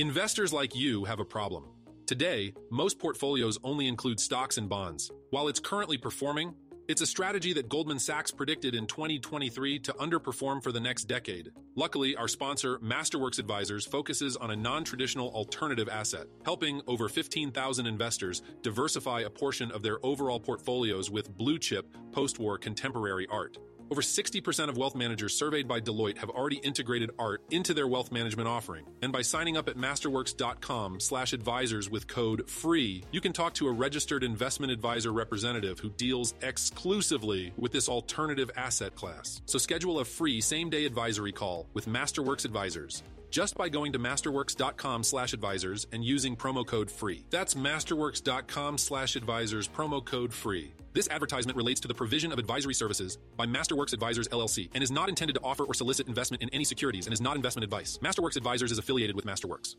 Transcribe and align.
Investors 0.00 0.50
like 0.50 0.74
you 0.74 1.04
have 1.04 1.20
a 1.20 1.26
problem. 1.26 1.64
Today, 2.06 2.54
most 2.70 2.98
portfolios 2.98 3.58
only 3.62 3.86
include 3.86 4.18
stocks 4.18 4.56
and 4.56 4.66
bonds. 4.66 5.10
While 5.28 5.48
it's 5.48 5.60
currently 5.60 5.98
performing, 5.98 6.54
it's 6.88 7.02
a 7.02 7.06
strategy 7.06 7.52
that 7.52 7.68
Goldman 7.68 7.98
Sachs 7.98 8.30
predicted 8.30 8.74
in 8.74 8.86
2023 8.86 9.78
to 9.80 9.92
underperform 9.92 10.62
for 10.62 10.72
the 10.72 10.80
next 10.80 11.04
decade. 11.04 11.50
Luckily, 11.76 12.16
our 12.16 12.28
sponsor, 12.28 12.78
Masterworks 12.78 13.38
Advisors, 13.38 13.84
focuses 13.84 14.38
on 14.38 14.52
a 14.52 14.56
non 14.56 14.84
traditional 14.84 15.28
alternative 15.32 15.90
asset, 15.90 16.28
helping 16.46 16.80
over 16.86 17.10
15,000 17.10 17.86
investors 17.86 18.40
diversify 18.62 19.20
a 19.20 19.28
portion 19.28 19.70
of 19.70 19.82
their 19.82 19.98
overall 20.02 20.40
portfolios 20.40 21.10
with 21.10 21.36
blue 21.36 21.58
chip, 21.58 21.94
post 22.10 22.38
war 22.38 22.56
contemporary 22.56 23.26
art. 23.30 23.58
Over 23.90 24.02
60% 24.02 24.68
of 24.68 24.76
wealth 24.76 24.94
managers 24.94 25.36
surveyed 25.36 25.66
by 25.66 25.80
Deloitte 25.80 26.18
have 26.18 26.30
already 26.30 26.58
integrated 26.58 27.10
art 27.18 27.42
into 27.50 27.74
their 27.74 27.88
wealth 27.88 28.12
management 28.12 28.48
offering. 28.48 28.86
And 29.02 29.12
by 29.12 29.22
signing 29.22 29.56
up 29.56 29.68
at 29.68 29.76
masterworks.com 29.76 31.00
slash 31.00 31.32
advisors 31.32 31.90
with 31.90 32.06
code 32.06 32.48
FREE, 32.48 33.02
you 33.10 33.20
can 33.20 33.32
talk 33.32 33.52
to 33.54 33.66
a 33.66 33.72
registered 33.72 34.22
investment 34.22 34.72
advisor 34.72 35.12
representative 35.12 35.80
who 35.80 35.90
deals 35.90 36.34
exclusively 36.42 37.52
with 37.56 37.72
this 37.72 37.88
alternative 37.88 38.50
asset 38.56 38.94
class. 38.94 39.42
So 39.46 39.58
schedule 39.58 39.98
a 39.98 40.04
free 40.04 40.40
same-day 40.40 40.84
advisory 40.84 41.32
call 41.32 41.66
with 41.74 41.86
Masterworks 41.86 42.44
Advisors 42.44 43.02
just 43.30 43.56
by 43.56 43.68
going 43.68 43.92
to 43.92 43.98
masterworks.com 43.98 45.04
slash 45.04 45.32
advisors 45.32 45.86
and 45.92 46.04
using 46.04 46.36
promo 46.36 46.66
code 46.66 46.90
FREE. 46.90 47.24
That's 47.30 47.54
masterworks.com 47.54 48.78
slash 48.78 49.16
advisors, 49.16 49.68
promo 49.68 50.04
code 50.04 50.32
FREE. 50.32 50.72
This 50.92 51.08
advertisement 51.08 51.56
relates 51.56 51.80
to 51.80 51.88
the 51.88 51.94
provision 51.94 52.32
of 52.32 52.38
advisory 52.38 52.74
services 52.74 53.18
by 53.36 53.46
Masterworks 53.46 53.92
Advisors 53.92 54.26
LLC 54.28 54.70
and 54.74 54.82
is 54.82 54.90
not 54.90 55.08
intended 55.08 55.34
to 55.34 55.40
offer 55.42 55.64
or 55.64 55.74
solicit 55.74 56.08
investment 56.08 56.42
in 56.42 56.48
any 56.50 56.64
securities 56.64 57.06
and 57.06 57.12
is 57.14 57.20
not 57.20 57.36
investment 57.36 57.64
advice. 57.64 57.98
Masterworks 58.02 58.36
Advisors 58.36 58.72
is 58.72 58.78
affiliated 58.78 59.14
with 59.14 59.24
Masterworks. 59.24 59.76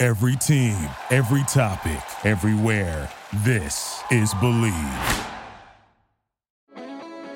Every 0.00 0.36
team, 0.36 0.88
every 1.10 1.42
topic, 1.44 2.00
everywhere. 2.24 3.10
This 3.44 4.00
is 4.10 4.32
Believe. 4.34 5.37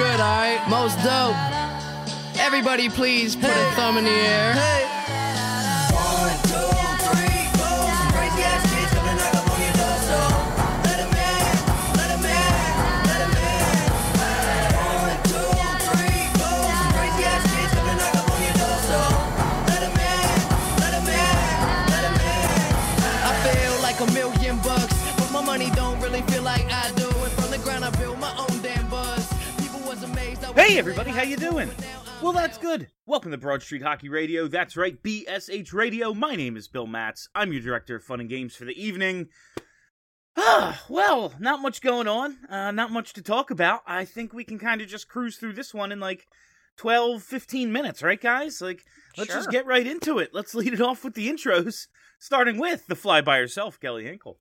good, 0.00 0.20
alright? 0.20 0.60
Most 0.68 0.96
dope. 1.04 1.36
Everybody, 2.40 2.88
please 2.88 3.36
put 3.36 3.50
a 3.50 3.70
thumb 3.76 3.98
in 3.98 4.04
the 4.04 4.10
air. 4.10 4.99
Hey 30.60 30.76
everybody, 30.76 31.10
how 31.10 31.22
you 31.22 31.38
doing? 31.38 31.70
Well, 32.20 32.32
that's 32.32 32.58
good. 32.58 32.88
Welcome 33.06 33.30
to 33.30 33.38
Broad 33.38 33.62
Street 33.62 33.80
Hockey 33.80 34.10
Radio. 34.10 34.46
That's 34.46 34.76
right, 34.76 35.02
BSH 35.02 35.72
Radio. 35.72 36.12
My 36.12 36.36
name 36.36 36.54
is 36.54 36.68
Bill 36.68 36.86
Matz. 36.86 37.30
I'm 37.34 37.50
your 37.50 37.62
director 37.62 37.96
of 37.96 38.04
fun 38.04 38.20
and 38.20 38.28
games 38.28 38.54
for 38.54 38.66
the 38.66 38.78
evening. 38.78 39.28
Ah, 40.36 40.84
well, 40.90 41.32
not 41.40 41.62
much 41.62 41.80
going 41.80 42.06
on. 42.06 42.36
Uh, 42.46 42.72
not 42.72 42.92
much 42.92 43.14
to 43.14 43.22
talk 43.22 43.50
about. 43.50 43.80
I 43.86 44.04
think 44.04 44.34
we 44.34 44.44
can 44.44 44.58
kind 44.58 44.82
of 44.82 44.86
just 44.86 45.08
cruise 45.08 45.38
through 45.38 45.54
this 45.54 45.72
one 45.72 45.92
in 45.92 45.98
like 45.98 46.26
12, 46.76 47.22
15 47.22 47.72
minutes, 47.72 48.02
right, 48.02 48.20
guys? 48.20 48.60
Like, 48.60 48.84
let's 49.16 49.32
just 49.32 49.50
get 49.50 49.64
right 49.64 49.86
into 49.86 50.18
it. 50.18 50.34
Let's 50.34 50.54
lead 50.54 50.74
it 50.74 50.82
off 50.82 51.04
with 51.04 51.14
the 51.14 51.30
intros, 51.30 51.86
starting 52.18 52.58
with 52.58 52.86
the 52.86 52.96
fly 52.96 53.22
by 53.22 53.38
herself, 53.38 53.80
Kelly 53.80 54.04
Hinkle. 54.04 54.38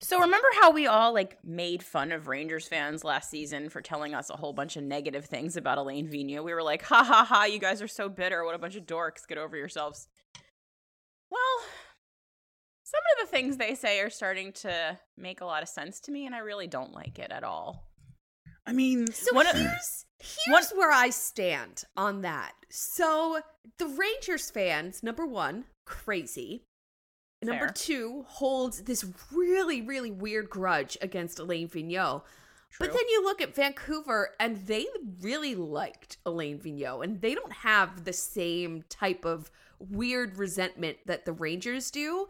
So 0.00 0.20
remember 0.20 0.48
how 0.60 0.72
we 0.72 0.86
all 0.86 1.14
like 1.14 1.38
made 1.42 1.82
fun 1.82 2.12
of 2.12 2.28
Rangers 2.28 2.68
fans 2.68 3.02
last 3.02 3.30
season 3.30 3.70
for 3.70 3.80
telling 3.80 4.14
us 4.14 4.28
a 4.28 4.36
whole 4.36 4.52
bunch 4.52 4.76
of 4.76 4.84
negative 4.84 5.24
things 5.24 5.56
about 5.56 5.78
Alain 5.78 6.06
Vigneault? 6.08 6.44
We 6.44 6.52
were 6.52 6.62
like, 6.62 6.82
ha 6.82 7.02
ha 7.02 7.24
ha, 7.24 7.44
you 7.44 7.58
guys 7.58 7.80
are 7.80 7.88
so 7.88 8.08
bitter. 8.08 8.44
What 8.44 8.54
a 8.54 8.58
bunch 8.58 8.76
of 8.76 8.84
dorks. 8.84 9.26
Get 9.26 9.38
over 9.38 9.56
yourselves. 9.56 10.08
Well, 11.30 11.40
some 12.84 13.00
of 13.20 13.26
the 13.26 13.30
things 13.36 13.56
they 13.56 13.74
say 13.74 14.00
are 14.00 14.10
starting 14.10 14.52
to 14.52 14.98
make 15.16 15.40
a 15.40 15.46
lot 15.46 15.62
of 15.62 15.68
sense 15.68 15.98
to 16.00 16.12
me, 16.12 16.26
and 16.26 16.34
I 16.34 16.38
really 16.38 16.66
don't 16.66 16.92
like 16.92 17.18
it 17.18 17.32
at 17.32 17.42
all. 17.42 17.88
I 18.66 18.72
mean, 18.72 19.06
So 19.10 19.34
One 19.34 19.46
of- 19.46 19.56
here's 19.56 20.04
here's 20.18 20.70
where 20.72 20.92
I 20.92 21.10
stand 21.10 21.84
on 21.96 22.20
that. 22.22 22.52
So 22.70 23.40
the 23.78 23.86
Rangers 23.86 24.50
fans, 24.50 25.02
number 25.02 25.26
one, 25.26 25.64
crazy. 25.84 26.64
Number 27.42 27.66
Fair. 27.66 27.74
two, 27.74 28.24
holds 28.28 28.82
this 28.82 29.04
really, 29.32 29.82
really 29.82 30.10
weird 30.10 30.48
grudge 30.48 30.96
against 31.02 31.38
Alain 31.38 31.68
Vigneault. 31.68 32.22
But 32.78 32.92
then 32.92 33.08
you 33.08 33.24
look 33.24 33.40
at 33.40 33.54
Vancouver 33.54 34.30
and 34.38 34.66
they 34.66 34.86
really 35.20 35.54
liked 35.54 36.18
Alain 36.26 36.58
Vigneault 36.58 37.04
and 37.04 37.20
they 37.20 37.34
don't 37.34 37.52
have 37.52 38.04
the 38.04 38.12
same 38.12 38.84
type 38.88 39.24
of 39.24 39.50
weird 39.78 40.36
resentment 40.36 40.98
that 41.06 41.24
the 41.24 41.32
Rangers 41.32 41.90
do. 41.90 42.26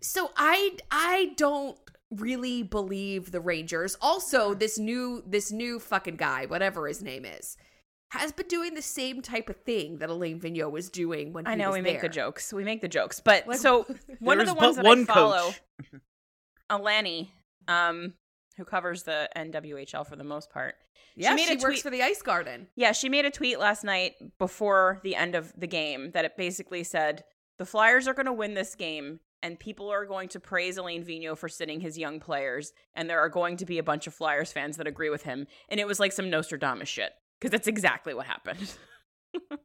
So 0.00 0.30
I 0.36 0.76
I 0.90 1.34
don't 1.36 1.78
really 2.10 2.62
believe 2.62 3.30
the 3.30 3.40
Rangers. 3.40 3.96
Also, 4.00 4.54
this 4.54 4.78
new 4.78 5.22
this 5.26 5.52
new 5.52 5.78
fucking 5.78 6.16
guy, 6.16 6.46
whatever 6.46 6.88
his 6.88 7.02
name 7.02 7.24
is, 7.24 7.56
has 8.20 8.32
been 8.32 8.48
doing 8.48 8.74
the 8.74 8.82
same 8.82 9.22
type 9.22 9.48
of 9.48 9.56
thing 9.56 9.98
that 9.98 10.10
Alain 10.10 10.40
Vigneault 10.40 10.70
was 10.70 10.90
doing 10.90 11.32
when 11.32 11.46
I 11.46 11.52
he 11.52 11.56
know 11.56 11.68
was 11.68 11.78
we 11.78 11.82
make 11.82 12.00
the 12.00 12.08
jokes. 12.08 12.52
We 12.52 12.64
make 12.64 12.80
the 12.80 12.88
jokes. 12.88 13.20
But 13.20 13.46
Like- 13.46 13.58
so 13.58 13.86
one 14.18 14.40
of 14.40 14.46
the 14.46 14.54
ones 14.54 14.76
that 14.76 14.84
one 14.84 15.02
I 15.02 15.04
follow, 15.04 15.52
coach. 15.52 16.00
Alani, 16.70 17.32
um, 17.68 18.14
who 18.56 18.64
covers 18.64 19.02
the 19.02 19.28
NWHL 19.36 20.06
for 20.06 20.16
the 20.16 20.24
most 20.24 20.50
part. 20.50 20.76
Yeah, 21.16 21.30
she, 21.30 21.36
made 21.36 21.60
she, 21.60 21.64
a 21.64 21.68
works 21.68 21.82
for 21.82 21.90
the 21.90 22.02
Ice 22.02 22.22
Garden. 22.22 22.66
Yeah, 22.74 22.92
she 22.92 23.08
made 23.08 23.24
a 23.24 23.30
tweet 23.30 23.58
last 23.60 23.84
night 23.84 24.14
before 24.38 25.00
the 25.04 25.14
end 25.14 25.34
of 25.34 25.52
the 25.56 25.66
game 25.66 26.10
that 26.12 26.24
it 26.24 26.36
basically 26.36 26.82
said 26.82 27.24
the 27.58 27.66
Flyers 27.66 28.08
are 28.08 28.14
going 28.14 28.26
to 28.26 28.32
win 28.32 28.54
this 28.54 28.74
game 28.74 29.20
and 29.42 29.60
people 29.60 29.90
are 29.92 30.06
going 30.06 30.28
to 30.30 30.40
praise 30.40 30.76
Alain 30.76 31.04
Vigneault 31.04 31.38
for 31.38 31.48
sitting 31.48 31.80
his 31.80 31.98
young 31.98 32.18
players 32.18 32.72
and 32.94 33.08
there 33.08 33.20
are 33.20 33.28
going 33.28 33.58
to 33.58 33.66
be 33.66 33.78
a 33.78 33.82
bunch 33.82 34.06
of 34.06 34.14
Flyers 34.14 34.50
fans 34.50 34.76
that 34.78 34.86
agree 34.86 35.10
with 35.10 35.22
him 35.22 35.46
and 35.68 35.78
it 35.78 35.86
was 35.86 36.00
like 36.00 36.12
some 36.12 36.30
Nostradamus 36.30 36.88
shit 36.88 37.12
because 37.40 37.50
that's 37.52 37.66
exactly 37.68 38.14
what 38.14 38.26
happened. 38.26 38.72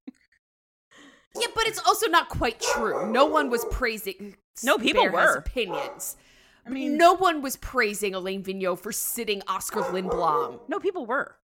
Yeah, 1.36 1.48
but 1.54 1.68
it's 1.68 1.80
also 1.86 2.08
not 2.08 2.28
quite 2.30 2.60
true. 2.60 3.12
No 3.12 3.26
one 3.26 3.50
was 3.50 3.66
praising. 3.72 4.36
No, 4.64 4.78
people 4.78 5.04
Bear 5.04 5.12
were. 5.14 5.36
opinions. 5.36 6.18
I 6.66 6.70
mean, 6.70 6.98
no 6.98 7.14
one 7.14 7.42
was 7.42 7.56
praising 7.56 8.14
Alain 8.14 8.44
Vigneault 8.44 8.80
for 8.80 8.92
sitting 8.92 9.42
Oscar 9.48 9.80
Lindblom. 9.84 10.60
no, 10.68 10.80
people 10.80 11.06
were. 11.06 11.38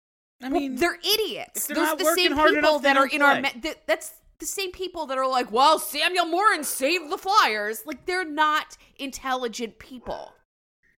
I 0.44 0.50
Well, 0.50 0.60
mean, 0.60 0.76
they're 0.76 0.96
idiots. 1.00 1.62
if 1.62 1.68
they're 1.68 1.76
Those 1.76 1.86
not 1.86 2.02
are 2.02 2.04
the 2.16 2.22
same 2.22 2.36
people 2.36 2.80
that 2.80 2.98
are 2.98 3.06
don't 3.08 3.14
in 3.14 3.22
our. 3.22 3.32
play. 3.40 3.42
Me- 3.54 3.60
that, 3.62 3.88
that's 3.88 4.12
the 4.40 4.46
same 4.46 4.74
people 4.74 5.06
that 5.06 5.18
are 5.18 5.28
like, 5.30 5.50
well, 5.50 5.80
Samuel 5.80 6.26
Morin 6.26 6.66
saved 6.66 7.10
the 7.10 7.18
Flyers. 7.18 7.84
Like 7.86 8.06
they're 8.06 8.26
not 8.26 8.76
intelligent 8.98 9.80
people. 9.80 10.34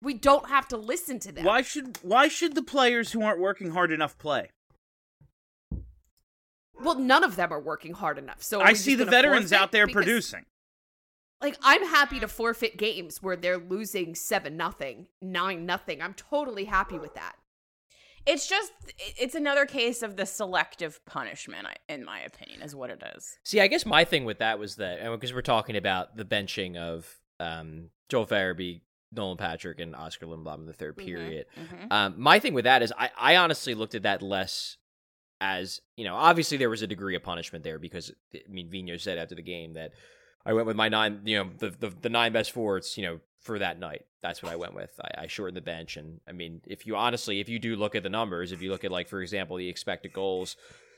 We 0.00 0.14
don't 0.14 0.48
have 0.48 0.66
to 0.68 0.78
listen 0.78 1.18
to 1.18 1.32
them. 1.32 1.44
why 1.44 1.60
should 1.60 1.98
why 2.02 2.28
should 2.28 2.54
the 2.54 2.62
players 2.62 3.12
who 3.12 3.20
aren't 3.20 3.40
working 3.40 3.72
hard 3.72 3.92
enough 3.92 4.16
play? 4.16 4.48
Well, 6.80 6.96
none 6.98 7.24
of 7.24 7.36
them 7.36 7.52
are 7.52 7.60
working 7.60 7.94
hard 7.94 8.18
enough. 8.18 8.42
So 8.42 8.60
I 8.60 8.72
see 8.74 8.94
the 8.94 9.04
veterans 9.04 9.52
out 9.52 9.72
there 9.72 9.86
Because- 9.86 10.04
producing. 10.04 10.44
Like 11.42 11.58
I'm 11.62 11.84
happy 11.86 12.18
to 12.20 12.28
forfeit 12.28 12.78
games 12.78 13.22
where 13.22 13.36
they're 13.36 13.58
losing 13.58 14.14
seven 14.14 14.56
nothing, 14.56 15.08
nine 15.20 15.66
nothing. 15.66 16.00
I'm 16.00 16.14
totally 16.14 16.64
happy 16.64 16.98
with 16.98 17.14
that. 17.14 17.34
It's 18.24 18.48
just 18.48 18.72
it's 19.18 19.34
another 19.34 19.66
case 19.66 20.02
of 20.02 20.16
the 20.16 20.24
selective 20.26 21.04
punishment, 21.04 21.66
in 21.90 22.04
my 22.06 22.20
opinion, 22.20 22.62
is 22.62 22.74
what 22.74 22.88
it 22.90 23.02
is. 23.14 23.38
See, 23.44 23.60
I 23.60 23.66
guess 23.66 23.84
my 23.84 24.02
thing 24.04 24.24
with 24.24 24.38
that 24.38 24.58
was 24.58 24.76
that 24.76 24.98
because 25.12 25.34
we're 25.34 25.42
talking 25.42 25.76
about 25.76 26.16
the 26.16 26.24
benching 26.24 26.76
of 26.76 27.06
um, 27.38 27.90
Joel 28.08 28.26
Farabee, 28.26 28.80
Nolan 29.12 29.36
Patrick, 29.36 29.78
and 29.78 29.94
Oscar 29.94 30.24
Lindblom 30.26 30.60
in 30.60 30.66
the 30.66 30.72
3rd 30.72 30.96
period. 30.96 31.46
mhm. 31.56 31.92
Um, 31.92 32.14
my 32.16 32.38
thing 32.40 32.54
with 32.54 32.64
that 32.64 32.82
is 32.82 32.92
I, 32.98 33.10
I 33.16 33.36
honestly 33.36 33.74
looked 33.74 33.94
at 33.94 34.02
that 34.04 34.22
less 34.22 34.78
as 35.40 35.80
you 35.96 36.04
know. 36.04 36.14
Obviously, 36.14 36.56
there 36.56 36.70
was 36.70 36.82
a 36.82 36.86
degree 36.86 37.16
of 37.16 37.22
punishment 37.22 37.64
there 37.64 37.78
because 37.78 38.12
I 38.34 38.40
mean, 38.48 38.70
Vino 38.70 38.96
said 38.96 39.18
after 39.18 39.34
the 39.34 39.42
game 39.42 39.74
that 39.74 39.92
I 40.44 40.52
went 40.52 40.66
with 40.66 40.76
my 40.76 40.88
nine, 40.88 41.20
you 41.24 41.38
know, 41.38 41.50
the 41.58 41.70
the, 41.70 41.94
the 42.02 42.08
nine 42.08 42.32
best 42.32 42.52
forwards, 42.52 42.96
you 42.96 43.04
know, 43.04 43.20
for 43.40 43.58
that 43.58 43.78
night. 43.78 44.06
That's 44.22 44.42
what 44.42 44.52
I 44.52 44.56
went 44.56 44.74
with. 44.74 44.90
I, 45.02 45.22
I 45.22 45.26
shortened 45.28 45.56
the 45.56 45.62
bench, 45.62 45.96
and 45.96 46.20
I 46.28 46.32
mean, 46.32 46.60
if 46.66 46.86
you 46.86 46.96
honestly, 46.96 47.40
if 47.40 47.48
you 47.48 47.58
do 47.58 47.76
look 47.76 47.94
at 47.94 48.02
the 48.02 48.08
numbers, 48.08 48.52
if 48.52 48.62
you 48.62 48.70
look 48.70 48.84
at 48.84 48.90
like 48.90 49.08
for 49.08 49.22
example 49.22 49.56
the 49.56 49.68
expected 49.68 50.12
goals 50.12 50.56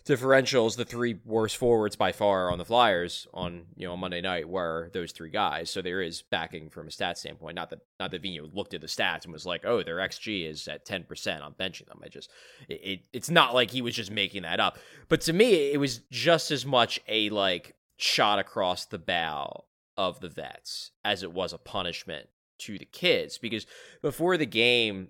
differentials, 0.08 0.76
the 0.76 0.86
three 0.86 1.20
worst 1.24 1.58
forwards 1.58 1.94
by 1.94 2.12
far 2.12 2.50
on 2.50 2.56
the 2.56 2.64
Flyers 2.64 3.26
on 3.34 3.66
you 3.76 3.86
know 3.86 3.96
Monday 3.96 4.22
night 4.22 4.48
were 4.48 4.90
those 4.94 5.12
three 5.12 5.28
guys. 5.28 5.70
So 5.70 5.82
there 5.82 6.00
is 6.00 6.22
backing 6.22 6.70
from 6.70 6.88
a 6.88 6.90
stat 6.90 7.18
standpoint. 7.18 7.54
Not 7.54 7.70
that 7.70 7.80
not 8.00 8.10
that 8.10 8.22
Vino 8.22 8.48
looked 8.52 8.72
at 8.72 8.80
the 8.80 8.86
stats 8.86 9.24
and 9.24 9.32
was 9.32 9.44
like, 9.46 9.64
oh, 9.66 9.82
their 9.82 9.98
xG 9.98 10.48
is 10.48 10.66
at 10.66 10.86
ten 10.86 11.04
percent. 11.04 11.42
I'm 11.42 11.52
benching 11.52 11.86
them. 11.86 12.00
I 12.02 12.08
just 12.08 12.30
it, 12.68 12.80
it 12.82 13.00
it's 13.12 13.30
not 13.30 13.54
like 13.54 13.70
he 13.70 13.82
was 13.82 13.94
just 13.94 14.10
making 14.10 14.42
that 14.42 14.60
up. 14.60 14.78
But 15.08 15.20
to 15.22 15.32
me, 15.32 15.72
it 15.72 15.78
was 15.78 15.98
just 16.10 16.50
as 16.50 16.64
much 16.64 16.98
a 17.06 17.28
like 17.28 17.76
shot 17.98 18.38
across 18.38 18.86
the 18.86 18.98
bow 18.98 19.64
of 19.96 20.20
the 20.20 20.28
vets 20.28 20.92
as 21.04 21.22
it 21.22 21.32
was 21.32 21.52
a 21.52 21.58
punishment 21.58 22.28
to 22.58 22.78
the 22.78 22.84
kids 22.84 23.38
because 23.38 23.66
before 24.02 24.36
the 24.36 24.46
game 24.46 25.08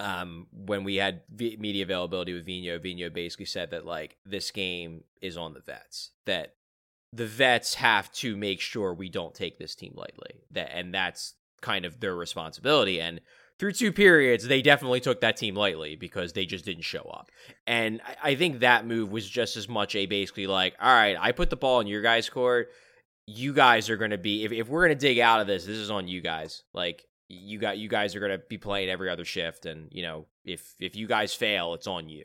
um, 0.00 0.46
when 0.52 0.84
we 0.84 0.96
had 0.96 1.22
v- 1.30 1.56
media 1.58 1.84
availability 1.84 2.32
with 2.32 2.46
Vino, 2.46 2.78
Vino 2.78 3.10
basically 3.10 3.46
said 3.46 3.70
that 3.70 3.86
like 3.86 4.16
this 4.24 4.50
game 4.50 5.04
is 5.20 5.36
on 5.36 5.54
the 5.54 5.60
vets. 5.60 6.10
That 6.26 6.54
the 7.12 7.26
vets 7.26 7.74
have 7.74 8.10
to 8.12 8.36
make 8.36 8.60
sure 8.60 8.94
we 8.94 9.08
don't 9.08 9.34
take 9.34 9.58
this 9.58 9.74
team 9.74 9.92
lightly. 9.94 10.42
That 10.50 10.76
and 10.76 10.94
that's 10.94 11.34
kind 11.60 11.84
of 11.84 12.00
their 12.00 12.14
responsibility. 12.14 13.00
And 13.00 13.20
through 13.58 13.72
two 13.72 13.92
periods, 13.92 14.48
they 14.48 14.60
definitely 14.60 15.00
took 15.00 15.20
that 15.20 15.36
team 15.36 15.54
lightly 15.54 15.94
because 15.94 16.32
they 16.32 16.46
just 16.46 16.64
didn't 16.64 16.82
show 16.82 17.02
up. 17.02 17.30
And 17.66 18.00
I, 18.04 18.30
I 18.30 18.34
think 18.34 18.60
that 18.60 18.86
move 18.86 19.12
was 19.12 19.28
just 19.28 19.56
as 19.56 19.68
much 19.68 19.94
a 19.94 20.06
basically 20.06 20.46
like, 20.46 20.74
all 20.80 20.92
right, 20.92 21.16
I 21.18 21.32
put 21.32 21.50
the 21.50 21.56
ball 21.56 21.80
in 21.80 21.86
your 21.86 22.02
guys' 22.02 22.28
court. 22.28 22.70
You 23.26 23.52
guys 23.52 23.88
are 23.88 23.96
going 23.96 24.10
to 24.10 24.18
be 24.18 24.44
if, 24.44 24.50
if 24.50 24.68
we're 24.68 24.84
going 24.84 24.98
to 24.98 25.06
dig 25.06 25.20
out 25.20 25.40
of 25.40 25.46
this, 25.46 25.64
this 25.64 25.76
is 25.76 25.90
on 25.92 26.08
you 26.08 26.20
guys. 26.20 26.64
Like 26.74 27.06
you 27.32 27.58
got 27.58 27.78
you 27.78 27.88
guys 27.88 28.14
are 28.14 28.20
going 28.20 28.32
to 28.32 28.42
be 28.48 28.58
playing 28.58 28.90
every 28.90 29.08
other 29.08 29.24
shift 29.24 29.66
and 29.66 29.88
you 29.90 30.02
know 30.02 30.26
if 30.44 30.74
if 30.78 30.94
you 30.94 31.06
guys 31.06 31.34
fail 31.34 31.74
it's 31.74 31.86
on 31.86 32.08
you. 32.08 32.24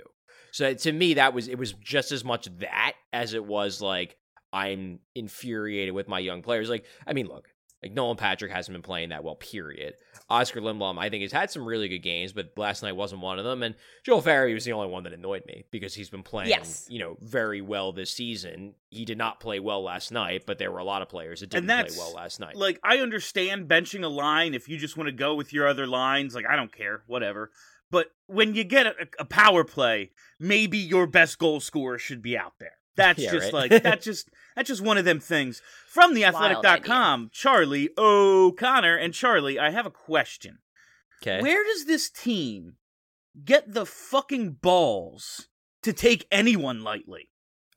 So 0.52 0.74
to 0.74 0.92
me 0.92 1.16
that 1.16 1.34
was 1.34 1.48
it 1.48 1.58
was 1.58 1.74
just 1.74 2.12
as 2.12 2.24
much 2.24 2.48
that 2.60 2.94
as 3.14 3.34
it 3.34 3.46
was 3.46 3.82
like 3.82 4.18
i'm 4.54 5.00
infuriated 5.16 5.94
with 5.94 6.08
my 6.08 6.20
young 6.20 6.42
players. 6.42 6.70
Like 6.70 6.86
i 7.06 7.14
mean 7.14 7.28
look 7.28 7.48
like 7.84 7.92
Nolan 7.92 8.18
Patrick 8.18 8.52
hasn't 8.52 8.74
been 8.74 8.82
playing 8.82 9.10
that 9.10 9.24
well, 9.24 9.36
period. 9.36 9.96
Oscar 10.30 10.60
Lindblom, 10.62 10.98
I 10.98 11.10
think, 11.10 11.22
has 11.22 11.32
had 11.32 11.52
some 11.52 11.66
really 11.66 11.88
good 11.88 12.00
games, 12.00 12.34
but 12.34 12.52
last 12.58 12.82
night 12.84 12.96
wasn't 12.96 13.22
one 13.22 13.38
of 13.40 13.46
them. 13.46 13.62
And 13.64 13.76
Joel 14.04 14.22
Farabee 14.22 14.54
was 14.54 14.66
the 14.66 14.74
only 14.74 14.88
one 14.90 15.04
that 15.04 15.14
annoyed 15.14 15.44
me 15.46 15.64
because 15.72 15.94
he's 15.94 16.10
been 16.10 16.24
playing, 16.24 16.50
Yes. 16.50 16.88
you 16.90 17.00
know, 17.00 17.18
very 17.22 17.62
well 17.62 17.94
this 17.94 18.12
season. 18.12 18.74
He 18.90 19.06
did 19.06 19.18
not 19.18 19.40
play 19.40 19.60
well 19.60 19.84
last 19.84 20.12
night, 20.12 20.44
but 20.46 20.58
there 20.58 20.72
were 20.72 20.80
a 20.80 20.84
lot 20.84 21.02
of 21.02 21.10
players 21.10 21.42
that 21.42 21.52
didn't 21.52 21.68
play 21.68 21.96
well 21.98 22.14
last 22.14 22.40
night. 22.40 22.56
Like, 22.56 22.80
I 22.84 22.98
understand 22.98 23.68
benching 23.68 24.04
a 24.04 24.08
line 24.10 24.54
if 24.54 24.68
you 24.68 24.78
just 24.78 24.98
want 24.98 25.08
to 25.08 25.14
go 25.14 25.36
with 25.36 25.54
your 25.54 25.68
other 25.68 25.86
lines. 25.88 26.34
Like, 26.34 26.46
I 26.50 26.56
don't 26.56 26.76
care, 26.76 27.04
whatever. 27.08 27.52
But 27.90 28.08
when 28.26 28.54
you 28.54 28.64
get 28.64 28.88
a, 28.88 28.94
a 29.20 29.26
power 29.26 29.64
play, 29.64 30.12
maybe 30.40 30.78
your 30.78 31.08
best 31.08 31.38
goal 31.38 31.60
scorer 31.60 31.98
should 31.98 32.22
be 32.22 32.38
out 32.38 32.54
there. 32.60 32.74
That's 32.98 33.20
Yeah, 33.20 33.32
just 33.32 33.54
right. 33.54 33.72
like 33.72 33.84
that's 33.84 34.04
just 34.12 34.30
that's 34.56 34.68
just 34.68 34.82
one 34.82 34.98
of 34.98 35.06
them 35.06 35.20
things. 35.22 35.62
From 35.88 36.14
the 36.14 36.24
Wild 36.24 36.36
athletic.com, 36.36 37.30
Charlie 37.32 37.90
O'Connor 37.98 38.96
and 38.98 39.14
Charlie, 39.14 39.58
I 39.58 39.70
have 39.70 39.86
a 39.86 39.92
question. 39.92 40.58
okay. 41.24 41.42
Where 41.42 41.64
does 41.64 41.86
this 41.86 42.10
team 42.10 42.74
get 43.46 43.74
the 43.74 43.86
fucking 43.86 44.54
balls 44.62 45.48
to 45.84 45.94
take 45.94 46.28
anyone 46.32 46.84
lightly? 46.84 47.30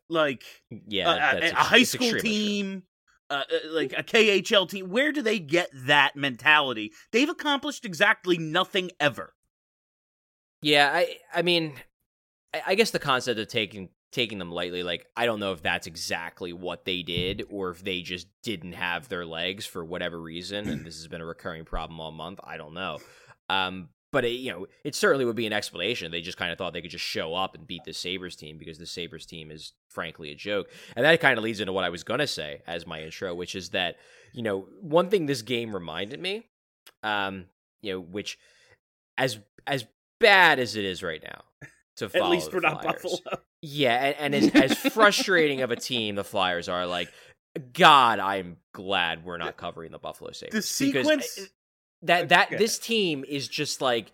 Like 0.08 0.42
yeah, 0.88 1.34
a- 1.36 1.44
a, 1.44 1.50
a 1.50 1.54
high 1.54 1.82
school 1.84 2.14
team, 2.18 2.82
uh, 3.30 3.44
uh, 3.48 3.56
like 3.70 3.92
a 3.96 4.02
KHL 4.02 4.68
team. 4.68 4.88
Where 4.90 5.12
do 5.12 5.22
they 5.22 5.38
get 5.38 5.68
that 5.86 6.16
mentality? 6.16 6.92
They've 7.12 7.28
accomplished 7.28 7.84
exactly 7.84 8.36
nothing 8.36 8.90
ever. 8.98 9.34
Yeah, 10.62 10.90
I 10.92 11.16
I 11.32 11.42
mean, 11.42 11.74
I 12.66 12.74
guess 12.74 12.90
the 12.90 12.98
concept 12.98 13.38
of 13.38 13.46
taking 13.48 13.90
taking 14.12 14.38
them 14.38 14.50
lightly, 14.50 14.82
like 14.82 15.06
I 15.16 15.26
don't 15.26 15.40
know 15.40 15.52
if 15.52 15.62
that's 15.62 15.86
exactly 15.86 16.52
what 16.52 16.84
they 16.84 17.02
did, 17.02 17.44
or 17.48 17.70
if 17.70 17.84
they 17.84 18.02
just 18.02 18.28
didn't 18.42 18.72
have 18.72 19.08
their 19.08 19.24
legs 19.24 19.66
for 19.66 19.84
whatever 19.84 20.20
reason, 20.20 20.68
and 20.68 20.84
this 20.84 20.96
has 20.96 21.08
been 21.08 21.20
a 21.20 21.26
recurring 21.26 21.64
problem 21.64 22.00
all 22.00 22.12
month. 22.12 22.40
I 22.42 22.56
don't 22.56 22.74
know. 22.74 22.98
Um, 23.48 23.88
but 24.12 24.24
it, 24.24 24.32
you 24.32 24.50
know, 24.50 24.66
it 24.82 24.94
certainly 24.94 25.24
would 25.24 25.36
be 25.36 25.46
an 25.46 25.52
explanation. 25.52 26.10
They 26.10 26.20
just 26.20 26.38
kind 26.38 26.50
of 26.50 26.58
thought 26.58 26.72
they 26.72 26.82
could 26.82 26.90
just 26.90 27.04
show 27.04 27.34
up 27.34 27.54
and 27.54 27.66
beat 27.66 27.84
the 27.84 27.92
Sabres 27.92 28.34
team 28.34 28.58
because 28.58 28.78
the 28.78 28.86
Sabres 28.86 29.24
team 29.24 29.50
is 29.50 29.72
frankly 29.88 30.32
a 30.32 30.34
joke. 30.34 30.68
And 30.96 31.04
that 31.04 31.20
kind 31.20 31.38
of 31.38 31.44
leads 31.44 31.60
into 31.60 31.72
what 31.72 31.84
I 31.84 31.90
was 31.90 32.02
going 32.02 32.18
to 32.18 32.26
say 32.26 32.62
as 32.66 32.86
my 32.86 33.02
intro, 33.02 33.34
which 33.34 33.54
is 33.54 33.70
that, 33.70 33.96
you 34.32 34.42
know, 34.42 34.66
one 34.80 35.10
thing 35.10 35.26
this 35.26 35.42
game 35.42 35.72
reminded 35.72 36.20
me, 36.20 36.46
um, 37.04 37.46
you 37.82 37.92
know, 37.92 38.00
which 38.00 38.38
as 39.16 39.38
as 39.66 39.84
bad 40.18 40.58
as 40.58 40.74
it 40.74 40.84
is 40.84 41.02
right 41.02 41.22
now 41.22 41.42
to 41.96 42.08
follow 42.08 42.26
At 42.26 42.30
least 42.30 42.52
we're 42.52 42.60
not. 42.60 42.82
Buffalo. 42.82 43.16
Yeah, 43.62 43.94
and, 44.18 44.34
and 44.34 44.54
as, 44.56 44.72
as 44.72 44.78
frustrating 44.92 45.60
of 45.62 45.70
a 45.70 45.76
team 45.76 46.14
the 46.14 46.24
Flyers 46.24 46.68
are, 46.68 46.86
like, 46.86 47.08
God, 47.72 48.18
I'm 48.18 48.56
glad 48.72 49.24
we're 49.24 49.36
not 49.38 49.56
covering 49.56 49.92
the 49.92 49.98
Buffalo 49.98 50.30
Sabres. 50.32 50.78
The 50.78 50.86
Because 50.86 51.06
sequence. 51.06 51.50
that 52.02 52.28
that 52.30 52.48
Okay. 52.48 52.56
this 52.56 52.78
team 52.78 53.24
is 53.28 53.48
just 53.48 53.80
like 53.80 54.12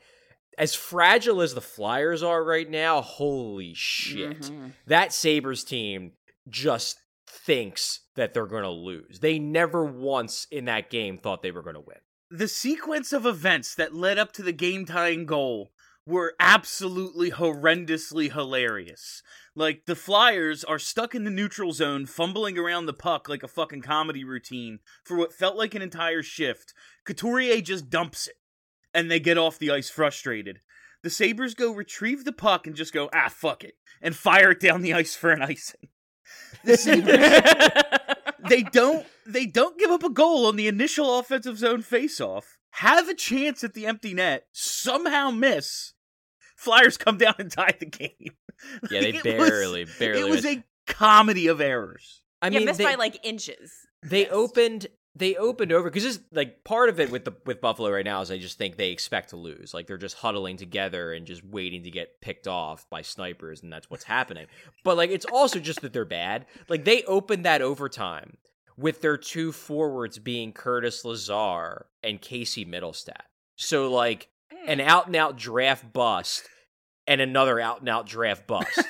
as 0.59 0.75
fragile 0.75 1.43
as 1.43 1.55
the 1.55 1.61
Flyers 1.61 2.23
are 2.23 2.43
right 2.43 2.69
now. 2.69 3.03
Holy 3.03 3.73
shit! 3.75 4.41
Mhm. 4.43 4.73
That 4.87 5.13
Sabres 5.13 5.63
team 5.65 6.13
just 6.49 6.99
thinks 7.29 8.01
that 8.15 8.33
they're 8.35 8.47
going 8.47 8.63
to 8.63 8.71
lose. 8.71 9.19
They 9.21 9.39
never 9.39 9.85
once 9.85 10.47
in 10.51 10.65
that 10.65 10.89
game 10.91 11.19
thought 11.19 11.43
they 11.43 11.51
were 11.51 11.63
going 11.63 11.75
to 11.75 11.81
win. 11.81 11.99
the 12.31 12.49
sequence 12.49 13.13
of 13.13 13.25
events 13.27 13.77
that 13.77 13.95
led 13.95 14.19
up 14.19 14.33
to 14.33 14.43
the 14.43 14.53
game 14.53 14.85
tying 14.85 15.27
goal 15.27 15.71
were 16.07 16.35
absolutely 16.39 17.33
horrendously 17.33 18.33
hilarious. 18.33 19.23
Like 19.55 19.87
the 19.87 19.97
Flyers 19.97 20.63
are 20.63 20.79
stuck 20.79 21.15
in 21.15 21.25
the 21.25 21.31
neutral 21.31 21.73
zone, 21.73 22.07
fumbling 22.07 22.57
around 22.57 22.87
the 22.87 22.93
puck 22.93 23.29
like 23.29 23.43
a 23.43 23.49
fucking 23.49 23.83
comedy 23.83 24.25
routine 24.25 24.79
for 25.05 25.17
what 25.17 25.33
felt 25.33 25.57
like 25.57 25.75
an 25.75 25.83
entire 25.83 26.23
shift. 26.23 26.73
Couturier 27.05 27.61
just 27.61 27.91
dumps 27.91 28.29
it, 28.29 28.37
and 28.95 29.11
they 29.11 29.19
get 29.19 29.39
off 29.39 29.59
the 29.59 29.71
ice 29.71 29.91
frustrated. 29.91 30.61
The 31.03 31.11
Sabres 31.11 31.55
go 31.55 31.73
retrieve 31.73 32.25
the 32.25 32.33
puck 32.33 32.67
and 32.67 32.77
just 32.77 32.93
go, 32.93 33.09
ah, 33.13 33.29
fuck 33.29 33.65
it, 33.65 33.75
and 34.01 34.15
fire 34.15 34.53
it 34.53 34.61
down 34.61 34.83
the 34.83 34.95
ice 34.95 35.17
for 35.17 35.31
an 35.31 35.43
icing. 35.43 35.89
The 36.65 36.77
Sabres 36.77 38.17
they 38.49 38.63
don't 38.63 39.07
they 39.27 39.47
don't 39.47 39.79
give 39.79 39.91
up 39.91 40.05
a 40.05 40.11
goal 40.11 40.47
on 40.47 40.57
the 40.57 40.69
initial 40.69 41.19
offensive 41.19 41.59
zone 41.59 41.83
faceoff. 41.83 42.45
Have 42.71 43.09
a 43.09 43.15
chance 43.15 43.65
at 43.65 43.75
the 43.75 43.87
empty 43.87 44.15
net, 44.15 44.47
somehow 44.53 45.31
miss. 45.31 45.95
Flyers 46.57 46.97
come 46.97 47.19
down 47.19 47.35
and 47.39 47.51
tie 47.51 47.75
the 47.79 47.87
game. 47.87 48.11
Yeah, 48.91 49.03
they 49.03 49.13
Like, 49.13 49.27
it 49.27 49.39
was- 49.39 49.51
barely, 49.51 49.87
barely. 49.99 50.21
It 50.21 50.25
was 50.31 50.43
missed. 50.45 50.59
a 50.59 50.65
comedy 50.93 51.47
of 51.49 51.61
errors. 51.61 52.23
I 52.41 52.49
yeah, 52.49 52.59
mean, 52.61 52.67
missed 52.67 52.79
they, 52.79 52.85
by 52.85 52.95
like 52.95 53.19
inches. 53.25 53.71
they 54.03 54.23
Missed. 54.23 54.33
opened 54.33 54.87
they 55.15 55.35
opened 55.37 55.73
over 55.73 55.89
because 55.91 56.03
this 56.05 56.21
like 56.33 56.63
part 56.65 56.89
of 56.89 56.99
it 57.01 57.11
with 57.11 57.25
the 57.27 57.33
with 57.45 57.61
Buffalo 57.61 57.91
right 57.91 58.05
now 58.05 58.21
is 58.23 58.31
I 58.31 58.39
just 58.39 58.57
think 58.59 58.77
they 58.77 58.91
expect 58.91 59.31
to 59.31 59.37
lose. 59.37 59.75
Like 59.75 59.87
they're 59.87 59.97
just 59.99 60.17
huddling 60.17 60.57
together 60.57 61.13
and 61.13 61.27
just 61.27 61.45
waiting 61.45 61.83
to 61.85 61.91
get 61.91 62.21
picked 62.23 62.47
off 62.49 62.89
by 62.91 63.03
snipers, 63.03 63.63
and 63.63 63.71
that's 63.73 63.91
what's 63.91 64.05
happening. 64.05 64.47
But 64.85 64.97
like 64.97 65.11
it's 65.11 65.27
also 65.27 65.59
just 65.59 65.83
that 65.83 65.93
they're 65.93 66.05
bad. 66.07 66.47
Like 66.69 66.85
they 66.87 67.03
opened 67.05 67.45
that 67.45 67.61
overtime 67.63 68.39
with 68.79 69.01
their 69.03 69.17
two 69.19 69.53
forwards 69.53 70.19
being 70.19 70.53
Curtis 70.53 71.05
Lazar 71.05 71.87
and 72.03 72.21
Casey 72.23 72.65
Mittelstadt. 72.65 73.25
So 73.57 73.91
like 73.91 74.29
an 74.67 74.81
out 74.81 75.07
and 75.07 75.17
out 75.17 75.37
draft 75.37 75.93
bust 75.93 76.45
and 77.07 77.21
another 77.21 77.61
out 77.61 77.81
and 77.81 77.89
out 77.89 78.07
draft 78.07 78.47
bust. 78.47 78.81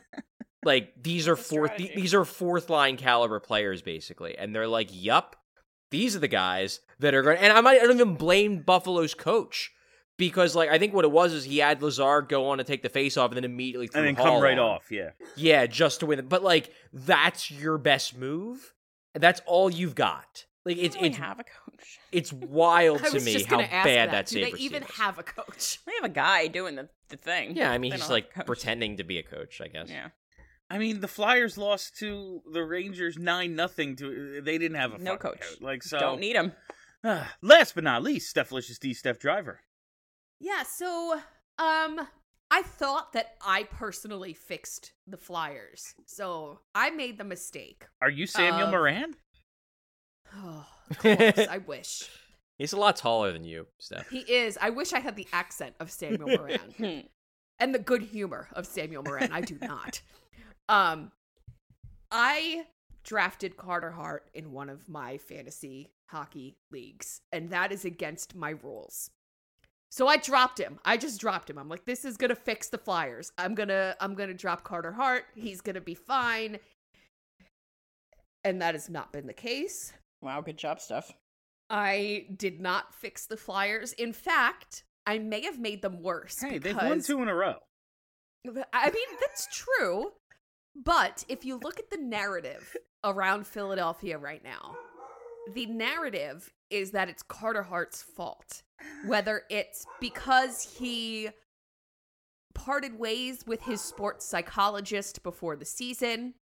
like 0.64 0.92
these 1.00 1.28
are 1.28 1.36
fourth 1.36 1.72
strategy. 1.74 1.92
these 1.94 2.12
are 2.14 2.24
fourth 2.24 2.68
line 2.70 2.96
caliber 2.96 3.38
players 3.40 3.82
basically 3.82 4.36
and 4.36 4.54
they're 4.54 4.66
like 4.66 4.88
yup 4.90 5.36
these 5.92 6.16
are 6.16 6.18
the 6.18 6.26
guys 6.28 6.80
that 6.98 7.14
are 7.14 7.22
going 7.22 7.38
and 7.38 7.52
i 7.52 7.60
might 7.60 7.80
I 7.80 7.84
don't 7.84 7.94
even 7.94 8.16
blame 8.16 8.62
buffalo's 8.62 9.14
coach 9.14 9.70
because 10.18 10.56
like 10.56 10.68
i 10.68 10.76
think 10.78 10.92
what 10.92 11.04
it 11.04 11.12
was 11.12 11.32
is 11.32 11.44
he 11.44 11.58
had 11.58 11.82
lazar 11.82 12.20
go 12.22 12.48
on 12.48 12.58
to 12.58 12.64
take 12.64 12.82
the 12.82 12.88
face 12.88 13.16
off 13.16 13.30
and 13.30 13.36
then 13.36 13.44
immediately 13.44 13.86
threw 13.86 14.00
And 14.00 14.08
then 14.08 14.14
Hall 14.16 14.34
come 14.34 14.42
right 14.42 14.58
on. 14.58 14.70
off, 14.70 14.90
yeah. 14.90 15.10
yeah 15.36 15.66
just 15.66 16.00
to 16.00 16.06
win 16.06 16.18
it 16.18 16.28
but 16.28 16.42
like 16.42 16.72
that's 16.92 17.48
your 17.48 17.78
best 17.78 18.16
move 18.18 18.74
and 19.14 19.22
that's 19.22 19.40
all 19.46 19.70
you've 19.70 19.94
got 19.94 20.46
Like 20.66 20.76
it's 20.78 20.96
Do 20.96 21.04
it's 21.04 21.16
have 21.16 21.38
a 21.40 21.44
coach? 21.44 21.98
it's 22.12 22.32
wild 22.32 23.02
to 23.04 23.20
me 23.20 23.42
how 23.44 23.58
bad 23.58 23.84
that. 23.84 24.10
that, 24.10 24.26
Do 24.26 24.40
they 24.40 24.44
Sabres 24.46 24.60
even 24.60 24.82
team 24.82 24.90
is. 24.90 24.96
have 24.96 25.18
a 25.18 25.22
coach? 25.22 25.78
They 25.86 25.92
have 25.94 26.04
a 26.04 26.12
guy 26.12 26.48
doing 26.48 26.74
the, 26.74 26.88
the 27.08 27.16
thing. 27.16 27.56
Yeah, 27.56 27.70
I 27.70 27.78
mean 27.78 27.90
They 27.92 27.96
he's 27.96 28.02
don't 28.06 28.10
like 28.12 28.32
have 28.32 28.32
a 28.32 28.38
coach. 28.40 28.46
pretending 28.46 28.96
to 28.98 29.04
be 29.04 29.18
a 29.18 29.22
coach, 29.22 29.60
I 29.62 29.68
guess. 29.68 29.88
Yeah. 29.88 30.08
I 30.68 30.78
mean, 30.78 30.98
the 31.00 31.06
Flyers 31.08 31.56
lost 31.56 31.96
to 32.00 32.42
the 32.52 32.64
Rangers 32.64 33.16
nine 33.16 33.54
nothing. 33.54 33.94
To 33.96 34.40
they 34.42 34.58
didn't 34.58 34.76
have 34.78 34.92
a 34.94 34.98
No 34.98 35.12
fucking 35.12 35.30
coach. 35.38 35.60
Like 35.60 35.82
so. 35.84 35.98
Don't 36.00 36.18
need 36.20 36.34
him. 36.34 36.52
Last 37.40 37.76
but 37.76 37.84
not 37.84 38.02
least, 38.02 38.28
Steph 38.30 38.50
Licious 38.50 38.78
D. 38.80 38.92
Steph 38.92 39.20
Driver. 39.20 39.60
Yeah, 40.40 40.64
so 40.64 41.14
um 41.60 42.00
I 42.50 42.62
thought 42.62 43.12
that 43.12 43.34
I 43.40 43.64
personally 43.64 44.34
fixed 44.34 44.92
the 45.06 45.16
Flyers. 45.16 45.94
So 46.06 46.58
I 46.74 46.90
made 46.90 47.18
the 47.18 47.24
mistake. 47.24 47.84
Are 48.02 48.10
you 48.10 48.26
Samuel 48.26 48.64
Of- 48.66 48.70
Morin? 48.70 49.14
Oh, 50.34 50.66
of 50.90 50.98
course, 50.98 51.48
I 51.48 51.58
wish. 51.66 52.08
He's 52.58 52.72
a 52.72 52.78
lot 52.78 52.96
taller 52.96 53.32
than 53.32 53.44
you, 53.44 53.66
Steph. 53.78 54.08
He 54.08 54.20
is. 54.20 54.56
I 54.60 54.70
wish 54.70 54.92
I 54.92 55.00
had 55.00 55.14
the 55.14 55.26
accent 55.32 55.74
of 55.78 55.90
Samuel 55.90 56.28
Morin 56.28 57.04
and 57.58 57.74
the 57.74 57.78
good 57.78 58.02
humor 58.02 58.48
of 58.54 58.66
Samuel 58.66 59.02
Morin. 59.02 59.30
I 59.32 59.40
do 59.42 59.58
not. 59.60 60.00
Um 60.68 61.12
I 62.10 62.66
drafted 63.04 63.56
Carter 63.56 63.90
Hart 63.90 64.30
in 64.34 64.52
one 64.52 64.70
of 64.70 64.88
my 64.88 65.18
fantasy 65.18 65.90
hockey 66.08 66.56
leagues, 66.70 67.20
and 67.30 67.50
that 67.50 67.72
is 67.72 67.84
against 67.84 68.34
my 68.34 68.50
rules. 68.62 69.10
So 69.90 70.08
I 70.08 70.16
dropped 70.16 70.58
him. 70.58 70.78
I 70.84 70.96
just 70.96 71.20
dropped 71.20 71.48
him. 71.48 71.58
I'm 71.58 71.68
like, 71.68 71.84
this 71.84 72.04
is 72.04 72.16
gonna 72.16 72.34
fix 72.34 72.68
the 72.68 72.78
Flyers. 72.78 73.32
I'm 73.38 73.54
gonna 73.54 73.96
I'm 74.00 74.14
gonna 74.14 74.34
drop 74.34 74.64
Carter 74.64 74.92
Hart. 74.92 75.24
He's 75.34 75.60
gonna 75.60 75.80
be 75.80 75.94
fine. 75.94 76.58
And 78.44 78.62
that 78.62 78.74
has 78.74 78.88
not 78.88 79.12
been 79.12 79.26
the 79.26 79.32
case. 79.32 79.92
Wow, 80.22 80.40
good 80.40 80.56
job, 80.56 80.80
Steph. 80.80 81.12
I 81.68 82.26
did 82.36 82.60
not 82.60 82.94
fix 82.94 83.26
the 83.26 83.36
Flyers. 83.36 83.92
In 83.92 84.12
fact, 84.12 84.84
I 85.06 85.18
may 85.18 85.42
have 85.42 85.58
made 85.58 85.82
them 85.82 86.02
worse. 86.02 86.40
Hey, 86.40 86.58
they've 86.58 86.76
won 86.76 87.00
two 87.00 87.22
in 87.22 87.28
a 87.28 87.34
row. 87.34 87.56
I 88.72 88.90
mean, 88.90 89.08
that's 89.20 89.48
true. 89.52 90.12
But 90.76 91.24
if 91.28 91.44
you 91.44 91.58
look 91.62 91.78
at 91.78 91.90
the 91.90 91.96
narrative 91.96 92.76
around 93.02 93.46
Philadelphia 93.46 94.18
right 94.18 94.42
now, 94.44 94.76
the 95.54 95.66
narrative 95.66 96.52
is 96.70 96.90
that 96.92 97.08
it's 97.08 97.22
Carter 97.22 97.62
Hart's 97.62 98.02
fault. 98.02 98.62
Whether 99.06 99.42
it's 99.48 99.86
because 100.00 100.76
he 100.78 101.30
parted 102.54 102.98
ways 102.98 103.44
with 103.46 103.62
his 103.62 103.80
sports 103.80 104.26
psychologist 104.26 105.22
before 105.22 105.56
the 105.56 105.64
season, 105.64 106.34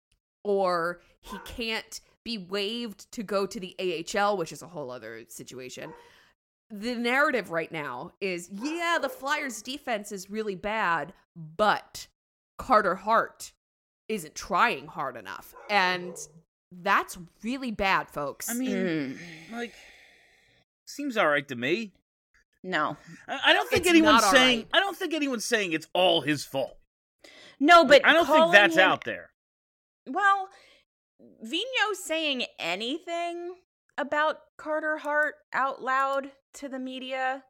or 0.43 1.01
he 1.21 1.37
can't 1.45 2.01
be 2.23 2.37
waived 2.37 3.11
to 3.11 3.23
go 3.23 3.45
to 3.45 3.59
the 3.59 3.75
AHL, 3.79 4.37
which 4.37 4.51
is 4.51 4.61
a 4.61 4.67
whole 4.67 4.91
other 4.91 5.23
situation. 5.27 5.93
The 6.69 6.95
narrative 6.95 7.51
right 7.51 7.71
now 7.71 8.11
is 8.21 8.49
yeah, 8.51 8.97
the 9.01 9.09
Flyers' 9.09 9.61
defense 9.61 10.11
is 10.11 10.29
really 10.29 10.55
bad, 10.55 11.13
but 11.35 12.07
Carter 12.57 12.95
Hart 12.95 13.53
isn't 14.07 14.35
trying 14.35 14.87
hard 14.87 15.15
enough. 15.17 15.53
And 15.69 16.15
that's 16.71 17.17
really 17.43 17.71
bad, 17.71 18.09
folks. 18.09 18.49
I 18.49 18.53
mean, 18.53 18.71
Mm. 18.75 19.17
like, 19.51 19.73
seems 20.85 21.17
all 21.17 21.27
right 21.27 21.47
to 21.47 21.55
me. 21.55 21.93
No. 22.63 22.97
I, 23.27 23.39
I 23.47 23.53
don't 23.53 23.69
think 23.69 23.81
It's 23.81 23.89
anyone's 23.89 24.23
saying. 24.25 24.59
right. 24.59 24.67
I 24.73 24.79
don't 24.79 24.95
think 24.97 25.13
anyone's 25.13 25.45
saying 25.45 25.73
it's 25.73 25.87
all 25.93 26.21
his 26.21 26.45
fault. 26.45 26.77
No, 27.59 27.85
but 27.85 28.05
I 28.05 28.13
don't 28.13 28.25
think 28.25 28.51
that's 28.51 28.75
him- 28.75 28.81
out 28.81 29.03
there. 29.03 29.29
Well, 30.07 30.49
Vino 31.41 31.93
saying 31.93 32.45
anything 32.59 33.55
about 33.97 34.37
Carter 34.57 34.97
Hart 34.97 35.35
out 35.53 35.81
loud 35.81 36.31
to 36.55 36.67
the 36.69 36.79
media 36.79 37.43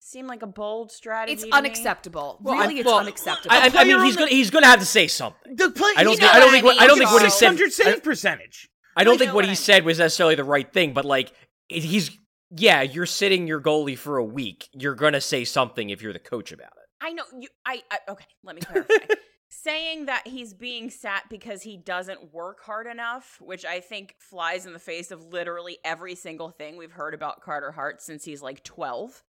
seemed 0.00 0.28
like 0.28 0.42
a 0.42 0.46
bold 0.46 0.92
strategy. 0.92 1.32
it's 1.32 1.42
to 1.42 1.46
me. 1.48 1.52
unacceptable. 1.52 2.38
Well, 2.42 2.56
really, 2.58 2.76
I- 2.76 2.78
it's 2.80 2.86
well, 2.86 2.98
unacceptable. 2.98 3.54
I, 3.54 3.66
I- 3.68 3.70
I 3.74 3.84
mean, 3.84 4.02
he's 4.04 4.16
gonna 4.16 4.30
he's 4.30 4.50
gonna 4.50 4.66
have 4.66 4.80
to 4.80 4.86
say 4.86 5.06
something. 5.06 5.56
The 5.56 5.70
play. 5.70 5.92
I 5.96 6.04
don't 6.04 6.18
think 6.18 6.30
I 6.34 6.38
don't 6.40 6.46
what 6.48 6.52
think 6.52 6.64
I 6.64 6.66
what, 6.66 6.82
I 6.82 6.86
don't 6.86 6.98
think 6.98 7.10
what 7.10 7.22
he 7.22 7.30
said. 7.30 7.50
600 7.56 7.72
save 7.72 8.02
percentage. 8.04 8.68
I 8.96 9.02
don't 9.04 9.18
think 9.18 9.30
what 9.30 9.36
what 9.44 9.48
he 9.48 9.54
said 9.54 9.84
was 9.84 9.98
necessarily 9.98 10.34
the 10.34 10.44
right 10.44 10.70
thing, 10.70 10.92
but 10.92 11.04
like 11.04 11.32
he's 11.68 12.10
yeah, 12.56 12.82
you're 12.82 13.06
sitting 13.06 13.46
your 13.48 13.60
goalie 13.60 13.98
for 13.98 14.18
a 14.18 14.24
week. 14.24 14.68
You're 14.72 14.94
gonna 14.94 15.20
say 15.20 15.44
something 15.44 15.90
if 15.90 16.02
you're 16.02 16.12
the 16.12 16.18
coach 16.20 16.52
about 16.52 16.66
it. 16.76 16.88
I 17.00 17.12
know 17.12 17.24
you. 17.40 17.48
I, 17.66 17.82
I 17.90 17.98
okay. 18.10 18.26
Let 18.44 18.56
me 18.56 18.62
clarify. 18.62 18.92
Saying 19.56 20.06
that 20.06 20.26
he's 20.26 20.52
being 20.52 20.90
sat 20.90 21.30
because 21.30 21.62
he 21.62 21.76
doesn't 21.76 22.34
work 22.34 22.60
hard 22.64 22.88
enough, 22.88 23.38
which 23.40 23.64
I 23.64 23.78
think 23.78 24.16
flies 24.18 24.66
in 24.66 24.72
the 24.72 24.80
face 24.80 25.12
of 25.12 25.32
literally 25.32 25.78
every 25.84 26.16
single 26.16 26.50
thing 26.50 26.76
we've 26.76 26.92
heard 26.92 27.14
about 27.14 27.40
Carter 27.40 27.70
Hart 27.70 28.02
since 28.02 28.24
he's 28.24 28.42
like 28.42 28.64
twelve. 28.64 29.22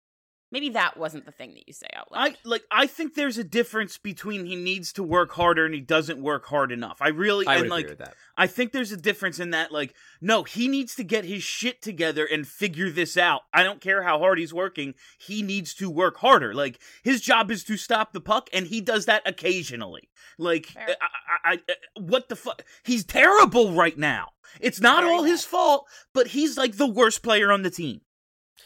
Maybe 0.54 0.68
that 0.70 0.96
wasn't 0.96 1.26
the 1.26 1.32
thing 1.32 1.54
that 1.54 1.66
you 1.66 1.72
say 1.74 1.88
out 1.96 2.12
loud. 2.12 2.30
I 2.30 2.36
like. 2.48 2.62
I 2.70 2.86
think 2.86 3.14
there's 3.14 3.38
a 3.38 3.44
difference 3.44 3.98
between 3.98 4.46
he 4.46 4.54
needs 4.54 4.92
to 4.92 5.02
work 5.02 5.32
harder 5.32 5.66
and 5.66 5.74
he 5.74 5.80
doesn't 5.80 6.22
work 6.22 6.46
hard 6.46 6.70
enough. 6.70 6.98
I 7.00 7.08
really 7.08 7.44
I 7.44 7.56
would 7.56 7.62
and 7.62 7.70
like. 7.70 7.86
agree 7.86 7.96
with 7.96 7.98
that. 7.98 8.14
I 8.36 8.46
think 8.46 8.70
there's 8.70 8.92
a 8.92 8.96
difference 8.96 9.40
in 9.40 9.50
that. 9.50 9.72
Like, 9.72 9.94
no, 10.20 10.44
he 10.44 10.68
needs 10.68 10.94
to 10.94 11.02
get 11.02 11.24
his 11.24 11.42
shit 11.42 11.82
together 11.82 12.24
and 12.24 12.46
figure 12.46 12.88
this 12.88 13.16
out. 13.16 13.42
I 13.52 13.64
don't 13.64 13.80
care 13.80 14.04
how 14.04 14.20
hard 14.20 14.38
he's 14.38 14.54
working. 14.54 14.94
He 15.18 15.42
needs 15.42 15.74
to 15.74 15.90
work 15.90 16.18
harder. 16.18 16.54
Like, 16.54 16.80
his 17.02 17.20
job 17.20 17.50
is 17.50 17.64
to 17.64 17.76
stop 17.76 18.12
the 18.12 18.20
puck, 18.20 18.48
and 18.52 18.68
he 18.68 18.80
does 18.80 19.06
that 19.06 19.22
occasionally. 19.26 20.08
Like, 20.38 20.72
I, 20.76 20.92
I, 20.92 21.52
I, 21.52 21.58
I- 21.68 22.00
what 22.00 22.28
the 22.28 22.36
fuck? 22.36 22.64
He's 22.84 23.04
terrible 23.04 23.72
right 23.72 23.98
now. 23.98 24.28
It's 24.60 24.80
not 24.80 25.02
Very 25.02 25.14
all 25.14 25.22
his 25.24 25.44
fault, 25.44 25.86
but 26.12 26.28
he's 26.28 26.56
like 26.56 26.76
the 26.76 26.86
worst 26.86 27.22
player 27.24 27.50
on 27.50 27.62
the 27.62 27.70
team. 27.70 28.02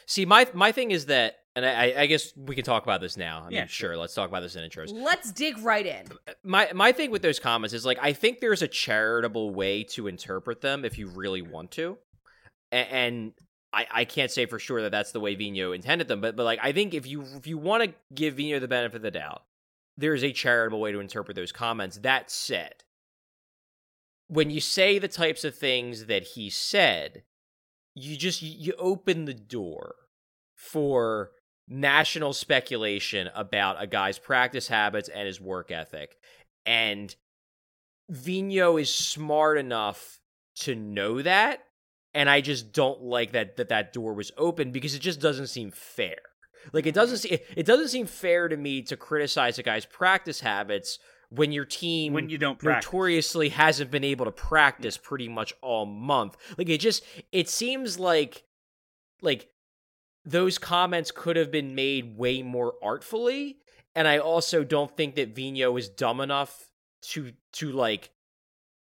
See, 0.07 0.25
my 0.25 0.47
my 0.55 0.73
thing 0.73 0.91
is 0.91 1.07
that, 1.07 1.37
and 1.65 1.67
I, 1.67 2.03
I 2.03 2.07
guess 2.07 2.33
we 2.37 2.55
can 2.55 2.65
talk 2.65 2.83
about 2.83 3.01
this 3.01 3.17
now. 3.17 3.41
I 3.41 3.49
mean, 3.49 3.57
Yeah, 3.57 3.67
sure. 3.67 3.97
Let's 3.97 4.15
talk 4.15 4.29
about 4.29 4.41
this 4.41 4.57
in 4.57 4.69
intros. 4.69 4.93
Let's 4.93 5.33
dig 5.33 5.59
right 5.59 5.87
in. 5.87 6.07
my 6.43 6.71
my 6.75 6.93
thing 6.93 7.11
with 7.11 7.23
those 7.23 7.39
comments 7.39 7.75
is 7.75 7.85
like 7.85 7.99
I 8.01 8.13
think 8.13 8.41
there's 8.41 8.63
a 8.63 8.69
charitable 8.69 9.51
way 9.55 9.83
to 9.85 10.07
interpret 10.07 10.61
them 10.61 10.85
if 10.85 10.99
you 10.99 11.09
really 11.09 11.43
want 11.43 11.71
to, 11.73 11.99
A- 12.73 12.77
and 12.77 13.33
I, 13.73 13.87
I 13.93 14.05
can't 14.05 14.31
say 14.31 14.47
for 14.47 14.59
sure 14.59 14.83
that 14.83 14.91
that's 14.93 15.13
the 15.13 15.21
way 15.21 15.35
Vino 15.35 15.73
intended 15.73 16.09
them, 16.09 16.21
but 16.21 16.37
but 16.37 16.45
like 16.45 16.59
I 16.63 16.73
think 16.73 16.95
if 16.95 17.07
you 17.07 17.23
if 17.37 17.47
you 17.47 17.59
want 17.59 17.85
to 17.85 17.95
give 18.15 18.35
Vino 18.35 18.59
the 18.59 18.69
benefit 18.69 18.97
of 18.97 19.03
the 19.03 19.11
doubt, 19.11 19.43
there's 19.97 20.25
a 20.25 20.33
charitable 20.33 20.81
way 20.81 20.93
to 20.93 21.01
interpret 21.01 21.37
those 21.37 21.53
comments. 21.53 21.99
That 21.99 22.31
said, 22.31 22.85
when 24.29 24.51
you 24.51 24.61
say 24.61 24.99
the 24.99 25.09
types 25.09 25.45
of 25.45 25.55
things 25.55 26.07
that 26.07 26.23
he 26.23 26.51
said, 26.51 27.23
you 27.95 28.17
just 28.17 28.43
you 28.43 28.75
open 28.79 29.25
the 29.25 29.35
door 29.35 29.95
for 30.55 31.33
national 31.69 32.33
speculation 32.33 33.29
about 33.35 33.83
a 33.83 33.87
guy's 33.87 34.19
practice 34.19 34.69
habits 34.69 35.09
and 35.09 35.27
his 35.27 35.41
work 35.41 35.71
ethic. 35.71 36.17
And 36.65 37.15
Vino 38.09 38.77
is 38.77 38.95
smart 38.95 39.59
enough 39.59 40.21
to 40.61 40.75
know 40.75 41.23
that. 41.23 41.65
And 42.15 42.29
I 42.29 42.41
just 42.41 42.73
don't 42.73 43.03
like 43.03 43.33
that 43.33 43.57
that, 43.57 43.69
that 43.69 43.93
door 43.93 44.15
was 44.15 44.33
open 44.37 44.73
because 44.73 44.95
it 44.95 45.01
just 45.01 45.21
doesn't 45.21 45.49
seem 45.49 45.71
fair. 45.71 46.17
Like 46.73 46.87
it 46.87 46.95
doesn't 46.95 47.19
mm-hmm. 47.19 47.45
se- 47.45 47.55
it 47.57 47.67
doesn't 47.67 47.89
seem 47.89 48.07
fair 48.07 48.49
to 48.49 48.57
me 48.57 48.83
to 48.83 48.97
criticize 48.97 49.59
a 49.59 49.63
guy's 49.63 49.85
practice 49.85 50.41
habits 50.41 50.99
when 51.31 51.53
your 51.53 51.67
team 51.67 52.15
When 52.15 52.31
you 52.31 52.39
don't 52.39 52.59
practice. 52.59 52.87
notoriously 52.87 53.51
hasn't 53.51 53.91
been 53.91 54.05
able 54.05 54.25
to 54.25 54.33
practice 54.33 54.97
pretty 54.97 55.29
much 55.29 55.53
all 55.61 55.87
month. 55.87 56.37
Like 56.57 56.69
it 56.69 56.79
just 56.79 57.05
it 57.31 57.49
seems 57.49 57.99
like 57.99 58.45
like 59.21 59.49
those 60.29 60.59
comments 60.59 61.11
could 61.11 61.37
have 61.37 61.51
been 61.51 61.75
made 61.75 62.17
way 62.17 62.43
more 62.43 62.75
artfully 62.83 63.59
and 63.95 64.07
I 64.07 64.19
also 64.19 64.63
don't 64.63 64.97
think 64.97 65.17
that 65.17 65.35
Vino 65.35 65.77
is 65.77 65.89
dumb 65.89 66.21
enough 66.21 66.71
to 67.11 67.33
to 67.55 67.73
like 67.73 68.11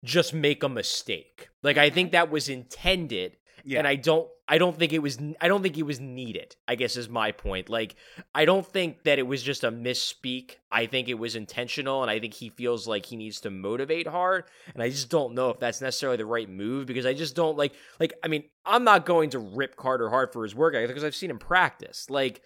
just 0.02 0.32
make 0.34 0.62
a 0.62 0.68
mistake. 0.68 1.48
Like 1.62 1.76
I 1.76 1.90
think 1.90 2.12
that 2.12 2.30
was 2.30 2.48
intended 2.48 3.36
Yeah. 3.64 3.78
and 3.78 3.88
I 3.88 3.97
don't 3.97 4.28
I 4.47 4.59
don't 4.59 4.78
think 4.78 4.92
it 4.92 4.99
was 4.99 5.18
I 5.40 5.49
don't 5.49 5.62
think 5.62 5.78
it 5.78 5.85
was 5.85 6.00
needed. 6.00 6.54
I 6.68 6.75
guess 6.75 6.97
is 6.97 7.09
my 7.09 7.33
point. 7.33 7.68
Like 7.68 7.97
I 8.35 8.44
don't 8.44 8.66
think 8.66 9.04
that 9.04 9.18
it 9.18 9.26
was 9.26 9.42
just 9.42 9.64
a 9.64 9.73
misspeak. 9.73 10.56
I 10.71 10.87
think 10.87 11.09
it 11.09 11.14
was 11.14 11.35
intentional 11.35 12.02
and 12.02 12.11
I 12.11 12.21
think 12.21 12.35
he 12.35 12.50
feels 12.50 12.87
like 12.87 13.06
he 13.06 13.16
needs 13.16 13.40
to 13.42 13.50
motivate 13.50 14.06
hard 14.06 14.44
and 14.75 14.83
I 14.83 14.90
just 14.90 15.09
don't 15.09 15.35
know 15.35 15.50
if 15.50 15.59
that's 15.61 15.80
necessarily 15.80 16.18
the 16.18 16.26
right 16.26 16.49
move 16.49 16.87
because 16.87 17.06
I 17.06 17.14
just 17.14 17.35
don't 17.35 17.56
like 17.56 17.75
like 17.99 18.12
I 18.23 18.28
mean, 18.28 18.44
I'm 18.66 18.85
not 18.85 19.06
going 19.06 19.30
to 19.30 19.38
rip 19.38 19.76
Carter 19.76 20.11
Hart 20.11 20.33
for 20.33 20.42
his 20.42 20.54
work 20.54 20.75
because 20.75 21.04
I've 21.04 21.14
seen 21.14 21.30
him 21.30 21.38
practice. 21.38 22.11
Like 22.11 22.42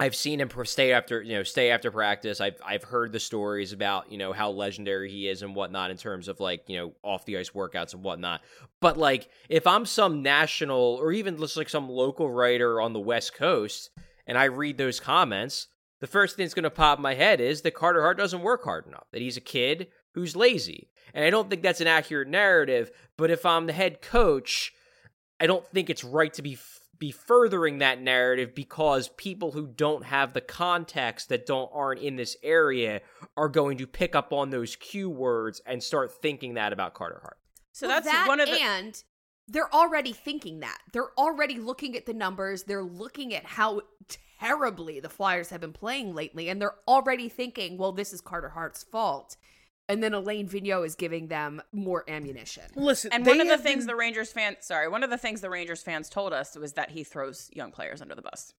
I've 0.00 0.16
seen 0.16 0.40
him 0.40 0.50
stay 0.64 0.92
after 0.92 1.20
you 1.20 1.34
know 1.34 1.42
stay 1.42 1.70
after 1.70 1.90
practice. 1.90 2.40
I've 2.40 2.58
I've 2.64 2.84
heard 2.84 3.12
the 3.12 3.20
stories 3.20 3.74
about 3.74 4.10
you 4.10 4.16
know 4.16 4.32
how 4.32 4.50
legendary 4.50 5.10
he 5.10 5.28
is 5.28 5.42
and 5.42 5.54
whatnot 5.54 5.90
in 5.90 5.98
terms 5.98 6.26
of 6.26 6.40
like 6.40 6.64
you 6.68 6.78
know 6.78 6.92
off 7.02 7.26
the 7.26 7.36
ice 7.36 7.50
workouts 7.50 7.92
and 7.92 8.02
whatnot. 8.02 8.40
But 8.80 8.96
like 8.96 9.28
if 9.50 9.66
I'm 9.66 9.84
some 9.84 10.22
national 10.22 10.98
or 11.02 11.12
even 11.12 11.36
just 11.36 11.58
like 11.58 11.68
some 11.68 11.90
local 11.90 12.30
writer 12.30 12.80
on 12.80 12.94
the 12.94 12.98
West 12.98 13.34
Coast 13.34 13.90
and 14.26 14.38
I 14.38 14.44
read 14.44 14.78
those 14.78 15.00
comments, 15.00 15.66
the 16.00 16.06
first 16.06 16.34
thing 16.34 16.46
that's 16.46 16.54
going 16.54 16.62
to 16.62 16.70
pop 16.70 16.98
in 16.98 17.02
my 17.02 17.12
head 17.12 17.38
is 17.38 17.60
that 17.60 17.74
Carter 17.74 18.00
Hart 18.00 18.16
doesn't 18.16 18.40
work 18.40 18.64
hard 18.64 18.86
enough. 18.86 19.06
That 19.12 19.20
he's 19.20 19.36
a 19.36 19.42
kid 19.42 19.88
who's 20.14 20.34
lazy, 20.34 20.88
and 21.12 21.26
I 21.26 21.30
don't 21.30 21.50
think 21.50 21.60
that's 21.60 21.82
an 21.82 21.86
accurate 21.86 22.28
narrative. 22.28 22.90
But 23.18 23.30
if 23.30 23.44
I'm 23.44 23.66
the 23.66 23.74
head 23.74 24.00
coach. 24.00 24.72
I 25.42 25.46
don't 25.46 25.66
think 25.68 25.88
it's 25.88 26.04
right 26.04 26.34
to 26.34 26.42
be 26.42 26.58
be 27.00 27.10
furthering 27.10 27.78
that 27.78 28.00
narrative 28.00 28.54
because 28.54 29.08
people 29.08 29.52
who 29.52 29.66
don't 29.66 30.04
have 30.04 30.34
the 30.34 30.40
context 30.40 31.30
that 31.30 31.46
don't 31.46 31.70
aren't 31.72 32.00
in 32.00 32.14
this 32.14 32.36
area 32.42 33.00
are 33.36 33.48
going 33.48 33.78
to 33.78 33.86
pick 33.86 34.14
up 34.14 34.32
on 34.32 34.50
those 34.50 34.76
cue 34.76 35.10
words 35.10 35.60
and 35.66 35.82
start 35.82 36.12
thinking 36.22 36.54
that 36.54 36.72
about 36.72 36.94
Carter 36.94 37.18
Hart. 37.22 37.38
So 37.72 37.88
Well, 37.88 37.96
that's 37.96 38.06
that 38.06 38.28
one 38.28 38.38
of 38.38 38.48
the. 38.48 38.60
and 38.60 39.02
they're 39.48 39.74
already 39.74 40.12
thinking 40.12 40.60
that. 40.60 40.78
They're 40.92 41.18
already 41.18 41.58
looking 41.58 41.96
at 41.96 42.04
the 42.04 42.12
numbers. 42.12 42.64
They're 42.64 42.84
looking 42.84 43.34
at 43.34 43.46
how 43.46 43.80
terribly 44.38 45.00
the 45.00 45.08
Flyers 45.08 45.48
have 45.48 45.62
been 45.62 45.72
playing 45.72 46.14
lately, 46.14 46.50
and 46.50 46.60
they're 46.60 46.76
already 46.86 47.30
thinking, 47.30 47.78
"Well, 47.78 47.92
this 47.92 48.12
is 48.12 48.20
Carter 48.20 48.50
Hart's 48.50 48.84
fault." 48.84 49.36
And 49.90 50.02
then 50.02 50.14
Alain 50.14 50.48
Vigneault 50.48 50.86
is 50.86 50.94
giving 50.94 51.26
them 51.26 51.60
more 51.72 52.04
ammunition. 52.08 52.62
Listen, 52.76 53.12
and 53.12 53.26
one 53.26 53.40
of 53.40 53.48
the 53.48 53.58
things 53.58 53.80
been- 53.80 53.86
the 53.88 53.96
Rangers 53.96 54.30
fans, 54.32 54.58
sorry, 54.60 54.86
one 54.88 55.02
of 55.02 55.10
the 55.10 55.18
things 55.18 55.40
the 55.40 55.50
Rangers 55.50 55.82
fans 55.82 56.08
told 56.08 56.32
us 56.32 56.56
was 56.56 56.74
that 56.74 56.90
he 56.92 57.02
throws 57.02 57.50
young 57.52 57.72
players 57.72 58.00
under 58.00 58.14
the 58.14 58.22
bus. 58.22 58.54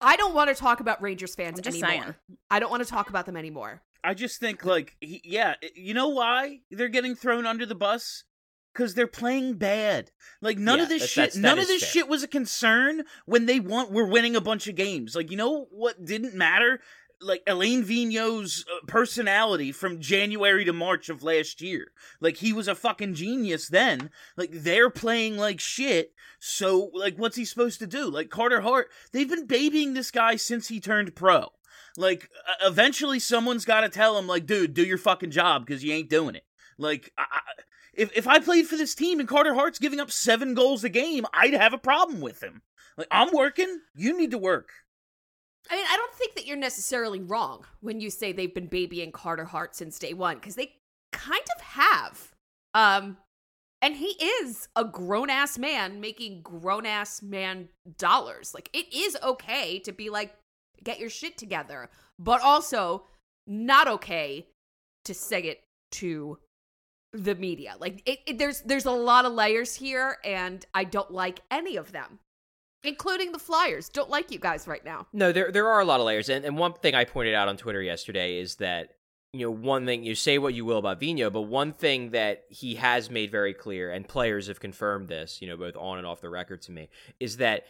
I 0.00 0.16
don't 0.16 0.34
want 0.34 0.48
to 0.48 0.54
talk 0.54 0.80
about 0.80 1.02
Rangers 1.02 1.34
fans 1.34 1.58
I'm 1.58 1.62
just 1.64 1.82
anymore. 1.82 2.02
saying. 2.02 2.14
I 2.50 2.60
don't 2.60 2.70
want 2.70 2.82
to 2.82 2.88
talk 2.88 3.08
about 3.08 3.26
them 3.26 3.36
anymore. 3.36 3.82
I 4.04 4.14
just 4.14 4.40
think 4.40 4.64
like 4.64 4.96
he, 5.00 5.20
yeah, 5.24 5.54
you 5.74 5.94
know 5.94 6.08
why 6.08 6.60
they're 6.70 6.88
getting 6.88 7.14
thrown 7.14 7.46
under 7.46 7.66
the 7.66 7.74
bus? 7.76 8.24
Because 8.72 8.94
they're 8.94 9.06
playing 9.06 9.58
bad. 9.58 10.10
Like 10.40 10.56
none 10.58 10.78
Yeah, 10.78 10.84
of 10.84 10.88
this 10.88 11.02
that- 11.02 11.08
shit, 11.08 11.22
that's- 11.34 11.36
none 11.36 11.58
of 11.58 11.66
this 11.68 11.82
fair. 11.82 11.90
shit 11.90 12.08
was 12.08 12.22
a 12.22 12.28
concern 12.28 13.04
when 13.26 13.46
they 13.46 13.60
want 13.60 13.92
were 13.92 14.06
winning 14.06 14.34
a 14.34 14.40
bunch 14.40 14.66
of 14.66 14.74
games. 14.76 15.14
Like 15.14 15.30
you 15.30 15.36
know 15.36 15.66
what 15.70 16.04
didn't 16.04 16.34
matter? 16.34 16.80
Like 17.22 17.42
Alain 17.46 17.84
Vigneault's 17.84 18.64
uh, 18.68 18.84
personality 18.86 19.72
from 19.72 20.00
January 20.00 20.64
to 20.64 20.72
March 20.72 21.08
of 21.08 21.22
last 21.22 21.60
year. 21.60 21.92
Like 22.20 22.38
he 22.38 22.52
was 22.52 22.68
a 22.68 22.74
fucking 22.74 23.14
genius 23.14 23.68
then. 23.68 24.10
Like 24.36 24.50
they're 24.52 24.90
playing 24.90 25.36
like 25.36 25.60
shit. 25.60 26.12
So 26.38 26.90
like 26.92 27.16
what's 27.16 27.36
he 27.36 27.44
supposed 27.44 27.78
to 27.80 27.86
do? 27.86 28.10
Like 28.10 28.30
Carter 28.30 28.60
Hart, 28.60 28.90
they've 29.12 29.28
been 29.28 29.46
babying 29.46 29.94
this 29.94 30.10
guy 30.10 30.36
since 30.36 30.68
he 30.68 30.80
turned 30.80 31.14
pro. 31.14 31.52
Like 31.96 32.28
uh, 32.48 32.66
eventually 32.68 33.18
someone's 33.18 33.64
got 33.64 33.82
to 33.82 33.88
tell 33.88 34.18
him 34.18 34.26
like 34.26 34.46
dude, 34.46 34.74
do 34.74 34.84
your 34.84 34.98
fucking 34.98 35.30
job 35.30 35.66
cuz 35.66 35.84
you 35.84 35.92
ain't 35.92 36.10
doing 36.10 36.34
it. 36.34 36.44
Like 36.78 37.12
I, 37.16 37.40
if 37.94 38.16
if 38.16 38.26
I 38.26 38.38
played 38.38 38.66
for 38.66 38.76
this 38.76 38.94
team 38.94 39.20
and 39.20 39.28
Carter 39.28 39.54
Hart's 39.54 39.78
giving 39.78 40.00
up 40.00 40.10
7 40.10 40.54
goals 40.54 40.84
a 40.84 40.88
game, 40.88 41.26
I'd 41.32 41.54
have 41.54 41.72
a 41.72 41.78
problem 41.78 42.20
with 42.20 42.42
him. 42.42 42.62
Like 42.96 43.08
I'm 43.10 43.32
working, 43.32 43.80
you 43.94 44.16
need 44.16 44.30
to 44.32 44.38
work. 44.38 44.70
I 45.70 45.76
mean, 45.76 45.86
I 45.88 45.96
don't 45.96 46.14
think 46.14 46.34
that 46.34 46.46
you're 46.46 46.56
necessarily 46.56 47.20
wrong 47.20 47.64
when 47.80 48.00
you 48.00 48.10
say 48.10 48.32
they've 48.32 48.54
been 48.54 48.66
babying 48.66 49.12
Carter 49.12 49.44
Hart 49.44 49.74
since 49.74 49.98
day 49.98 50.12
one, 50.12 50.36
because 50.36 50.54
they 50.54 50.74
kind 51.12 51.44
of 51.56 51.62
have. 51.62 52.32
Um, 52.74 53.16
and 53.80 53.96
he 53.96 54.14
is 54.22 54.68
a 54.76 54.84
grown 54.84 55.30
ass 55.30 55.58
man 55.58 56.00
making 56.00 56.42
grown 56.42 56.86
ass 56.86 57.22
man 57.22 57.68
dollars. 57.98 58.54
Like, 58.54 58.70
it 58.72 58.92
is 58.92 59.16
okay 59.22 59.78
to 59.80 59.92
be 59.92 60.10
like, 60.10 60.34
get 60.84 61.00
your 61.00 61.10
shit 61.10 61.38
together, 61.38 61.90
but 62.18 62.40
also 62.42 63.04
not 63.46 63.88
okay 63.88 64.46
to 65.04 65.14
say 65.14 65.42
it 65.42 65.64
to 65.92 66.38
the 67.12 67.34
media. 67.34 67.74
Like, 67.78 68.02
it, 68.06 68.20
it 68.26 68.38
there's 68.38 68.62
there's 68.62 68.86
a 68.86 68.90
lot 68.90 69.24
of 69.24 69.32
layers 69.32 69.74
here, 69.74 70.18
and 70.24 70.64
I 70.74 70.84
don't 70.84 71.10
like 71.10 71.40
any 71.50 71.76
of 71.76 71.92
them, 71.92 72.20
including 72.84 73.32
the 73.32 73.38
Flyers. 73.38 73.88
Don't 73.88 74.10
like 74.10 74.30
you 74.30 74.38
guys 74.38 74.66
right 74.66 74.84
now. 74.84 75.06
No, 75.12 75.32
there 75.32 75.50
there 75.50 75.68
are 75.68 75.80
a 75.80 75.84
lot 75.84 76.00
of 76.00 76.06
layers, 76.06 76.28
and 76.28 76.44
and 76.44 76.56
one 76.56 76.74
thing 76.74 76.94
I 76.94 77.04
pointed 77.04 77.34
out 77.34 77.48
on 77.48 77.56
Twitter 77.56 77.82
yesterday 77.82 78.38
is 78.38 78.56
that 78.56 78.90
you 79.32 79.46
know 79.46 79.50
one 79.50 79.86
thing 79.86 80.04
you 80.04 80.14
say 80.14 80.38
what 80.38 80.54
you 80.54 80.64
will 80.64 80.78
about 80.78 81.00
Vino, 81.00 81.30
but 81.30 81.42
one 81.42 81.72
thing 81.72 82.10
that 82.10 82.44
he 82.50 82.76
has 82.76 83.10
made 83.10 83.30
very 83.30 83.54
clear, 83.54 83.90
and 83.90 84.06
players 84.06 84.48
have 84.48 84.60
confirmed 84.60 85.08
this, 85.08 85.40
you 85.40 85.48
know, 85.48 85.56
both 85.56 85.76
on 85.76 85.98
and 85.98 86.06
off 86.06 86.20
the 86.20 86.30
record 86.30 86.62
to 86.62 86.72
me, 86.72 86.88
is 87.20 87.38
that 87.38 87.64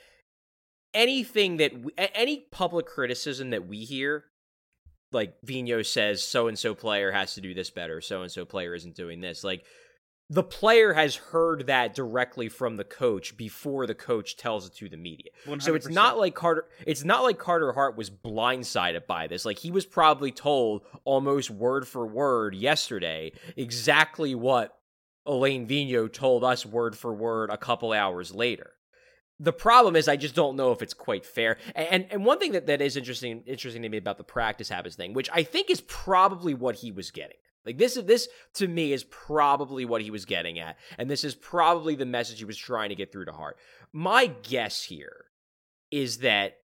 anything 0.95 1.59
that 1.59 1.79
we, 1.79 1.93
any 1.97 2.47
public 2.51 2.87
criticism 2.87 3.51
that 3.51 3.67
we 3.67 3.79
hear. 3.79 4.25
Like 5.15 5.35
Vino 5.45 5.83
says, 5.83 6.23
so 6.23 6.49
and 6.49 6.59
so 6.59 6.75
player 6.75 7.13
has 7.13 7.35
to 7.35 7.43
do 7.43 7.53
this 7.53 7.69
better. 7.69 8.01
So 8.01 8.23
and 8.23 8.31
so 8.31 8.47
player 8.47 8.75
isn't 8.75 8.97
doing 8.97 9.21
this. 9.21 9.45
Like 9.45 9.63
the 10.31 10.43
player 10.43 10.95
has 10.95 11.17
heard 11.17 11.67
that 11.67 11.95
directly 11.95 12.49
from 12.49 12.77
the 12.77 12.85
coach 12.85 13.37
before 13.37 13.87
the 13.87 13.95
coach 13.95 14.37
tells 14.37 14.67
it 14.67 14.75
to 14.77 14.89
the 14.89 14.97
media. 14.97 15.31
So 15.61 15.75
it's 15.75 15.89
not 15.89 16.19
like 16.19 16.35
Carter 16.35 16.67
it's 16.87 17.05
not 17.05 17.23
like 17.23 17.39
Carter 17.39 17.73
Hart 17.73 17.97
was 17.97 18.09
blindsided 18.09 19.07
by 19.07 19.27
this. 19.27 19.45
Like 19.45 19.59
he 19.59 19.71
was 19.71 19.85
probably 19.85 20.31
told 20.33 20.83
almost 21.05 21.51
word 21.51 21.87
for 21.87 22.07
word 22.07 22.55
yesterday 22.55 23.33
exactly 23.57 24.35
what 24.35 24.79
Alain 25.27 25.67
Vigneault 25.67 26.13
told 26.13 26.45
us 26.45 26.65
word 26.65 26.97
for 26.97 27.13
word 27.13 27.51
a 27.51 27.59
couple 27.59 27.93
hours 27.93 28.35
later. 28.35 28.73
The 29.39 29.53
problem 29.53 29.97
is 29.97 30.09
I 30.09 30.17
just 30.17 30.35
don't 30.35 30.57
know 30.57 30.73
if 30.73 30.83
it's 30.83 30.95
quite 30.95 31.27
fair. 31.27 31.59
And 31.75 32.07
and 32.11 32.25
one 32.25 32.39
thing 32.39 32.53
that, 32.53 32.69
that 32.69 32.81
is 32.81 32.97
interesting 32.97 33.43
interesting 33.47 33.83
to 33.83 33.89
me 33.89 33.99
about 33.99 34.17
the 34.17 34.25
practice 34.25 34.71
habits 34.71 34.97
thing, 34.97 35.13
which 35.13 35.29
I 35.33 35.43
think 35.43 35.69
is 35.69 35.83
probably 35.83 36.55
what 36.55 36.77
he 36.77 36.91
was 36.91 37.11
getting. 37.11 37.37
Like 37.65 37.79
this 37.79 37.97
is 37.97 38.05
this 38.05 38.29
to 38.55 38.67
me 38.67 38.93
is 38.93 39.05
probably 39.05 39.85
what 39.85 40.03
he 40.03 40.11
was 40.11 40.25
getting 40.25 40.59
at, 40.59 40.77
and 40.99 41.11
this 41.11 41.25
is 41.25 41.35
probably 41.35 41.95
the 41.95 42.07
message 42.07 42.39
he 42.39 42.45
was 42.45 42.57
trying 42.57 42.89
to 42.89 42.95
get 42.95 43.13
through 43.13 43.27
to 43.27 43.33
Hart. 43.33 43.57
My 43.93 44.27
guess 44.27 44.83
here 44.83 45.27
is 45.91 46.19
that 46.19 46.62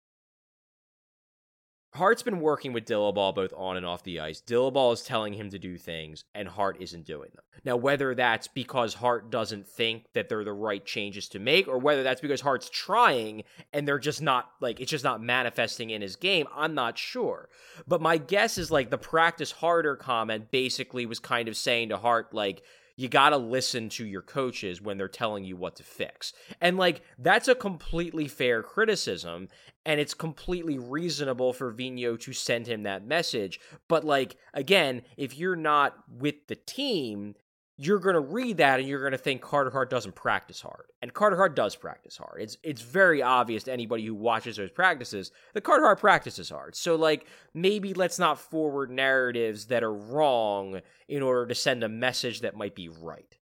Hart's 1.96 2.24
been 2.24 2.40
working 2.40 2.74
with 2.74 2.86
Dillabaugh 2.86 3.36
both 3.36 3.54
on 3.56 3.78
and 3.78 3.86
off 3.86 4.04
the 4.04 4.20
ice. 4.20 4.42
Dillabaugh 4.42 4.94
is 4.94 5.04
telling 5.04 5.34
him 5.34 5.50
to 5.52 5.60
do 5.60 5.78
things, 5.78 6.24
and 6.34 6.48
Hart 6.48 6.78
isn't 6.80 7.06
doing 7.06 7.30
them. 7.36 7.44
Now, 7.64 7.76
whether 7.76 8.16
that's 8.16 8.48
because 8.48 8.96
Hart 8.96 9.30
doesn't 9.30 9.68
think 9.68 10.06
that 10.14 10.28
they're 10.28 10.44
the 10.44 10.54
right 10.54 10.84
changes 10.84 11.28
to 11.30 11.40
make, 11.40 11.68
or 11.68 11.78
whether 11.78 12.02
that's 12.02 12.22
because 12.22 12.42
Hart's 12.42 12.70
trying 12.70 13.44
and 13.72 13.88
they're 13.88 14.00
just 14.00 14.22
not 14.22 14.50
like 14.60 14.80
it's 14.80 14.92
just 14.92 15.04
not 15.04 15.22
manifesting 15.22 15.92
in 15.92 16.02
his 16.02 16.16
game, 16.16 16.48
I'm 16.56 16.74
not 16.74 16.98
sure. 16.98 17.50
But 17.88 18.02
my 18.02 18.18
guess 18.18 18.58
is 18.58 18.72
like 18.72 18.90
the 18.90 18.98
practice 18.98 19.52
harder 19.52 19.96
comment 19.96 20.52
basically 20.52 21.06
was 21.06 21.20
kind 21.20 21.48
of 21.48 21.56
saying 21.56 21.90
to 21.90 21.98
Hart, 21.98 22.34
like, 22.34 22.64
you 22.96 23.10
got 23.10 23.30
to 23.30 23.38
listen 23.38 23.90
to 23.90 24.06
your 24.06 24.22
coaches 24.22 24.82
when 24.82 24.98
they're 24.98 25.08
telling 25.08 25.44
you 25.44 25.56
what 25.56 25.76
to 25.78 25.84
fix. 25.84 26.34
And 26.62 26.78
like 26.78 27.02
that's 27.18 27.48
a 27.48 27.56
completely 27.56 28.28
fair 28.28 28.62
criticism 28.62 29.50
and 29.86 30.00
it's 30.00 30.13
completely 30.13 30.78
reasonable 30.80 31.54
for 31.54 31.72
Vino 31.72 32.15
to 32.17 32.34
send 32.34 32.67
him 32.67 32.84
that 32.84 33.06
message. 33.06 33.60
But 33.88 34.04
like 34.04 34.38
again, 34.54 35.04
if 35.17 35.38
you're 35.38 35.56
not 35.56 35.96
with 36.10 36.48
the 36.48 36.56
team, 36.56 37.36
you're 37.78 38.00
going 38.00 38.13
to 38.13 38.22
read 38.22 38.58
that 38.58 38.80
and 38.80 38.88
you're 38.88 39.00
going 39.00 39.13
to 39.13 39.17
think 39.17 39.41
Carter 39.41 39.72
Hart 39.72 39.89
doesn't 39.89 40.15
practice 40.15 40.62
hard. 40.62 40.86
And 41.02 41.12
Carter 41.13 41.36
Hart 41.36 41.56
does 41.56 41.76
practice 41.76 42.17
hard. 42.17 42.41
It's 42.41 42.58
it's 42.63 42.82
very 42.82 43.22
obvious 43.22 43.63
to 43.63 43.74
anybody 43.74 44.06
who 44.06 44.15
watches 44.15 44.58
those 44.58 44.72
practices 44.72 45.32
that 45.54 45.62
Carter 45.62 45.84
Hart 45.84 46.00
practices 46.00 46.50
hard. 46.50 46.76
So 46.76 46.96
like 46.96 47.26
maybe 47.54 47.93
let's 47.93 48.19
not 48.19 48.39
forward 48.39 48.91
narratives 48.91 49.65
that 49.65 49.84
are 49.84 49.93
wrong 49.93 50.82
in 51.10 51.22
order 51.24 51.48
to 51.48 51.56
send 51.56 51.84
a 51.84 51.89
message 51.89 52.41
that 52.41 52.56
might 52.56 52.76
be 52.76 52.89
right. 52.89 53.38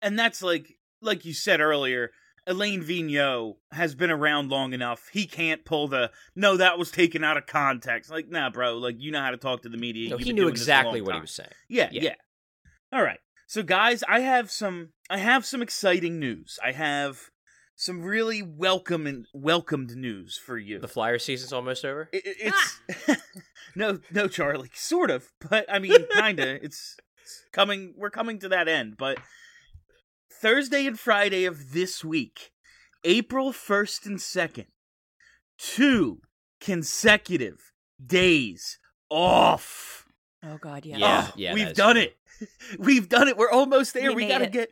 and 0.00 0.18
that's 0.18 0.42
like 0.42 0.78
like 1.02 1.24
you 1.24 1.34
said 1.34 1.60
earlier 1.60 2.10
alain 2.46 2.82
vigneault 2.82 3.56
has 3.72 3.94
been 3.94 4.10
around 4.10 4.50
long 4.50 4.72
enough. 4.72 5.08
He 5.12 5.26
can't 5.26 5.64
pull 5.64 5.88
the 5.88 6.10
no 6.36 6.56
that 6.56 6.78
was 6.78 6.90
taken 6.90 7.24
out 7.24 7.36
of 7.36 7.46
context. 7.46 8.10
Like 8.10 8.28
nah 8.28 8.50
bro. 8.50 8.76
Like 8.78 8.96
you 8.98 9.10
know 9.12 9.20
how 9.20 9.30
to 9.30 9.36
talk 9.36 9.62
to 9.62 9.68
the 9.68 9.76
media. 9.78 10.10
No, 10.10 10.16
You've 10.18 10.26
he 10.26 10.32
knew 10.32 10.42
doing 10.42 10.54
this 10.54 10.60
a 10.60 10.64
exactly 10.64 11.00
long 11.00 11.06
what 11.06 11.14
he 11.16 11.20
was 11.22 11.30
saying. 11.34 11.50
yeah, 11.68 11.88
Yeah. 11.92 12.02
yeah. 12.02 12.14
All 12.92 13.02
right. 13.02 13.18
So 13.46 13.62
guys 13.62 14.02
i 14.08 14.20
have 14.20 14.50
some 14.50 14.90
i 15.10 15.18
have 15.18 15.44
some 15.46 15.62
exciting 15.62 16.18
news. 16.18 16.58
I 16.64 16.72
have 16.72 17.30
some 17.76 18.02
really 18.02 18.40
welcome 18.40 19.06
and 19.06 19.26
welcomed 19.34 19.96
news 19.96 20.38
for 20.38 20.56
you. 20.56 20.78
The 20.78 20.86
Flyer 20.88 21.18
season's 21.18 21.52
almost 21.52 21.84
over. 21.84 22.08
It- 22.12 22.24
it- 22.26 22.36
it's 22.40 22.80
ah! 23.08 23.16
no 23.74 23.98
no 24.12 24.28
charlie. 24.28 24.70
Sort 24.74 25.10
of 25.10 25.30
but 25.50 25.66
i 25.72 25.78
mean 25.78 26.06
kinda. 26.12 26.58
It's, 26.64 26.96
it's 27.22 27.44
coming 27.52 27.94
we're 27.96 28.10
coming 28.10 28.38
to 28.40 28.48
that 28.50 28.68
end 28.68 28.96
but 28.98 29.18
thursday 30.40 30.86
and 30.86 30.98
friday 30.98 31.44
of 31.44 31.72
this 31.72 32.04
week 32.04 32.50
april 33.04 33.52
1st 33.52 34.06
and 34.06 34.18
2nd 34.18 34.66
two 35.58 36.20
consecutive 36.60 37.72
days 38.04 38.78
off 39.10 40.00
Oh 40.46 40.58
God, 40.58 40.84
yeah. 40.84 40.98
Yeah, 40.98 41.26
Oh, 41.26 41.32
yeah, 41.36 41.54
we've 41.54 41.72
done 41.74 41.94
true. 41.94 42.02
it 42.04 42.16
we've 42.78 43.08
done 43.08 43.28
it 43.28 43.36
we're 43.36 43.50
almost 43.50 43.94
there 43.94 44.10
We 44.10 44.24
we, 44.24 44.28
gotta 44.28 44.44
it. 44.44 44.52
get 44.52 44.68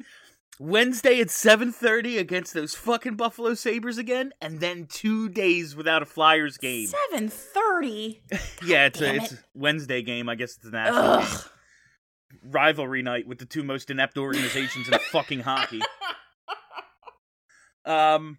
wednesday 0.59 1.21
at 1.21 1.29
7.30 1.29 2.19
against 2.19 2.53
those 2.53 2.75
fucking 2.75 3.15
buffalo 3.17 3.55
sabres 3.55 3.97
again 3.99 4.33
and 4.43 4.61
then 4.61 4.87
two 4.87 5.29
days 5.31 5.75
without 5.75 6.03
a 6.03 6.07
flyers 6.07 6.59
game 6.59 6.89
Seven 6.89 7.29
thirty. 7.29 8.23
yeah, 8.67 8.87
it's 8.87 9.01
a 9.01 9.05
damn 9.07 9.17
it's 9.17 9.33
a 9.33 9.39
Wednesday 9.55 10.03
game. 10.03 10.29
I 10.29 10.35
guess 10.35 10.57
it's 10.57 10.67
a 10.67 10.71
national 10.71 11.01
Ugh. 11.03 11.29
game. 11.29 11.39
Rivalry 12.45 13.03
night 13.03 13.27
with 13.27 13.39
the 13.39 13.47
two 13.47 13.63
most 13.63 13.91
inept 13.91 14.19
organizations 14.19 14.89
in 14.89 14.99
fucking 14.99 15.41
hockey. 15.41 15.81
Um, 17.85 18.39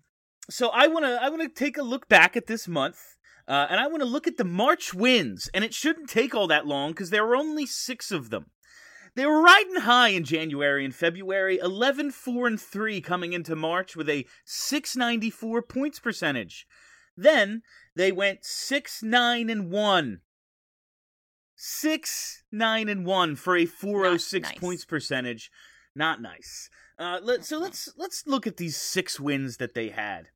so 0.50 0.70
I 0.70 0.88
wanna 0.88 1.20
I 1.22 1.30
wanna 1.30 1.50
take 1.50 1.78
a 1.78 1.84
look 1.84 2.08
back 2.08 2.38
at 2.38 2.48
this 2.48 2.68
month, 2.68 3.18
uh, 3.48 3.68
and 3.70 3.80
I 3.80 3.88
wanna 3.88 4.06
look 4.06 4.28
at 4.28 4.38
the 4.38 4.46
March 4.46 4.94
wins, 4.94 5.50
and 5.54 5.64
it 5.64 5.74
shouldn't 5.74 6.10
take 6.10 6.34
all 6.34 6.48
that 6.48 6.66
long 6.66 6.92
because 6.92 7.10
there 7.10 7.26
were 7.26 7.36
only 7.36 7.66
six 7.66 8.12
of 8.12 8.30
them. 8.30 8.52
They 9.16 9.26
were 9.26 9.42
riding 9.42 9.82
high 9.82 10.10
in 10.10 10.24
January 10.24 10.84
and 10.84 10.96
February, 10.96 11.60
11 11.60 12.12
4 12.12 12.48
and 12.48 12.60
3 12.60 13.00
coming 13.02 13.34
into 13.34 13.56
March 13.56 13.96
with 13.96 14.10
a 14.10 14.26
694 14.46 15.62
points 15.62 16.00
percentage. 16.00 16.66
Then 17.16 17.62
they 17.96 18.12
went 18.12 18.44
6 18.44 19.04
9 19.04 19.50
and 19.50 19.72
1. 19.72 20.22
6 21.66 22.44
9 22.52 22.90
and 22.90 23.06
1 23.06 23.36
for 23.38 23.56
a 23.56 23.66
406 23.66 24.50
nice. 24.50 24.60
points 24.60 24.84
percentage. 24.84 25.50
Not 25.96 26.22
nice. 26.22 26.70
Uh, 27.00 27.20
let, 27.24 27.46
so 27.46 27.58
let's 27.58 27.88
let's 27.96 28.28
look 28.28 28.46
at 28.46 28.58
these 28.58 28.76
six 28.76 29.18
wins 29.18 29.58
that 29.58 29.74
they 29.74 29.88
had. 29.88 30.28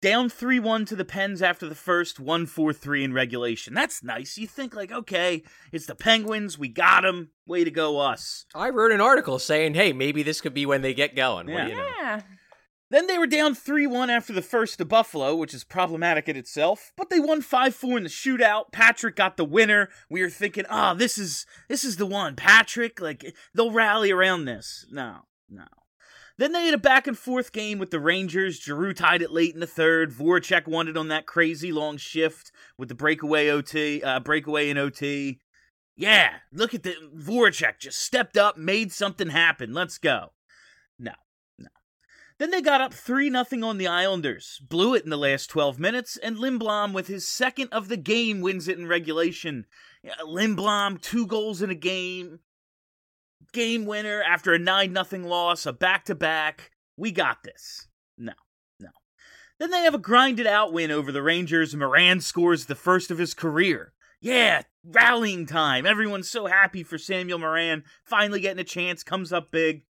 Down 0.00 0.28
3 0.28 0.60
1 0.60 0.84
to 0.84 0.94
the 0.96 1.04
Pens 1.04 1.42
after 1.42 1.68
the 1.68 1.74
first, 1.74 2.20
1 2.20 2.46
4 2.46 2.72
3 2.72 3.02
in 3.04 3.12
regulation. 3.12 3.74
That's 3.74 4.04
nice. 4.04 4.38
You 4.38 4.46
think, 4.46 4.72
like, 4.76 4.92
okay, 4.92 5.42
it's 5.72 5.86
the 5.86 5.96
Penguins. 5.96 6.56
We 6.58 6.68
got 6.68 7.00
them. 7.02 7.30
Way 7.44 7.64
to 7.64 7.70
go, 7.72 7.98
us. 7.98 8.46
I 8.54 8.68
wrote 8.70 8.92
an 8.92 9.00
article 9.00 9.40
saying, 9.40 9.74
"Hey, 9.74 9.92
maybe 9.92 10.22
this 10.22 10.40
could 10.40 10.54
be 10.54 10.64
when 10.64 10.82
they 10.82 10.94
get 10.94 11.16
going." 11.16 11.46
What 11.48 11.54
Yeah. 11.56 11.64
do 11.64 11.70
you 11.70 11.76
know? 11.76 11.88
Yeah. 12.00 12.20
Then 12.92 13.06
they 13.06 13.16
were 13.16 13.26
down 13.26 13.54
3 13.54 13.86
1 13.86 14.10
after 14.10 14.34
the 14.34 14.42
first 14.42 14.76
to 14.76 14.84
Buffalo, 14.84 15.34
which 15.34 15.54
is 15.54 15.64
problematic 15.64 16.28
in 16.28 16.36
itself, 16.36 16.92
but 16.94 17.08
they 17.08 17.18
won 17.18 17.40
5 17.40 17.74
4 17.74 17.96
in 17.96 18.02
the 18.04 18.10
shootout. 18.10 18.70
Patrick 18.70 19.16
got 19.16 19.38
the 19.38 19.46
winner. 19.46 19.88
We 20.10 20.20
were 20.20 20.28
thinking, 20.28 20.66
ah, 20.68 20.92
this 20.92 21.16
is 21.16 21.46
this 21.70 21.84
is 21.84 21.96
the 21.96 22.04
one. 22.04 22.36
Patrick, 22.36 23.00
like, 23.00 23.34
they'll 23.54 23.70
rally 23.70 24.10
around 24.10 24.44
this. 24.44 24.84
No, 24.90 25.20
no. 25.48 25.64
Then 26.36 26.52
they 26.52 26.66
had 26.66 26.74
a 26.74 26.78
back 26.78 27.06
and 27.06 27.16
forth 27.16 27.50
game 27.52 27.78
with 27.78 27.90
the 27.90 27.98
Rangers. 27.98 28.60
Giroux 28.60 28.92
tied 28.92 29.22
it 29.22 29.32
late 29.32 29.54
in 29.54 29.60
the 29.60 29.66
third. 29.66 30.12
Voracek 30.12 30.68
won 30.68 30.86
it 30.86 30.96
on 30.98 31.08
that 31.08 31.24
crazy 31.24 31.72
long 31.72 31.96
shift 31.96 32.52
with 32.76 32.90
the 32.90 32.94
breakaway 32.94 33.48
OT, 33.48 34.02
uh, 34.02 34.20
breakaway 34.20 34.68
in 34.68 34.76
OT. 34.76 35.40
Yeah, 35.96 36.34
look 36.52 36.74
at 36.74 36.82
the 36.82 36.94
Voracek 37.16 37.78
just 37.78 38.02
stepped 38.02 38.36
up, 38.36 38.58
made 38.58 38.92
something 38.92 39.30
happen. 39.30 39.72
Let's 39.72 39.96
go. 39.96 40.32
Then 42.42 42.50
they 42.50 42.60
got 42.60 42.80
up 42.80 42.92
3 42.92 43.30
0 43.30 43.64
on 43.64 43.78
the 43.78 43.86
Islanders, 43.86 44.60
blew 44.68 44.96
it 44.96 45.04
in 45.04 45.10
the 45.10 45.16
last 45.16 45.46
12 45.46 45.78
minutes, 45.78 46.16
and 46.16 46.36
Lindblom, 46.36 46.92
with 46.92 47.06
his 47.06 47.28
second 47.28 47.68
of 47.68 47.86
the 47.86 47.96
game, 47.96 48.40
wins 48.40 48.66
it 48.66 48.76
in 48.76 48.88
regulation. 48.88 49.64
Yeah, 50.02 50.16
Lindblom, 50.26 51.00
two 51.00 51.28
goals 51.28 51.62
in 51.62 51.70
a 51.70 51.76
game, 51.76 52.40
game 53.52 53.86
winner 53.86 54.24
after 54.24 54.52
a 54.52 54.58
9 54.58 54.92
0 54.92 55.28
loss, 55.28 55.66
a 55.66 55.72
back 55.72 56.04
to 56.06 56.16
back. 56.16 56.72
We 56.96 57.12
got 57.12 57.44
this. 57.44 57.86
No, 58.18 58.32
no. 58.80 58.90
Then 59.60 59.70
they 59.70 59.84
have 59.84 59.94
a 59.94 59.98
grinded 59.98 60.48
out 60.48 60.72
win 60.72 60.90
over 60.90 61.12
the 61.12 61.22
Rangers. 61.22 61.76
Morin 61.76 62.20
scores 62.20 62.66
the 62.66 62.74
first 62.74 63.12
of 63.12 63.18
his 63.18 63.34
career. 63.34 63.92
Yeah, 64.20 64.62
rallying 64.84 65.46
time. 65.46 65.86
Everyone's 65.86 66.28
so 66.28 66.46
happy 66.46 66.82
for 66.82 66.98
Samuel 66.98 67.38
Morin 67.38 67.84
finally 68.04 68.40
getting 68.40 68.58
a 68.58 68.64
chance, 68.64 69.04
comes 69.04 69.32
up 69.32 69.52
big. 69.52 69.84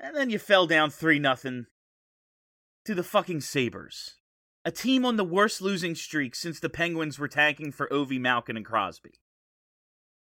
And 0.00 0.16
then 0.16 0.30
you 0.30 0.38
fell 0.38 0.66
down 0.66 0.90
3 0.90 1.18
nothing 1.18 1.66
to 2.86 2.94
the 2.94 3.04
fucking 3.04 3.42
Sabres. 3.42 4.16
A 4.64 4.70
team 4.70 5.04
on 5.04 5.16
the 5.16 5.24
worst 5.24 5.60
losing 5.60 5.94
streak 5.94 6.34
since 6.34 6.58
the 6.58 6.70
Penguins 6.70 7.18
were 7.18 7.28
tanking 7.28 7.70
for 7.70 7.86
Ovi, 7.88 8.18
Malkin, 8.18 8.56
and 8.56 8.64
Crosby. 8.64 9.20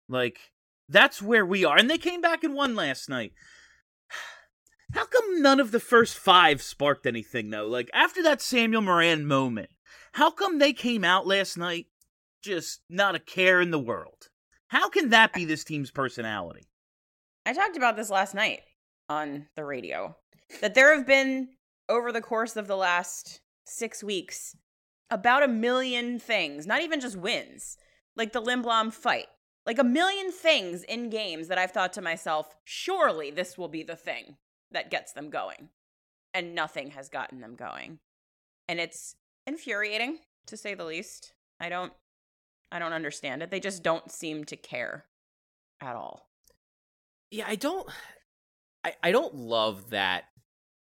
Like, 0.08 0.38
that's 0.88 1.22
where 1.22 1.46
we 1.46 1.64
are. 1.64 1.76
And 1.76 1.88
they 1.88 1.98
came 1.98 2.20
back 2.20 2.42
and 2.42 2.54
won 2.54 2.74
last 2.74 3.08
night. 3.08 3.32
How 4.94 5.06
come 5.06 5.42
none 5.42 5.60
of 5.60 5.70
the 5.70 5.80
first 5.80 6.16
five 6.16 6.60
sparked 6.62 7.06
anything, 7.06 7.50
though? 7.50 7.66
Like, 7.66 7.90
after 7.92 8.22
that 8.22 8.42
Samuel 8.42 8.82
Morin 8.82 9.26
moment, 9.26 9.70
how 10.12 10.30
come 10.30 10.58
they 10.58 10.72
came 10.72 11.04
out 11.04 11.26
last 11.26 11.56
night 11.58 11.86
just 12.42 12.80
not 12.88 13.14
a 13.14 13.20
care 13.20 13.60
in 13.60 13.70
the 13.70 13.78
world? 13.78 14.28
How 14.68 14.88
can 14.88 15.10
that 15.10 15.32
be 15.32 15.44
this 15.44 15.62
team's 15.62 15.90
personality? 15.90 16.68
I 17.44 17.52
talked 17.52 17.76
about 17.76 17.96
this 17.96 18.10
last 18.10 18.34
night 18.34 18.60
on 19.08 19.46
the 19.56 19.64
radio 19.64 20.16
that 20.60 20.74
there 20.74 20.94
have 20.94 21.06
been 21.06 21.48
over 21.88 22.12
the 22.12 22.20
course 22.20 22.56
of 22.56 22.66
the 22.66 22.76
last 22.76 23.40
six 23.66 24.02
weeks 24.02 24.56
about 25.10 25.42
a 25.42 25.48
million 25.48 26.18
things, 26.18 26.66
not 26.66 26.82
even 26.82 27.00
just 27.00 27.16
wins, 27.16 27.78
like 28.16 28.32
the 28.32 28.42
Lindblom 28.42 28.92
fight, 28.92 29.26
like 29.66 29.78
a 29.78 29.84
million 29.84 30.30
things 30.30 30.82
in 30.82 31.10
games 31.10 31.48
that 31.48 31.58
I've 31.58 31.70
thought 31.70 31.92
to 31.94 32.02
myself, 32.02 32.54
surely 32.64 33.30
this 33.30 33.56
will 33.56 33.68
be 33.68 33.82
the 33.82 33.96
thing 33.96 34.36
that 34.70 34.90
gets 34.90 35.12
them 35.12 35.30
going. 35.30 35.70
And 36.34 36.54
nothing 36.54 36.90
has 36.90 37.08
gotten 37.08 37.40
them 37.40 37.56
going. 37.56 38.00
And 38.68 38.78
it's 38.78 39.16
infuriating 39.46 40.18
to 40.46 40.56
say 40.56 40.74
the 40.74 40.84
least. 40.84 41.32
I 41.58 41.68
don't 41.68 41.92
I 42.70 42.78
don't 42.78 42.92
understand 42.92 43.42
it. 43.42 43.50
They 43.50 43.60
just 43.60 43.82
don't 43.82 44.10
seem 44.12 44.44
to 44.44 44.56
care 44.56 45.06
at 45.80 45.96
all. 45.96 46.28
Yeah, 47.30 47.46
I 47.48 47.56
don't. 47.56 47.88
I, 48.84 48.94
I 49.02 49.12
don't 49.12 49.34
love 49.34 49.90
that 49.90 50.24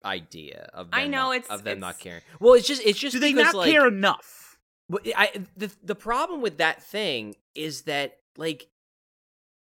idea 0.04 0.70
of 0.74 0.92
them 0.92 1.00
I 1.00 1.08
know, 1.08 1.28
not, 1.28 1.36
it's- 1.36 1.50
of 1.50 1.64
them 1.64 1.80
not 1.80 2.00
caring. 2.00 2.22
Well, 2.40 2.54
it's 2.54 2.68
just 2.68 2.82
it's 2.86 3.00
just 3.00 3.14
Do 3.14 3.20
they 3.20 3.34
because, 3.34 3.54
not 3.54 3.60
like, 3.60 3.72
care 3.72 3.88
enough? 3.88 4.58
But 4.90 5.08
I 5.16 5.46
the 5.56 5.72
the 5.84 5.96
problem 5.96 6.42
with 6.42 6.58
that 6.58 6.82
thing 6.82 7.36
is 7.56 7.84
that 7.84 8.18
like 8.38 8.68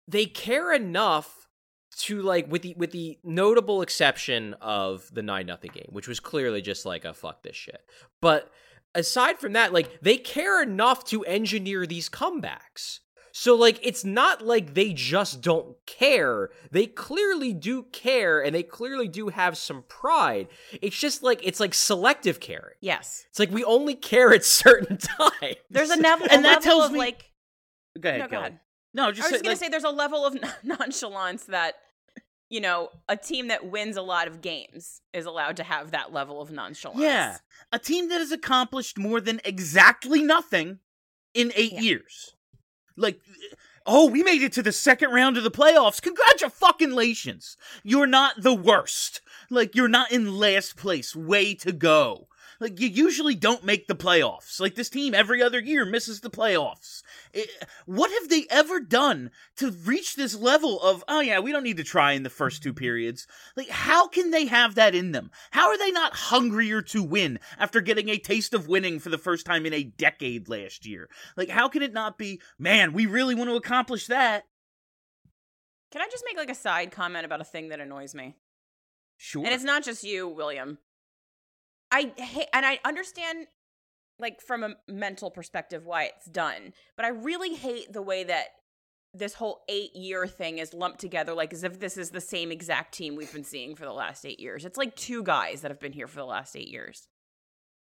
they 0.08 0.26
care 0.26 0.74
enough 0.74 1.48
to 1.96 2.22
like 2.22 2.52
with 2.52 2.64
the 2.64 2.74
with 2.78 2.92
the 2.92 3.20
notable 3.24 3.82
exception 3.82 4.56
of 4.56 5.08
the 5.14 5.22
nine 5.22 5.46
nothing 5.46 5.72
game, 5.74 5.90
which 5.92 6.08
was 6.08 6.20
clearly 6.20 6.62
just 6.62 6.86
like 6.86 7.06
a 7.06 7.14
fuck 7.14 7.44
this 7.44 7.56
shit. 7.56 7.82
But 8.22 8.52
aside 8.96 9.40
from 9.40 9.54
that, 9.54 9.72
like 9.74 10.02
they 10.02 10.18
care 10.18 10.62
enough 10.64 11.06
to 11.06 11.24
engineer 11.26 11.86
these 11.86 12.10
comebacks. 12.10 13.00
So 13.36 13.56
like 13.56 13.80
it's 13.82 14.06
not 14.06 14.44
like 14.46 14.76
they 14.76 14.94
just 14.94 15.42
don't 15.42 15.76
care. 15.88 16.52
They 16.70 16.86
clearly 16.86 17.52
do 17.52 17.82
care 17.92 18.40
and 18.44 18.54
they 18.54 18.62
clearly 18.62 19.08
do 19.08 19.30
have 19.30 19.58
some 19.58 19.84
pride. 19.88 20.50
It's 20.84 20.96
just 20.98 21.24
like 21.24 21.40
it's 21.44 21.60
like 21.60 21.74
selective 21.74 22.40
caring. 22.40 22.76
Yes. 22.80 23.26
It's 23.32 23.40
like 23.40 23.50
we 23.50 23.64
only 23.64 23.96
care 23.96 24.32
at 24.36 24.46
certain 24.46 24.98
times. 25.20 25.56
There's 25.72 25.90
a, 25.90 26.00
nev- 26.00 26.22
a 26.22 26.32
And 26.32 26.46
that 26.46 26.58
level 26.58 26.62
tells 26.62 26.86
of 26.86 26.92
me- 26.92 27.00
like 27.00 27.32
Go 28.00 28.10
ahead, 28.10 28.22
no, 28.22 28.28
go 28.28 28.38
ahead. 28.40 28.60
No, 28.94 29.06
I 29.06 29.08
was 29.10 29.18
say, 29.18 29.30
just 29.32 29.44
gonna 29.44 29.56
say 29.56 29.68
there's 29.70 29.84
a 29.84 29.90
level 29.90 30.26
of 30.28 30.38
nonchalance 30.64 31.46
that 31.46 31.74
you 32.50 32.62
know 32.62 32.90
a 33.10 33.18
team 33.18 33.48
that 33.48 33.66
wins 33.66 33.98
a 33.98 34.04
lot 34.04 34.28
of 34.28 34.42
games 34.42 35.02
is 35.12 35.26
allowed 35.26 35.58
to 35.58 35.64
have 35.64 35.90
that 35.90 36.14
level 36.14 36.40
of 36.40 36.52
nonchalance. 36.52 37.00
Yeah, 37.02 37.38
a 37.72 37.80
team 37.80 38.10
that 38.10 38.20
has 38.20 38.32
accomplished 38.32 39.00
more 39.00 39.20
than 39.20 39.42
exactly 39.44 40.22
nothing 40.22 40.78
in 41.34 41.52
eight 41.56 41.74
Yeah. 41.74 41.80
years. 41.82 42.36
Like, 42.96 43.20
oh, 43.86 44.10
we 44.10 44.24
made 44.24 44.42
it 44.44 44.54
to 44.54 44.64
the 44.64 44.72
second 44.72 45.12
round 45.12 45.38
of 45.38 45.44
the 45.44 45.52
playoffs. 45.52 46.02
Congratulations! 46.02 47.58
You're 47.84 48.08
not 48.08 48.42
the 48.42 48.54
worst. 48.54 49.22
Like, 49.50 49.76
you're 49.76 49.88
not 49.88 50.12
in 50.12 50.38
last 50.38 50.76
place. 50.76 51.16
Way 51.16 51.56
to 51.56 51.72
go. 51.72 52.28
Like, 52.64 52.80
you 52.80 52.88
usually 52.88 53.36
don't 53.36 53.66
make 53.66 53.88
the 53.88 53.94
playoffs. 53.94 54.62
Like, 54.62 54.76
this 54.76 54.90
team 54.90 55.14
every 55.14 55.44
other 55.44 55.60
year 55.60 55.84
misses 55.86 56.22
the 56.22 56.30
playoffs. 56.30 57.04
It- 57.34 57.50
what 57.86 58.10
have 58.10 58.30
they 58.30 58.48
ever 58.50 58.80
done 58.80 59.32
to 59.58 59.70
reach 59.70 60.16
this 60.16 60.34
level 60.34 60.82
of, 60.82 61.04
oh, 61.10 61.20
yeah, 61.20 61.40
we 61.40 61.52
don't 61.52 61.64
need 61.64 61.76
to 61.76 61.84
try 61.84 62.14
in 62.14 62.24
the 62.24 62.30
first 62.30 62.64
two 62.64 62.74
periods? 62.74 63.28
Like, 63.58 63.68
how 63.68 64.08
can 64.08 64.32
they 64.32 64.46
have 64.46 64.76
that 64.76 64.96
in 64.96 65.12
them? 65.12 65.30
How 65.52 65.68
are 65.68 65.78
they 65.78 65.92
not 65.92 66.16
hungrier 66.16 66.82
to 66.84 67.04
win 67.04 67.38
after 67.60 67.82
getting 67.82 68.08
a 68.08 68.18
taste 68.18 68.54
of 68.54 68.70
winning 68.70 68.98
for 68.98 69.10
the 69.10 69.18
first 69.18 69.46
time 69.46 69.66
in 69.66 69.74
a 69.74 69.84
decade 69.84 70.48
last 70.48 70.86
year? 70.86 71.10
Like, 71.36 71.50
how 71.50 71.68
can 71.68 71.82
it 71.82 71.92
not 71.92 72.18
be, 72.18 72.40
man, 72.58 72.94
we 72.94 73.08
really 73.08 73.36
want 73.36 73.50
to 73.50 73.58
accomplish 73.58 74.08
that? 74.08 74.46
Can 75.92 76.02
I 76.02 76.08
just 76.10 76.24
make 76.26 76.38
like 76.38 76.50
a 76.50 76.56
side 76.56 76.92
comment 76.92 77.26
about 77.26 77.42
a 77.42 77.44
thing 77.44 77.68
that 77.70 77.82
annoys 77.82 78.16
me? 78.16 78.38
Sure. 79.18 79.44
And 79.44 79.54
it's 79.54 79.66
not 79.66 79.84
just 79.84 80.06
you, 80.06 80.30
William. 80.30 80.78
I 81.94 82.12
hate, 82.18 82.48
and 82.54 82.66
I 82.66 82.80
understand, 82.84 83.48
like 84.18 84.42
from 84.42 84.64
a 84.64 84.76
mental 84.88 85.30
perspective, 85.30 85.86
why 85.86 86.06
it's 86.06 86.26
done. 86.26 86.74
But 86.98 87.06
I 87.06 87.10
really 87.10 87.54
hate 87.54 87.94
the 87.94 88.02
way 88.02 88.24
that 88.24 88.48
this 89.14 89.36
whole 89.36 89.62
eight-year 89.70 90.26
thing 90.26 90.58
is 90.58 90.74
lumped 90.74 91.00
together, 91.00 91.36
like 91.36 91.54
as 91.54 91.64
if 91.64 91.80
this 91.80 91.98
is 91.98 92.10
the 92.10 92.20
same 92.20 92.52
exact 92.52 92.96
team 92.96 93.16
we've 93.16 93.32
been 93.32 93.44
seeing 93.44 93.76
for 93.76 93.86
the 93.86 93.94
last 93.94 94.26
eight 94.26 94.40
years. 94.40 94.66
It's 94.66 94.78
like 94.78 94.96
two 94.96 95.22
guys 95.22 95.62
that 95.62 95.70
have 95.70 95.80
been 95.80 95.94
here 95.94 96.08
for 96.08 96.18
the 96.18 96.26
last 96.26 96.56
eight 96.56 96.70
years, 96.70 97.08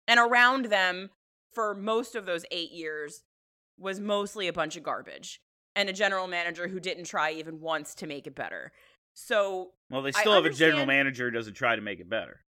and 0.06 0.20
around 0.20 0.66
them 0.66 1.08
for 1.54 1.74
most 1.74 2.14
of 2.14 2.26
those 2.26 2.44
eight 2.50 2.72
years 2.72 3.22
was 3.78 4.00
mostly 4.00 4.48
a 4.48 4.52
bunch 4.52 4.76
of 4.76 4.82
garbage 4.82 5.40
and 5.74 5.88
a 5.88 5.92
general 5.92 6.26
manager 6.26 6.68
who 6.68 6.78
didn't 6.78 7.04
try 7.04 7.32
even 7.32 7.60
once 7.60 7.94
to 7.96 8.06
make 8.06 8.26
it 8.26 8.34
better. 8.34 8.70
So 9.14 9.70
well, 9.90 10.02
they 10.02 10.10
I 10.10 10.20
still 10.20 10.34
have 10.34 10.44
a 10.44 10.50
general 10.50 10.86
manager 10.86 11.26
who 11.26 11.30
doesn't 11.30 11.54
try 11.54 11.74
to 11.74 11.82
make 11.82 12.00
it 12.00 12.10
better. 12.10 12.40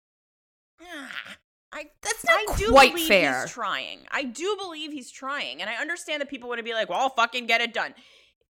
Ah, 0.86 1.38
I 1.74 1.86
That's 2.02 2.24
not 2.26 2.40
I 2.50 2.56
do 2.58 2.70
quite 2.70 2.92
believe 2.94 3.08
fair. 3.08 3.42
he's 3.42 3.52
trying. 3.52 4.00
I 4.12 4.24
do 4.24 4.56
believe 4.60 4.92
he's 4.92 5.12
trying, 5.12 5.62
and 5.62 5.70
I 5.70 5.76
understand 5.76 6.22
that 6.22 6.30
people 6.30 6.48
want 6.48 6.60
to 6.60 6.64
be 6.64 6.74
like, 6.74 6.90
"Well, 6.90 7.00
I'll 7.00 7.10
fucking 7.10 7.48
get 7.48 7.62
it 7.62 7.74
done." 7.74 7.94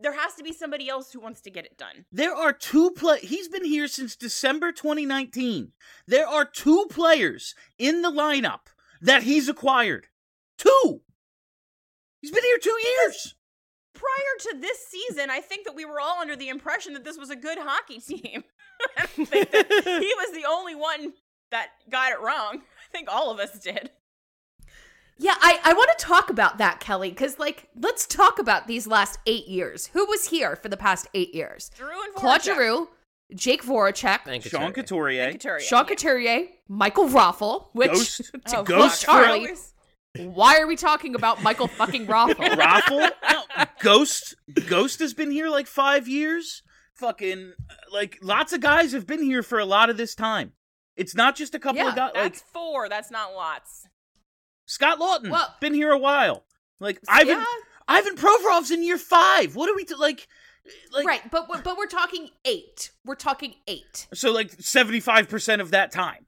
There 0.00 0.18
has 0.18 0.34
to 0.34 0.42
be 0.42 0.52
somebody 0.52 0.88
else 0.88 1.12
who 1.12 1.20
wants 1.20 1.40
to 1.42 1.50
get 1.50 1.64
it 1.64 1.78
done. 1.78 2.06
There 2.10 2.34
are 2.34 2.52
two 2.52 2.90
play. 2.90 3.20
He's 3.20 3.46
been 3.48 3.64
here 3.64 3.86
since 3.86 4.16
December 4.16 4.72
2019. 4.72 5.72
There 6.08 6.26
are 6.26 6.44
two 6.44 6.86
players 6.90 7.54
in 7.78 8.02
the 8.02 8.10
lineup 8.10 8.66
that 9.00 9.22
he's 9.22 9.48
acquired. 9.48 10.08
Two. 10.58 11.02
He's 12.20 12.32
been 12.32 12.42
here 12.44 12.58
two 12.58 12.78
years. 12.84 13.34
prior 13.94 14.38
to 14.40 14.56
this 14.60 14.78
season, 14.88 15.30
I 15.30 15.40
think 15.40 15.66
that 15.66 15.76
we 15.76 15.84
were 15.84 16.00
all 16.00 16.18
under 16.20 16.34
the 16.34 16.48
impression 16.48 16.94
that 16.94 17.04
this 17.04 17.16
was 17.18 17.30
a 17.30 17.36
good 17.36 17.58
hockey 17.58 17.98
team. 18.06 18.42
I 18.96 19.06
don't 19.16 19.28
think 19.28 19.50
that 19.52 19.68
he 20.00 20.14
was 20.16 20.32
the 20.34 20.46
only 20.48 20.74
one 20.74 21.12
that 21.52 21.68
got 21.90 22.10
it 22.12 22.20
wrong. 22.20 22.62
I 22.92 22.98
think 22.98 23.08
all 23.10 23.30
of 23.30 23.38
us 23.38 23.58
did. 23.58 23.90
Yeah, 25.18 25.34
I, 25.40 25.60
I 25.64 25.72
want 25.72 25.90
to 25.96 26.04
talk 26.04 26.30
about 26.30 26.58
that, 26.58 26.80
Kelly, 26.80 27.10
because, 27.10 27.38
like, 27.38 27.68
let's 27.80 28.06
talk 28.06 28.38
about 28.38 28.66
these 28.66 28.86
last 28.86 29.18
eight 29.26 29.46
years. 29.46 29.86
Who 29.88 30.04
was 30.06 30.26
here 30.28 30.56
for 30.56 30.68
the 30.68 30.76
past 30.76 31.06
eight 31.14 31.34
years? 31.34 31.70
Drew 31.76 31.88
and 32.04 32.14
Claude 32.14 32.40
Voracek. 32.40 32.44
Giroux, 32.44 32.88
Jake 33.34 33.62
Voracek, 33.62 34.20
And 34.26 34.42
Sean 34.42 34.72
Couturier. 34.72 35.32
Couturier. 35.32 35.32
Couturier. 35.32 35.60
Sean 35.60 35.86
Couturier, 35.86 36.48
Michael 36.68 37.08
Raffl, 37.08 37.66
which, 37.72 37.90
Ghost. 37.92 38.30
Oh, 38.54 38.62
Ghost 38.62 39.02
Charlie. 39.02 39.48
why 40.18 40.58
are 40.58 40.66
we 40.66 40.76
talking 40.76 41.14
about 41.14 41.42
Michael 41.42 41.68
fucking 41.68 42.06
Raffl? 42.06 42.34
Raffl? 42.56 43.10
No, 43.30 43.64
Ghost. 43.80 44.34
Ghost 44.66 44.98
has 45.00 45.14
been 45.14 45.30
here 45.30 45.48
like 45.48 45.66
five 45.66 46.08
years. 46.08 46.62
Fucking 46.94 47.52
like 47.92 48.18
lots 48.22 48.52
of 48.52 48.60
guys 48.60 48.92
have 48.92 49.06
been 49.06 49.22
here 49.22 49.42
for 49.42 49.58
a 49.58 49.64
lot 49.64 49.88
of 49.88 49.96
this 49.96 50.14
time. 50.14 50.52
It's 50.96 51.14
not 51.14 51.36
just 51.36 51.54
a 51.54 51.58
couple 51.58 51.78
Yeah, 51.82 51.90
of 51.90 51.96
guys. 51.96 52.10
Like 52.14 52.22
That's 52.32 52.42
four. 52.52 52.88
That's 52.88 53.10
not 53.10 53.34
lots. 53.34 53.86
Scott 54.66 54.98
Laughton, 54.98 55.30
Well- 55.30 55.56
been 55.60 55.74
here 55.74 55.90
a 55.90 55.98
while. 55.98 56.44
Like 56.80 57.00
Ivan, 57.08 57.38
Yeah. 57.38 57.44
Ivan 57.88 58.14
Provorov's 58.16 58.70
in 58.70 58.82
year 58.82 58.98
five. 58.98 59.54
What 59.56 59.68
are 59.70 59.74
we 59.74 59.84
t- 59.84 59.94
like? 59.94 60.28
Like 60.92 61.06
right, 61.06 61.30
but 61.30 61.48
but 61.64 61.76
we're 61.76 61.86
talking 61.86 62.30
eight. 62.44 62.92
We're 63.04 63.16
talking 63.16 63.54
eight. 63.66 64.06
so 64.14 64.30
like 64.30 64.52
seventy 64.60 65.00
five 65.00 65.28
percent 65.28 65.60
of 65.60 65.72
that 65.72 65.90
time. 65.90 66.26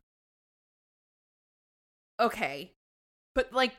Okay, 2.21 2.73
but 3.35 3.53
like 3.53 3.73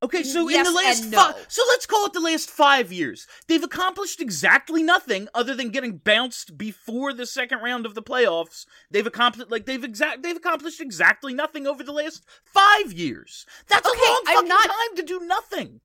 Okay, 0.00 0.22
so 0.22 0.48
Yes 0.48 0.66
in 0.66 0.72
the 0.72 0.78
last 0.78 1.02
and 1.04 1.14
five, 1.14 1.46
so 1.48 1.62
let's 1.70 1.84
call 1.84 2.06
it 2.06 2.12
the 2.12 2.20
last 2.20 2.48
five 2.50 2.92
years. 2.92 3.26
They've 3.48 3.62
accomplished 3.64 4.20
exactly 4.20 4.82
nothing 4.82 5.26
other 5.34 5.54
than 5.56 5.70
getting 5.70 5.96
bounced 5.96 6.56
before 6.56 7.12
the 7.12 7.26
second 7.26 7.58
round 7.62 7.84
of 7.84 7.96
the 7.96 8.02
playoffs. 8.02 8.64
They've 8.92 9.06
accomplished 9.06 9.50
like 9.50 9.66
they've 9.66 9.82
exact 9.82 10.22
they've 10.22 10.36
accomplished 10.36 10.80
exactly 10.80 11.34
nothing 11.34 11.66
over 11.66 11.82
the 11.82 11.92
last 11.92 12.24
five 12.44 12.92
years. 12.92 13.44
That's 13.66 13.88
Okay, 13.88 13.98
a 13.98 14.08
long 14.08 14.22
fucking 14.26 14.48
not- 14.48 14.66
time 14.68 14.96
to 14.96 15.02
do 15.02 15.20
nothing. 15.26 15.80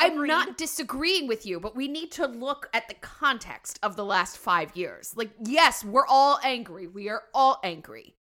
I'm 0.00 0.12
Agreed. 0.12 0.28
not 0.28 0.56
disagreeing 0.56 1.26
with 1.26 1.44
you, 1.44 1.58
but 1.58 1.74
we 1.74 1.88
need 1.88 2.12
to 2.12 2.26
look 2.28 2.68
at 2.72 2.86
the 2.86 2.94
context 2.94 3.80
of 3.82 3.96
the 3.96 4.04
last 4.04 4.38
five 4.38 4.76
years. 4.76 5.12
Like, 5.16 5.32
yes, 5.44 5.84
we're 5.84 6.06
all 6.06 6.38
angry. 6.44 6.86
We 6.86 7.08
are 7.08 7.24
all 7.34 7.58
angry. 7.64 8.14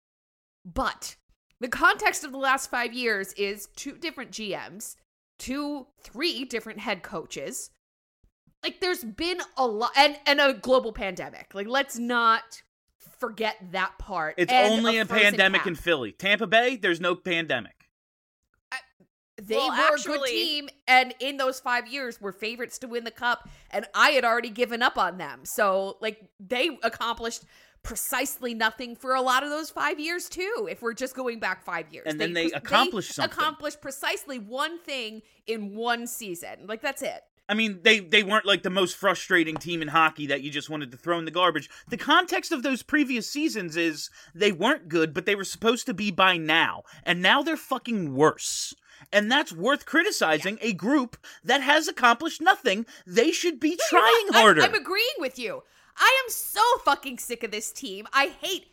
But 0.65 1.17
the 1.59 1.67
context 1.67 2.23
of 2.23 2.31
the 2.31 2.39
last 2.39 2.71
five 2.71 2.93
years 2.93 3.31
is 3.33 3.67
two 3.75 3.91
different 3.95 4.31
GMs, 4.31 4.95
two, 5.37 5.87
three 6.01 6.45
different 6.45 6.79
head 6.79 7.03
coaches. 7.03 7.69
Like, 8.63 8.79
there's 8.81 9.03
been 9.03 9.39
a 9.55 9.67
lot, 9.67 9.91
and, 9.95 10.17
and 10.25 10.39
a 10.39 10.53
global 10.53 10.91
pandemic. 10.91 11.53
Like, 11.53 11.67
let's 11.67 11.97
not 11.97 12.63
forget 13.19 13.55
that 13.71 13.97
part. 13.99 14.35
It's 14.37 14.51
And 14.51 14.73
only 14.73 14.97
a, 14.97 15.05
frozen 15.05 15.25
pandemic 15.25 15.61
cap. 15.61 15.67
in 15.67 15.75
Philly. 15.75 16.11
Tampa 16.11 16.47
Bay, 16.47 16.75
there's 16.75 16.99
no 16.99 17.15
pandemic. 17.15 17.73
They 19.39 19.55
Well, 19.55 19.69
were 19.69 19.95
a 19.95 20.01
good 20.01 20.25
team, 20.25 20.67
and 20.87 21.13
in 21.19 21.37
those 21.37 21.59
five 21.59 21.85
years, 21.87 22.19
were 22.19 22.31
favorites 22.31 22.79
to 22.79 22.87
win 22.87 23.03
the 23.03 23.11
cup, 23.11 23.47
and 23.69 23.85
I 23.93 24.09
had 24.09 24.25
already 24.25 24.49
given 24.49 24.81
up 24.81 24.97
on 24.97 25.19
them. 25.19 25.41
So, 25.45 25.97
like, 26.01 26.27
they 26.39 26.79
accomplished 26.81 27.43
precisely 27.87 28.53
nothing 28.53 28.95
for 28.95 29.15
a 29.15 29.21
lot 29.21 29.43
of 29.43 29.49
those 29.49 29.69
five 29.69 29.99
years 29.99 30.27
too. 30.27 30.67
If 30.69 30.81
we're 30.81 30.93
just 30.93 31.15
going 31.15 31.39
back 31.39 31.63
five 31.63 31.91
years, 31.91 32.03
And 32.05 32.19
then 32.19 32.33
they 32.33 32.51
accomplished 32.51 33.13
something. 33.13 33.31
Accomplished 33.31 33.81
precisely 33.81 34.37
one 34.37 34.77
thing 34.79 35.21
in 35.47 35.73
one 35.73 36.05
season. 36.05 36.67
Like 36.67 36.81
that's 36.81 37.01
it. 37.01 37.23
I 37.49 37.53
mean, 37.53 37.79
they 37.83 37.99
they 37.99 38.23
weren't 38.23 38.45
like 38.45 38.63
the 38.63 38.69
most 38.69 38.97
frustrating 38.97 39.55
team 39.55 39.81
in 39.81 39.87
hockey 39.87 40.27
that 40.27 40.41
you 40.41 40.51
just 40.51 40.69
wanted 40.69 40.91
to 40.91 40.97
throw 40.97 41.17
in 41.17 41.23
the 41.23 41.31
garbage. 41.31 41.69
The 41.87 41.97
context 41.97 42.51
of 42.51 42.61
those 42.61 42.83
previous 42.83 43.29
seasons 43.29 43.77
is 43.77 44.09
they 44.35 44.51
weren't 44.51 44.89
good, 44.89 45.13
but 45.13 45.25
they 45.25 45.35
were 45.35 45.45
supposed 45.45 45.85
to 45.85 45.93
be 45.93 46.11
by 46.11 46.35
now, 46.35 46.83
and 47.03 47.21
now 47.21 47.41
they're 47.41 47.55
fucking 47.55 48.13
worse. 48.13 48.75
And 49.13 49.31
that's 49.31 49.53
worth 49.53 49.85
criticizing 49.85 50.57
a 50.59 50.73
group 50.73 51.17
that 51.43 51.61
has 51.61 51.87
accomplished 51.87 52.41
nothing. 52.41 52.85
They 53.05 53.31
should 53.31 53.59
be 53.59 53.77
trying 53.89 54.33
harder. 54.33 54.63
I'm 54.63 54.73
agreeing 54.73 55.05
with 55.19 55.39
you. 55.39 55.63
I 55.97 56.21
am 56.23 56.29
so 56.29 56.61
fucking 56.85 57.17
sick 57.17 57.43
of 57.43 57.51
this 57.51 57.71
team. 57.71 58.07
I 58.13 58.27
hate 58.41 58.67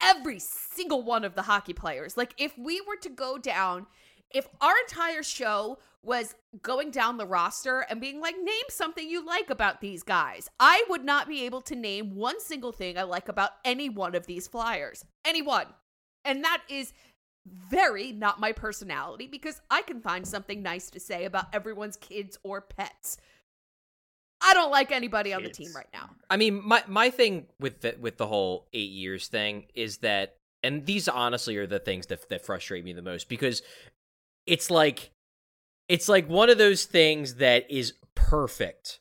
every 0.00 0.38
single 0.38 1.02
one 1.02 1.24
of 1.24 1.34
the 1.34 1.42
hockey 1.42 1.72
players. 1.72 2.16
Like, 2.16 2.34
if 2.38 2.56
we 2.58 2.80
were 2.80 2.96
to 3.02 3.10
go 3.10 3.38
down, 3.38 3.86
if 4.30 4.48
our 4.60 4.74
entire 4.88 5.22
show 5.22 5.78
was 6.02 6.34
going 6.62 6.90
down 6.90 7.18
the 7.18 7.26
roster 7.26 7.84
and 7.90 8.00
being 8.00 8.20
like, 8.20 8.36
name 8.42 8.64
something 8.70 9.08
you 9.08 9.24
like 9.24 9.50
about 9.50 9.80
these 9.80 10.02
guys, 10.02 10.48
I 10.58 10.84
would 10.88 11.04
not 11.04 11.28
be 11.28 11.44
able 11.44 11.60
to 11.62 11.76
name 11.76 12.16
one 12.16 12.40
single 12.40 12.72
thing 12.72 12.96
I 12.96 13.02
like 13.02 13.28
about 13.28 13.50
any 13.64 13.88
one 13.90 14.14
of 14.14 14.26
these 14.26 14.48
flyers. 14.48 15.04
Anyone. 15.24 15.66
And 16.24 16.44
that 16.44 16.62
is 16.68 16.92
very 17.44 18.12
not 18.12 18.40
my 18.40 18.52
personality 18.52 19.26
because 19.26 19.60
I 19.70 19.82
can 19.82 20.00
find 20.00 20.26
something 20.26 20.62
nice 20.62 20.90
to 20.90 21.00
say 21.00 21.24
about 21.24 21.54
everyone's 21.54 21.96
kids 21.96 22.38
or 22.42 22.60
pets. 22.60 23.18
I 24.42 24.54
don't 24.54 24.70
like 24.70 24.90
anybody 24.92 25.32
on 25.32 25.42
the 25.42 25.48
Kids. 25.48 25.58
team 25.58 25.72
right 25.74 25.88
now. 25.92 26.10
I 26.28 26.36
mean, 26.36 26.62
my 26.66 26.82
my 26.86 27.10
thing 27.10 27.46
with 27.58 27.80
the, 27.80 27.96
with 28.00 28.16
the 28.16 28.26
whole 28.26 28.68
eight 28.72 28.90
years 28.90 29.28
thing 29.28 29.66
is 29.74 29.98
that, 29.98 30.36
and 30.62 30.86
these 30.86 31.08
honestly 31.08 31.56
are 31.56 31.66
the 31.66 31.78
things 31.78 32.06
that 32.06 32.28
that 32.30 32.44
frustrate 32.44 32.84
me 32.84 32.92
the 32.92 33.02
most 33.02 33.28
because 33.28 33.62
it's 34.46 34.70
like 34.70 35.10
it's 35.88 36.08
like 36.08 36.28
one 36.28 36.50
of 36.50 36.58
those 36.58 36.84
things 36.84 37.36
that 37.36 37.70
is 37.70 37.94
perfect, 38.14 39.00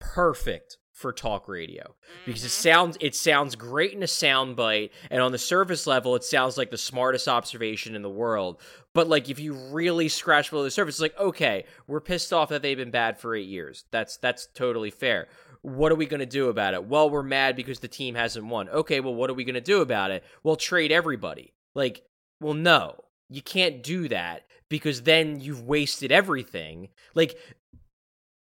perfect 0.00 0.78
for 0.94 1.12
talk 1.12 1.48
radio 1.48 1.92
because 2.24 2.44
it 2.44 2.46
mm-hmm. 2.46 2.62
sounds 2.62 2.96
it 3.00 3.16
sounds 3.16 3.56
great 3.56 3.92
in 3.92 4.02
a 4.02 4.06
soundbite, 4.06 4.90
and 5.10 5.20
on 5.20 5.32
the 5.32 5.38
surface 5.38 5.86
level, 5.88 6.14
it 6.14 6.22
sounds 6.22 6.56
like 6.56 6.70
the 6.70 6.78
smartest 6.78 7.26
observation 7.26 7.96
in 7.96 8.02
the 8.02 8.08
world. 8.08 8.60
But 8.94 9.08
like, 9.08 9.28
if 9.28 9.40
you 9.40 9.54
really 9.54 10.08
scratch 10.08 10.50
below 10.50 10.62
the 10.62 10.70
surface, 10.70 10.94
it's 10.94 11.02
like, 11.02 11.18
okay, 11.18 11.64
we're 11.88 12.00
pissed 12.00 12.32
off 12.32 12.48
that 12.50 12.62
they've 12.62 12.76
been 12.76 12.92
bad 12.92 13.18
for 13.18 13.34
eight 13.34 13.48
years. 13.48 13.84
That's 13.90 14.16
that's 14.18 14.46
totally 14.54 14.90
fair. 14.90 15.26
What 15.62 15.90
are 15.90 15.96
we 15.96 16.06
going 16.06 16.20
to 16.20 16.26
do 16.26 16.48
about 16.48 16.74
it? 16.74 16.84
Well, 16.84 17.10
we're 17.10 17.22
mad 17.24 17.56
because 17.56 17.80
the 17.80 17.88
team 17.88 18.14
hasn't 18.14 18.46
won. 18.46 18.68
Okay, 18.68 19.00
well, 19.00 19.14
what 19.14 19.30
are 19.30 19.34
we 19.34 19.44
going 19.44 19.54
to 19.54 19.60
do 19.60 19.80
about 19.80 20.12
it? 20.12 20.22
Well, 20.44 20.56
trade 20.56 20.92
everybody. 20.92 21.54
Like, 21.74 22.04
well, 22.40 22.54
no, 22.54 23.00
you 23.28 23.42
can't 23.42 23.82
do 23.82 24.06
that 24.08 24.46
because 24.68 25.02
then 25.02 25.40
you've 25.40 25.62
wasted 25.62 26.12
everything. 26.12 26.90
Like, 27.14 27.36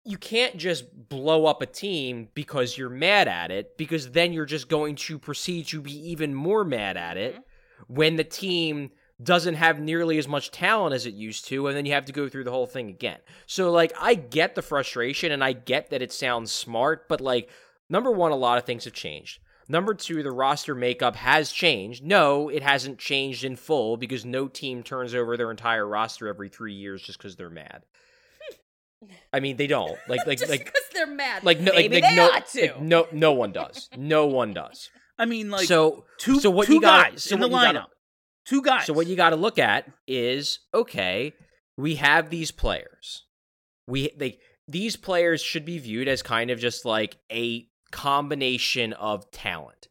you 0.04 0.18
can't 0.18 0.56
just 0.56 1.08
blow 1.08 1.46
up 1.46 1.62
a 1.62 1.66
team 1.66 2.28
because 2.34 2.76
you're 2.76 2.88
mad 2.88 3.28
at 3.28 3.50
it, 3.50 3.76
because 3.76 4.10
then 4.10 4.32
you're 4.32 4.44
just 4.44 4.68
going 4.68 4.96
to 4.96 5.18
proceed 5.18 5.66
to 5.68 5.80
be 5.80 6.10
even 6.10 6.34
more 6.34 6.64
mad 6.64 6.96
at 6.96 7.16
it 7.16 7.34
mm-hmm. 7.34 7.94
when 7.94 8.16
the 8.16 8.24
team 8.24 8.90
doesn't 9.22 9.54
have 9.54 9.78
nearly 9.78 10.18
as 10.18 10.26
much 10.26 10.50
talent 10.50 10.94
as 10.94 11.06
it 11.06 11.14
used 11.14 11.46
to, 11.46 11.68
and 11.68 11.76
then 11.76 11.86
you 11.86 11.92
have 11.92 12.06
to 12.06 12.12
go 12.12 12.28
through 12.28 12.44
the 12.44 12.50
whole 12.50 12.66
thing 12.66 12.88
again. 12.88 13.18
So, 13.46 13.70
like, 13.70 13.92
I 14.00 14.14
get 14.14 14.54
the 14.54 14.62
frustration 14.62 15.30
and 15.30 15.44
I 15.44 15.52
get 15.52 15.90
that 15.90 16.02
it 16.02 16.12
sounds 16.12 16.50
smart, 16.50 17.08
but, 17.08 17.20
like, 17.20 17.48
number 17.88 18.10
one, 18.10 18.32
a 18.32 18.36
lot 18.36 18.58
of 18.58 18.64
things 18.64 18.84
have 18.84 18.94
changed. 18.94 19.38
Number 19.68 19.94
two, 19.94 20.24
the 20.24 20.32
roster 20.32 20.74
makeup 20.74 21.14
has 21.16 21.52
changed. 21.52 22.04
No, 22.04 22.48
it 22.48 22.64
hasn't 22.64 22.98
changed 22.98 23.44
in 23.44 23.54
full 23.54 23.96
because 23.96 24.24
no 24.24 24.48
team 24.48 24.82
turns 24.82 25.14
over 25.14 25.36
their 25.36 25.52
entire 25.52 25.86
roster 25.86 26.26
every 26.26 26.48
three 26.48 26.74
years 26.74 27.00
just 27.00 27.18
because 27.18 27.36
they're 27.36 27.48
mad. 27.48 27.84
I 29.32 29.40
mean, 29.40 29.56
they 29.56 29.66
don't. 29.66 29.96
Like, 30.08 30.26
like, 30.26 30.38
Just 30.38 30.50
like, 30.50 30.64
because 30.64 30.82
they're 30.92 31.06
mad. 31.06 31.44
like, 31.44 31.60
no, 31.60 31.72
Maybe 31.72 32.00
like, 32.00 32.04
they 32.10 32.16
no, 32.16 32.26
ought 32.30 32.46
to. 32.48 32.60
like, 32.62 32.80
no, 32.82 33.06
no 33.12 33.32
one 33.32 33.52
does. 33.52 33.88
No 33.96 34.26
one 34.26 34.52
does. 34.54 34.90
I 35.18 35.24
mean, 35.26 35.50
like 35.50 35.66
so, 35.66 36.04
two 36.18 36.40
so 36.40 36.50
what 36.50 36.66
two 36.66 36.74
you 36.74 36.80
got, 36.80 37.10
guys 37.12 37.24
so 37.24 37.34
in 37.34 37.40
the 37.40 37.48
what 37.48 37.60
you 37.68 37.72
gotta- 37.72 37.78
lineup. 37.86 37.90
two 38.46 38.62
guys. 38.62 38.86
so 38.86 38.92
what 38.92 39.06
you 39.06 39.14
got 39.16 39.30
to 39.30 39.36
look 39.36 39.58
at 39.58 39.86
is 40.06 40.58
okay, 40.74 41.32
we 41.76 41.96
have 41.96 42.30
these 42.30 42.50
players. 42.50 43.24
We 43.86 44.10
they 44.16 44.38
these 44.68 44.96
players 44.96 45.40
should 45.42 45.64
be 45.64 45.78
viewed 45.78 46.08
as 46.08 46.22
kind 46.22 46.50
of 46.50 46.58
just 46.58 46.84
like 46.84 47.18
a 47.30 47.66
combination 47.90 48.92
of 48.94 49.30
talent. 49.30 49.88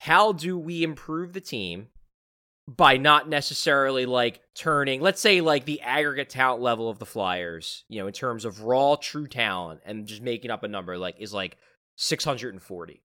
How 0.00 0.32
do 0.32 0.58
we 0.58 0.82
improve 0.82 1.32
the 1.32 1.40
team 1.40 1.88
by 2.76 2.96
not 2.96 3.28
necessarily 3.28 4.06
like 4.06 4.40
turning, 4.54 5.00
let's 5.00 5.20
say 5.20 5.40
like 5.40 5.64
the 5.64 5.80
aggregate 5.80 6.30
talent 6.30 6.62
level 6.62 6.88
of 6.88 6.98
the 6.98 7.06
Flyers, 7.06 7.84
you 7.88 8.00
know, 8.00 8.06
in 8.06 8.12
terms 8.12 8.44
of 8.44 8.62
raw 8.62 8.96
true 8.96 9.26
talent 9.26 9.80
and 9.84 10.06
just 10.06 10.22
making 10.22 10.50
up 10.50 10.62
a 10.62 10.68
number 10.68 10.96
like 10.96 11.16
is 11.18 11.34
like 11.34 11.56
640 11.96 13.02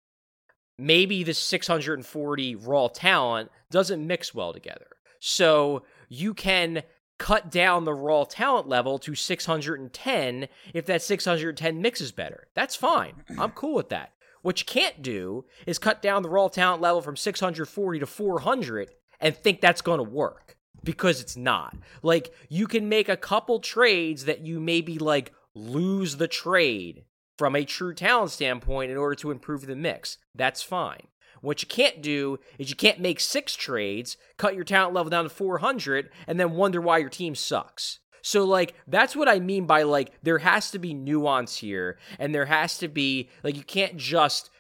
maybe 0.78 1.22
the 1.22 1.34
640 1.34 2.56
raw 2.56 2.88
talent 2.88 3.50
doesn't 3.70 4.06
mix 4.06 4.34
well 4.34 4.52
together. 4.52 4.88
So 5.20 5.84
you 6.08 6.34
can 6.34 6.82
cut 7.18 7.50
down 7.50 7.84
the 7.84 7.94
raw 7.94 8.24
talent 8.24 8.68
level 8.68 8.98
to 8.98 9.14
610 9.14 10.48
if 10.74 10.86
that 10.86 11.02
610 11.02 11.80
mixes 11.80 12.12
better. 12.12 12.48
That's 12.54 12.74
fine. 12.74 13.22
I'm 13.38 13.52
cool 13.52 13.74
with 13.74 13.90
that. 13.90 14.12
What 14.42 14.58
you 14.58 14.66
can't 14.66 15.02
do 15.02 15.44
is 15.66 15.78
cut 15.78 16.02
down 16.02 16.22
the 16.22 16.28
raw 16.28 16.48
talent 16.48 16.82
level 16.82 17.00
from 17.00 17.16
640 17.16 18.00
to 18.00 18.06
400 18.06 18.90
and 19.22 19.34
think 19.34 19.60
that's 19.60 19.80
going 19.80 19.98
to 19.98 20.04
work 20.04 20.56
because 20.84 21.20
it's 21.20 21.36
not. 21.36 21.74
Like 22.02 22.34
you 22.50 22.66
can 22.66 22.88
make 22.88 23.08
a 23.08 23.16
couple 23.16 23.60
trades 23.60 24.26
that 24.26 24.44
you 24.44 24.60
maybe 24.60 24.98
like 24.98 25.32
lose 25.54 26.16
the 26.16 26.28
trade 26.28 27.04
from 27.38 27.56
a 27.56 27.64
true 27.64 27.94
talent 27.94 28.30
standpoint 28.30 28.90
in 28.90 28.98
order 28.98 29.14
to 29.14 29.30
improve 29.30 29.66
the 29.66 29.76
mix. 29.76 30.18
That's 30.34 30.62
fine. 30.62 31.06
What 31.40 31.62
you 31.62 31.68
can't 31.68 32.02
do 32.02 32.38
is 32.58 32.70
you 32.70 32.76
can't 32.76 33.00
make 33.00 33.18
six 33.18 33.54
trades, 33.54 34.16
cut 34.36 34.54
your 34.54 34.64
talent 34.64 34.94
level 34.94 35.10
down 35.10 35.24
to 35.24 35.30
400, 35.30 36.08
and 36.28 36.38
then 36.38 36.52
wonder 36.52 36.80
why 36.80 36.98
your 36.98 37.08
team 37.08 37.34
sucks. 37.34 37.98
So, 38.22 38.44
like, 38.44 38.74
that's 38.86 39.16
what 39.16 39.28
I 39.28 39.40
mean 39.40 39.66
by, 39.66 39.82
like, 39.82 40.12
there 40.22 40.38
has 40.38 40.70
to 40.70 40.78
be 40.78 40.94
nuance 40.94 41.56
here, 41.56 41.98
and 42.20 42.32
there 42.32 42.46
has 42.46 42.78
to 42.78 42.86
be, 42.86 43.28
like, 43.42 43.56
you 43.56 43.64
can't 43.64 43.96
just 43.96 44.50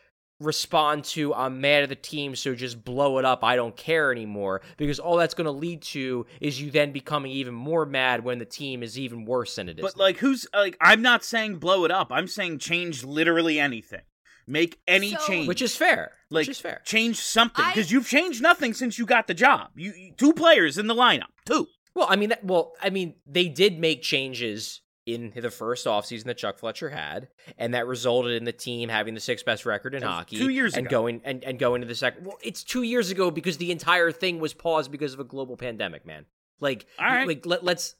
respond 0.44 1.04
to 1.06 1.34
I'm 1.34 1.60
mad 1.60 1.82
at 1.84 1.88
the 1.88 1.94
team, 1.94 2.36
so 2.36 2.54
just 2.54 2.84
blow 2.84 3.18
it 3.18 3.24
up. 3.24 3.42
I 3.44 3.56
don't 3.56 3.76
care 3.76 4.12
anymore 4.12 4.62
because 4.76 4.98
all 4.98 5.16
that's 5.16 5.34
going 5.34 5.44
to 5.46 5.50
lead 5.52 5.82
to 5.82 6.26
is 6.40 6.60
you 6.60 6.70
then 6.70 6.92
becoming 6.92 7.32
even 7.32 7.54
more 7.54 7.86
mad 7.86 8.24
when 8.24 8.38
the 8.38 8.44
team 8.44 8.82
is 8.82 8.98
even 8.98 9.24
worse 9.24 9.56
than 9.56 9.68
it 9.68 9.78
is. 9.78 9.82
But 9.82 9.96
like, 9.96 10.18
who's 10.18 10.46
like? 10.54 10.76
I'm 10.80 11.02
not 11.02 11.24
saying 11.24 11.56
blow 11.56 11.84
it 11.84 11.90
up. 11.90 12.08
I'm 12.10 12.26
saying 12.28 12.58
change 12.58 13.04
literally 13.04 13.58
anything. 13.58 14.02
Make 14.46 14.78
any 14.88 15.12
So- 15.12 15.26
change, 15.26 15.48
which 15.48 15.62
is 15.62 15.74
fair. 15.76 16.12
like 16.28 16.42
which 16.42 16.48
is 16.50 16.58
fair. 16.58 16.82
change 16.84 17.16
something 17.16 17.64
I- 17.64 17.70
because 17.72 17.90
you've 17.92 18.08
changed 18.08 18.42
nothing 18.42 18.74
since 18.74 18.98
you 18.98 19.06
got 19.06 19.26
the 19.28 19.34
job. 19.34 19.68
You, 19.76 19.92
you 19.96 20.12
two 20.16 20.32
players 20.32 20.78
in 20.78 20.88
the 20.88 20.94
lineup, 20.94 21.30
two. 21.46 21.68
Well, 21.94 22.06
I 22.10 22.16
mean, 22.16 22.30
that, 22.30 22.44
well, 22.44 22.72
I 22.82 22.90
mean, 22.90 23.14
they 23.26 23.48
did 23.48 23.78
make 23.78 24.02
changes 24.02 24.80
in 25.06 25.32
the 25.34 25.50
first 25.50 25.86
offseason 25.86 26.24
that 26.24 26.38
Chuck 26.38 26.58
Fletcher 26.58 26.90
had, 26.90 27.28
and 27.58 27.74
that 27.74 27.86
resulted 27.86 28.32
in 28.36 28.44
the 28.44 28.52
team 28.52 28.88
having 28.88 29.14
the 29.14 29.20
sixth 29.20 29.44
best 29.44 29.66
record 29.66 29.94
in 29.94 30.02
hockey. 30.02 30.36
two 30.38 30.48
years 30.48 30.74
and 30.74 30.86
ago. 30.86 30.98
going 31.00 31.20
and, 31.24 31.42
and 31.44 31.58
going 31.58 31.80
to 31.82 31.86
the 31.88 31.94
second. 31.94 32.26
Well, 32.26 32.38
it's 32.42 32.62
two 32.62 32.82
years 32.82 33.10
ago 33.10 33.30
because 33.30 33.56
the 33.56 33.72
entire 33.72 34.12
thing 34.12 34.38
was 34.38 34.54
paused 34.54 34.90
because 34.92 35.12
of 35.14 35.20
a 35.20 35.24
global 35.24 35.56
pandemic, 35.56 36.06
man. 36.06 36.26
Like, 36.60 36.86
All 37.00 37.06
right. 37.06 37.26
like 37.26 37.44
let, 37.46 37.64
let's 37.64 37.96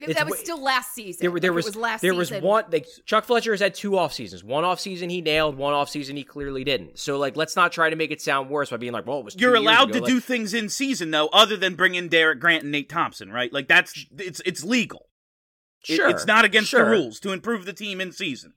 It's 0.00 0.14
that 0.14 0.28
was 0.28 0.38
still 0.38 0.62
last 0.62 0.94
season. 0.94 1.30
there, 1.30 1.40
there 1.40 1.50
Like, 1.52 1.56
was 1.56 1.66
it 1.66 1.68
was 1.68 1.76
last 1.76 2.00
there 2.02 2.14
was 2.14 2.30
one 2.32 2.64
like 2.70 2.86
Chuck 3.06 3.24
Fletcher 3.24 3.52
has 3.52 3.60
had 3.60 3.74
two 3.74 3.96
off 3.96 4.12
seasons. 4.12 4.44
One 4.44 4.64
off 4.64 4.80
season 4.80 5.08
he 5.08 5.22
nailed, 5.22 5.56
one 5.56 5.72
off 5.72 5.88
season 5.88 6.16
he 6.16 6.24
clearly 6.24 6.64
didn't. 6.64 6.98
So 6.98 7.16
like 7.18 7.36
let's 7.36 7.56
not 7.56 7.72
try 7.72 7.88
to 7.88 7.96
make 7.96 8.10
it 8.10 8.20
sound 8.20 8.50
worse 8.50 8.68
by 8.70 8.76
being 8.76 8.92
like, 8.92 9.06
well, 9.06 9.18
it 9.20 9.24
was 9.24 9.34
two 9.34 9.40
You're 9.40 9.52
years 9.56 9.60
allowed 9.60 9.90
ago. 9.90 10.00
to 10.00 10.04
Like, 10.04 10.10
do 10.12 10.20
things 10.20 10.52
in 10.52 10.68
season 10.68 11.10
though, 11.10 11.28
other 11.32 11.56
than 11.56 11.74
bring 11.74 11.94
in 11.94 12.08
Derek 12.08 12.40
Grant 12.40 12.62
and 12.64 12.72
Nate 12.72 12.88
Thompson, 12.90 13.30
right? 13.32 13.50
Like 13.52 13.68
that's 13.68 14.06
it's 14.18 14.40
it's 14.44 14.62
legal. 14.64 15.06
It- 15.88 15.96
sure. 15.96 16.08
it's 16.10 16.26
not 16.26 16.44
against 16.44 16.70
sure, 16.70 16.84
the 16.84 16.90
rules 16.90 17.20
to 17.20 17.32
improve 17.32 17.64
the 17.64 17.72
team 17.72 18.00
in 18.00 18.12
season. 18.12 18.54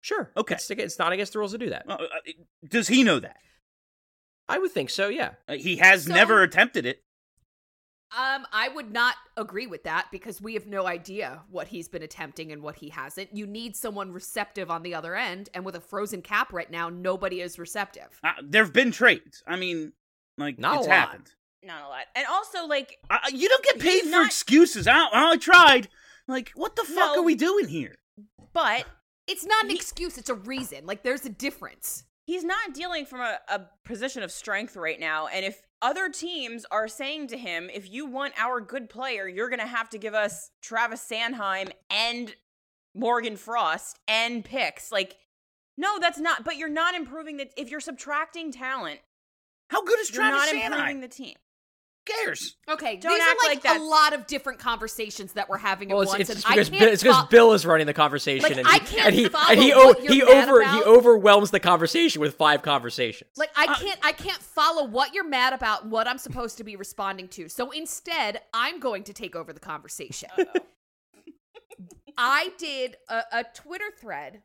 Sure. 0.00 0.32
Okay. 0.36 0.54
It's, 0.54 0.70
it's 0.70 0.98
not 0.98 1.12
against 1.12 1.32
the 1.32 1.38
rules 1.38 1.52
to 1.52 1.58
do 1.58 1.70
that. 1.70 1.84
Uh, 1.88 1.92
uh, 1.94 2.06
does 2.68 2.88
he 2.88 3.02
know 3.04 3.20
that? 3.20 3.36
I 4.48 4.58
would 4.58 4.72
think 4.72 4.90
so, 4.90 5.08
yeah. 5.08 5.32
Uh, 5.48 5.54
he 5.54 5.76
has 5.76 6.04
So- 6.04 6.14
never 6.14 6.42
attempted 6.42 6.86
it. 6.86 7.02
Um, 8.14 8.46
I 8.52 8.68
would 8.68 8.92
not 8.92 9.14
agree 9.38 9.66
with 9.66 9.84
that 9.84 10.08
because 10.12 10.38
we 10.38 10.52
have 10.52 10.66
no 10.66 10.86
idea 10.86 11.40
what 11.48 11.68
he's 11.68 11.88
been 11.88 12.02
attempting 12.02 12.52
and 12.52 12.60
what 12.62 12.76
he 12.76 12.90
hasn't. 12.90 13.34
You 13.34 13.46
need 13.46 13.74
someone 13.74 14.12
receptive 14.12 14.70
on 14.70 14.82
the 14.82 14.94
other 14.94 15.16
end, 15.16 15.48
and 15.54 15.64
with 15.64 15.76
a 15.76 15.80
frozen 15.80 16.20
cap 16.20 16.52
right 16.52 16.70
now, 16.70 16.90
nobody 16.90 17.40
is 17.40 17.58
receptive. 17.58 18.20
Uh, 18.22 18.32
there 18.42 18.64
have 18.64 18.72
been 18.74 18.90
trades. 18.92 19.42
I 19.46 19.56
mean, 19.56 19.94
like 20.36 20.58
Not 20.58 20.74
a 20.74 20.78
it's 20.80 20.88
lot. 20.88 20.94
happened. 20.94 21.30
Not 21.62 21.84
a 21.84 21.88
lot. 21.88 22.04
And 22.14 22.26
also, 22.26 22.66
like, 22.66 22.98
Uh, 23.08 23.16
you 23.32 23.48
don't 23.48 23.64
get 23.64 23.78
paid 23.78 24.02
for 24.02 24.10
not- 24.10 24.26
excuses. 24.26 24.86
I, 24.86 25.08
I 25.10 25.36
tried. 25.38 25.88
Like, 26.28 26.50
what 26.54 26.76
the 26.76 26.84
fuck 26.84 27.14
No. 27.16 27.20
are 27.20 27.22
we 27.24 27.34
doing 27.34 27.68
here? 27.68 27.96
but 28.52 28.86
It's 29.26 29.44
not 29.46 29.64
an 29.64 29.70
He- 29.70 29.76
excuse; 29.76 30.18
it's 30.18 30.28
a 30.30 30.34
reason. 30.34 30.84
Like 30.86 31.02
there's 31.02 31.24
a 31.24 31.30
difference. 31.30 32.04
he's 32.26 32.44
not 32.44 32.72
dealing 32.74 33.04
from 33.06 33.20
a, 33.20 33.38
a 33.48 33.60
position 33.84 34.22
of 34.22 34.30
strength 34.30 34.76
right 34.76 34.98
now. 35.00 35.26
And 35.26 35.44
if 35.44 35.60
other 35.80 36.08
teams 36.08 36.64
are 36.70 36.86
saying 36.88 37.26
to 37.28 37.36
him, 37.36 37.68
if 37.72 37.90
you 37.90 38.06
want 38.06 38.34
our 38.38 38.60
good 38.60 38.88
player, 38.88 39.26
you're 39.28 39.48
going 39.48 39.58
to 39.60 39.66
have 39.66 39.90
to 39.90 39.98
give 39.98 40.14
us 40.14 40.50
Travis 40.62 41.04
Sanheim 41.08 41.72
and 41.90 42.34
Morgan 42.94 43.36
Frost 43.36 43.98
and 44.06 44.44
picks. 44.44 44.92
Like, 44.92 45.16
no, 45.76 45.98
that's 45.98 46.18
not. 46.18 46.44
But 46.44 46.56
you're 46.58 46.68
not 46.68 46.94
improving 46.94 47.38
the. 47.38 47.48
If 47.60 47.70
you're 47.70 47.80
subtracting 47.80 48.52
talent, 48.52 49.00
How 49.70 49.82
good 49.82 49.98
is 50.00 50.10
you're 50.10 50.22
Travis 50.22 50.52
not 50.52 50.54
improving 50.64 50.98
Sanheim? 50.98 51.00
the 51.00 51.08
team. 51.08 51.34
Who 52.06 52.14
cares? 52.24 52.56
Okay, 52.68 52.96
Don't 52.96 53.12
these 53.12 53.22
act 53.22 53.30
are 53.30 53.46
like, 53.48 53.56
like 53.56 53.62
that's- 53.62 53.80
a 53.80 53.84
lot 53.84 54.12
of 54.12 54.26
different 54.26 54.58
conversations 54.58 55.34
that 55.34 55.48
we're 55.48 55.58
having 55.58 55.88
Well, 55.90 56.00
at 56.00 56.02
it's, 56.02 56.10
once, 56.12 56.20
it's, 56.20 56.30
and 56.30 56.38
it's 56.38 56.46
I 56.46 56.50
because 56.54 56.68
can't 56.70 56.80
Bill, 56.80 56.92
it's 56.92 57.02
because 57.02 57.20
fo- 57.22 57.26
Bill 57.28 57.52
is 57.52 57.64
running 57.66 57.86
the 57.86 57.94
conversation, 57.94 58.42
Like, 58.42 58.56
and 58.56 58.66
I 58.66 58.72
he, 58.74 58.78
can't 58.80 59.06
and 59.06 59.14
he, 59.14 59.24
and 59.50 59.60
he, 59.60 59.72
o- 59.72 59.94
he 59.94 60.20
mad 60.22 60.48
over 60.48 60.64
he 60.64 60.82
overwhelms 60.82 61.50
the 61.52 61.60
conversation 61.60 62.20
with 62.20 62.34
five 62.34 62.62
conversations. 62.62 63.30
Like 63.36 63.50
I 63.56 63.66
uh, 63.66 63.76
can't 63.76 64.00
I 64.02 64.12
can't 64.12 64.42
follow 64.42 64.84
what 64.84 65.14
you're 65.14 65.28
mad 65.28 65.52
about, 65.52 65.86
what 65.86 66.08
I'm 66.08 66.18
supposed 66.18 66.58
to 66.58 66.64
be 66.64 66.74
responding 66.76 67.28
to. 67.28 67.48
So 67.48 67.70
instead, 67.70 68.40
I'm 68.52 68.80
going 68.80 69.04
to 69.04 69.12
take 69.12 69.36
over 69.36 69.52
the 69.52 69.60
conversation. 69.60 70.28
I 72.18 72.50
did 72.58 72.96
a, 73.08 73.22
a 73.32 73.44
Twitter 73.54 73.90
thread 73.98 74.42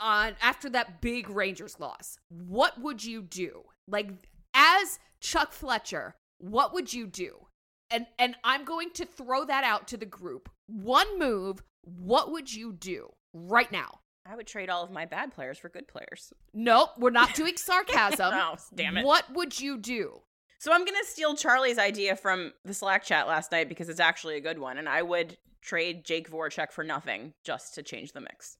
on 0.00 0.34
after 0.42 0.68
that 0.70 1.00
big 1.00 1.30
Rangers 1.30 1.80
loss. 1.80 2.18
What 2.28 2.80
would 2.80 3.04
you 3.04 3.22
do? 3.22 3.62
Like 3.86 4.10
as 4.54 4.98
Chuck 5.20 5.52
Fletcher, 5.52 6.14
what 6.38 6.72
would 6.72 6.92
you 6.92 7.06
do? 7.06 7.46
And 7.90 8.06
and 8.18 8.36
I'm 8.44 8.64
going 8.64 8.90
to 8.94 9.04
throw 9.04 9.44
that 9.44 9.64
out 9.64 9.88
to 9.88 9.96
the 9.96 10.06
group. 10.06 10.50
One 10.66 11.18
move, 11.18 11.62
what 11.82 12.30
would 12.32 12.52
you 12.52 12.72
do 12.72 13.10
right 13.32 13.70
now? 13.70 14.00
I 14.30 14.36
would 14.36 14.46
trade 14.46 14.68
all 14.68 14.84
of 14.84 14.90
my 14.90 15.06
bad 15.06 15.32
players 15.32 15.58
for 15.58 15.70
good 15.70 15.88
players. 15.88 16.34
Nope, 16.52 16.90
we're 16.98 17.10
not 17.10 17.34
doing 17.34 17.56
sarcasm. 17.56 18.32
Oh, 18.34 18.56
damn 18.74 18.98
it. 18.98 19.06
What 19.06 19.32
would 19.32 19.58
you 19.58 19.78
do? 19.78 20.20
So 20.58 20.72
I'm 20.72 20.84
gonna 20.84 20.98
steal 21.04 21.34
Charlie's 21.34 21.78
idea 21.78 22.16
from 22.16 22.52
the 22.64 22.74
Slack 22.74 23.04
chat 23.04 23.26
last 23.26 23.52
night 23.52 23.68
because 23.68 23.88
it's 23.88 24.00
actually 24.00 24.36
a 24.36 24.40
good 24.40 24.58
one, 24.58 24.76
and 24.76 24.88
I 24.88 25.02
would 25.02 25.38
trade 25.62 26.04
Jake 26.04 26.30
Voracek 26.30 26.72
for 26.72 26.84
nothing 26.84 27.32
just 27.44 27.74
to 27.76 27.82
change 27.82 28.12
the 28.12 28.20
mix. 28.20 28.58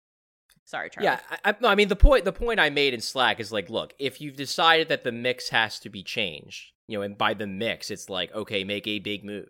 Sorry, 0.69 0.91
Charlie. 0.91 1.07
Yeah, 1.07 1.21
I, 1.31 1.51
I, 1.51 1.55
no, 1.61 1.69
I 1.69 1.75
mean 1.75 1.89
the 1.89 1.97
point. 1.97 2.27
The 2.27 2.33
point 2.33 2.61
I 2.61 2.69
made 2.69 2.93
in 2.93 3.01
Slack 3.01 3.41
is 3.41 3.51
like, 3.51 3.71
look, 3.71 3.95
if 3.99 4.21
you've 4.21 4.37
decided 4.37 4.91
that 4.91 5.03
the 5.03 5.13
mix 5.13 5.49
has 5.49 5.79
to 5.81 5.89
be 5.89 6.03
changed, 6.03 6.73
you 6.87 6.99
know, 6.99 7.03
and 7.03 7.17
by 7.17 7.33
the 7.33 7.47
mix, 7.47 7.91
it's 7.91 8.11
like, 8.11 8.35
okay, 8.35 8.65
make 8.65 8.87
a 8.87 8.99
big 8.99 9.25
move. 9.25 9.49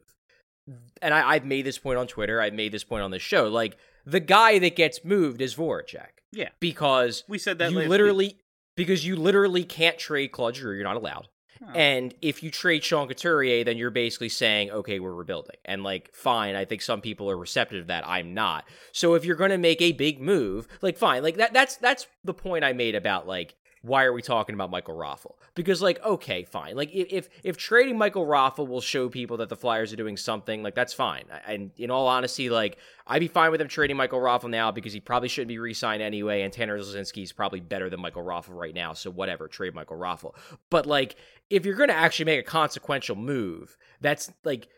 And 1.03 1.13
I, 1.13 1.31
I've 1.31 1.45
made 1.45 1.63
this 1.67 1.77
point 1.77 1.99
on 1.99 2.07
Twitter. 2.07 2.41
I've 2.41 2.55
made 2.55 2.71
this 2.71 2.85
point 2.85 3.03
on 3.03 3.11
the 3.11 3.19
show. 3.19 3.49
Like 3.49 3.77
the 4.07 4.21
guy 4.21 4.61
that 4.61 4.77
gets 4.77 5.05
moved 5.05 5.41
is 5.41 5.57
Voracek 5.57 6.21
Yeah, 6.31 6.51
because 6.61 7.25
we 7.27 7.39
said 7.39 7.59
that. 7.59 7.73
you 7.73 7.81
literally 7.81 8.27
week. 8.29 8.41
because 8.77 9.05
you 9.05 9.17
literally 9.17 9.65
can't 9.65 9.99
trade 9.99 10.29
Claude 10.29 10.55
Giroux. 10.55 10.77
You're 10.77 10.85
not 10.85 10.97
allowed. 10.97 11.27
And 11.75 12.15
if 12.23 12.43
you 12.43 12.51
trade 12.51 12.85
Sean 12.85 13.09
Couturier, 13.09 13.65
then 13.65 13.77
you're 13.77 13.91
basically 13.91 14.29
saying, 14.29 14.71
okay, 14.71 15.01
we're 15.01 15.13
rebuilding. 15.13 15.57
And 15.65 15.83
like, 15.83 16.15
fine, 16.15 16.55
I 16.55 16.65
think 16.65 16.83
some 16.83 17.01
people 17.01 17.31
are 17.31 17.37
receptive 17.37 17.85
to 17.85 17.89
that. 17.89 18.07
I'm 18.07 18.35
not. 18.35 18.65
So 18.93 19.15
if 19.15 19.25
you're 19.25 19.37
going 19.37 19.51
to 19.51 19.59
make 19.59 19.83
a 19.83 19.93
big 19.93 20.21
move, 20.21 20.69
like, 20.83 20.97
fine, 20.97 21.23
like 21.23 21.37
that. 21.37 21.53
That's 21.53 21.77
that's 21.77 22.07
the 22.25 22.35
point 22.35 22.65
I 22.65 22.73
made 22.73 22.95
about 22.95 23.27
like. 23.27 23.55
Why 23.83 24.05
are 24.05 24.13
we 24.13 24.23
talking 24.23 24.55
about 24.55 24.71
Michael 24.71 24.97
Raffl? 24.97 25.35
Because, 25.55 25.81
like, 25.81 26.05
okay, 26.05 26.45
fine. 26.45 26.77
Like, 26.77 26.91
if 26.93 27.29
if, 27.43 27.57
trading 27.57 27.97
Michael 27.97 28.27
Raffl 28.27 28.67
will 28.67 28.81
show 28.81 29.09
people 29.09 29.37
that 29.39 29.49
the 29.49 29.57
Flyers 29.57 29.93
are 29.93 29.97
doing 29.97 30.17
something, 30.17 30.63
like, 30.63 30.75
that's 30.75 30.93
fine. 30.93 31.25
And 31.47 31.71
in 31.77 31.91
all 31.91 32.09
honesty, 32.09 32.51
like, 32.51 32.79
I'd 33.07 33.21
be 33.21 33.29
fine 33.29 33.51
with 33.51 33.59
them 33.59 33.69
trading 33.69 33.97
Michael 33.97 34.21
Raffl 34.21 34.51
now 34.51 34.71
because 34.71 34.93
he 34.93 35.01
probably 35.01 35.29
shouldn't 35.29 35.49
be 35.49 35.59
re-signed 35.59 36.03
anyway, 36.03 36.43
and 36.43 36.53
Tanner 36.53 36.79
Laczynski 36.79 37.23
is 37.23 37.33
probably 37.33 37.61
better 37.61 37.89
than 37.89 38.01
Michael 38.01 38.25
Raffl 38.25 38.51
right 38.51 38.75
now. 38.75 38.93
So 38.93 39.11
whatever, 39.11 39.49
trade 39.49 39.75
Michael 39.75 39.97
Raffl. 39.97 40.35
But 40.71 40.87
like, 40.87 41.17
if 41.51 41.65
you're 41.65 41.77
going 41.77 41.89
to 41.89 41.95
actually 41.95 42.27
make 42.27 42.41
a 42.41 42.51
consequential 42.51 43.17
move, 43.17 43.77
that's 44.01 44.31
like 44.45 44.69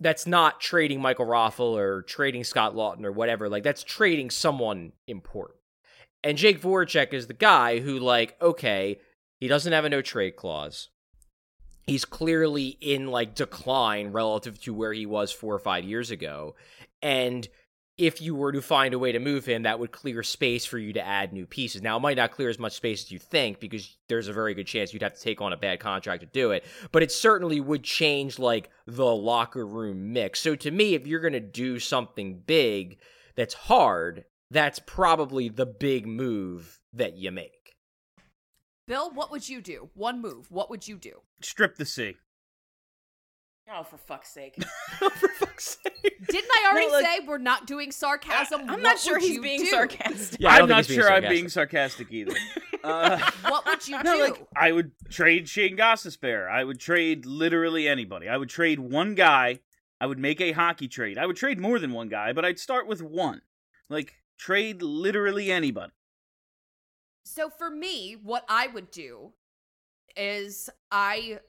that's 0.00 0.26
not 0.26 0.60
trading 0.60 1.00
Michael 1.00 1.24
Raffle 1.24 1.76
or 1.76 2.02
trading 2.02 2.44
Scott 2.44 2.74
Laughton 2.74 3.04
or 3.04 3.12
whatever. 3.12 3.48
Like 3.48 3.62
that's 3.62 3.82
trading 3.82 4.30
someone 4.30 4.92
important. 5.06 5.55
And 6.26 6.36
Jake 6.36 6.60
Voracek 6.60 7.12
is 7.12 7.28
the 7.28 7.34
guy 7.34 7.78
who, 7.78 8.00
like, 8.00 8.36
okay, 8.42 8.98
he 9.38 9.46
doesn't 9.46 9.72
have 9.72 9.84
a 9.84 9.88
no 9.88 10.02
trade 10.02 10.34
clause. 10.34 10.88
He's 11.86 12.04
clearly 12.04 12.76
in 12.80 13.06
like 13.06 13.36
decline 13.36 14.08
relative 14.08 14.60
to 14.62 14.74
where 14.74 14.92
he 14.92 15.06
was 15.06 15.30
four 15.30 15.54
or 15.54 15.60
five 15.60 15.84
years 15.84 16.10
ago. 16.10 16.56
And 17.00 17.46
if 17.96 18.20
you 18.20 18.34
were 18.34 18.50
to 18.50 18.60
find 18.60 18.92
a 18.92 18.98
way 18.98 19.12
to 19.12 19.20
move 19.20 19.46
him, 19.46 19.62
that 19.62 19.78
would 19.78 19.92
clear 19.92 20.24
space 20.24 20.66
for 20.66 20.78
you 20.78 20.92
to 20.94 21.06
add 21.06 21.32
new 21.32 21.46
pieces. 21.46 21.80
Now, 21.80 21.96
it 21.96 22.00
might 22.00 22.16
not 22.16 22.32
clear 22.32 22.48
as 22.48 22.58
much 22.58 22.72
space 22.72 23.04
as 23.04 23.12
you 23.12 23.20
think 23.20 23.60
because 23.60 23.96
there's 24.08 24.26
a 24.26 24.32
very 24.32 24.52
good 24.52 24.66
chance 24.66 24.92
you'd 24.92 25.04
have 25.04 25.14
to 25.14 25.22
take 25.22 25.40
on 25.40 25.52
a 25.52 25.56
bad 25.56 25.78
contract 25.78 26.22
to 26.22 26.26
do 26.26 26.50
it, 26.50 26.64
but 26.90 27.04
it 27.04 27.12
certainly 27.12 27.60
would 27.60 27.84
change 27.84 28.40
like 28.40 28.68
the 28.88 29.14
locker 29.14 29.64
room 29.64 30.12
mix. 30.12 30.40
So 30.40 30.56
to 30.56 30.72
me, 30.72 30.94
if 30.94 31.06
you're 31.06 31.20
going 31.20 31.34
to 31.34 31.40
do 31.40 31.78
something 31.78 32.42
big 32.44 32.98
that's 33.36 33.54
hard, 33.54 34.24
that's 34.50 34.78
probably 34.78 35.48
the 35.48 35.66
big 35.66 36.06
move 36.06 36.80
that 36.92 37.16
you 37.16 37.30
make. 37.32 37.76
Bill, 38.86 39.10
what 39.12 39.30
would 39.32 39.48
you 39.48 39.60
do? 39.60 39.90
One 39.94 40.20
move. 40.22 40.50
What 40.50 40.70
would 40.70 40.86
you 40.86 40.96
do? 40.96 41.22
strip 41.42 41.76
the 41.76 41.84
sea. 41.86 42.16
Oh, 43.68 43.82
for 43.82 43.96
fuck's 43.98 44.28
sake. 44.30 44.54
For 45.00 45.10
fuck's 45.10 45.76
sake. 45.82 46.14
Didn't 46.28 46.50
I 46.52 46.68
already 46.70 46.86
No, 46.86 46.92
like- 46.92 47.04
say 47.04 47.18
we're 47.26 47.38
not 47.38 47.66
doing 47.66 47.90
sarcasm? 47.90 48.70
I'm 48.70 48.80
not 48.80 48.96
sure 49.00 49.18
he's 49.18 49.40
being 49.40 49.58
do? 49.58 49.66
sarcastic. 49.66 50.40
Yeah, 50.40 50.50
I 50.50 50.58
don't 50.58 50.62
I'm 50.66 50.68
not 50.68 50.76
he's 50.78 50.86
being 50.86 51.00
sure 51.00 51.12
I'm 51.12 51.28
being 51.28 51.48
sarcastic 51.48 52.12
either. 52.12 52.32
Uh, 52.84 53.18
What 53.48 53.66
would 53.66 53.88
you 53.88 54.00
no, 54.04 54.14
do? 54.14 54.20
like 54.34 54.46
I 54.54 54.70
would 54.70 54.92
trade 55.10 55.48
Shayne 55.48 55.76
Gostisbehere. 55.76 56.48
I 56.48 56.62
would 56.62 56.78
trade 56.78 57.26
literally 57.26 57.88
anybody. 57.88 58.28
I 58.28 58.36
would 58.36 58.48
trade 58.50 58.78
one 58.78 59.16
guy. 59.16 59.58
I 60.00 60.06
would 60.06 60.20
make 60.20 60.40
a 60.40 60.52
hockey 60.52 60.86
trade. 60.86 61.18
I 61.18 61.26
would 61.26 61.34
trade 61.34 61.58
more 61.58 61.80
than 61.80 61.90
one 61.92 62.08
guy, 62.08 62.32
but 62.32 62.44
I'd 62.44 62.60
start 62.60 62.86
with 62.86 63.02
one. 63.02 63.42
Like 63.90 64.14
Trade 64.38 64.82
literally 64.82 65.50
anybody. 65.50 65.92
So 67.24 67.50
for 67.50 67.70
me, 67.70 68.16
what 68.22 68.44
I 68.48 68.68
would 68.68 68.90
do 68.90 69.32
is 70.16 70.70
I 70.90 71.40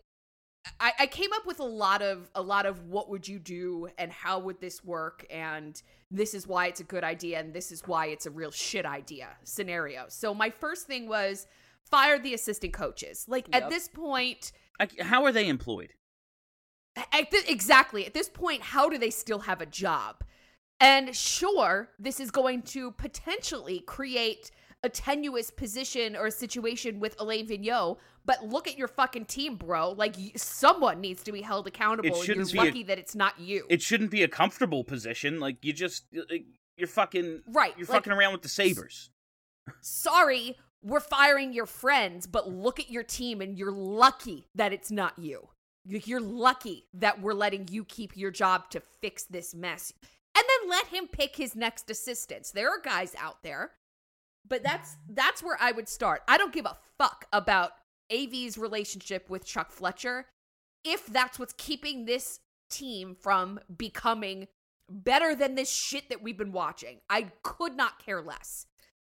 I, 0.80 0.92
I 1.00 1.08
came 1.08 1.32
up 1.34 1.46
with 1.46 1.60
a 1.60 1.66
lot 1.66 2.02
of 2.02 2.30
a 2.36 2.42
lot 2.42 2.66
of 2.66 2.86
what 2.88 3.10
would 3.10 3.28
you 3.28 3.40
do 3.40 3.88
and 3.98 4.12
how 4.12 4.40
would 4.40 4.60
this 4.60 4.84
work 4.84 5.26
and 5.30 5.82
this 6.12 6.34
is 6.34 6.48
why 6.48 6.68
it's 6.68 6.80
a 6.80 6.84
good 6.84 7.04
idea 7.04 7.40
and 7.40 7.54
this 7.54 7.72
is 7.72 7.88
why 7.88 8.08
it's 8.08 8.26
a 8.26 8.32
real 8.32 8.52
shit 8.52 8.86
idea 8.86 9.30
scenario. 9.44 10.06
So 10.10 10.34
my 10.34 10.50
first 10.50 10.88
thing 10.88 11.08
was 11.08 11.48
fire 11.90 12.20
the 12.20 12.34
assistant 12.34 12.74
coaches. 12.74 13.26
Like 13.28 13.48
Yep. 13.54 13.64
at 13.64 13.70
this 13.70 13.88
point, 13.88 14.52
I, 14.80 14.88
how 15.02 15.24
are 15.24 15.32
they 15.32 15.48
employed? 15.48 15.94
at 17.14 17.30
thi- 17.30 17.48
exactly 17.48 18.06
at 18.06 18.14
this 18.14 18.28
point, 18.28 18.62
how 18.62 18.90
do 18.90 18.98
they 18.98 19.12
still 19.12 19.40
have 19.40 19.62
a 19.62 19.66
job? 19.66 20.24
And 20.80 21.16
sure, 21.16 21.90
this 21.98 22.20
is 22.20 22.30
going 22.32 22.62
to 22.64 22.92
potentially 22.92 23.80
create 23.80 24.52
a 24.84 24.90
tenuous 24.90 25.50
position 25.50 26.16
or 26.16 26.28
a 26.28 26.32
situation 26.32 27.00
with 27.00 27.20
Alain 27.20 27.48
Vigneault, 27.48 27.98
but 28.26 28.46
look 28.46 28.68
at 28.68 28.78
your 28.78 28.88
fucking 28.88 29.26
team, 29.26 29.56
bro. 29.56 29.92
Like 29.92 30.16
someone 30.36 31.02
needs 31.02 31.24
to 31.24 31.32
be 31.32 31.42
held 31.42 31.66
accountable. 31.66 32.16
and 32.22 32.28
You're 32.28 32.46
be 32.46 32.58
a- 32.58 32.62
lucky 32.64 32.84
that 32.84 33.00
it's 33.00 33.16
not 33.16 33.40
you. 33.40 33.66
It 33.70 33.82
shouldn't 33.82 34.12
be 34.12 34.22
a 34.22 34.28
comfortable 34.28 34.84
position. 34.84 35.40
Like 35.40 35.66
you 35.66 35.74
just 35.74 36.06
you're 36.78 36.88
fucking 36.88 37.42
Right, 37.48 37.74
You're 37.76 37.88
like- 37.88 37.98
fucking 38.04 38.14
around 38.14 38.34
with 38.34 38.44
the 38.44 38.50
Sabres. 38.50 39.10
Sorry, 39.82 40.58
we're 40.84 41.00
firing 41.00 41.54
your 41.54 41.66
friends, 41.66 42.28
but 42.28 42.48
look 42.50 42.80
at 42.80 42.90
your 42.92 43.04
team 43.04 43.42
and 43.42 43.58
you're 43.58 43.72
lucky 43.72 44.48
that 44.56 44.72
it's 44.74 44.92
not 44.92 45.18
you. 45.18 45.50
You're 45.86 46.22
lucky 46.22 46.86
that 46.94 47.20
we're 47.22 47.34
letting 47.34 47.68
you 47.72 47.84
keep 47.84 48.16
your 48.16 48.30
job 48.30 48.70
to 48.72 48.82
fix 49.02 49.24
this 49.24 49.56
mess. 49.56 49.92
And 50.38 50.46
then 50.48 50.70
let 50.70 50.88
him 50.88 51.08
pick 51.08 51.36
his 51.36 51.56
next 51.56 51.90
assistants. 51.90 52.52
There 52.52 52.70
are 52.70 52.80
guys 52.80 53.16
out 53.18 53.42
there. 53.42 53.72
But 54.48 54.62
that's 54.62 54.96
that's 55.10 55.42
where 55.42 55.58
I 55.60 55.72
would 55.72 55.90
start. 55.90 56.22
I 56.28 56.38
don't 56.38 56.54
give 56.54 56.66
a 56.66 56.78
fuck 56.98 57.26
about 57.34 57.72
AV's 58.12 58.58
relationship 58.58 59.30
with 59.30 59.46
Chuck 59.46 59.72
Fletcher 59.72 60.28
if 60.84 61.08
that's 61.08 61.40
what's 61.40 61.54
keeping 61.58 62.06
this 62.06 62.40
team 62.70 63.16
from 63.20 63.60
becoming 63.76 64.48
better 64.90 65.36
than 65.36 65.56
this 65.56 65.72
shit 65.72 66.08
that 66.10 66.22
we've 66.22 66.38
been 66.38 66.54
watching. 66.54 67.00
I 67.10 67.32
could 67.44 67.76
not 67.76 68.04
care 68.04 68.22
less. 68.22 68.68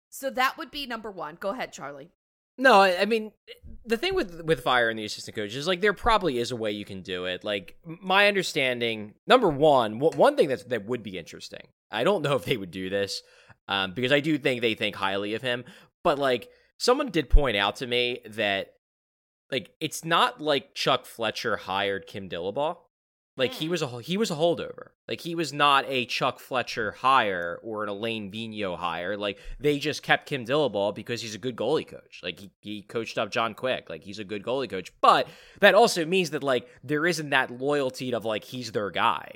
So 0.08 0.30
that 0.30 0.56
would 0.56 0.70
be 0.70 0.86
number 0.86 1.10
one. 1.10 1.36
Go 1.38 1.50
ahead, 1.50 1.72
Charlie. 1.72 2.12
No, 2.58 2.80
I 2.80 3.04
mean 3.04 3.32
the 3.84 3.96
thing 3.96 4.14
with 4.14 4.42
with 4.42 4.62
fire 4.62 4.88
and 4.88 4.98
the 4.98 5.04
assistant 5.04 5.36
coach 5.36 5.54
is 5.54 5.66
like 5.66 5.80
there 5.80 5.92
probably 5.92 6.38
is 6.38 6.50
a 6.50 6.56
way 6.56 6.72
you 6.72 6.84
can 6.84 7.02
do 7.02 7.26
it. 7.26 7.44
Like 7.44 7.76
my 7.84 8.28
understanding, 8.28 9.14
number 9.26 9.48
one, 9.48 9.98
one 9.98 10.36
thing 10.36 10.48
that 10.48 10.68
that 10.68 10.86
would 10.86 11.02
be 11.02 11.18
interesting. 11.18 11.68
I 11.90 12.02
don't 12.04 12.22
know 12.22 12.34
if 12.34 12.44
they 12.44 12.56
would 12.56 12.70
do 12.70 12.90
this 12.90 13.22
um, 13.68 13.92
because 13.92 14.12
I 14.12 14.20
do 14.20 14.38
think 14.38 14.60
they 14.60 14.74
think 14.74 14.96
highly 14.96 15.34
of 15.34 15.42
him. 15.42 15.64
But 16.02 16.18
like 16.18 16.48
someone 16.78 17.10
did 17.10 17.30
point 17.30 17.56
out 17.56 17.76
to 17.76 17.86
me 17.86 18.20
that 18.30 18.72
like 19.50 19.70
it's 19.80 20.04
not 20.04 20.40
like 20.40 20.74
Chuck 20.74 21.06
Fletcher 21.06 21.56
hired 21.56 22.06
Kim 22.06 22.28
Dillabaugh. 22.28 22.76
Like 23.36 23.52
he 23.52 23.66
hmm. 23.66 23.72
was 23.72 23.82
a 23.82 24.00
he 24.00 24.16
was 24.16 24.30
a 24.30 24.34
holdover. 24.34 24.88
Like 25.06 25.20
he 25.20 25.34
was 25.34 25.52
not 25.52 25.84
a 25.88 26.06
Chuck 26.06 26.40
Fletcher 26.40 26.92
hire 26.92 27.60
or 27.62 27.82
an 27.82 27.90
Alain 27.90 28.30
Vigneault 28.30 28.78
hire. 28.78 29.16
Like 29.16 29.38
they 29.60 29.78
just 29.78 30.02
kept 30.02 30.26
Kim 30.26 30.46
Dillabaugh 30.46 30.94
because 30.94 31.20
he's 31.20 31.34
a 31.34 31.38
good 31.38 31.56
goalie 31.56 31.86
coach. 31.86 32.20
Like 32.22 32.40
he, 32.40 32.50
he 32.60 32.82
coached 32.82 33.18
up 33.18 33.30
John 33.30 33.52
Quick. 33.54 33.90
Like 33.90 34.02
he's 34.02 34.18
a 34.18 34.24
good 34.24 34.42
goalie 34.42 34.70
coach. 34.70 34.90
But 35.00 35.28
that 35.60 35.74
also 35.74 36.04
means 36.06 36.30
that 36.30 36.42
like 36.42 36.66
there 36.82 37.06
isn't 37.06 37.30
that 37.30 37.50
loyalty 37.50 38.14
of 38.14 38.24
like 38.24 38.44
he's 38.44 38.72
their 38.72 38.90
guy. 38.90 39.32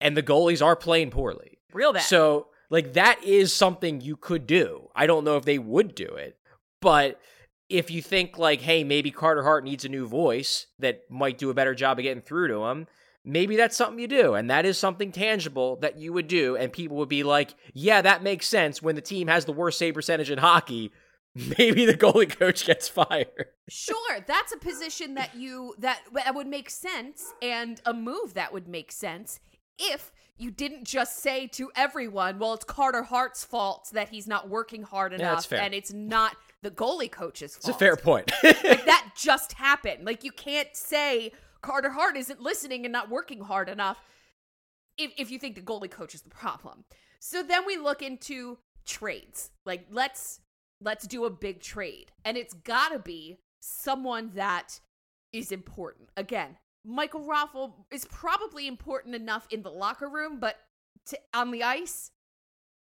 And 0.00 0.16
the 0.16 0.22
goalies 0.22 0.64
are 0.64 0.76
playing 0.76 1.10
poorly. 1.10 1.58
Real 1.72 1.92
bad. 1.92 2.02
So 2.02 2.48
like 2.68 2.94
that 2.94 3.22
is 3.22 3.52
something 3.52 4.00
you 4.00 4.16
could 4.16 4.46
do. 4.46 4.90
I 4.94 5.06
don't 5.06 5.24
know 5.24 5.36
if 5.36 5.44
they 5.44 5.58
would 5.58 5.94
do 5.94 6.06
it, 6.06 6.36
but 6.80 7.20
if 7.68 7.90
you 7.90 8.02
think 8.02 8.38
like, 8.38 8.60
hey, 8.60 8.84
maybe 8.84 9.10
Carter 9.10 9.42
Hart 9.42 9.64
needs 9.64 9.84
a 9.84 9.88
new 9.88 10.06
voice 10.06 10.66
that 10.78 11.02
might 11.10 11.38
do 11.38 11.50
a 11.50 11.54
better 11.54 11.74
job 11.74 11.98
of 11.98 12.02
getting 12.02 12.22
through 12.22 12.48
to 12.48 12.64
him, 12.66 12.86
maybe 13.26 13.56
that's 13.56 13.76
something 13.76 13.98
you 13.98 14.08
do, 14.08 14.32
and 14.34 14.48
that 14.50 14.64
is 14.64 14.78
something 14.78 15.12
tangible 15.12 15.76
that 15.76 15.98
you 15.98 16.12
would 16.14 16.28
do, 16.28 16.56
and 16.56 16.72
people 16.72 16.96
would 16.96 17.08
be 17.10 17.24
like, 17.24 17.54
yeah, 17.74 18.00
that 18.00 18.22
makes 18.22 18.46
sense. 18.46 18.80
When 18.80 18.94
the 18.94 19.02
team 19.02 19.28
has 19.28 19.44
the 19.44 19.52
worst 19.52 19.78
save 19.78 19.92
percentage 19.94 20.30
in 20.30 20.38
hockey, 20.38 20.92
maybe 21.58 21.84
the 21.84 21.94
goalie 21.94 22.30
coach 22.34 22.64
gets 22.64 22.88
fired. 22.88 23.46
Sure, 23.68 24.20
that's 24.26 24.52
a 24.54 24.56
position 24.56 25.14
that 25.14 25.34
you 25.34 25.74
that 25.78 26.00
that 26.14 26.34
would 26.34 26.46
make 26.46 26.70
sense 26.70 27.34
and 27.42 27.80
a 27.84 27.92
move 27.92 28.32
that 28.34 28.52
would 28.54 28.68
make 28.68 28.90
sense 28.92 29.40
if 29.78 30.12
you 30.38 30.50
didn't 30.50 30.84
just 30.84 31.18
say 31.22 31.46
to 31.48 31.70
everyone, 31.76 32.38
"Well, 32.38 32.54
it's 32.54 32.64
Carter 32.64 33.02
Hart's 33.02 33.44
fault 33.44 33.88
that 33.92 34.08
he's 34.10 34.26
not 34.26 34.48
working 34.48 34.82
hard 34.82 35.12
Yeah, 35.12 35.18
enough 35.18 35.46
fair. 35.46 35.60
and 35.60 35.74
it's 35.74 35.92
not 35.92 36.36
the 36.62 36.70
goalie 36.70 37.10
coach's 37.10 37.56
It's 37.56 37.68
a 37.68 37.74
fair 37.74 37.96
point. 37.96 38.30
like 38.42 38.62
that 38.86 39.10
just 39.16 39.52
happened. 39.54 40.04
Like 40.06 40.24
you 40.24 40.32
can't 40.32 40.74
say 40.74 41.32
Carter 41.66 41.90
Hart 41.90 42.16
isn't 42.16 42.40
listening 42.40 42.86
and 42.86 42.92
not 42.92 43.10
working 43.10 43.40
hard 43.40 43.68
enough 43.68 43.98
if 44.96 45.10
if 45.18 45.32
you 45.32 45.38
think 45.38 45.56
the 45.56 45.60
goalie 45.60 45.90
coach 45.90 46.14
is 46.14 46.22
the 46.22 46.30
problem. 46.30 46.84
So 47.18 47.42
then 47.42 47.66
we 47.66 47.76
look 47.76 48.02
into 48.02 48.58
trades. 48.86 49.50
Like 49.64 49.86
let's 49.90 50.40
let's 50.80 51.08
do 51.08 51.24
a 51.24 51.30
big 51.30 51.60
trade. 51.60 52.12
And 52.24 52.36
it's 52.36 52.54
got 52.54 52.90
to 52.90 53.00
be 53.00 53.38
someone 53.58 54.30
that 54.36 54.78
is 55.32 55.50
important. 55.50 56.08
Again, 56.16 56.56
Michael 56.84 57.26
Raffl 57.26 57.72
is 57.90 58.04
probably 58.04 58.68
important 58.68 59.16
enough 59.16 59.48
in 59.50 59.62
the 59.62 59.70
locker 59.70 60.08
room, 60.08 60.38
but 60.38 60.56
to, 61.06 61.18
on 61.34 61.50
the 61.50 61.64
ice, 61.64 62.12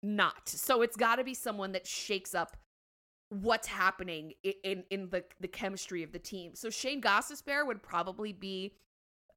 not. 0.01 0.47
So 0.47 0.81
it's 0.83 0.95
got 0.95 1.17
to 1.17 1.25
be 1.25 1.33
someone 1.33 1.73
that 1.73 1.85
shakes 1.85 2.33
up 2.33 2.55
what's 3.29 3.67
happening 3.67 4.33
in 4.63 4.83
in 4.89 5.09
the 5.09 5.23
the 5.39 5.47
chemistry 5.47 6.03
of 6.03 6.11
the 6.11 6.19
team. 6.19 6.55
So 6.55 6.69
Shayne 6.69 7.01
Gostisbehere 7.01 7.65
would 7.65 7.83
probably 7.83 8.33
be 8.33 8.73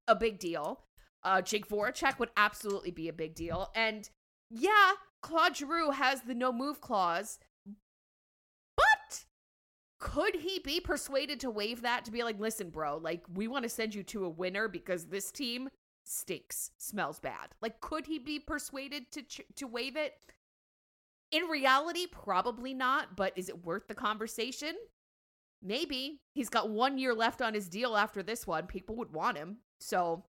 a 0.09 0.15
big 0.15 0.39
deal. 0.39 0.81
Uh, 1.23 1.41
Jake 1.41 1.69
Voracek 1.69 2.19
would 2.19 2.31
absolutely 2.37 2.91
be 2.91 3.09
a 3.09 3.13
big 3.13 3.35
deal. 3.35 3.71
And 3.75 4.09
yeah, 4.51 4.93
Claude 5.21 5.57
Giroux 5.57 5.91
has 5.93 6.23
the 6.23 6.35
no 6.35 6.53
move 6.53 6.81
clause, 6.81 7.39
but 8.77 9.25
could 10.01 10.37
he 10.37 10.59
be 10.59 10.81
persuaded 10.81 11.39
to 11.41 11.51
waive 11.51 11.83
that 11.83 12.05
to 12.07 12.11
be 12.11 12.25
like, 12.25 12.41
listen, 12.41 12.71
bro, 12.71 12.97
like 12.97 13.23
we 13.33 13.47
want 13.47 13.63
to 13.63 13.69
send 13.69 13.95
you 13.95 14.03
to 14.05 14.25
a 14.25 14.29
winner 14.29 14.67
because 14.69 15.05
this 15.05 15.31
team 15.31 15.69
stinks, 16.05 16.73
smells 16.79 17.21
bad. 17.21 17.51
Like, 17.61 17.81
could 17.81 18.07
he 18.07 18.19
be 18.19 18.39
persuaded 18.39 19.11
to 19.13 19.23
ch- 19.23 19.43
to 19.57 19.67
waive 19.67 19.97
it? 19.97 20.15
In 21.33 21.45
reality, 21.45 22.07
probably 22.07 22.75
not. 22.75 23.17
But 23.17 23.33
is 23.37 23.49
it 23.49 23.65
worth 23.65 23.89
the 23.89 23.95
conversation? 23.95 24.77
Maybe 25.63 26.21
he's 26.35 26.49
got 26.49 26.71
one 26.71 26.99
year 26.99 27.15
left 27.15 27.41
on 27.41 27.55
his 27.55 27.69
deal 27.69 27.97
after 27.97 28.23
this 28.23 28.47
one. 28.47 28.67
People 28.67 28.97
would 28.97 29.13
want 29.13 29.39
him, 29.39 29.59
so 29.81 30.25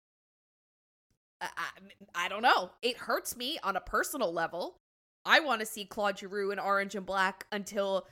I, 1.40 1.48
I, 1.56 2.26
I 2.26 2.28
don't 2.28 2.42
know. 2.42 2.70
It 2.82 2.96
hurts 2.96 3.36
me 3.36 3.58
on 3.62 3.76
a 3.76 3.80
personal 3.80 4.32
level. 4.32 4.76
I 5.24 5.40
want 5.40 5.60
to 5.60 5.66
see 5.66 5.84
Claude 5.84 6.18
Giroux 6.18 6.50
in 6.50 6.58
orange 6.58 6.94
and 6.94 7.06
black 7.06 7.46
until 7.52 8.06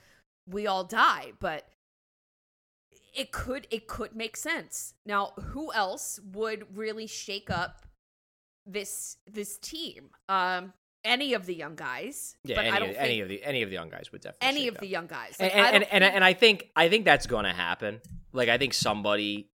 we 0.47 0.65
all 0.65 0.83
die, 0.83 1.33
but 1.39 1.67
it 3.13 3.31
could 3.31 3.67
it 3.69 3.87
could 3.87 4.15
make 4.15 4.37
sense. 4.37 4.93
Now, 5.05 5.33
who 5.37 5.73
else 5.73 6.19
would 6.33 6.77
really 6.77 7.07
shake 7.07 7.49
up 7.49 7.85
this 8.65 9.17
this 9.27 9.57
team? 9.57 10.11
Um 10.27 10.73
any 11.03 11.33
of 11.33 11.45
the 11.45 11.55
young 11.55 11.75
guys, 11.75 12.35
yeah, 12.43 12.55
but 12.55 12.65
any, 12.65 12.75
I 12.75 12.79
don't 12.79 12.89
any 12.95 13.21
of 13.21 13.29
the 13.29 13.43
any 13.43 13.61
of 13.61 13.69
the 13.69 13.75
young 13.75 13.89
guys 13.89 14.11
would 14.11 14.21
definitely 14.21 14.47
any 14.47 14.67
of 14.67 14.75
up. 14.75 14.81
the 14.81 14.87
young 14.87 15.07
guys. 15.07 15.35
and 15.39 15.47
Like, 15.47 15.55
and, 15.55 15.61
I 15.61 15.69
and, 15.69 15.73
don't 15.73 15.89
and, 15.93 16.03
think- 16.03 16.15
and 16.15 16.23
I 16.23 16.33
think 16.33 16.69
I 16.75 16.89
think 16.89 17.05
that's 17.05 17.27
going 17.27 17.45
to 17.45 17.53
happen. 17.53 18.01
Like 18.33 18.49
I 18.49 18.57
think 18.57 18.73
somebody 18.73 19.49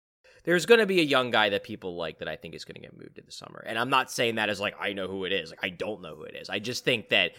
there's 0.45 0.65
going 0.65 0.79
to 0.79 0.85
be 0.85 0.99
a 0.99 1.03
young 1.03 1.31
guy 1.31 1.49
that 1.49 1.63
people 1.63 1.95
like 1.95 2.19
that 2.19 2.27
I 2.27 2.35
think 2.35 2.53
is 2.53 2.65
going 2.65 2.75
to 2.75 2.81
get 2.81 2.97
moved 2.97 3.17
in 3.17 3.25
the 3.25 3.31
summer. 3.31 3.63
And 3.65 3.79
I'm 3.79 3.89
not 3.89 4.11
saying 4.11 4.35
that 4.35 4.49
as 4.49 4.59
like 4.59 4.75
I 4.79 4.93
know 4.93 5.07
who 5.07 5.25
it 5.25 5.31
is. 5.31 5.49
Like 5.49 5.59
I 5.63 5.69
don't 5.69 6.01
know 6.01 6.15
who 6.15 6.23
it 6.23 6.35
is. 6.35 6.49
I 6.49 6.59
just 6.59 6.83
think 6.83 7.09
that 7.09 7.31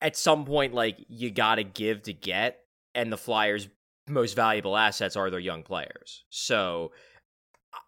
at 0.00 0.16
some 0.16 0.44
point 0.44 0.74
like 0.74 0.98
you 1.08 1.30
got 1.30 1.56
to 1.56 1.64
give 1.64 2.02
to 2.04 2.12
get 2.12 2.60
and 2.94 3.12
the 3.12 3.16
Flyers 3.16 3.68
most 4.08 4.34
valuable 4.34 4.76
assets 4.76 5.16
are 5.16 5.30
their 5.30 5.40
young 5.40 5.62
players. 5.62 6.24
So 6.28 6.92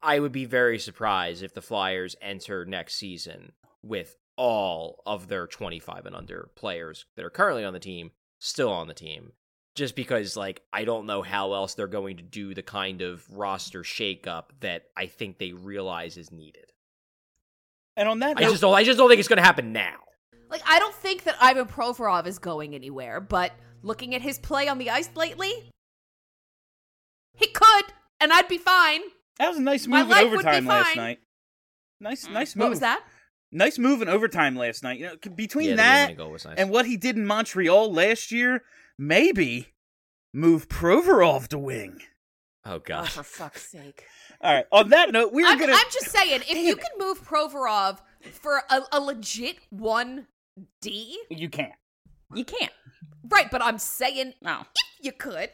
I 0.03 0.19
would 0.19 0.33
be 0.33 0.45
very 0.45 0.79
surprised 0.79 1.43
if 1.43 1.55
the 1.55 1.61
Flyers 1.63 2.17
enter 2.23 2.65
next 2.65 2.95
season 2.95 3.53
with 3.83 4.17
all 4.37 5.03
of 5.07 5.29
their 5.29 5.47
25 5.47 6.07
and 6.07 6.17
under 6.17 6.51
players 6.55 7.07
that 7.17 7.25
are 7.25 7.31
currently 7.31 7.65
on 7.65 7.73
the 7.73 7.81
team 7.81 8.11
still 8.39 8.73
on 8.73 8.89
the 8.89 8.95
team 8.95 9.33
just 9.75 9.97
because 9.97 10.37
like 10.37 10.63
I 10.73 10.85
don't 10.85 11.07
know 11.07 11.23
how 11.23 11.53
else 11.53 11.75
they're 11.75 11.87
going 11.87 12.17
to 12.17 12.23
do 12.23 12.55
the 12.55 12.63
kind 12.63 13.03
of 13.03 13.25
roster 13.31 13.83
shakeup 13.83 14.45
that 14.61 14.85
I 14.97 15.07
think 15.07 15.39
they 15.39 15.53
realize 15.53 16.17
is 16.17 16.31
needed. 16.31 16.73
And 17.97 18.09
on 18.09 18.21
that 18.21 18.39
I 18.39 18.43
note, 18.43 18.51
just 18.51 18.63
don't 18.63 18.75
I 18.75 18.85
just 18.85 18.99
don't 18.99 19.09
think 19.09 19.19
it's 19.19 19.29
going 19.29 19.39
to 19.39 19.45
happen 19.45 19.73
now. 19.73 19.97
Like, 20.51 20.63
I 20.67 20.79
don't 20.79 20.95
think 20.95 21.25
that 21.25 21.37
Ivan 21.41 21.67
Provorov 21.67 22.27
is 22.27 22.39
going 22.39 22.77
anywhere, 22.77 23.21
but 23.21 23.51
looking 23.83 24.15
at 24.15 24.23
his 24.23 24.39
play 24.39 24.69
on 24.69 24.79
the 24.79 24.91
ice 24.91 25.11
lately, 25.17 25.53
he 27.33 27.49
could, 27.49 27.85
and 28.21 28.33
I'd 28.33 28.47
be 28.47 28.59
fine. 28.59 29.01
that 29.39 29.49
was 29.49 29.59
a 29.59 29.63
nice 29.63 29.89
My 29.89 30.03
move 30.03 30.07
in 30.07 30.11
life 30.11 30.23
would 30.23 30.31
be 30.31 30.37
overtime 30.37 30.67
last 30.67 30.97
night. 30.97 31.19
Nice, 32.01 32.27
mm. 32.27 32.33
nice 32.33 32.55
move. 32.55 32.65
What 32.65 32.71
was 32.71 32.81
that? 32.81 33.03
Nice 33.55 33.79
move 33.79 34.03
in 34.03 34.09
overtime 34.09 34.57
last 34.57 34.83
night. 34.83 34.99
You 34.99 35.07
know, 35.07 35.17
between 35.35 35.71
Yeah, 35.71 35.77
that 35.77 36.03
winning 36.05 36.17
goal 36.19 36.31
was 36.33 36.45
nice. 36.45 36.59
and 36.59 36.71
what 36.71 36.85
he 36.87 36.97
did 36.97 37.17
in 37.17 37.27
Montreal 37.27 37.93
last 37.93 38.31
year, 38.33 38.63
maybe 38.99 39.69
move 40.35 40.69
Provorov 40.69 41.49
to 41.49 41.59
wing. 41.59 42.01
oh 42.67 42.75
Oh, 42.75 42.79
god. 42.81 43.09
for 43.09 43.23
fuck's 43.23 43.71
sake. 43.71 44.05
All 44.41 44.53
right. 44.53 44.67
On 44.73 44.91
that 44.91 45.13
note, 45.13 45.33
we 45.33 45.45
are 45.45 45.53
I'm, 45.53 45.59
gonna. 45.59 45.73
I'm 45.73 45.91
just 45.91 46.11
saying, 46.11 46.43
if 46.49 46.59
you 46.59 46.77
can 46.77 46.91
move 46.99 47.23
Provorov 47.27 48.01
for 48.33 48.63
a, 48.71 48.81
a 48.93 49.01
legit 49.01 49.57
one 49.71 50.27
D, 50.83 51.19
You 51.31 51.49
can't. 51.49 51.73
You 52.35 52.45
can't. 52.45 52.73
right? 53.29 53.51
But 53.51 53.63
I'm 53.63 53.79
saying 53.79 54.35
No. 54.43 54.61
if 55.01 55.05
you 55.07 55.13
could, 55.13 55.51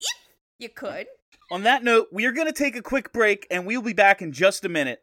if 0.00 0.06
you 0.58 0.68
could. 0.70 1.06
On 1.52 1.62
that 1.64 1.82
note, 1.84 2.08
we 2.12 2.24
are 2.26 2.32
gonna 2.32 2.52
take 2.52 2.76
a 2.76 2.82
quick 2.82 3.12
break, 3.12 3.46
and 3.50 3.66
we'll 3.66 3.82
be 3.82 3.92
back 3.92 4.22
in 4.22 4.32
just 4.32 4.64
a 4.64 4.68
minute. 4.68 5.02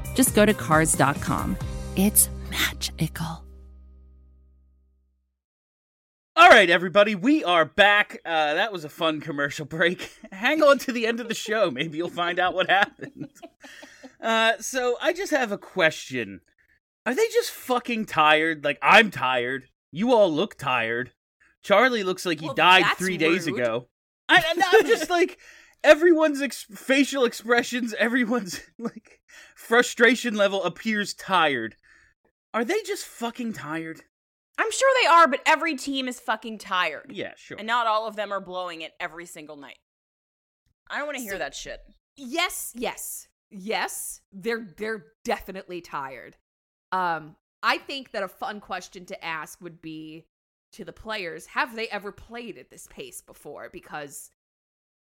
just 0.15 0.35
go 0.35 0.45
to 0.45 0.53
cars.com. 0.53 1.57
It's 1.95 2.29
magical. 2.49 3.43
All 6.35 6.49
right, 6.49 6.69
everybody, 6.69 7.13
we 7.13 7.43
are 7.43 7.65
back. 7.65 8.19
Uh, 8.25 8.53
that 8.55 8.71
was 8.71 8.83
a 8.85 8.89
fun 8.89 9.19
commercial 9.21 9.65
break. 9.65 10.09
Hang 10.31 10.63
on 10.63 10.77
to 10.79 10.91
the 10.91 11.05
end 11.05 11.19
of 11.19 11.27
the 11.27 11.33
show. 11.35 11.69
Maybe 11.69 11.97
you'll 11.97 12.09
find 12.09 12.39
out 12.39 12.53
what 12.53 12.69
happened. 12.69 13.29
Uh, 14.19 14.53
so 14.59 14.97
I 15.01 15.13
just 15.13 15.31
have 15.31 15.51
a 15.51 15.57
question. 15.57 16.41
Are 17.07 17.15
they 17.15 17.25
just 17.33 17.49
fucking 17.49 18.05
tired? 18.05 18.63
Like 18.63 18.77
I'm 18.79 19.09
tired. 19.09 19.63
You 19.91 20.13
all 20.13 20.31
look 20.31 20.55
tired. 20.59 21.11
Charlie 21.63 22.03
looks 22.03 22.23
like 22.23 22.39
he 22.39 22.45
Well, 22.45 22.53
died 22.53 22.83
that's 22.83 22.99
three 22.99 23.17
days 23.17 23.47
ago. 23.47 23.87
I, 24.29 24.35
I- 24.35 24.61
I'm 24.77 24.85
just 24.85 25.09
like 25.09 25.39
everyone's 25.83 26.39
ex- 26.39 26.67
facial 26.71 27.25
expressions, 27.25 27.95
everyone's 27.95 28.61
like 28.77 29.20
frustration 29.55 30.35
level 30.35 30.63
appears 30.63 31.13
tired. 31.13 31.75
Are 32.53 32.65
they 32.65 32.81
just 32.83 33.05
fucking 33.05 33.53
tired? 33.53 34.01
I'm 34.57 34.71
sure 34.71 34.89
they 35.01 35.07
are, 35.07 35.27
but 35.27 35.41
every 35.45 35.75
team 35.75 36.07
is 36.07 36.19
fucking 36.19 36.57
tired. 36.59 37.11
Yeah, 37.13 37.33
sure. 37.37 37.57
And 37.57 37.65
not 37.67 37.87
all 37.87 38.07
of 38.07 38.15
them 38.15 38.31
are 38.31 38.41
blowing 38.41 38.81
it 38.81 38.91
every 38.99 39.25
single 39.25 39.55
night. 39.55 39.79
I 40.89 40.97
don't 40.97 41.07
want 41.07 41.17
to 41.17 41.23
hear 41.23 41.33
So- 41.33 41.37
that 41.39 41.55
shit. 41.55 41.79
Yes, 42.17 42.71
yes, 42.75 43.27
yes. 43.49 44.21
They're 44.33 44.67
they're 44.77 45.05
definitely 45.23 45.79
tired. 45.81 46.35
Um, 46.91 47.37
I 47.63 47.77
think 47.77 48.11
that 48.11 48.21
a 48.23 48.27
fun 48.27 48.59
question 48.59 49.05
to 49.05 49.23
ask 49.25 49.61
would 49.61 49.81
be 49.81 50.25
to 50.73 50.83
the 50.83 50.91
players: 50.93 51.45
Have 51.47 51.75
they 51.75 51.87
ever 51.87 52.11
played 52.11 52.57
at 52.57 52.69
this 52.69 52.87
pace 52.87 53.21
before? 53.21 53.69
Because 53.71 54.29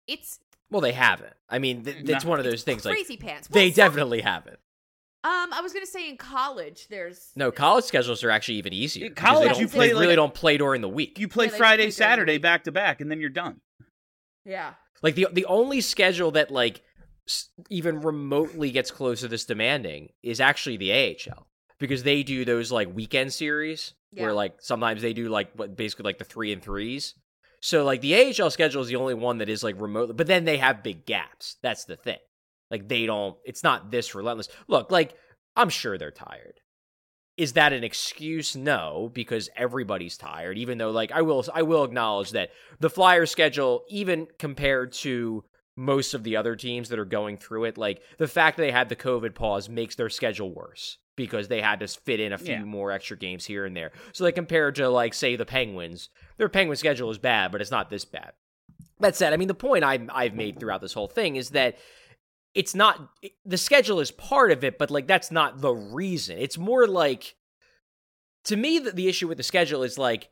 it's 0.08 0.39
Well, 0.70 0.82
they 0.82 0.91
haven't. 0.93 1.34
I 1.49 1.60
mean, 1.60 1.84
th- 1.86 1.97
it's 2.10 2.24
No. 2.26 2.30
one 2.30 2.39
of 2.39 2.45
those 2.45 2.64
things 2.64 2.84
like 2.86 2.95
crazy 2.95 3.18
pants. 3.18 3.47
they 3.47 3.70
some- 3.72 3.76
definitely 3.76 4.22
haven't. 4.22 4.60
Um, 5.24 5.51
I 5.53 5.62
was 5.62 5.74
gonna 5.74 5.86
say 5.86 6.10
in 6.10 6.16
college, 6.18 6.88
there's 6.89 7.32
No, 7.36 7.51
college 7.51 7.84
schedules 7.86 8.24
are 8.24 8.30
actually 8.30 8.55
even 8.55 8.72
easier. 8.74 9.08
In 9.08 9.12
because 9.14 9.24
they 9.24 9.30
college, 9.34 9.51
don't- 9.53 9.60
you 9.62 9.68
play 9.68 9.88
they 9.89 9.93
like 9.93 10.01
really 10.01 10.14
a- 10.14 10.18
don't 10.18 10.34
play 10.34 10.58
during 10.58 10.82
the 10.82 10.89
week. 10.89 11.20
You 11.20 11.28
play 11.28 11.45
Yeah, 11.47 11.58
Friday, 11.58 11.84
play 11.86 11.91
Saturday 11.91 12.38
back 12.38 12.64
to 12.66 12.72
back, 12.72 13.01
and 13.01 13.10
then 13.12 13.20
you're 13.20 13.30
done. 13.30 13.62
yeah. 14.45 14.74
Like 15.01 15.16
the 15.16 15.28
the 15.32 15.45
only 15.45 15.82
schedule 15.82 16.32
that 16.32 16.51
like 16.51 16.82
s- 17.28 17.49
even 17.70 18.01
remotely 18.01 18.72
gets 18.72 18.89
close 18.91 19.20
to 19.22 19.28
this 19.28 19.45
demanding 19.45 20.10
is 20.24 20.39
actually 20.39 20.78
the 20.78 20.91
AHL 20.91 21.47
because 21.80 22.03
they 22.03 22.24
do 22.24 22.45
those 22.45 22.72
like 22.72 22.93
weekend 22.93 23.34
series 23.34 23.93
Yeah. 24.12 24.24
where 24.24 24.34
like 24.34 24.62
sometimes 24.62 25.01
they 25.01 25.14
do 25.14 25.30
like 25.30 25.51
what 25.53 25.76
basically 25.76 26.03
like 26.03 26.18
the 26.20 26.24
three 26.26 26.51
and 26.53 26.62
threes. 26.64 27.16
So 27.62 27.84
like 27.84 28.01
the 28.01 28.16
AHL 28.16 28.51
schedule 28.51 28.82
is 28.82 28.88
the 28.88 28.95
only 28.95 29.14
one 29.14 29.39
that 29.39 29.49
is 29.49 29.64
like 29.64 29.80
remotely, 29.80 30.14
but 30.14 30.28
then 30.28 30.45
they 30.45 30.58
have 30.58 30.84
big 30.84 31.05
gaps. 31.05 31.58
That's 31.62 31.86
the 31.86 31.95
thing. 31.95 32.20
Like 32.70 32.88
they 32.88 33.05
don't. 33.05 33.38
It's 33.45 33.64
not 33.64 33.91
this 33.91 34.14
relentless. 34.14 34.49
Look, 34.68 34.91
like 34.91 35.16
I'm 35.55 35.70
sure 35.70 35.97
they're 35.97 36.12
tired. 36.12 36.62
Is 37.36 37.53
that 37.53 37.74
an 37.74 37.84
excuse? 37.84 38.55
No, 38.55 39.12
because 39.14 39.49
everybody's 39.55 40.18
tired. 40.18 40.58
Even 40.58 40.80
though, 40.80 40.89
like, 40.89 41.12
I 41.12 41.22
will, 41.22 41.45
I 41.53 41.62
will 41.62 41.84
acknowledge 41.84 42.32
that 42.32 42.49
the 42.80 42.89
Flyers 42.89 43.30
schedule, 43.30 43.84
even 43.89 44.28
compared 44.39 44.91
to 44.93 45.43
most 45.76 46.16
of 46.16 46.24
the 46.24 46.36
other 46.36 46.55
teams 46.55 46.89
that 46.89 46.97
are 46.97 47.05
going 47.05 47.38
through 47.38 47.66
it, 47.66 47.78
like 47.78 48.01
the 48.18 48.28
fact 48.28 48.58
that 48.58 48.64
they 48.64 48.72
had 48.72 48.89
the 48.89 48.95
COVID 48.95 49.36
pause 49.36 49.70
makes 49.70 49.93
their 49.93 50.10
schedule 50.10 50.51
worse 50.51 50.97
because 51.18 51.49
they 51.49 51.59
had 51.59 51.82
to 51.82 51.88
fit 51.89 52.22
in 52.22 52.32
a 52.32 52.38
few 52.38 52.53
Yeah. 52.53 52.63
more 52.63 52.91
extra 52.93 53.18
games 53.18 53.45
here 53.45 53.65
and 53.65 53.76
there. 53.76 53.91
So, 54.13 54.24
like, 54.24 54.36
compared 54.36 54.76
to, 54.76 54.88
like, 54.88 55.13
say, 55.13 55.36
the 55.36 55.45
Penguins, 55.45 56.07
their 56.38 56.47
Penguin 56.47 56.78
schedule 56.78 57.11
is 57.11 57.18
bad, 57.18 57.51
but 57.51 57.59
it's 57.59 57.72
not 57.72 57.89
this 57.89 58.05
bad. 58.05 58.32
That 59.01 59.18
said, 59.18 59.34
I 59.34 59.38
mean, 59.38 59.49
the 59.49 59.53
point 59.53 59.84
I've, 59.84 60.09
I've 60.13 60.34
made 60.34 60.59
throughout 60.59 60.80
this 60.80 60.93
whole 60.93 61.07
thing 61.09 61.36
is 61.36 61.49
that 61.49 61.78
it's 62.53 62.74
not 62.74 63.09
the 63.45 63.57
schedule 63.57 63.99
is 63.99 64.09
part 64.09 64.51
of 64.51 64.63
it, 64.63 64.80
but 64.80 64.89
like 64.89 65.05
that's 65.05 65.30
not 65.30 65.61
the 65.61 65.74
reason. 65.74 66.39
It's 66.39 66.57
more 66.57 66.88
like 66.88 67.36
to 68.45 68.55
me 68.55 68.80
that 68.80 68.95
the 68.95 69.07
issue 69.07 69.28
with 69.28 69.38
the 69.38 69.43
schedule 69.43 69.84
is 69.84 69.99
like 69.99 70.30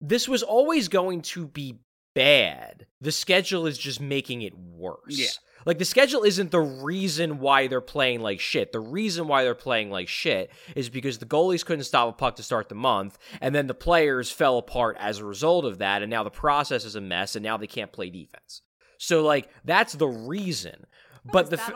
this 0.00 0.28
was 0.28 0.44
always 0.44 0.86
going 0.88 1.22
to 1.22 1.48
be 1.48 1.80
bad. 2.14 2.86
The 3.00 3.10
schedule 3.10 3.66
is 3.66 3.78
just 3.78 4.00
making 4.00 4.42
it 4.42 4.56
worse. 4.56 4.98
Yeah. 5.08 5.26
Like 5.64 5.78
the 5.78 5.84
schedule 5.84 6.22
isn't 6.22 6.50
the 6.50 6.60
reason 6.60 7.38
why 7.38 7.66
they're 7.66 7.80
playing 7.80 8.20
like 8.20 8.40
shit. 8.40 8.72
The 8.72 8.80
reason 8.80 9.28
why 9.28 9.44
they're 9.44 9.54
playing 9.54 9.90
like 9.90 10.08
shit 10.08 10.50
is 10.74 10.88
because 10.88 11.18
the 11.18 11.26
goalies 11.26 11.64
couldn't 11.64 11.84
stop 11.84 12.08
a 12.08 12.12
puck 12.12 12.36
to 12.36 12.42
start 12.42 12.68
the 12.68 12.74
month, 12.74 13.18
and 13.40 13.54
then 13.54 13.66
the 13.66 13.74
players 13.74 14.30
fell 14.30 14.58
apart 14.58 14.96
as 14.98 15.18
a 15.18 15.24
result 15.24 15.64
of 15.64 15.78
that, 15.78 16.02
and 16.02 16.10
now 16.10 16.22
the 16.22 16.30
process 16.30 16.84
is 16.84 16.96
a 16.96 17.00
mess, 17.00 17.36
and 17.36 17.42
now 17.42 17.56
they 17.56 17.66
can't 17.66 17.92
play 17.92 18.10
defense. 18.10 18.62
So 18.98 19.22
like 19.22 19.48
that's 19.64 19.94
the 19.94 20.08
reason. 20.08 20.86
But 21.24 21.50
the 21.50 21.58
f- 21.58 21.72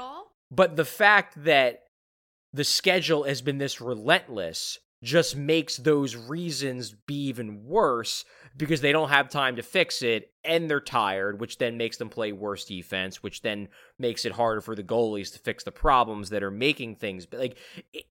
but 0.51 0.76
the 0.76 0.84
fact 0.84 1.45
that 1.45 1.82
the 2.53 2.64
schedule 2.64 3.24
has 3.24 3.43
been 3.43 3.59
this 3.59 3.80
relentless 3.80 4.78
just 5.03 5.37
makes 5.37 5.77
those 5.77 6.17
reasons 6.17 6.95
be 7.07 7.27
even 7.27 7.65
worse 7.65 8.25
because 8.57 8.81
they 8.81 8.93
don't 8.93 9.11
have 9.11 9.29
time 9.29 9.57
to 9.57 9.63
fix 9.63 10.03
it 10.03 10.33
and 10.45 10.71
they're 10.71 10.81
tired, 10.81 11.39
which 11.41 11.59
then 11.59 11.77
makes 11.77 11.99
them 11.99 12.09
play 12.09 12.33
worse 12.33 12.65
defense, 12.65 13.23
which 13.23 13.43
then 13.43 13.69
makes 13.99 14.25
it 14.25 14.33
harder 14.33 14.61
for 14.61 14.75
the 14.75 14.83
goalies 14.83 15.33
to 15.33 15.39
fix 15.39 15.65
the 15.65 15.73
problems 15.73 16.31
that 16.31 16.43
are 16.43 16.51
making 16.51 16.97
things. 16.97 17.27
But 17.27 17.41
like 17.41 17.59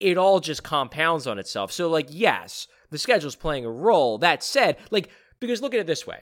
it, 0.01 0.19
all 0.19 0.41
just 0.41 0.63
compounds 0.63 1.27
on 1.27 1.39
itself. 1.39 1.73
So 1.73 1.89
like 1.89 2.09
yes, 2.11 2.69
the 2.91 2.99
schedule's 2.99 3.37
playing 3.37 3.65
a 3.65 3.71
role. 3.71 4.19
That 4.19 4.43
said, 4.43 4.77
like 4.91 5.09
because 5.41 5.63
look 5.63 5.75
at 5.75 5.81
it 5.81 5.87
this 5.87 6.07
way. 6.07 6.21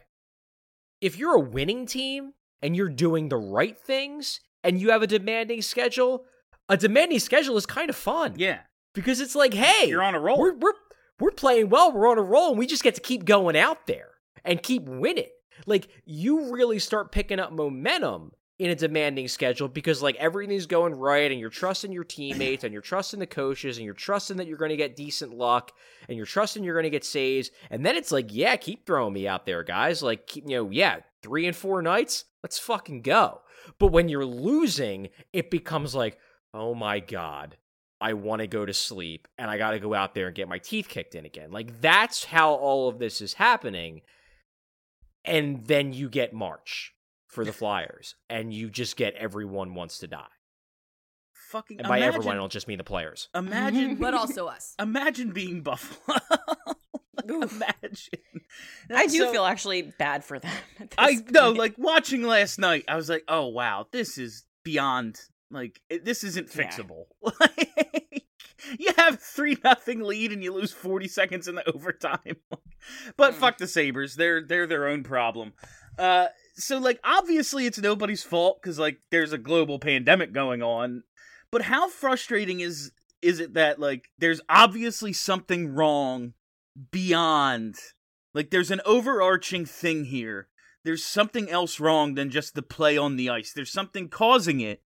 If 1.01 1.19
you're 1.19 1.35
a 1.35 1.41
winning 1.41 1.87
team 1.87 2.35
and 2.63 2.77
you're 2.77 2.89
doing 2.89 3.29
the 3.29 3.37
right 3.37 3.77
things 3.77 4.41
and 4.63 4.81
you 4.81 4.91
have 4.91 5.03
a 5.03 5.09
demanding 5.09 5.63
schedule, 5.63 6.25
a 6.69 6.77
demanding 6.77 7.19
schedule 7.19 7.57
is 7.57 7.67
kind 7.67 7.91
of 7.91 7.97
fun. 7.97 8.35
Yeah. 8.37 8.61
Because 8.95 9.21
it's 9.21 9.35
like, 9.35 9.55
hey, 9.55 9.89
You're 9.89 10.03
on 10.03 10.15
a 10.15 10.21
roll. 10.21 10.39
We're 10.39 10.55
we're 10.55 10.73
we're 11.19 11.31
playing 11.31 11.69
well. 11.71 11.93
We're 11.93 12.11
on 12.11 12.19
a 12.19 12.23
roll, 12.23 12.51
and 12.51 12.59
we 12.59 12.67
just 12.67 12.83
get 12.83 12.95
to 12.97 13.01
keep 13.01 13.25
going 13.25 13.57
out 13.57 13.87
there 13.87 14.09
and 14.45 14.63
keep 14.63 14.85
winning. 14.85 15.31
Like 15.67 15.89
you 16.05 16.53
really 16.53 16.79
start 16.79 17.13
picking 17.13 17.39
up 17.39 17.53
momentum 17.53 18.33
in 18.59 18.71
a 18.71 18.75
demanding 18.75 19.27
schedule 19.29 19.67
because 19.67 20.03
like 20.03 20.17
everything's 20.17 20.67
going 20.67 20.95
right, 20.95 21.31
and 21.31 21.41
you're 21.41 21.51
trusting 21.51 21.93
your 21.93 22.05
teammates, 22.05 22.65
and 22.65 22.73
you're 22.73 22.83
trusting 22.83 23.21
the 23.21 23.27
coaches, 23.27 23.77
and 23.77 23.85
you're 23.85 23.95
trusting 23.95 24.37
that 24.37 24.47
you're 24.47 24.59
going 24.59 24.71
to 24.71 24.77
get 24.77 24.97
decent 24.97 25.33
luck, 25.33 25.73
and 26.09 26.17
you're 26.17 26.27
trusting 26.27 26.65
you're 26.65 26.75
going 26.75 26.85
to 26.85 26.91
get 26.91 27.05
saves, 27.05 27.51
and 27.71 27.85
then 27.85 27.97
it's 27.97 28.13
like, 28.13 28.35
yeah, 28.35 28.57
keep 28.57 28.87
throwing 28.87 29.13
me 29.13 29.27
out 29.27 29.47
there, 29.47 29.63
guys. 29.63 30.03
Like 30.03 30.27
keep, 30.27 30.45
you 30.49 30.57
know, 30.57 30.71
yeah, 30.71 30.99
three 31.23 31.47
and 31.47 31.57
four 31.57 31.83
nights, 31.83 32.25
let's 32.43 32.59
fucking 32.59 33.03
go. 33.03 33.41
But 33.79 33.89
when 33.89 34.09
you're 34.09 34.27
losing, 34.27 35.09
it 35.33 35.51
becomes 35.51 35.95
like, 35.95 36.19
oh 36.53 36.75
my 36.75 37.01
god. 37.01 37.57
I 38.03 38.13
want 38.15 38.41
to 38.41 38.47
go 38.49 38.67
to 38.67 38.75
sleep 38.75 39.29
and 39.39 39.51
I 39.51 39.57
got 39.57 39.71
to 39.71 39.79
go 39.79 39.95
out 39.95 40.15
there 40.15 40.27
and 40.27 40.35
get 40.35 40.49
my 40.49 40.59
teeth 40.59 40.89
kicked 40.89 41.15
in 41.15 41.25
again. 41.25 41.51
Like 41.53 41.81
that's 41.81 42.25
how 42.25 42.53
all 42.55 42.89
of 42.89 42.99
this 42.99 43.21
is 43.21 43.35
happening. 43.35 44.03
And 45.25 45.65
then 45.67 45.93
you 45.93 46.09
get 46.11 46.33
March 46.35 46.93
for 47.29 47.45
the 47.45 47.53
Flyers 47.63 48.17
and 48.29 48.53
you 48.53 48.69
just 48.71 48.97
get 48.97 49.15
everyone 49.15 49.75
wants 49.75 49.99
to 49.99 50.09
die. 50.09 50.27
Fucking 51.51 51.79
And 51.79 51.87
by 51.89 51.99
imagine, 51.99 52.15
everyone 52.15 52.37
I 52.37 52.39
don't 52.41 52.53
just 52.53 52.67
mean 52.67 52.79
the 52.79 52.85
players. 52.85 53.29
imagine, 53.35 53.95
but 54.01 54.15
also 54.15 54.47
us. 54.47 54.75
imagine 54.81 55.31
being 55.33 55.61
Buffalo. 55.63 56.19
Imagine. 57.29 58.19
I 58.91 59.07
do 59.07 59.19
So- 59.19 59.33
feel 59.33 59.45
actually 59.45 59.83
bad 59.83 60.25
for 60.25 60.39
them. 60.39 60.53
I 60.99 61.19
no, 61.31 61.49
point. 61.49 61.59
like 61.59 61.75
watching 61.79 62.23
last 62.23 62.59
night. 62.59 62.85
I 62.89 62.97
was 62.97 63.09
like, 63.09 63.25
oh 63.29 63.47
wow, 63.49 63.87
this 63.93 64.19
is 64.19 64.45
beyond. 64.65 65.21
Like 65.53 65.81
it- 65.91 66.05
this 66.05 66.25
isn't 66.25 66.55
Yeah. 66.55 66.65
fixable. 66.71 67.05
Like 67.41 68.25
you 68.79 68.93
have 68.97 69.21
three 69.21 69.57
nothing 69.65 70.01
lead 70.03 70.33
and 70.33 70.43
you 70.43 70.53
lose 70.53 70.73
40 70.73 71.09
seconds 71.09 71.49
in 71.49 71.57
the 71.57 71.69
overtime. 71.75 72.37
but 73.17 73.35
fuck 73.35 73.59
the 73.59 73.67
Sabres. 73.67 74.15
They're 74.17 74.41
they're 74.43 74.67
their 74.67 74.87
own 74.87 75.03
problem. 75.03 75.53
Uh 75.99 76.29
so 76.55 76.79
like 76.79 77.01
obviously 77.05 77.67
it's 77.67 77.79
nobody's 77.79 78.23
fault 78.23 78.63
cuz 78.63 78.79
like 78.79 78.99
there's 79.11 79.33
a 79.33 79.39
global 79.39 79.79
pandemic 79.79 80.33
going 80.33 80.63
on. 80.63 81.03
But 81.51 81.63
how 81.63 81.89
frustrating 81.89 82.61
is 82.61 82.93
is 83.21 83.41
it 83.41 83.55
that 83.55 83.79
like 83.81 84.09
there's 84.19 84.41
obviously 84.49 85.13
something 85.13 85.75
wrong 85.75 86.35
beyond 86.91 87.75
like 88.35 88.51
there's 88.51 88.71
an 88.71 88.81
overarching 88.87 89.67
thing 89.67 90.05
here. 90.07 90.49
There's 90.85 91.05
something 91.05 91.49
else 91.51 91.79
wrong 91.79 92.15
than 92.15 92.31
just 92.31 92.55
the 92.55 92.63
play 92.63 92.97
on 92.97 93.17
the 93.17 93.29
ice. 93.29 93.53
There's 93.53 93.71
something 93.73 94.09
causing 94.09 94.61
it, 94.61 94.83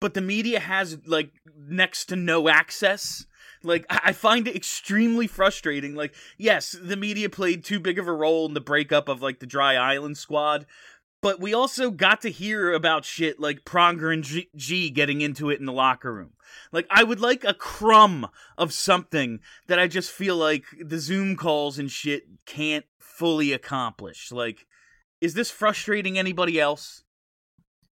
but 0.00 0.14
the 0.14 0.20
media 0.20 0.60
has 0.60 0.98
like 1.06 1.30
next 1.56 2.06
to 2.06 2.16
no 2.16 2.48
access. 2.48 3.26
Like 3.62 3.86
I 3.90 4.00
I 4.04 4.12
find 4.12 4.46
it 4.46 4.56
extremely 4.56 5.26
frustrating. 5.26 5.94
Like 5.94 6.14
yes, 6.38 6.76
the 6.80 6.96
media 6.96 7.28
played 7.28 7.64
too 7.64 7.80
big 7.80 7.98
of 7.98 8.06
a 8.06 8.12
role 8.12 8.46
in 8.46 8.54
the 8.54 8.60
breakup 8.60 9.08
of 9.08 9.22
like 9.22 9.40
the 9.40 9.46
Dry 9.46 9.74
Island 9.74 10.16
squad, 10.16 10.66
but 11.22 11.40
we 11.40 11.54
also 11.54 11.90
got 11.90 12.20
to 12.22 12.30
hear 12.30 12.72
about 12.72 13.04
shit 13.04 13.40
like 13.40 13.64
Pronger 13.64 14.12
and 14.12 14.22
G, 14.22 14.48
G 14.54 14.90
getting 14.90 15.20
into 15.20 15.50
it 15.50 15.58
in 15.58 15.66
the 15.66 15.72
locker 15.72 16.12
room. 16.12 16.32
Like 16.72 16.86
I 16.90 17.02
would 17.02 17.20
like 17.20 17.44
a 17.44 17.54
crumb 17.54 18.28
of 18.56 18.72
something 18.72 19.40
that 19.66 19.78
I 19.78 19.88
just 19.88 20.10
feel 20.10 20.36
like 20.36 20.64
the 20.80 20.98
Zoom 20.98 21.36
calls 21.36 21.78
and 21.78 21.90
shit 21.90 22.24
can't 22.44 22.84
fully 22.98 23.52
accomplish. 23.52 24.30
Like 24.30 24.66
is 25.20 25.34
this 25.34 25.50
frustrating 25.50 26.18
anybody 26.18 26.60
else? 26.60 27.02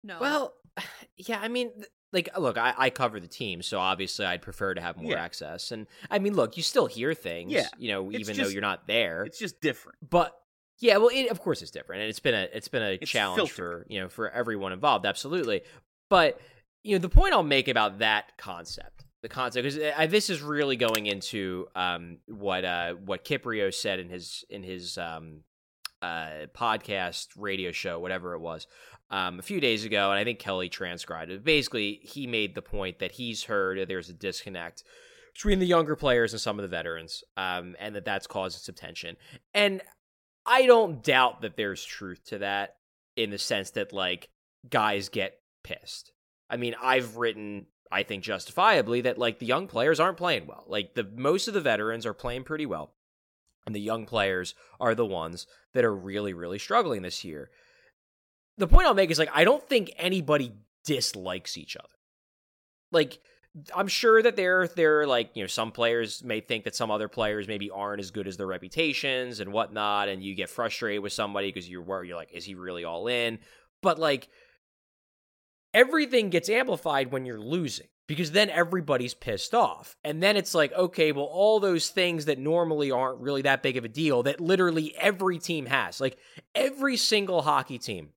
No. 0.02 0.18
Well, 0.20 0.54
yeah, 1.16 1.40
I 1.40 1.48
mean, 1.48 1.72
th- 1.74 1.88
like, 2.14 2.30
look, 2.38 2.56
I, 2.56 2.72
I 2.78 2.90
cover 2.90 3.20
the 3.20 3.26
team, 3.26 3.60
so 3.60 3.78
obviously 3.78 4.24
I'd 4.24 4.40
prefer 4.40 4.72
to 4.74 4.80
have 4.80 4.96
more 4.96 5.12
Yeah. 5.12 5.22
access. 5.22 5.72
And 5.72 5.86
I 6.10 6.18
mean, 6.18 6.34
look, 6.34 6.56
you 6.56 6.62
still 6.62 6.86
hear 6.86 7.12
things, 7.12 7.52
Yeah, 7.52 7.68
you 7.76 7.88
know, 7.90 8.08
it's 8.10 8.20
even 8.20 8.36
though 8.38 8.48
you're 8.48 8.62
not 8.62 8.86
there. 8.86 9.24
It's 9.24 9.38
just 9.38 9.60
different. 9.60 9.98
But 10.08 10.34
yeah, 10.80 10.96
well, 10.96 11.10
it, 11.12 11.30
of 11.30 11.40
course 11.40 11.60
it's 11.62 11.70
different, 11.70 12.02
and 12.02 12.08
it's 12.10 12.20
been 12.20 12.34
a 12.34 12.48
it's 12.52 12.68
been 12.68 12.82
a 12.82 12.92
It's 13.00 13.10
challenge 13.10 13.36
filtered. 13.36 13.56
for 13.56 13.86
you 13.88 14.00
know 14.00 14.08
for 14.08 14.30
everyone 14.30 14.72
involved, 14.72 15.04
absolutely. 15.06 15.62
But 16.08 16.40
you 16.82 16.94
know, 16.96 17.00
the 17.00 17.08
point 17.08 17.32
I'll 17.32 17.42
make 17.42 17.68
about 17.68 17.98
that 18.00 18.36
concept, 18.38 19.04
the 19.22 19.28
concept, 19.28 19.64
because 19.64 20.10
this 20.10 20.28
is 20.30 20.42
really 20.42 20.76
going 20.76 21.06
into 21.06 21.66
um, 21.74 22.18
what 22.26 22.64
uh, 22.64 22.94
what 22.94 23.24
Kypreos 23.24 23.74
said 23.74 23.98
in 24.00 24.08
his 24.08 24.44
in 24.50 24.62
his 24.62 24.98
um, 24.98 25.40
uh, 26.04 26.46
podcast, 26.54 27.28
radio 27.36 27.72
show, 27.72 27.98
whatever 27.98 28.34
it 28.34 28.40
was, 28.40 28.66
um, 29.10 29.38
a 29.38 29.42
few 29.42 29.60
days 29.60 29.84
ago, 29.84 30.10
and 30.10 30.18
I 30.18 30.24
think 30.24 30.38
Kelly 30.38 30.68
transcribed 30.68 31.30
it. 31.30 31.44
Basically, 31.44 32.00
he 32.02 32.26
made 32.26 32.54
the 32.54 32.62
point 32.62 32.98
that 32.98 33.12
he's 33.12 33.44
heard 33.44 33.88
there's 33.88 34.10
a 34.10 34.14
disconnect 34.14 34.84
between 35.32 35.58
the 35.60 35.66
younger 35.66 35.96
players 35.96 36.32
and 36.32 36.40
some 36.40 36.58
of 36.58 36.62
the 36.62 36.68
veterans, 36.68 37.24
um, 37.36 37.74
and 37.80 37.96
that 37.96 38.04
that's 38.04 38.26
causing 38.26 38.60
some 38.60 38.74
tension. 38.74 39.16
And 39.54 39.80
I 40.44 40.66
don't 40.66 41.02
doubt 41.02 41.40
that 41.40 41.56
there's 41.56 41.82
truth 41.82 42.22
to 42.26 42.38
that 42.38 42.76
in 43.16 43.30
the 43.30 43.38
sense 43.38 43.70
that 43.70 43.92
like 43.92 44.28
guys 44.68 45.08
get 45.08 45.38
pissed. 45.62 46.12
I 46.50 46.58
mean, 46.58 46.74
I've 46.82 47.16
written 47.16 47.66
I 47.90 48.02
think 48.02 48.24
justifiably 48.24 49.02
that 49.02 49.18
like 49.18 49.38
the 49.38 49.46
young 49.46 49.68
players 49.68 50.00
aren't 50.00 50.18
playing 50.18 50.46
well. 50.46 50.64
Like 50.66 50.94
the 50.94 51.04
most 51.04 51.48
of 51.48 51.54
the 51.54 51.60
veterans 51.60 52.04
are 52.06 52.14
playing 52.14 52.44
pretty 52.44 52.66
well. 52.66 52.93
And 53.66 53.74
the 53.74 53.80
young 53.80 54.06
players 54.06 54.54
are 54.78 54.94
the 54.94 55.06
ones 55.06 55.46
that 55.72 55.84
are 55.84 55.94
really 55.94 56.34
really 56.34 56.58
struggling 56.58 57.02
this 57.02 57.24
year. 57.24 57.50
The 58.58 58.68
point 58.68 58.86
I'll 58.86 58.94
make 58.94 59.10
is 59.10 59.18
like 59.18 59.30
I 59.34 59.44
don't 59.44 59.66
think 59.68 59.92
anybody 59.96 60.52
dislikes 60.84 61.56
each 61.56 61.76
other. 61.76 61.88
Like 62.92 63.18
I'm 63.74 63.88
sure 63.88 64.20
that 64.20 64.36
there 64.36 64.66
there 64.68 65.00
are 65.00 65.06
like 65.06 65.30
you 65.34 65.42
know 65.42 65.46
some 65.46 65.70
players 65.70 66.24
may 66.24 66.40
think 66.40 66.64
that 66.64 66.74
some 66.74 66.90
other 66.90 67.08
players 67.08 67.46
maybe 67.46 67.70
aren't 67.70 68.00
as 68.00 68.10
good 68.10 68.26
as 68.26 68.36
their 68.36 68.46
reputations 68.46 69.40
and 69.40 69.52
whatnot, 69.52 70.08
and 70.08 70.22
you 70.22 70.34
get 70.34 70.50
frustrated 70.50 71.02
with 71.02 71.12
somebody 71.12 71.48
because 71.48 71.68
you're 71.68 72.04
you're 72.04 72.16
like, 72.16 72.32
is 72.32 72.44
he 72.44 72.54
really 72.54 72.84
all 72.84 73.06
in? 73.06 73.38
But 73.80 73.98
like 73.98 74.28
everything 75.72 76.30
gets 76.30 76.48
amplified 76.48 77.12
when 77.12 77.24
you're 77.24 77.40
losing 77.40 77.88
because 78.06 78.32
then 78.32 78.50
everybody's 78.50 79.14
pissed 79.14 79.54
off, 79.54 79.96
and 80.04 80.22
then 80.22 80.36
it's 80.36 80.54
like, 80.54 80.72
okay, 80.72 81.12
well, 81.12 81.24
all 81.24 81.60
those 81.60 81.88
things 81.88 82.26
that 82.26 82.38
normally 82.38 82.90
aren't 82.90 83.20
really 83.20 83.42
that 83.42 83.62
big 83.62 83.76
of 83.76 83.84
a 83.84 83.88
deal 83.88 84.22
that 84.24 84.40
literally 84.40 84.94
every 84.96 85.38
team 85.38 85.66
has, 85.66 86.00
like 86.00 86.18
every 86.54 86.96
single 86.96 87.42
hockey 87.42 87.78
team, 87.78 88.10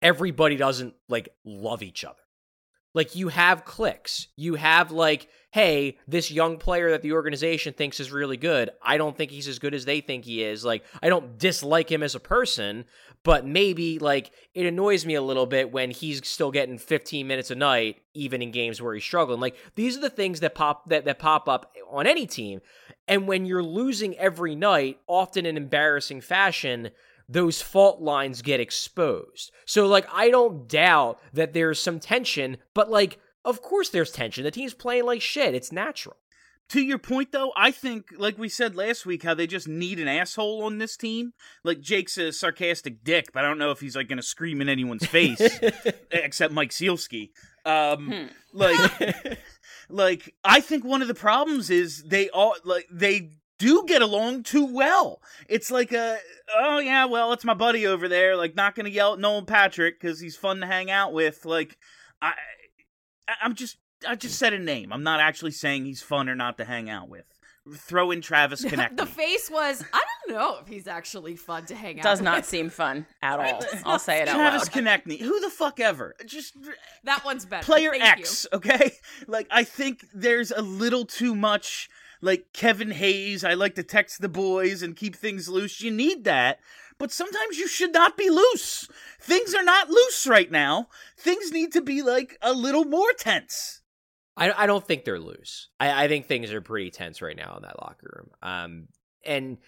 everybody 0.00 0.56
doesn't 0.56 0.94
like 1.08 1.28
love 1.44 1.82
each 1.82 2.04
other 2.04 2.16
like 2.94 3.14
you 3.14 3.28
have 3.28 3.64
clicks. 3.64 4.28
You 4.36 4.54
have 4.54 4.90
like 4.90 5.28
hey 5.50 5.96
this 6.06 6.30
young 6.30 6.58
player 6.58 6.90
that 6.90 7.00
the 7.00 7.12
organization 7.12 7.72
thinks 7.72 8.00
is 8.00 8.12
really 8.12 8.36
good 8.36 8.68
i 8.82 8.98
don't 8.98 9.16
think 9.16 9.30
he's 9.30 9.48
as 9.48 9.58
good 9.58 9.72
as 9.72 9.86
they 9.86 10.00
think 10.00 10.24
he 10.24 10.42
is. 10.42 10.64
Like 10.64 10.84
i 11.02 11.08
don't 11.08 11.38
dislike 11.38 11.90
him 11.90 12.02
as 12.02 12.14
a 12.14 12.20
person 12.20 12.84
but 13.24 13.46
maybe 13.46 13.98
like 13.98 14.30
it 14.54 14.66
annoys 14.66 15.04
me 15.04 15.14
a 15.14 15.22
little 15.22 15.46
bit 15.46 15.72
when 15.72 15.90
he's 15.90 16.26
still 16.26 16.50
getting 16.50 16.78
15 16.78 17.26
minutes 17.26 17.50
a 17.50 17.54
night 17.54 18.00
even 18.14 18.42
in 18.42 18.50
games 18.50 18.80
where 18.80 18.94
he's 18.94 19.04
struggling. 19.04 19.40
Like 19.40 19.56
these 19.74 19.96
are 19.96 20.00
the 20.00 20.10
things 20.10 20.40
that 20.40 20.54
pop 20.54 20.88
that, 20.88 21.04
that 21.04 21.18
pop 21.18 21.48
up 21.48 21.74
on 21.90 22.06
any 22.06 22.26
team. 22.26 22.60
And 23.06 23.26
when 23.26 23.46
you're 23.46 23.62
losing 23.62 24.16
every 24.18 24.54
night 24.54 24.98
often 25.06 25.46
in 25.46 25.56
embarrassing 25.56 26.20
fashion 26.20 26.90
those 27.28 27.60
fault 27.60 28.00
lines 28.00 28.42
get 28.42 28.60
exposed. 28.60 29.50
So, 29.66 29.86
like, 29.86 30.06
I 30.12 30.30
don't 30.30 30.68
doubt 30.68 31.20
that 31.32 31.52
there's 31.52 31.80
some 31.80 32.00
tension, 32.00 32.56
but, 32.74 32.90
like, 32.90 33.18
of 33.44 33.62
course 33.62 33.88
there's 33.88 34.12
tension. 34.12 34.44
The 34.44 34.50
team's 34.50 34.74
playing 34.74 35.04
like 35.04 35.22
shit. 35.22 35.54
It's 35.54 35.72
natural. 35.72 36.16
To 36.70 36.82
your 36.82 36.98
point, 36.98 37.32
though, 37.32 37.50
I 37.56 37.70
think, 37.70 38.08
like 38.18 38.36
we 38.36 38.50
said 38.50 38.76
last 38.76 39.06
week, 39.06 39.22
how 39.22 39.32
they 39.32 39.46
just 39.46 39.66
need 39.66 39.98
an 39.98 40.06
asshole 40.06 40.62
on 40.64 40.76
this 40.76 40.98
team. 40.98 41.32
Like 41.64 41.80
Jake's 41.80 42.18
a 42.18 42.30
sarcastic 42.30 43.02
dick, 43.02 43.32
but 43.32 43.42
I 43.42 43.48
don't 43.48 43.56
know 43.56 43.70
if 43.70 43.80
he's 43.80 43.96
like 43.96 44.06
going 44.06 44.18
to 44.18 44.22
scream 44.22 44.60
in 44.60 44.68
anyone's 44.68 45.06
face, 45.06 45.40
except 46.10 46.52
Mike 46.52 46.70
Sielski. 46.70 47.30
Um, 47.64 48.28
like, 48.52 49.38
like 49.88 50.34
I 50.44 50.60
think 50.60 50.84
one 50.84 51.00
of 51.00 51.08
the 51.08 51.14
problems 51.14 51.70
is 51.70 52.02
they 52.02 52.28
all 52.28 52.54
like 52.64 52.86
they 52.92 53.37
do 53.58 53.84
get 53.86 54.02
along 54.02 54.42
too 54.44 54.64
well. 54.64 55.20
It's 55.48 55.70
like 55.70 55.92
a 55.92 56.18
oh 56.56 56.78
yeah, 56.78 57.04
well 57.06 57.32
it's 57.32 57.44
my 57.44 57.54
buddy 57.54 57.86
over 57.86 58.08
there. 58.08 58.36
Like 58.36 58.54
not 58.54 58.74
going 58.74 58.86
to 58.86 58.92
yell 58.92 59.14
at 59.14 59.18
Nolan 59.18 59.46
Patrick 59.46 60.00
because 60.00 60.20
he's 60.20 60.36
fun 60.36 60.60
to 60.60 60.66
hang 60.66 60.90
out 60.90 61.12
with. 61.12 61.44
Like 61.44 61.76
I, 62.22 62.34
I- 63.28 63.34
I'm 63.42 63.54
just 63.54 63.76
I 64.06 64.14
just 64.14 64.38
said 64.38 64.52
a 64.52 64.58
name. 64.58 64.92
I'm 64.92 65.02
not 65.02 65.20
actually 65.20 65.50
saying 65.50 65.84
he's 65.84 66.02
fun 66.02 66.28
or 66.28 66.34
not 66.36 66.56
to 66.58 66.64
hang 66.64 66.88
out 66.88 67.08
with. 67.08 67.24
Throw 67.76 68.12
in 68.12 68.22
Travis 68.22 68.64
Connect. 68.64 68.96
the 68.96 69.04
face 69.04 69.50
was, 69.50 69.84
I 69.92 70.02
don't 70.26 70.34
know 70.38 70.56
if 70.62 70.68
he's 70.68 70.86
actually 70.86 71.36
fun 71.36 71.66
to 71.66 71.74
hang 71.74 71.98
out 71.98 72.02
Does 72.04 72.22
not 72.22 72.46
seem 72.46 72.70
fun 72.70 73.04
at 73.22 73.38
all. 73.38 73.62
I'll 73.84 73.98
say 73.98 74.22
it 74.22 74.28
out 74.28 74.36
Travis 74.36 74.74
loud. 74.74 74.84
Konecny. 75.04 75.20
Who 75.20 75.38
the 75.40 75.50
fuck 75.50 75.78
ever? 75.78 76.14
Just 76.24 76.54
That 77.04 77.26
one's 77.26 77.44
better. 77.44 77.64
player 77.66 77.90
Thank 77.90 78.04
X, 78.20 78.46
okay? 78.54 78.92
Like 79.26 79.48
I 79.50 79.64
think 79.64 80.06
there's 80.14 80.50
a 80.50 80.62
little 80.62 81.04
too 81.04 81.34
much 81.34 81.90
like 82.20 82.52
Kevin 82.52 82.90
Hayes, 82.90 83.44
I 83.44 83.54
like 83.54 83.74
to 83.76 83.82
text 83.82 84.20
the 84.20 84.28
boys 84.28 84.82
and 84.82 84.96
keep 84.96 85.16
things 85.16 85.48
loose. 85.48 85.80
You 85.80 85.90
need 85.90 86.24
that. 86.24 86.60
But 86.98 87.12
sometimes 87.12 87.58
you 87.58 87.68
should 87.68 87.92
not 87.92 88.16
be 88.16 88.28
loose. 88.28 88.88
Things 89.20 89.54
are 89.54 89.62
not 89.62 89.88
loose 89.88 90.26
right 90.26 90.50
now. 90.50 90.88
Things 91.16 91.52
need 91.52 91.72
to 91.74 91.80
be 91.80 92.02
like 92.02 92.36
a 92.42 92.52
little 92.52 92.84
more 92.84 93.12
tense. 93.16 93.82
I, 94.36 94.64
I 94.64 94.66
don't 94.66 94.84
think 94.84 95.04
they're 95.04 95.20
loose. 95.20 95.68
I, 95.78 96.04
I 96.04 96.08
think 96.08 96.26
things 96.26 96.52
are 96.52 96.60
pretty 96.60 96.90
tense 96.90 97.22
right 97.22 97.36
now 97.36 97.56
in 97.56 97.62
that 97.62 97.80
locker 97.80 98.10
room. 98.16 98.30
Um, 98.42 98.88
and 99.24 99.58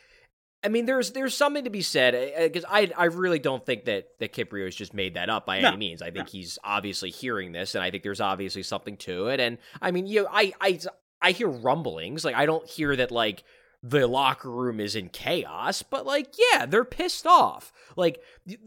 I 0.62 0.68
mean, 0.68 0.86
there's 0.86 1.12
there's 1.12 1.34
something 1.34 1.64
to 1.64 1.70
be 1.70 1.82
said 1.82 2.34
because 2.52 2.64
I 2.68 2.90
I 2.96 3.06
really 3.06 3.38
don't 3.38 3.64
think 3.64 3.86
that 3.86 4.08
that 4.18 4.32
Kypreos 4.32 4.66
has 4.66 4.74
just 4.74 4.92
made 4.92 5.14
that 5.14 5.30
up 5.30 5.46
by 5.46 5.60
No, 5.60 5.68
any 5.68 5.76
means. 5.78 6.02
I 6.02 6.10
think 6.10 6.28
he's 6.28 6.58
obviously 6.62 7.10
hearing 7.10 7.52
this, 7.52 7.74
and 7.74 7.82
I 7.82 7.90
think 7.90 8.02
there's 8.02 8.20
obviously 8.20 8.62
something 8.62 8.96
to 8.98 9.28
it. 9.28 9.40
And 9.40 9.58
I 9.80 9.90
mean, 9.90 10.06
you 10.06 10.22
know, 10.22 10.28
I 10.30 10.52
I 10.60 10.78
I 11.22 11.32
hear 11.32 11.48
rumblings. 11.48 12.24
Like 12.24 12.34
I 12.34 12.46
don't 12.46 12.68
hear 12.68 12.96
that 12.96 13.10
like 13.10 13.44
the 13.82 14.06
locker 14.06 14.50
room 14.50 14.80
is 14.80 14.96
in 14.96 15.08
chaos, 15.08 15.82
but 15.82 16.06
like 16.06 16.34
yeah, 16.52 16.66
they're 16.66 16.84
pissed 16.84 17.26
off. 17.26 17.72
Like 17.96 18.20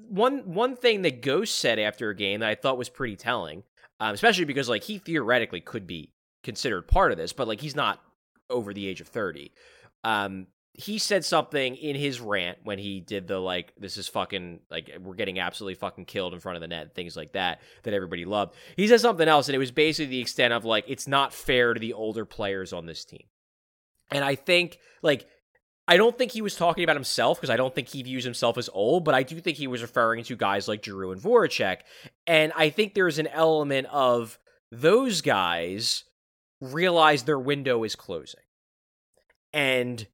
one 0.08 0.54
one 0.54 0.76
thing 0.76 1.02
that 1.04 1.22
Ghost 1.22 1.56
said 1.58 1.80
after 1.80 2.10
a 2.10 2.16
game 2.16 2.40
that 2.40 2.50
I 2.50 2.56
thought 2.56 2.78
was 2.78 2.90
pretty 2.90 3.16
telling, 3.16 3.64
um, 4.00 4.14
especially 4.14 4.46
because 4.46 4.70
like 4.70 4.84
he 4.84 4.98
theoretically 4.98 5.62
could 5.62 5.88
be 5.88 6.12
considered 6.44 6.88
part 6.88 7.12
of 7.12 7.18
this, 7.18 7.34
but 7.34 7.48
like 7.48 7.62
he's 7.62 7.76
not 7.76 8.02
over 8.50 8.74
the 8.74 8.88
age 8.88 9.02
of 9.02 9.08
thirty. 9.08 9.54
Um, 10.04 10.48
he 10.74 10.98
said 10.98 11.24
something 11.24 11.76
in 11.76 11.96
his 11.96 12.20
rant 12.20 12.58
when 12.64 12.80
he 12.80 13.00
did 13.00 13.28
the 13.28 13.40
like 13.40 13.74
this 13.78 13.96
is 13.98 14.08
fucking 14.08 14.60
like 14.72 14.92
we're 15.02 15.14
getting 15.14 15.40
absolutely 15.40 15.76
fucking 15.76 16.06
killed 16.06 16.34
in 16.34 16.40
front 16.40 16.56
of 16.56 16.62
the 16.62 16.68
net 16.68 16.96
things 16.96 17.16
like 17.16 17.34
that 17.34 17.62
that 17.84 17.94
everybody 17.94 18.26
loved. 18.26 18.56
He 18.76 18.88
said 18.88 19.00
something 19.00 19.28
else 19.28 19.48
and 19.48 19.56
it 19.56 19.60
was 19.60 19.72
basically 19.72 20.08
the 20.08 20.22
extent 20.22 20.52
of 20.52 20.66
like 20.66 20.86
it's 20.88 21.08
not 21.08 21.34
fair 21.34 21.74
to 21.74 21.80
the 21.80 21.94
older 21.94 22.26
players 22.26 22.74
on 22.74 22.86
this 22.86 23.06
team. 23.06 23.24
And 24.12 24.24
i 24.24 24.36
think 24.36 24.80
like 25.04 25.28
i 25.88 25.96
don't 25.96 26.18
think 26.18 26.32
he 26.32 26.42
was 26.42 26.56
talking 26.56 26.84
about 26.84 26.96
himself 26.96 27.40
because 27.40 27.50
i 27.52 27.58
don't 27.58 27.74
think 27.74 27.90
he 27.90 28.02
views 28.02 28.24
himself 28.24 28.58
as 28.58 28.70
old 28.74 29.06
but 29.06 29.14
i 29.16 29.24
do 29.24 29.40
think 29.40 29.58
he 29.58 29.68
was 29.68 29.82
referring 29.82 30.24
to 30.24 30.36
guys 30.36 30.68
like 30.68 30.84
Giroux 30.84 31.12
and 31.12 31.22
Voracek. 31.22 31.80
And 32.26 32.52
i 32.56 32.70
think 32.70 32.94
there's 32.94 33.20
an 33.20 33.28
element 33.28 33.88
of 33.92 34.40
those 34.72 35.22
guys 35.22 36.04
realize 36.60 37.24
their 37.24 37.40
window 37.40 37.84
is 37.84 37.96
closing. 37.96 38.42
And 39.52 40.08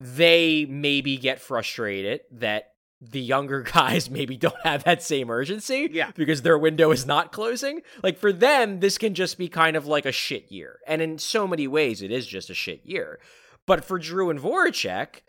they 0.00 0.66
maybe 0.66 1.16
get 1.16 1.40
frustrated 1.40 2.20
that 2.32 2.72
the 3.00 3.20
younger 3.20 3.62
guys 3.74 4.10
maybe 4.10 4.36
don't 4.36 4.54
have 4.64 4.84
that 4.84 5.02
same 5.02 5.30
urgency 5.30 5.88
Yeah. 5.92 6.10
because 6.14 6.42
their 6.42 6.58
window 6.58 6.90
is 6.92 7.06
not 7.06 7.32
closing. 7.32 7.82
Like 8.02 8.18
for 8.18 8.32
them, 8.32 8.80
this 8.80 8.98
can 8.98 9.14
just 9.14 9.36
be 9.38 9.48
kind 9.48 9.76
of 9.76 9.86
like 9.86 10.06
a 10.06 10.12
shit 10.12 10.50
year. 10.50 10.78
And 10.86 11.02
in 11.02 11.18
so 11.18 11.46
many 11.46 11.68
ways, 11.68 12.02
it 12.02 12.10
is 12.10 12.26
just 12.26 12.50
a 12.50 12.54
shit 12.54 12.84
year. 12.84 13.18
But 13.66 13.84
for 13.84 13.98
Drew 13.98 14.30
and 14.30 14.40
Voracek, 14.40 15.20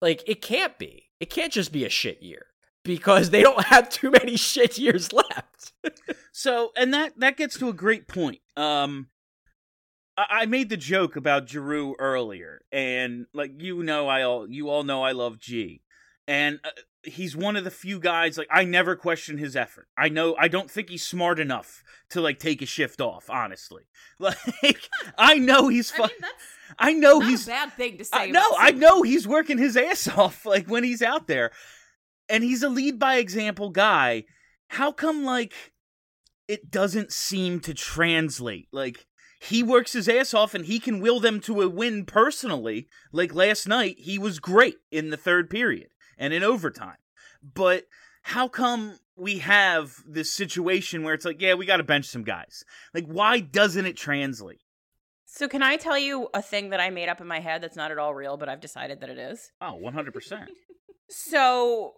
like 0.00 0.22
it 0.26 0.40
can't 0.42 0.78
be. 0.78 1.04
It 1.18 1.30
can't 1.30 1.52
just 1.52 1.72
be 1.72 1.84
a 1.84 1.88
shit 1.88 2.22
year 2.22 2.46
because 2.84 3.30
they 3.30 3.42
don't 3.42 3.64
have 3.66 3.88
too 3.88 4.10
many 4.10 4.36
shit 4.36 4.78
years 4.78 5.12
left. 5.12 5.72
So, 6.38 6.72
and 6.76 6.92
that 6.92 7.18
that 7.20 7.38
gets 7.38 7.58
to 7.60 7.70
a 7.70 7.72
great 7.72 8.08
point. 8.08 8.40
Um, 8.58 9.08
I, 10.16 10.46
made 10.46 10.68
the 10.68 10.76
joke 10.76 11.16
about 11.16 11.48
Giroux 11.48 11.94
earlier, 11.98 12.62
and 12.72 13.26
like 13.34 13.60
you 13.60 13.82
know, 13.82 14.08
I 14.08 14.22
all 14.22 14.50
you 14.50 14.68
all 14.70 14.82
know 14.82 15.02
I 15.02 15.12
love 15.12 15.38
G, 15.38 15.82
and 16.26 16.58
uh, 16.64 16.70
he's 17.02 17.36
one 17.36 17.56
of 17.56 17.64
the 17.64 17.70
few 17.70 18.00
guys 18.00 18.38
like 18.38 18.48
I 18.50 18.64
never 18.64 18.96
question 18.96 19.38
his 19.38 19.54
effort. 19.54 19.88
I 19.96 20.08
know 20.08 20.34
I 20.38 20.48
don't 20.48 20.70
think 20.70 20.88
he's 20.88 21.04
smart 21.04 21.38
enough 21.38 21.82
to 22.10 22.20
like 22.20 22.38
take 22.38 22.62
a 22.62 22.66
shift 22.66 23.00
off. 23.00 23.28
Honestly, 23.28 23.84
like 24.18 24.88
I 25.18 25.38
know 25.38 25.68
he's. 25.68 25.90
Fu- 25.90 26.04
I 26.04 26.06
mean, 26.06 26.16
that's 26.20 26.34
I 26.78 26.92
know 26.92 27.18
not 27.18 27.28
he's 27.28 27.44
a 27.44 27.50
bad 27.50 27.72
thing 27.74 27.98
to 27.98 28.04
say. 28.04 28.16
I, 28.16 28.26
no, 28.26 28.54
I 28.58 28.70
know 28.72 29.02
he's 29.02 29.26
working 29.28 29.58
his 29.58 29.76
ass 29.76 30.08
off 30.16 30.44
like 30.46 30.66
when 30.66 30.84
he's 30.84 31.02
out 31.02 31.26
there. 31.26 31.50
And 32.28 32.42
he's 32.42 32.64
a 32.64 32.68
lead 32.68 32.98
by 32.98 33.16
example 33.16 33.70
guy. 33.70 34.24
How 34.68 34.90
come 34.90 35.24
like 35.24 35.54
it 36.48 36.70
doesn't 36.70 37.12
seem 37.12 37.60
to 37.60 37.74
translate? 37.74 38.66
Like 38.72 39.06
he 39.40 39.62
works 39.62 39.92
his 39.92 40.08
ass 40.08 40.34
off 40.34 40.54
and 40.54 40.64
he 40.64 40.78
can 40.78 41.00
will 41.00 41.20
them 41.20 41.40
to 41.40 41.62
a 41.62 41.68
win 41.68 42.04
personally. 42.04 42.88
Like 43.12 43.34
last 43.34 43.68
night, 43.68 43.96
he 43.98 44.18
was 44.18 44.38
great 44.38 44.76
in 44.90 45.10
the 45.10 45.16
third 45.16 45.50
period 45.50 45.88
and 46.18 46.32
in 46.32 46.42
overtime. 46.42 46.96
But 47.42 47.84
how 48.22 48.48
come 48.48 48.98
we 49.16 49.38
have 49.38 49.94
this 50.06 50.32
situation 50.32 51.02
where 51.02 51.14
it's 51.14 51.24
like, 51.24 51.40
yeah, 51.40 51.54
we 51.54 51.66
got 51.66 51.76
to 51.78 51.84
bench 51.84 52.06
some 52.06 52.24
guys? 52.24 52.64
Like, 52.92 53.06
why 53.06 53.40
doesn't 53.40 53.86
it 53.86 53.96
translate? 53.96 54.60
So 55.26 55.48
can 55.48 55.62
I 55.62 55.76
tell 55.76 55.98
you 55.98 56.28
a 56.32 56.40
thing 56.40 56.70
that 56.70 56.80
I 56.80 56.90
made 56.90 57.08
up 57.08 57.20
in 57.20 57.26
my 57.26 57.40
head 57.40 57.62
that's 57.62 57.76
not 57.76 57.90
at 57.90 57.98
all 57.98 58.14
real, 58.14 58.36
but 58.36 58.48
I've 58.48 58.60
decided 58.60 59.00
that 59.00 59.10
it 59.10 59.18
is? 59.18 59.52
Oh, 59.60 59.78
100%. 59.82 60.46
So 61.08 61.92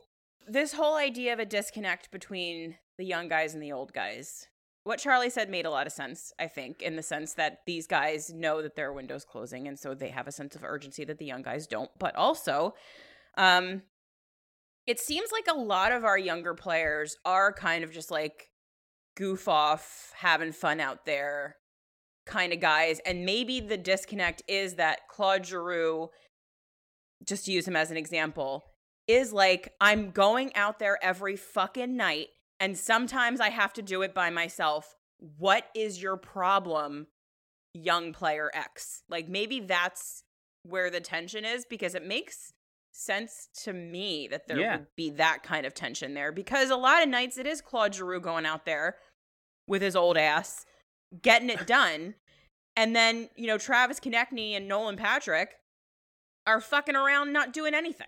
this 0.47 0.75
whole 0.75 0.97
idea 0.97 1.33
of 1.33 1.39
a 1.39 1.47
disconnect 1.47 2.11
between 2.11 2.77
the 2.99 3.05
young 3.05 3.29
guys 3.29 3.55
and 3.55 3.63
the 3.63 3.73
old 3.73 3.93
guys. 3.95 4.49
What 4.89 5.01
Charlie 5.01 5.29
said 5.29 5.51
made 5.51 5.67
a 5.67 5.71
lot 5.71 5.87
of 5.87 5.93
sense, 5.93 6.33
I 6.39 6.47
think, 6.47 6.81
in 6.81 6.97
the 6.97 7.03
sense 7.03 7.35
that 7.35 7.59
these 7.67 7.87
guys 7.87 8.33
know 8.33 8.63
that 8.63 8.75
their 8.75 8.91
window's 8.91 9.27
closing 9.27 9.69
and 9.69 9.79
so 9.79 9.93
they 9.93 10.09
have 10.09 10.27
a 10.27 10.33
sense 10.33 10.57
of 10.57 10.65
urgency 10.65 11.05
that 11.05 11.19
the 11.19 11.27
young 11.27 11.43
guys 11.43 11.67
don't. 11.67 11.91
But 11.99 12.17
also, 12.17 12.75
um 13.37 13.83
it 14.87 14.99
seems 14.99 15.31
like 15.31 15.45
a 15.47 15.61
lot 15.61 15.93
of 15.93 16.07
our 16.07 16.17
younger 16.17 16.55
players 16.55 17.19
are 17.27 17.53
kind 17.53 17.85
of 17.85 17.93
just 17.93 18.11
like 18.11 18.49
goof 19.15 19.47
off, 19.47 20.11
having 20.17 20.53
fun 20.53 20.81
out 20.81 21.05
there 21.05 21.57
kind 22.25 22.55
of 22.55 22.61
guys. 22.61 22.99
And 23.05 23.27
maybe 23.27 23.61
the 23.61 23.77
disconnect 23.77 24.43
is 24.49 24.77
that 24.77 25.01
Claude 25.11 25.45
Giroux, 25.45 26.09
just 27.27 27.45
to 27.45 27.53
use 27.53 27.69
him 27.69 27.77
as 27.77 27.91
an 27.91 27.99
example, 27.99 28.65
is 29.07 29.35
like, 29.35 29.75
I'm 29.83 30.13
going 30.13 30.55
out 30.55 30.79
there 30.79 30.99
every 31.03 31.37
fucking 31.37 31.95
night, 31.95 32.29
and 32.61 32.77
sometimes 32.77 33.41
I 33.41 33.51
have 33.51 33.73
to 33.75 33.83
do 33.83 34.03
it 34.03 34.15
by 34.15 34.31
myself. 34.31 34.95
What 35.19 35.69
is 35.75 36.03
your 36.03 36.17
problem, 36.17 37.07
young 37.75 38.13
player 38.13 38.51
X? 38.55 39.03
Like, 39.09 39.29
maybe 39.29 39.61
that's 39.61 40.25
where 40.63 40.91
the 40.91 41.01
tension 41.01 41.45
is 41.45 41.65
because 41.65 41.95
it 41.95 42.05
makes 42.05 42.53
sense 42.93 43.49
to 43.65 43.73
me 43.73 44.27
that 44.29 44.49
there 44.49 44.59
Yeah. 44.59 44.77
would 44.79 44.87
be 44.97 45.11
that 45.11 45.43
kind 45.43 45.65
of 45.67 45.75
tension 45.75 46.15
there 46.15 46.33
because 46.33 46.71
a 46.71 46.77
lot 46.77 47.03
of 47.03 47.09
nights 47.09 47.39
it 47.39 47.47
is 47.47 47.61
Claude 47.61 47.95
Giroux 47.95 48.21
going 48.21 48.45
out 48.45 48.65
there 48.65 48.99
with 49.67 49.83
his 49.83 49.95
old 49.95 50.17
ass 50.17 50.65
getting 51.23 51.49
it 51.51 51.67
done. 51.67 52.15
And 52.77 52.95
then, 52.95 53.29
you 53.37 53.47
know, 53.47 53.59
Travis 53.59 53.99
Konecny 54.01 54.53
and 54.53 54.69
Nolan 54.69 54.97
Patrick 54.97 55.55
are 56.47 56.61
fucking 56.61 56.97
around 56.97 57.33
not 57.33 57.53
doing 57.53 57.75
anything. 57.75 58.07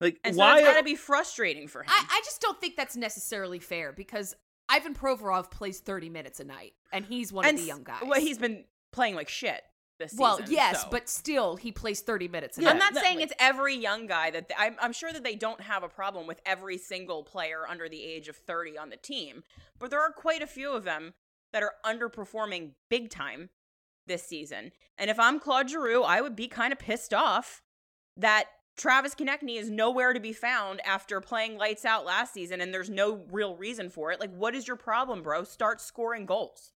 Like, 0.00 0.18
And 0.24 0.34
so 0.34 0.38
why? 0.40 0.58
it's 0.58 0.66
got 0.68 0.76
to 0.78 0.84
be 0.84 0.94
frustrating 0.96 1.68
for 1.68 1.82
him. 1.82 1.88
I, 1.90 2.04
I 2.10 2.20
just 2.24 2.40
don't 2.40 2.60
think 2.60 2.76
that's 2.76 2.96
necessarily 2.96 3.58
fair 3.58 3.92
because 3.92 4.34
Ivan 4.68 4.94
Provorov 4.94 5.50
plays 5.50 5.80
30 5.80 6.10
minutes 6.10 6.40
a 6.40 6.44
night, 6.44 6.74
and 6.92 7.04
he's 7.04 7.32
one 7.32 7.46
and 7.46 7.54
of 7.56 7.60
the 7.62 7.66
young 7.66 7.82
guys. 7.84 8.02
Well, 8.06 8.20
he's 8.20 8.38
been 8.38 8.64
playing 8.92 9.14
like 9.14 9.28
shit 9.28 9.62
this 9.98 10.10
season. 10.10 10.22
well, 10.22 10.40
yes, 10.48 10.82
so. 10.82 10.88
but 10.90 11.08
still, 11.08 11.56
he 11.56 11.72
plays 11.72 12.00
30 12.02 12.28
minutes 12.28 12.58
a 12.58 12.62
Yeah, 12.62 12.70
I'm 12.70 12.78
not 12.78 12.92
that- 12.94 13.02
saying 13.02 13.16
like- 13.16 13.24
it's 13.26 13.32
every 13.38 13.74
young 13.76 14.06
guy 14.06 14.30
that 14.32 14.48
th- 14.48 14.60
I'm, 14.60 14.76
I'm 14.80 14.92
sure 14.92 15.10
that 15.12 15.24
they 15.24 15.36
don't 15.36 15.60
have 15.62 15.82
a 15.82 15.88
problem 15.88 16.26
with 16.26 16.40
every 16.44 16.76
single 16.76 17.22
player 17.22 17.64
under 17.66 17.88
the 17.88 18.02
age 18.04 18.28
of 18.28 18.36
30 18.36 18.76
on 18.76 18.90
the 18.90 18.96
team, 18.98 19.42
but 19.78 19.90
there 19.90 20.00
are 20.02 20.10
quite 20.12 20.42
a 20.42 20.46
few 20.46 20.72
of 20.72 20.84
them 20.84 21.14
that 21.54 21.62
are 21.62 21.72
underperforming 21.86 22.72
big 22.90 23.08
time 23.08 23.48
this 24.06 24.22
season. 24.24 24.72
And 24.98 25.08
if 25.10 25.18
I'm 25.18 25.40
Claude 25.40 25.70
Giroux, 25.70 26.02
I 26.02 26.20
would 26.20 26.36
be 26.36 26.48
kind 26.48 26.72
of 26.72 26.78
pissed 26.78 27.14
off 27.14 27.62
that 28.16 28.46
Travis 28.76 29.14
Konecny 29.14 29.56
is 29.56 29.70
nowhere 29.70 30.12
to 30.12 30.20
be 30.20 30.32
found 30.32 30.80
after 30.84 31.20
playing 31.20 31.56
lights 31.56 31.84
out 31.84 32.04
last 32.04 32.34
season 32.34 32.60
and 32.60 32.72
there's 32.74 32.90
no 32.90 33.24
real 33.30 33.56
reason 33.56 33.88
for 33.88 34.12
it. 34.12 34.20
Like, 34.20 34.34
what 34.34 34.54
is 34.54 34.68
your 34.68 34.76
problem, 34.76 35.22
bro? 35.22 35.44
Start 35.44 35.80
scoring 35.80 36.26
goals. 36.26 36.72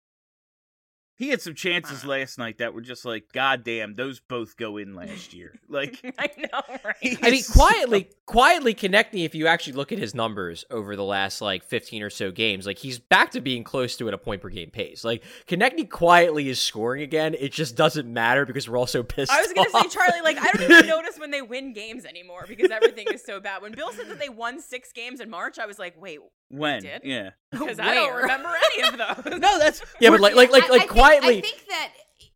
He 1.16 1.28
had 1.28 1.42
some 1.42 1.54
chances 1.54 2.02
last 2.06 2.38
night 2.38 2.56
that 2.58 2.72
were 2.72 2.80
just 2.80 3.04
like, 3.04 3.30
God 3.34 3.62
damn, 3.62 3.94
those 3.94 4.20
both 4.20 4.56
go 4.56 4.78
in 4.78 4.94
last 4.94 5.34
year. 5.34 5.52
Like, 5.68 6.00
I 6.18 6.30
know, 6.38 6.78
right? 6.82 7.18
I 7.22 7.30
mean, 7.30 7.44
quietly, 7.44 8.10
quietly 8.30 8.74
Konecny, 8.74 9.24
if 9.24 9.34
you 9.34 9.48
actually 9.48 9.72
look 9.72 9.90
at 9.90 9.98
his 9.98 10.14
numbers 10.14 10.64
over 10.70 10.94
the 10.94 11.04
last 11.04 11.40
like 11.40 11.64
15 11.64 12.02
or 12.02 12.10
so 12.10 12.30
games, 12.30 12.64
like 12.64 12.78
he's 12.78 12.98
back 12.98 13.32
to 13.32 13.40
being 13.40 13.64
close 13.64 13.96
to 13.96 14.06
at 14.06 14.14
a 14.14 14.18
point 14.18 14.40
per 14.40 14.48
game 14.48 14.70
pace. 14.70 15.02
Like 15.02 15.24
Konecny 15.48 15.88
quietly 15.90 16.48
is 16.48 16.60
scoring 16.60 17.02
again. 17.02 17.34
It 17.38 17.52
just 17.52 17.76
doesn't 17.76 18.10
matter 18.10 18.46
because 18.46 18.68
we're 18.68 18.78
all 18.78 18.86
so 18.86 19.02
pissed. 19.02 19.32
I 19.32 19.40
was 19.42 19.52
gonna 19.52 19.70
say. 19.70 19.88
Charlie, 19.88 20.20
like 20.22 20.38
I 20.38 20.52
don't 20.52 20.70
even 20.70 20.86
notice 20.88 21.18
when 21.18 21.32
they 21.32 21.42
win 21.42 21.72
games 21.72 22.04
anymore 22.04 22.44
because 22.46 22.70
everything 22.70 23.08
is 23.12 23.24
so 23.24 23.40
bad. 23.40 23.62
When 23.62 23.72
Bill 23.72 23.92
said 23.92 24.08
that 24.08 24.20
they 24.20 24.28
won 24.28 24.60
six 24.60 24.92
games 24.92 25.18
in 25.20 25.28
March, 25.28 25.58
I 25.58 25.66
was 25.66 25.78
like, 25.78 26.00
wait, 26.00 26.20
when? 26.50 26.82
did? 26.82 27.02
Yeah. 27.04 27.30
because 27.50 27.80
I 27.80 27.94
don't 27.94 28.14
remember 28.14 28.50
any 28.74 28.88
of 28.88 28.96
those. 29.24 29.40
No, 29.40 29.58
that's 29.58 29.82
yeah, 30.00 30.10
but 30.10 30.20
like, 30.20 30.34
like, 30.34 30.52
like, 30.52 30.68
like 30.68 30.72
I 30.72 30.78
think- 30.78 30.90
quietly. 30.90 31.38
I 31.38 31.40
think 31.40 31.66
that 31.68 31.92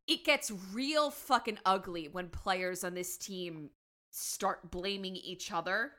it 0.09 0.25
gets 0.25 0.51
real 0.73 1.11
fucking 1.11 1.59
ugly 1.65 2.09
when 2.11 2.29
players 2.29 2.83
on 2.83 2.95
this 2.95 3.17
team 3.17 3.71
start 4.15 4.71
blaming 4.71 5.17
each 5.17 5.53
other. 5.53 5.93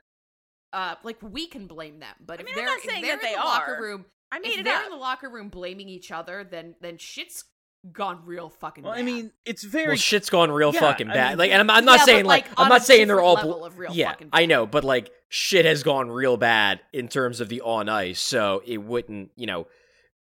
Uh, 0.72 0.94
like 1.04 1.16
we 1.22 1.46
can 1.46 1.66
blame 1.66 2.00
them, 2.00 2.14
but 2.24 2.40
I 2.40 2.42
mean, 2.42 2.48
if 2.52 2.56
I'm 2.58 2.64
they're, 2.64 2.66
not 2.66 2.78
if 2.78 2.84
saying 2.90 3.02
they're 3.02 3.16
that 3.16 3.22
in 3.24 3.30
they 3.30 3.34
the 3.36 3.40
locker 3.40 3.74
are. 3.76 3.82
room, 3.82 4.04
I 4.32 4.40
mean, 4.40 4.58
if 4.58 4.64
they're 4.64 4.76
up. 4.76 4.84
in 4.84 4.90
the 4.90 4.96
locker 4.96 5.28
room 5.30 5.48
blaming 5.48 5.88
each 5.88 6.10
other, 6.10 6.44
then 6.44 6.74
then 6.80 6.98
shit's 6.98 7.44
gone 7.92 8.20
real 8.26 8.48
fucking. 8.50 8.82
well. 8.84 8.92
I 8.92 9.02
mean, 9.02 9.30
it's 9.44 9.62
very. 9.62 9.86
well, 9.88 9.96
shit's 9.96 10.28
gone 10.28 10.50
real 10.50 10.74
Yeah, 10.74 10.80
fucking 10.80 11.08
I 11.08 11.14
bad. 11.14 11.28
mean- 11.30 11.38
like, 11.38 11.50
and 11.52 11.60
I'm, 11.60 11.70
I'm 11.70 11.84
not 11.84 12.00
Yeah, 12.00 12.04
saying 12.04 12.24
like, 12.26 12.48
like, 12.48 12.58
I'm 12.60 12.68
not 12.68 12.84
saying 12.84 13.06
they're 13.06 13.20
all. 13.20 13.36
bl- 13.36 13.46
level 13.46 13.64
of 13.64 13.78
real 13.78 13.92
yeah, 13.92 14.10
fucking 14.10 14.30
I 14.32 14.46
know, 14.46 14.66
but 14.66 14.82
like, 14.84 15.10
shit 15.28 15.64
has 15.64 15.82
gone 15.84 16.10
real 16.10 16.36
bad 16.36 16.80
in 16.92 17.06
terms 17.08 17.40
of 17.40 17.48
the 17.48 17.60
on 17.60 17.88
ice. 17.88 18.20
So 18.20 18.62
it 18.66 18.78
wouldn't, 18.78 19.30
you 19.36 19.46
know. 19.46 19.66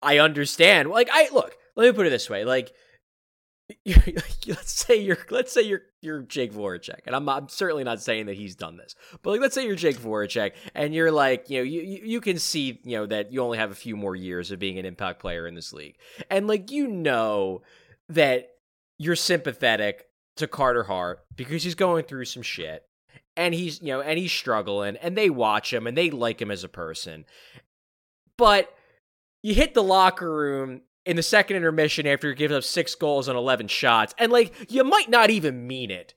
I 0.02 0.18
understand. 0.18 0.90
Like, 0.90 1.08
I 1.10 1.28
look. 1.32 1.56
Let 1.74 1.86
me 1.86 1.92
put 1.92 2.06
it 2.06 2.10
this 2.10 2.28
way. 2.30 2.44
Like, 2.44 2.72
let's 4.46 4.72
say 4.72 4.96
you're 4.96 5.18
let's 5.30 5.52
say 5.52 5.62
you're 5.62 5.82
you're 6.00 6.22
Jake 6.22 6.52
Voracek, 6.52 7.00
and 7.06 7.14
I'm 7.14 7.28
I'm 7.28 7.48
certainly 7.48 7.84
not 7.84 8.00
saying 8.00 8.26
that 8.26 8.36
he's 8.36 8.56
done 8.56 8.76
this, 8.76 8.94
but 9.22 9.30
like 9.30 9.40
let's 9.40 9.54
say 9.54 9.66
you're 9.66 9.76
Jake 9.76 9.98
Voracek, 9.98 10.52
and 10.74 10.94
you're 10.94 11.12
like 11.12 11.50
you 11.50 11.58
know 11.58 11.64
you 11.64 11.82
you 11.82 12.20
can 12.20 12.38
see 12.38 12.80
you 12.84 12.96
know 12.96 13.06
that 13.06 13.32
you 13.32 13.42
only 13.42 13.58
have 13.58 13.70
a 13.70 13.74
few 13.76 13.96
more 13.96 14.16
years 14.16 14.50
of 14.50 14.58
being 14.58 14.78
an 14.78 14.86
impact 14.86 15.20
player 15.20 15.46
in 15.46 15.54
this 15.54 15.72
league, 15.72 15.96
and 16.30 16.46
like 16.46 16.70
you 16.70 16.86
know 16.86 17.62
that 18.08 18.48
you're 18.98 19.16
sympathetic 19.16 20.06
to 20.36 20.46
Carter 20.46 20.84
Hart 20.84 21.20
because 21.36 21.62
he's 21.62 21.74
going 21.74 22.04
through 22.04 22.24
some 22.24 22.42
shit, 22.42 22.84
and 23.36 23.52
he's 23.52 23.82
you 23.82 23.88
know 23.88 24.00
and 24.00 24.18
he's 24.18 24.32
struggling, 24.32 24.96
and 24.96 25.16
they 25.16 25.28
watch 25.28 25.72
him 25.72 25.86
and 25.86 25.96
they 25.96 26.10
like 26.10 26.40
him 26.40 26.50
as 26.50 26.64
a 26.64 26.68
person, 26.68 27.26
but 28.38 28.72
you 29.42 29.54
hit 29.54 29.74
the 29.74 29.82
locker 29.82 30.34
room 30.34 30.80
in 31.08 31.16
the 31.16 31.22
second 31.22 31.56
intermission 31.56 32.06
after 32.06 32.28
you 32.28 32.34
give 32.34 32.52
up 32.52 32.62
six 32.62 32.94
goals 32.94 33.30
on 33.30 33.34
11 33.34 33.68
shots, 33.68 34.14
and 34.18 34.30
like, 34.30 34.52
you 34.70 34.84
might 34.84 35.08
not 35.08 35.30
even 35.30 35.66
mean 35.66 35.90
it. 35.90 36.12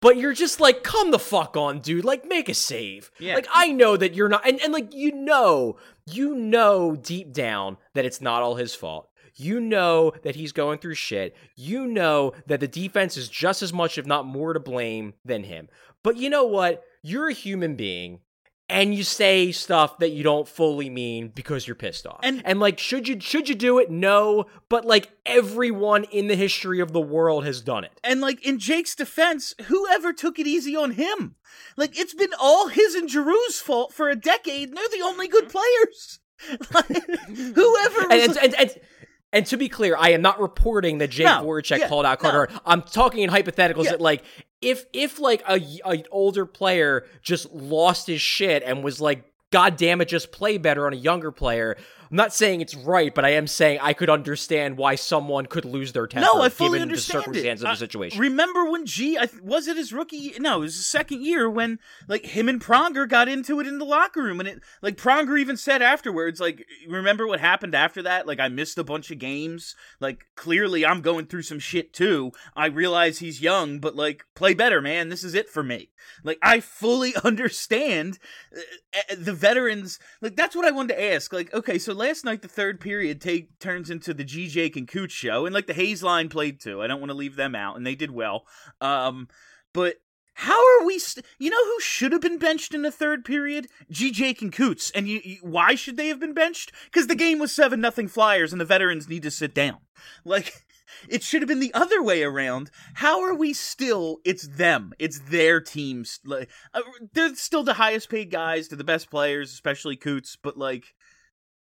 But 0.00 0.16
you're 0.16 0.32
just 0.32 0.60
like, 0.60 0.82
come 0.82 1.12
the 1.12 1.18
fuck 1.20 1.56
on, 1.56 1.78
dude. 1.78 2.04
Like, 2.04 2.28
make 2.28 2.48
a 2.48 2.54
save. 2.54 3.12
Yeah. 3.20 3.36
Like, 3.36 3.46
I 3.54 3.70
know 3.70 3.96
that 3.96 4.14
you're 4.14 4.28
not, 4.28 4.46
and, 4.46 4.60
and 4.60 4.72
like, 4.72 4.92
you 4.92 5.12
know, 5.12 5.76
you 6.06 6.34
know 6.34 6.96
deep 6.96 7.32
down 7.32 7.76
that 7.94 8.04
it's 8.04 8.20
not 8.20 8.42
all 8.42 8.56
his 8.56 8.74
fault. 8.74 9.08
You 9.36 9.60
know 9.60 10.12
that 10.24 10.34
he's 10.34 10.50
going 10.50 10.80
through 10.80 10.96
shit. 10.96 11.36
You 11.54 11.86
know 11.86 12.32
that 12.48 12.58
the 12.58 12.66
defense 12.66 13.16
is 13.16 13.28
just 13.28 13.62
as 13.62 13.72
much, 13.72 13.96
if 13.96 14.06
not 14.06 14.26
more, 14.26 14.54
to 14.54 14.60
blame 14.60 15.14
than 15.24 15.44
him. 15.44 15.68
But 16.02 16.16
you 16.16 16.28
know 16.28 16.44
what? 16.44 16.82
You're 17.02 17.28
a 17.28 17.32
human 17.32 17.76
being, 17.76 18.18
and 18.72 18.94
you 18.94 19.04
say 19.04 19.52
stuff 19.52 19.98
that 19.98 20.10
you 20.10 20.22
don't 20.22 20.48
fully 20.48 20.88
mean 20.90 21.28
because 21.28 21.66
you're 21.66 21.74
pissed 21.76 22.06
off. 22.06 22.20
And- 22.22 22.42
and 22.44 22.58
like 22.58 22.78
should 22.78 23.06
you 23.06 23.20
should 23.20 23.48
you 23.48 23.54
do 23.54 23.78
it? 23.78 23.90
No, 23.90 24.46
but 24.68 24.84
like 24.84 25.10
everyone 25.26 26.04
in 26.04 26.26
the 26.28 26.34
history 26.36 26.80
of 26.80 26.92
the 26.92 27.00
world 27.00 27.44
has 27.44 27.60
done 27.60 27.84
it. 27.84 27.92
And 28.02 28.20
like 28.20 28.44
in 28.44 28.58
Jake's 28.58 28.94
defense, 28.94 29.54
whoever 29.66 30.12
took 30.12 30.38
it 30.38 30.46
easy 30.46 30.74
on 30.74 30.92
him? 30.92 31.36
Like 31.76 31.98
it's 31.98 32.14
been 32.14 32.32
all 32.40 32.68
his 32.68 32.94
and 32.94 33.08
Giroux's 33.08 33.60
fault 33.60 33.92
for 33.92 34.08
a 34.08 34.16
decade. 34.16 34.68
And 34.70 34.76
they're 34.76 34.88
the 34.88 35.02
only 35.04 35.28
good 35.28 35.48
players. 35.48 36.18
Like, 36.74 36.86
whoever 36.88 38.00
was 38.00 38.10
And 38.10 38.20
and, 38.22 38.36
and, 38.38 38.54
and 38.58 38.70
and 39.34 39.46
to 39.46 39.56
be 39.56 39.68
clear, 39.68 39.96
I 39.96 40.10
am 40.10 40.20
not 40.22 40.40
reporting 40.40 40.98
that 40.98 41.08
Jake 41.10 41.24
No, 41.26 41.42
Voracek 41.44 41.78
yeah, 41.78 41.88
called 41.88 42.04
out 42.04 42.18
Carter. 42.18 42.48
Hart. 42.50 42.62
I'm 42.66 42.82
talking 42.82 43.20
in 43.22 43.30
hypotheticals 43.30 43.84
Yeah. 43.84 43.92
that 43.92 44.00
like 44.00 44.24
if 44.62 44.86
if 44.92 45.18
like 45.18 45.42
a 45.46 45.60
an 45.84 46.04
older 46.10 46.46
player 46.46 47.04
just 47.22 47.52
lost 47.52 48.06
his 48.06 48.20
shit 48.20 48.62
and 48.62 48.82
was 48.82 49.00
like, 49.00 49.24
God 49.50 49.76
damn 49.76 50.00
it, 50.00 50.08
just 50.08 50.32
play 50.32 50.56
better 50.56 50.86
on 50.86 50.92
a 50.92 50.96
younger 50.96 51.30
player. 51.30 51.76
I'm 52.12 52.16
not 52.16 52.34
saying 52.34 52.60
it's 52.60 52.74
right, 52.74 53.14
but 53.14 53.24
I 53.24 53.30
am 53.30 53.46
saying 53.46 53.78
I 53.80 53.94
could 53.94 54.10
understand 54.10 54.76
why 54.76 54.96
someone 54.96 55.46
could 55.46 55.64
lose 55.64 55.92
their 55.92 56.06
temper 56.06 56.26
no, 56.26 56.42
I 56.42 56.50
fully 56.50 56.72
given 56.72 56.82
understand 56.82 57.20
the 57.20 57.24
circumstance 57.24 57.60
it. 57.62 57.64
of 57.64 57.70
the 57.70 57.76
situation. 57.76 58.20
remember 58.20 58.70
when 58.70 58.84
G? 58.84 59.16
I 59.16 59.30
was 59.42 59.66
it 59.66 59.78
his 59.78 59.94
rookie? 59.94 60.34
No, 60.38 60.58
it 60.58 60.60
was 60.60 60.76
his 60.76 60.84
second 60.84 61.24
year 61.24 61.48
when 61.48 61.78
like 62.08 62.26
him 62.26 62.50
and 62.50 62.60
Pronger 62.60 63.08
got 63.08 63.28
into 63.28 63.60
it 63.60 63.66
in 63.66 63.78
the 63.78 63.86
locker 63.86 64.22
room, 64.22 64.40
and 64.40 64.48
it 64.48 64.60
like 64.82 64.98
Pronger 64.98 65.40
even 65.40 65.56
said 65.56 65.80
afterwards, 65.80 66.38
like, 66.38 66.66
remember 66.86 67.26
what 67.26 67.40
happened 67.40 67.74
after 67.74 68.02
that? 68.02 68.26
Like, 68.26 68.40
I 68.40 68.48
missed 68.48 68.76
a 68.76 68.84
bunch 68.84 69.10
of 69.10 69.18
games. 69.18 69.74
Like, 69.98 70.26
clearly, 70.36 70.84
I'm 70.84 71.00
going 71.00 71.28
through 71.28 71.42
some 71.42 71.60
shit 71.60 71.94
too. 71.94 72.32
I 72.54 72.66
realize 72.66 73.20
he's 73.20 73.40
young, 73.40 73.78
but 73.78 73.96
like, 73.96 74.26
play 74.34 74.52
better, 74.52 74.82
man. 74.82 75.08
This 75.08 75.24
is 75.24 75.34
it 75.34 75.48
for 75.48 75.62
me. 75.62 75.88
Like, 76.22 76.38
I 76.42 76.60
fully 76.60 77.14
understand 77.24 78.18
uh, 78.54 78.60
uh, 79.10 79.14
the 79.18 79.32
veterans. 79.32 79.98
Like, 80.20 80.36
that's 80.36 80.54
what 80.54 80.66
I 80.66 80.72
wanted 80.72 80.94
to 80.94 81.02
ask. 81.14 81.32
Like, 81.32 81.54
okay, 81.54 81.78
so 81.78 82.01
last 82.02 82.24
night 82.24 82.42
the 82.42 82.48
third 82.48 82.80
period 82.80 83.20
take 83.20 83.58
turns 83.60 83.88
into 83.88 84.12
the 84.12 84.24
G 84.24 84.48
Jake 84.48 84.76
and 84.76 84.88
Coots 84.88 85.14
show, 85.14 85.46
and 85.46 85.54
like 85.54 85.66
the 85.66 85.74
Hayes 85.74 86.02
line 86.02 86.28
played 86.28 86.60
too. 86.60 86.82
I 86.82 86.86
don't 86.88 87.00
want 87.00 87.10
to 87.10 87.16
leave 87.16 87.36
them 87.36 87.54
out, 87.54 87.76
and 87.76 87.86
they 87.86 87.94
did 87.94 88.10
well. 88.10 88.44
Um, 88.80 89.28
but 89.72 89.96
how 90.34 90.58
are 90.58 90.84
we? 90.84 90.98
St- 90.98 91.24
you 91.38 91.50
know 91.50 91.64
who 91.64 91.80
should 91.80 92.12
have 92.12 92.20
been 92.20 92.38
benched 92.38 92.74
in 92.74 92.82
the 92.82 92.90
third 92.90 93.24
period? 93.24 93.68
G 93.90 94.10
Jake 94.10 94.42
and 94.42 94.52
Coots. 94.52 94.90
And 94.94 95.08
you, 95.08 95.20
you 95.22 95.36
why 95.42 95.76
should 95.76 95.96
they 95.96 96.08
have 96.08 96.18
been 96.18 96.34
benched? 96.34 96.72
Because 96.86 97.06
the 97.06 97.14
game 97.14 97.38
was 97.38 97.52
seven 97.52 97.80
nothing 97.80 98.08
Flyers, 98.08 98.52
and 98.52 98.60
the 98.60 98.66
veterans 98.66 99.08
need 99.08 99.22
to 99.22 99.30
sit 99.30 99.54
down. 99.54 99.78
Like. 100.24 100.64
It 101.08 101.22
should 101.22 101.40
have 101.40 101.48
been 101.48 101.58
the 101.58 101.72
other 101.72 102.02
way 102.02 102.22
around. 102.22 102.70
How 102.94 103.22
are 103.22 103.34
we 103.34 103.54
still? 103.54 104.18
It's 104.24 104.46
them. 104.46 104.92
It's 104.98 105.18
their 105.18 105.58
teams. 105.60 106.20
Like 106.24 106.50
uh, 106.74 106.82
they're 107.14 107.34
still 107.34 107.64
the 107.64 107.74
highest 107.74 108.10
paid 108.10 108.30
guys. 108.30 108.68
They're 108.68 108.76
the 108.76 108.84
best 108.84 109.10
players, 109.10 109.52
especially 109.52 109.96
Coots. 109.96 110.36
But 110.40 110.58
like, 110.58 110.94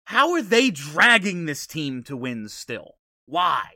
how 0.08 0.32
are 0.32 0.42
they 0.42 0.70
dragging 0.72 1.48
this 1.48 1.68
team 1.68 2.02
to 2.02 2.16
wins 2.16 2.54
still? 2.54 2.96
Why? 3.26 3.72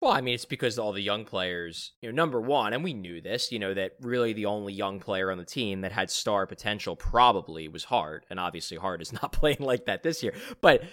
Well, 0.00 0.10
I 0.10 0.20
mean, 0.20 0.34
it's 0.34 0.44
because 0.44 0.76
all 0.76 0.92
the 0.92 1.00
young 1.00 1.24
players, 1.24 1.92
you 2.02 2.10
know, 2.10 2.16
number 2.16 2.40
one, 2.40 2.72
and 2.72 2.82
we 2.82 2.92
knew 2.92 3.20
this, 3.20 3.52
you 3.52 3.60
know, 3.60 3.74
that 3.74 3.92
really 4.00 4.32
the 4.32 4.46
only 4.46 4.72
young 4.72 4.98
player 4.98 5.30
on 5.30 5.38
the 5.38 5.44
team 5.44 5.82
that 5.82 5.92
had 5.92 6.10
star 6.10 6.48
potential 6.48 6.96
probably 6.96 7.68
was 7.68 7.84
Hart. 7.84 8.26
And 8.28 8.40
obviously, 8.40 8.76
Hart 8.76 9.00
is 9.00 9.12
not 9.22 9.30
playing 9.30 9.58
like 9.60 9.86
that 9.86 10.02
this 10.02 10.20
year. 10.20 10.34
But 10.60 10.82
eh, 10.82 10.86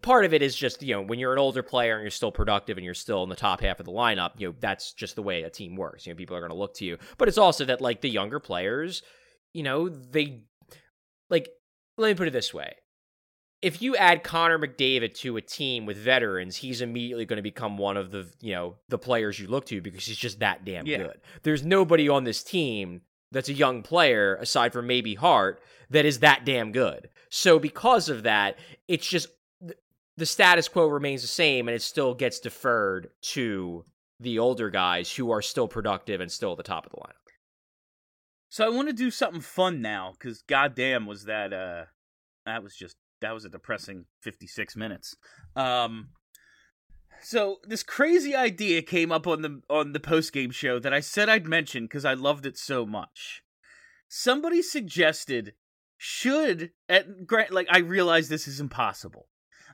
part 0.00 0.24
of 0.24 0.32
it 0.32 0.40
is 0.40 0.54
just, 0.54 0.80
you 0.80 0.94
know, 0.94 1.02
when 1.02 1.18
you're 1.18 1.32
an 1.32 1.40
older 1.40 1.64
player 1.64 1.94
and 1.96 2.04
you're 2.04 2.12
still 2.12 2.30
productive 2.30 2.78
and 2.78 2.84
you're 2.84 2.94
still 2.94 3.24
in 3.24 3.28
the 3.28 3.34
top 3.34 3.60
half 3.60 3.80
of 3.80 3.86
the 3.86 3.92
lineup, 3.92 4.34
you 4.38 4.46
know, 4.46 4.54
that's 4.60 4.92
just 4.92 5.16
the 5.16 5.22
way 5.24 5.42
a 5.42 5.50
team 5.50 5.74
works. 5.74 6.06
You 6.06 6.12
know, 6.12 6.16
people 6.16 6.36
are 6.36 6.40
going 6.40 6.52
to 6.52 6.56
look 6.56 6.74
to 6.74 6.84
you. 6.84 6.96
But 7.16 7.26
it's 7.26 7.38
also 7.38 7.64
that, 7.64 7.80
like, 7.80 8.02
the 8.02 8.08
younger 8.08 8.38
players, 8.38 9.02
you 9.52 9.64
know, 9.64 9.88
they, 9.88 10.42
like, 11.28 11.48
let 11.98 12.08
me 12.08 12.14
put 12.14 12.28
it 12.28 12.32
this 12.32 12.54
way 12.54 12.74
if 13.60 13.82
you 13.82 13.96
add 13.96 14.22
Connor 14.22 14.58
McDavid 14.58 15.14
to 15.16 15.36
a 15.36 15.40
team 15.40 15.84
with 15.84 15.96
veterans, 15.96 16.56
he's 16.56 16.80
immediately 16.80 17.24
going 17.24 17.38
to 17.38 17.42
become 17.42 17.76
one 17.76 17.96
of 17.96 18.10
the 18.10 18.28
you 18.40 18.52
know 18.54 18.76
the 18.88 18.98
players 18.98 19.38
you 19.38 19.48
look 19.48 19.66
to 19.66 19.80
because 19.80 20.06
he's 20.06 20.16
just 20.16 20.40
that 20.40 20.64
damn 20.64 20.86
Yeah. 20.86 20.98
good. 20.98 21.20
There's 21.42 21.64
nobody 21.64 22.08
on 22.08 22.24
this 22.24 22.42
team 22.42 23.02
that's 23.32 23.48
a 23.48 23.54
young 23.54 23.82
player 23.82 24.36
aside 24.36 24.72
from 24.72 24.86
maybe 24.86 25.14
Hart 25.14 25.60
that 25.90 26.04
is 26.04 26.20
that 26.20 26.44
damn 26.44 26.72
good. 26.72 27.08
So 27.30 27.58
because 27.58 28.08
of 28.08 28.22
that, 28.22 28.56
it's 28.86 29.06
just 29.08 29.28
the 30.16 30.26
status 30.26 30.68
quo 30.68 30.86
remains 30.86 31.22
the 31.22 31.28
same 31.28 31.68
and 31.68 31.74
it 31.74 31.82
still 31.82 32.14
gets 32.14 32.40
deferred 32.40 33.10
to 33.22 33.84
the 34.20 34.38
older 34.38 34.70
guys 34.70 35.12
who 35.14 35.30
are 35.30 35.42
still 35.42 35.68
productive 35.68 36.20
and 36.20 36.30
still 36.30 36.52
at 36.52 36.56
the 36.56 36.62
top 36.62 36.86
of 36.86 36.92
the 36.92 36.98
lineup. 36.98 37.17
So 38.48 38.64
I 38.64 38.70
want 38.70 38.88
to 38.88 38.94
do 38.94 39.10
something 39.10 39.40
fun 39.40 39.82
now, 39.82 40.12
because 40.12 40.42
goddamn 40.42 41.06
was 41.06 41.24
that 41.24 41.52
uh 41.52 41.84
that 42.46 42.62
was 42.62 42.74
just 42.74 42.96
that 43.20 43.34
was 43.34 43.44
a 43.44 43.48
depressing 43.48 44.06
fifty 44.20 44.46
six 44.46 44.76
minutes. 44.76 45.14
Um 45.54 46.10
so 47.20 47.56
this 47.64 47.82
crazy 47.82 48.34
idea 48.34 48.80
came 48.80 49.10
up 49.10 49.26
on 49.26 49.42
the 49.42 49.60
on 49.68 49.92
the 49.92 50.00
post 50.00 50.32
game 50.32 50.50
show 50.50 50.78
that 50.78 50.94
I 50.94 51.00
said 51.00 51.28
I'd 51.28 51.46
mention 51.46 51.84
because 51.84 52.04
I 52.04 52.14
loved 52.14 52.46
it 52.46 52.56
so 52.56 52.86
much. 52.86 53.42
Somebody 54.08 54.62
suggested 54.62 55.54
should 55.98 56.70
at 56.88 57.26
grant 57.26 57.50
like 57.52 57.66
I 57.70 57.78
realize 57.78 58.28
this 58.28 58.48
is 58.48 58.60
impossible. 58.60 59.28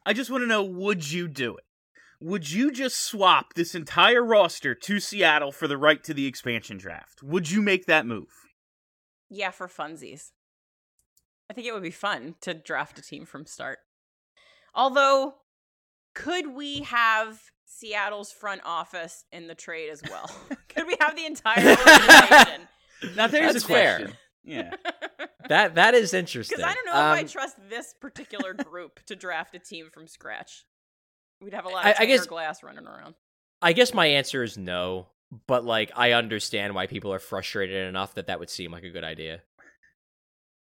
I 0.06 0.12
just 0.14 0.30
want 0.30 0.42
to 0.42 0.48
know 0.48 0.64
would 0.64 1.12
you 1.12 1.28
do 1.28 1.56
it? 1.56 1.64
Would 2.20 2.50
you 2.50 2.72
just 2.72 2.96
swap 2.96 3.54
this 3.54 3.74
entire 3.74 4.24
roster 4.24 4.74
to 4.74 4.98
Seattle 4.98 5.52
for 5.52 5.68
the 5.68 5.76
right 5.76 6.02
to 6.04 6.14
the 6.14 6.26
expansion 6.26 6.78
draft? 6.78 7.22
Would 7.22 7.50
you 7.50 7.60
make 7.60 7.86
that 7.86 8.06
move? 8.06 8.43
Yeah, 9.36 9.50
for 9.50 9.66
funsies. 9.68 10.30
I 11.50 11.54
think 11.54 11.66
it 11.66 11.72
would 11.74 11.82
be 11.82 11.90
fun 11.90 12.36
to 12.42 12.54
draft 12.54 12.98
a 12.98 13.02
team 13.02 13.26
from 13.26 13.46
start. 13.46 13.78
Although, 14.74 15.34
could 16.14 16.54
we 16.54 16.80
have 16.82 17.40
Seattle's 17.66 18.30
front 18.32 18.60
office 18.64 19.24
in 19.32 19.48
the 19.48 19.54
trade 19.54 19.90
as 19.90 20.02
well? 20.08 20.30
could 20.68 20.86
we 20.86 20.96
have 21.00 21.16
the 21.16 21.26
entire 21.26 21.68
organization? 21.76 22.68
Now 23.16 23.26
there's 23.26 23.52
That's 23.54 23.64
a 23.64 23.68
fair. 23.68 23.96
question. 23.98 24.16
Yeah. 24.44 24.74
That 25.48 25.74
that 25.74 25.94
is 25.94 26.14
interesting. 26.14 26.56
Because 26.58 26.70
I 26.70 26.74
don't 26.74 26.86
know 26.86 26.92
if 26.92 26.96
I 27.18 27.20
Um, 27.20 27.28
trust 27.28 27.56
this 27.68 27.94
particular 28.00 28.54
group 28.54 29.00
to 29.06 29.16
draft 29.16 29.54
a 29.54 29.58
team 29.58 29.88
from 29.92 30.06
scratch. 30.06 30.64
We'd 31.40 31.54
have 31.54 31.64
a 31.66 31.68
lot 31.68 31.84
of 31.84 31.90
I 31.90 31.92
Tanner 31.94 32.06
guess- 32.06 32.26
glass 32.26 32.62
running 32.62 32.86
around. 32.86 33.14
I 33.60 33.72
guess 33.72 33.92
my 33.94 34.06
answer 34.06 34.42
is 34.42 34.56
no, 34.58 35.08
but 35.46 35.64
like 35.64 35.92
I 35.96 36.12
understand 36.12 36.74
why 36.74 36.86
people 36.86 37.12
are 37.12 37.18
frustrated 37.18 37.88
enough 37.88 38.14
that 38.14 38.26
that 38.26 38.38
would 38.40 38.50
seem 38.50 38.72
like 38.72 38.84
a 38.84 38.90
good 38.90 39.04
idea. 39.04 39.42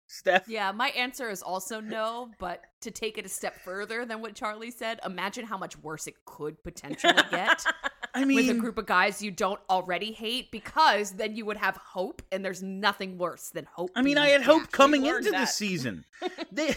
Steph. 0.07 0.47
Yeah, 0.47 0.71
my 0.71 0.89
answer 0.89 1.29
is 1.31 1.41
also 1.41 1.79
no, 1.79 2.29
but 2.37 2.61
to 2.81 2.91
take 2.91 3.17
it 3.17 3.25
a 3.25 3.29
step 3.29 3.59
further 3.63 4.05
than 4.05 4.21
what 4.21 4.35
Charlie 4.35 4.69
said, 4.69 4.99
imagine 5.03 5.43
how 5.43 5.57
much 5.57 5.75
worse 5.77 6.05
it 6.05 6.13
could 6.25 6.61
potentially 6.63 7.13
get 7.31 7.65
I 8.13 8.23
mean, 8.23 8.35
with 8.35 8.49
a 8.49 8.59
group 8.59 8.77
of 8.77 8.85
guys 8.85 9.23
you 9.23 9.31
don't 9.31 9.59
already 9.71 10.11
hate 10.11 10.51
because 10.51 11.11
then 11.13 11.35
you 11.35 11.45
would 11.45 11.57
have 11.57 11.77
hope 11.77 12.21
and 12.31 12.45
there's 12.45 12.61
nothing 12.61 13.17
worse 13.17 13.49
than 13.49 13.65
hope. 13.73 13.89
I 13.95 14.03
mean, 14.03 14.19
I 14.19 14.27
had 14.27 14.43
hope 14.43 14.71
coming 14.71 15.05
into 15.05 15.31
that. 15.31 15.39
the 15.39 15.45
season. 15.45 16.05
they 16.51 16.75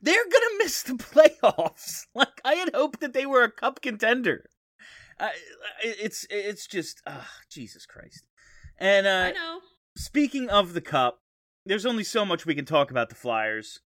they're 0.00 0.24
gonna 0.24 0.56
miss 0.58 0.82
the 0.82 0.94
playoffs. 1.42 2.06
Like 2.14 2.40
I 2.44 2.54
had 2.54 2.74
hoped 2.74 3.00
that 3.00 3.12
they 3.12 3.26
were 3.26 3.42
a 3.42 3.50
cup 3.50 3.82
contender. 3.82 4.48
I, 5.20 5.30
it's 5.82 6.26
it's 6.30 6.66
just 6.66 7.02
uh, 7.06 7.24
Jesus 7.50 7.86
Christ. 7.86 8.26
And 8.78 9.06
uh, 9.06 9.10
I 9.10 9.32
know. 9.32 9.60
speaking 9.96 10.48
of 10.48 10.72
the 10.72 10.80
cup, 10.80 11.20
there's 11.66 11.86
only 11.86 12.04
so 12.04 12.24
much 12.24 12.46
we 12.46 12.54
can 12.54 12.64
talk 12.64 12.90
about 12.90 13.10
the 13.10 13.14
Flyers. 13.14 13.80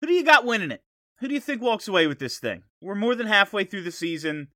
Who 0.00 0.06
do 0.06 0.12
you 0.12 0.24
got 0.24 0.44
winning 0.44 0.70
it? 0.70 0.82
Who 1.20 1.28
do 1.28 1.34
you 1.34 1.40
think 1.40 1.62
walks 1.62 1.88
away 1.88 2.06
with 2.06 2.18
this 2.18 2.38
thing? 2.38 2.64
We're 2.80 2.94
more 2.94 3.14
than 3.14 3.26
halfway 3.26 3.64
through 3.64 3.84
the 3.84 3.92
season. 3.92 4.48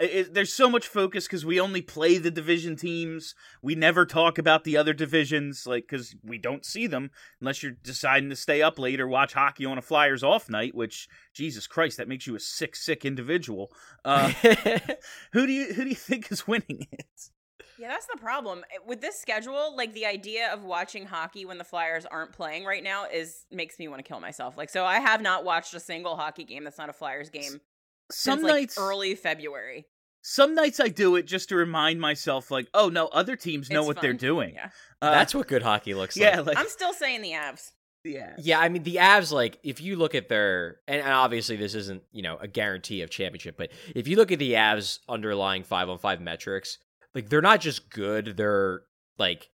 I- 0.00 0.04
I- 0.04 0.26
there's 0.30 0.52
so 0.52 0.68
much 0.68 0.88
focus 0.88 1.26
because 1.26 1.44
we 1.46 1.60
only 1.60 1.80
play 1.82 2.18
the 2.18 2.30
division 2.30 2.74
teams. 2.76 3.34
We 3.62 3.74
never 3.76 4.04
talk 4.04 4.38
about 4.38 4.64
the 4.64 4.76
other 4.76 4.92
divisions, 4.92 5.66
like 5.66 5.84
because 5.88 6.14
we 6.24 6.36
don't 6.38 6.64
see 6.64 6.86
them 6.88 7.10
unless 7.40 7.62
you're 7.62 7.72
deciding 7.72 8.28
to 8.30 8.36
stay 8.36 8.60
up 8.60 8.78
late 8.78 9.00
or 9.00 9.06
watch 9.06 9.34
hockey 9.34 9.64
on 9.64 9.78
a 9.78 9.82
Flyers 9.82 10.24
off 10.24 10.50
night. 10.50 10.74
Which 10.74 11.08
Jesus 11.32 11.66
Christ, 11.66 11.96
that 11.98 12.08
makes 12.08 12.26
you 12.26 12.34
a 12.34 12.40
sick, 12.40 12.74
sick 12.74 13.04
individual. 13.04 13.70
Uh, 14.04 14.28
who 15.32 15.46
do 15.46 15.52
you 15.52 15.72
who 15.74 15.84
do 15.84 15.88
you 15.90 15.94
think 15.94 16.30
is 16.32 16.46
winning 16.46 16.86
it? 16.90 17.06
Yeah, 17.78 17.88
that's 17.88 18.06
the 18.06 18.16
problem. 18.18 18.64
Eh, 18.72 18.78
With 18.86 19.00
this 19.00 19.20
schedule, 19.20 19.76
like 19.76 19.92
the 19.94 20.06
idea 20.06 20.52
of 20.52 20.64
watching 20.64 21.06
hockey 21.06 21.44
when 21.44 21.58
the 21.58 21.64
Flyers 21.64 22.06
aren't 22.06 22.32
playing 22.32 22.64
right 22.64 22.82
now 22.84 23.04
is 23.06 23.46
makes 23.50 23.78
me 23.78 23.88
want 23.88 23.98
to 24.04 24.08
kill 24.08 24.20
myself. 24.20 24.56
Like 24.56 24.70
so 24.70 24.84
I 24.84 25.00
have 25.00 25.20
not 25.22 25.44
watched 25.44 25.74
a 25.74 25.80
single 25.80 26.16
hockey 26.16 26.44
game 26.44 26.64
that's 26.64 26.78
not 26.78 26.88
a 26.88 26.92
Flyers 26.92 27.30
game 27.30 27.60
Some 28.14 28.38
since 28.40 28.44
like 28.44 28.52
nights, 28.52 28.78
early 28.78 29.14
February. 29.14 29.86
some 30.22 30.54
nights 30.54 30.80
I 30.80 30.88
do 30.88 31.16
it 31.16 31.26
just 31.26 31.48
to 31.50 31.56
remind 31.56 32.00
myself, 32.00 32.50
like, 32.50 32.68
oh 32.74 32.88
no, 32.88 33.06
other 33.08 33.36
teams 33.36 33.70
know 33.70 33.80
It's 33.80 33.86
what 33.88 34.00
they're 34.00 34.12
doing. 34.14 34.54
Yeah. 34.54 34.70
Uh, 35.02 35.10
That's 35.10 35.34
what 35.34 35.48
good 35.48 35.62
hockey 35.62 35.94
looks 35.94 36.16
yeah, 36.16 36.38
like. 36.38 36.46
like 36.46 36.58
I'm 36.58 36.68
still 36.68 36.92
saying 36.94 37.20
the 37.22 37.32
Avs. 37.32 37.72
yeah, 38.04 38.34
Yeah, 38.38 38.58
I 38.60 38.68
mean 38.70 38.82
the 38.84 38.96
Avs 38.96 39.32
like 39.32 39.58
if 39.62 39.80
you 39.80 39.96
look 39.96 40.14
at 40.14 40.28
their 40.28 40.78
and, 40.88 41.00
and 41.02 41.12
obviously 41.12 41.56
this 41.56 41.74
isn't, 41.74 42.02
you 42.12 42.22
know, 42.22 42.36
a 42.40 42.48
guarantee 42.48 43.02
of 43.02 43.10
championship, 43.10 43.56
but 43.58 43.70
if 43.94 44.08
you 44.08 44.16
look 44.16 44.32
at 44.32 44.38
the 44.38 44.52
Avs 44.52 44.98
underlying 45.08 45.62
5 45.62 45.88
on 45.90 45.98
5 45.98 46.20
metrics, 46.20 46.78
like 47.14 47.28
they're 47.28 47.42
not 47.42 47.60
just 47.60 47.90
good, 47.90 48.36
they're 48.36 48.82
like 49.18 49.50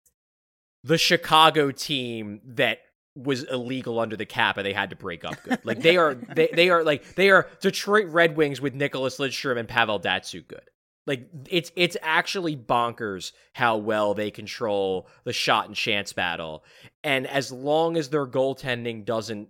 the 0.85 0.99
Chicago 0.99 1.71
team 1.73 2.41
that 2.45 2.79
was 3.15 3.43
illegal 3.45 3.99
under 3.99 4.17
the 4.17 4.27
cap 4.27 4.57
and 4.57 4.65
they 4.65 4.73
had 4.73 4.91
to 4.91 4.97
break 4.97 5.25
up 5.25 5.43
good. 5.43 5.61
Like 5.65 5.81
they 5.81 5.97
are 5.97 6.15
they 6.15 6.49
they 6.53 6.71
are 6.71 6.85
like 6.85 7.15
they 7.15 7.31
are 7.31 7.49
Detroit 7.61 8.07
Red 8.07 8.37
Wings 8.37 8.61
with 8.61 8.75
Nicklas 8.75 9.19
Lidstrom 9.19 9.59
and 9.59 9.69
Pavel 9.69 10.01
Datsyuk 10.01 10.49
good. 10.49 10.71
Like 11.07 11.29
it's 11.49 11.73
it's 11.75 11.97
actually 12.03 12.57
bonkers 12.57 13.33
how 13.53 13.79
well 13.79 14.15
they 14.15 14.31
control 14.31 15.09
the 15.25 15.33
shot 15.33 15.67
and 15.67 15.75
chance 15.75 16.13
battle. 16.13 16.65
And 17.03 17.27
as 17.27 17.51
long 17.51 17.97
as 17.97 18.11
their 18.11 18.27
goaltending 18.27 19.05
doesn't 19.05 19.49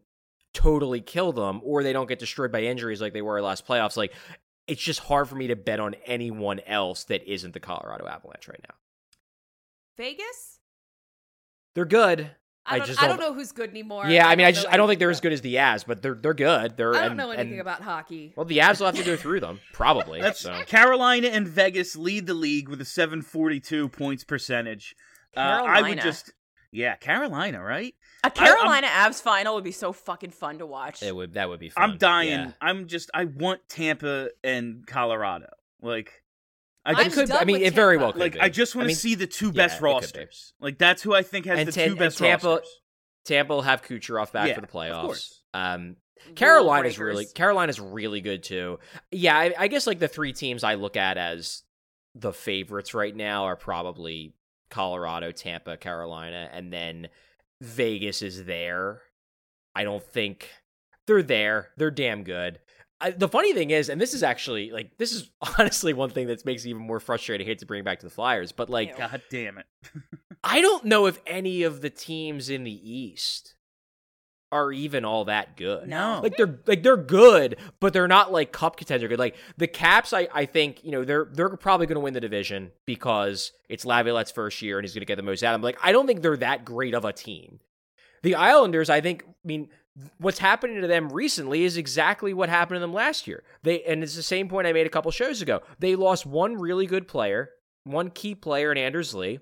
totally 0.54 1.00
kill 1.00 1.32
them 1.32 1.60
or 1.62 1.82
they 1.82 1.92
don't 1.92 2.08
get 2.08 2.18
destroyed 2.18 2.50
by 2.50 2.62
injuries 2.62 3.00
like 3.00 3.12
they 3.12 3.22
were 3.22 3.42
last 3.42 3.66
playoffs, 3.66 3.96
like 3.96 4.14
it's 4.66 4.80
just 4.80 5.00
hard 5.00 5.28
for 5.28 5.34
me 5.34 5.48
to 5.48 5.56
bet 5.56 5.80
on 5.80 5.96
anyone 6.06 6.60
else 6.60 7.04
that 7.04 7.30
isn't 7.30 7.52
the 7.52 7.60
Colorado 7.60 8.06
Avalanche 8.06 8.48
right 8.48 8.64
now. 8.68 8.74
Vegas? 9.96 10.60
They're 11.74 11.84
good. 11.84 12.30
I 12.70 12.74
I 12.74 12.78
don't, 12.78 12.86
just 12.86 13.02
I 13.02 13.06
don't 13.08 13.18
don't- 13.18 13.30
know 13.30 13.34
who's 13.34 13.52
good 13.52 13.70
anymore. 13.70 14.06
Yeah, 14.08 14.28
I 14.28 14.36
mean, 14.36 14.46
I 14.46 14.52
just 14.52 14.66
I 14.68 14.76
don't 14.76 14.86
think 14.88 15.00
they're 15.00 15.10
as 15.10 15.20
good 15.20 15.32
as 15.32 15.40
the 15.40 15.56
Avs, 15.56 15.84
but 15.86 16.02
they're 16.02 16.14
they're 16.14 16.34
good. 16.34 16.76
They're 16.76 16.94
I 16.94 17.00
don't 17.00 17.06
and- 17.08 17.16
know 17.16 17.30
anything 17.30 17.52
and- 17.52 17.60
about 17.60 17.82
hockey. 17.82 18.32
Well, 18.36 18.46
the 18.46 18.58
Avs 18.58 18.78
will 18.80 18.86
have 18.86 18.96
to 18.96 19.02
go 19.04 19.16
through 19.16 19.40
them 19.40 19.60
probably. 19.72 20.20
That's 20.20 20.40
so. 20.40 20.62
Carolina 20.66 21.28
and 21.28 21.46
Vegas 21.48 21.96
lead 21.96 22.26
the 22.26 22.34
league 22.34 22.68
with 22.68 22.80
a 22.80 22.84
742 22.84 23.88
points 23.88 24.24
percentage. 24.24 24.94
Uh, 25.36 25.40
I 25.40 25.82
would 25.82 26.00
just, 26.00 26.32
yeah, 26.72 26.96
Carolina, 26.96 27.62
right? 27.62 27.94
A 28.24 28.26
I- 28.26 28.30
I'm- 28.30 28.34
Carolina 28.34 28.86
Avs 28.88 29.22
final 29.22 29.54
would 29.54 29.64
be 29.64 29.72
so 29.72 29.92
fucking 29.92 30.30
fun 30.30 30.58
to 30.58 30.66
watch. 30.66 31.02
It 31.02 31.14
would 31.14 31.34
that 31.34 31.48
would 31.48 31.60
be 31.60 31.68
fun. 31.70 31.90
I'm 31.92 31.98
dying. 31.98 32.30
Yeah. 32.30 32.52
I'm 32.60 32.86
just, 32.86 33.10
I 33.14 33.24
want 33.24 33.60
Tampa 33.68 34.30
and 34.44 34.86
Colorado. 34.86 35.46
Like, 35.82 36.19
I 36.84 36.92
I'm 36.94 37.10
could. 37.10 37.28
done 37.28 37.38
I 37.38 37.44
mean, 37.44 37.62
it 37.62 37.74
very 37.74 37.96
well 37.98 38.12
could 38.12 38.20
like, 38.20 38.32
be. 38.34 38.40
I 38.40 38.48
just 38.48 38.74
want 38.74 38.84
I 38.84 38.86
to 38.86 38.88
mean, 38.88 38.96
see 38.96 39.14
the 39.14 39.26
two 39.26 39.52
best 39.52 39.76
it 39.76 39.78
could 39.80 39.86
be. 39.86 39.92
rosters. 39.92 40.54
Like, 40.60 40.78
that's 40.78 41.02
who 41.02 41.14
I 41.14 41.22
think 41.22 41.46
has 41.46 41.58
And 41.58 41.68
the 41.68 41.72
Tan- 41.72 41.88
two 41.90 41.96
best 41.96 42.20
and 42.20 42.26
Tampa- 42.28 42.46
rosters. 42.48 42.68
Tampa 43.26 43.54
will 43.54 43.62
have 43.62 43.82
Kucherov 43.82 44.32
back 44.32 44.48
Yeah, 44.48 44.54
for 44.54 44.60
the 44.62 44.66
playoffs. 44.66 45.02
course. 45.02 45.42
Um, 45.52 45.96
Rule 46.26 46.34
Carolina's 46.36 46.98
really 46.98 47.14
breakers. 47.24 47.32
Carolina's 47.32 47.80
really 47.80 48.20
good 48.22 48.42
too. 48.42 48.78
Yeah, 49.10 49.36
I, 49.36 49.54
I 49.58 49.68
guess 49.68 49.86
like 49.86 49.98
the 49.98 50.08
three 50.08 50.32
teams 50.32 50.64
I 50.64 50.74
look 50.74 50.96
at 50.96 51.16
as 51.18 51.62
the 52.14 52.32
favorites 52.32 52.94
right 52.94 53.14
now 53.14 53.44
are 53.44 53.56
probably 53.56 54.34
Colorado, 54.70 55.32
Tampa, 55.32 55.76
Carolina, 55.76 56.48
and 56.52 56.72
then 56.72 57.08
Vegas 57.60 58.22
is 58.22 58.44
there. 58.44 59.02
I 59.74 59.84
don't 59.84 60.02
think 60.02 60.48
they're 61.06 61.22
there. 61.22 61.70
They're 61.76 61.90
damn 61.90 62.24
good. 62.24 62.58
I, 63.00 63.10
the 63.10 63.28
funny 63.28 63.54
thing 63.54 63.70
is, 63.70 63.88
and 63.88 64.00
this 64.00 64.14
is 64.14 64.22
actually 64.22 64.70
like 64.70 64.96
this 64.98 65.12
is 65.12 65.30
honestly 65.58 65.92
one 65.92 66.10
thing 66.10 66.26
that 66.26 66.44
makes 66.44 66.64
it 66.64 66.70
even 66.70 66.82
more 66.82 67.00
frustrating. 67.00 67.46
I 67.46 67.48
hate 67.48 67.58
to 67.60 67.66
bring 67.66 67.80
it 67.80 67.84
back 67.84 68.00
to 68.00 68.06
the 68.06 68.10
Flyers, 68.10 68.52
but 68.52 68.70
like 68.70 68.96
God 68.96 69.22
damn 69.30 69.58
it. 69.58 69.66
I 70.44 70.60
don't 70.60 70.84
know 70.84 71.06
if 71.06 71.20
any 71.26 71.62
of 71.62 71.80
the 71.80 71.90
teams 71.90 72.48
in 72.48 72.64
the 72.64 72.90
East 72.90 73.54
are 74.52 74.72
even 74.72 75.04
all 75.04 75.26
that 75.26 75.56
good. 75.56 75.88
No. 75.88 76.20
Like 76.22 76.36
they're 76.36 76.58
like 76.66 76.82
they're 76.82 76.96
good, 76.96 77.56
but 77.78 77.92
they're 77.92 78.08
not 78.08 78.32
like 78.32 78.52
cup 78.52 78.76
contender 78.76 79.08
good. 79.08 79.18
Like 79.18 79.36
the 79.56 79.68
Caps, 79.68 80.12
I, 80.12 80.28
I 80.32 80.46
think, 80.46 80.84
you 80.84 80.90
know, 80.90 81.04
they're 81.04 81.28
they're 81.32 81.56
probably 81.56 81.86
gonna 81.86 82.00
win 82.00 82.14
the 82.14 82.20
division 82.20 82.72
because 82.86 83.52
it's 83.68 83.84
Laviolette's 83.84 84.30
first 84.30 84.60
year 84.60 84.78
and 84.78 84.84
he's 84.84 84.94
gonna 84.94 85.06
get 85.06 85.16
the 85.16 85.22
most 85.22 85.42
out 85.44 85.54
of 85.54 85.60
them. 85.60 85.64
Like, 85.64 85.78
I 85.82 85.92
don't 85.92 86.06
think 86.06 86.22
they're 86.22 86.36
that 86.38 86.64
great 86.64 86.94
of 86.94 87.04
a 87.04 87.12
team. 87.12 87.60
The 88.22 88.34
Islanders, 88.34 88.90
I 88.90 89.00
think, 89.00 89.24
I 89.26 89.32
mean, 89.44 89.70
what's 90.18 90.38
happening 90.38 90.80
to 90.80 90.86
them 90.86 91.10
recently 91.10 91.64
is 91.64 91.76
exactly 91.76 92.32
what 92.32 92.48
happened 92.48 92.76
to 92.76 92.80
them 92.80 92.92
last 92.92 93.26
year. 93.26 93.42
They 93.62 93.82
and 93.82 94.02
it's 94.02 94.16
the 94.16 94.22
same 94.22 94.48
point 94.48 94.66
I 94.66 94.72
made 94.72 94.86
a 94.86 94.90
couple 94.90 95.10
shows 95.10 95.42
ago. 95.42 95.60
They 95.78 95.96
lost 95.96 96.26
one 96.26 96.56
really 96.56 96.86
good 96.86 97.08
player, 97.08 97.50
one 97.84 98.10
key 98.10 98.34
player 98.34 98.72
in 98.72 98.78
Anders 98.78 99.14
Lee. 99.14 99.40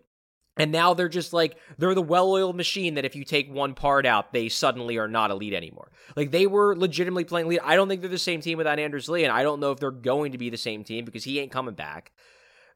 And 0.57 0.73
now 0.73 0.93
they're 0.93 1.09
just 1.09 1.33
like 1.33 1.57
they're 1.79 1.95
the 1.95 2.03
well-oiled 2.03 2.57
machine 2.57 2.95
that 2.95 3.05
if 3.05 3.15
you 3.15 3.25
take 3.25 3.49
one 3.49 3.75
part 3.75 4.05
out, 4.05 4.33
they 4.33 4.49
suddenly 4.49 4.97
are 4.97 5.07
not 5.07 5.31
elite 5.31 5.55
anymore. 5.55 5.93
Like 6.17 6.33
they 6.33 6.49
were 6.49 6.77
legitimately 6.77 7.25
playing 7.25 7.47
lead. 7.47 7.61
I 7.63 7.77
don't 7.77 7.89
think 7.89 8.01
they're 8.01 8.11
the 8.11 8.19
same 8.19 8.41
team 8.41 8.59
without 8.59 8.81
Anders 8.81 9.09
Lee, 9.09 9.23
and 9.23 9.33
I 9.33 9.45
don't 9.45 9.61
know 9.61 9.71
if 9.71 9.79
they're 9.79 9.93
going 9.93 10.33
to 10.33 10.39
be 10.39 10.51
the 10.51 10.57
same 10.57 10.83
team 10.83 11.05
because 11.05 11.23
he 11.23 11.39
ain't 11.39 11.53
coming 11.53 11.75
back. 11.75 12.11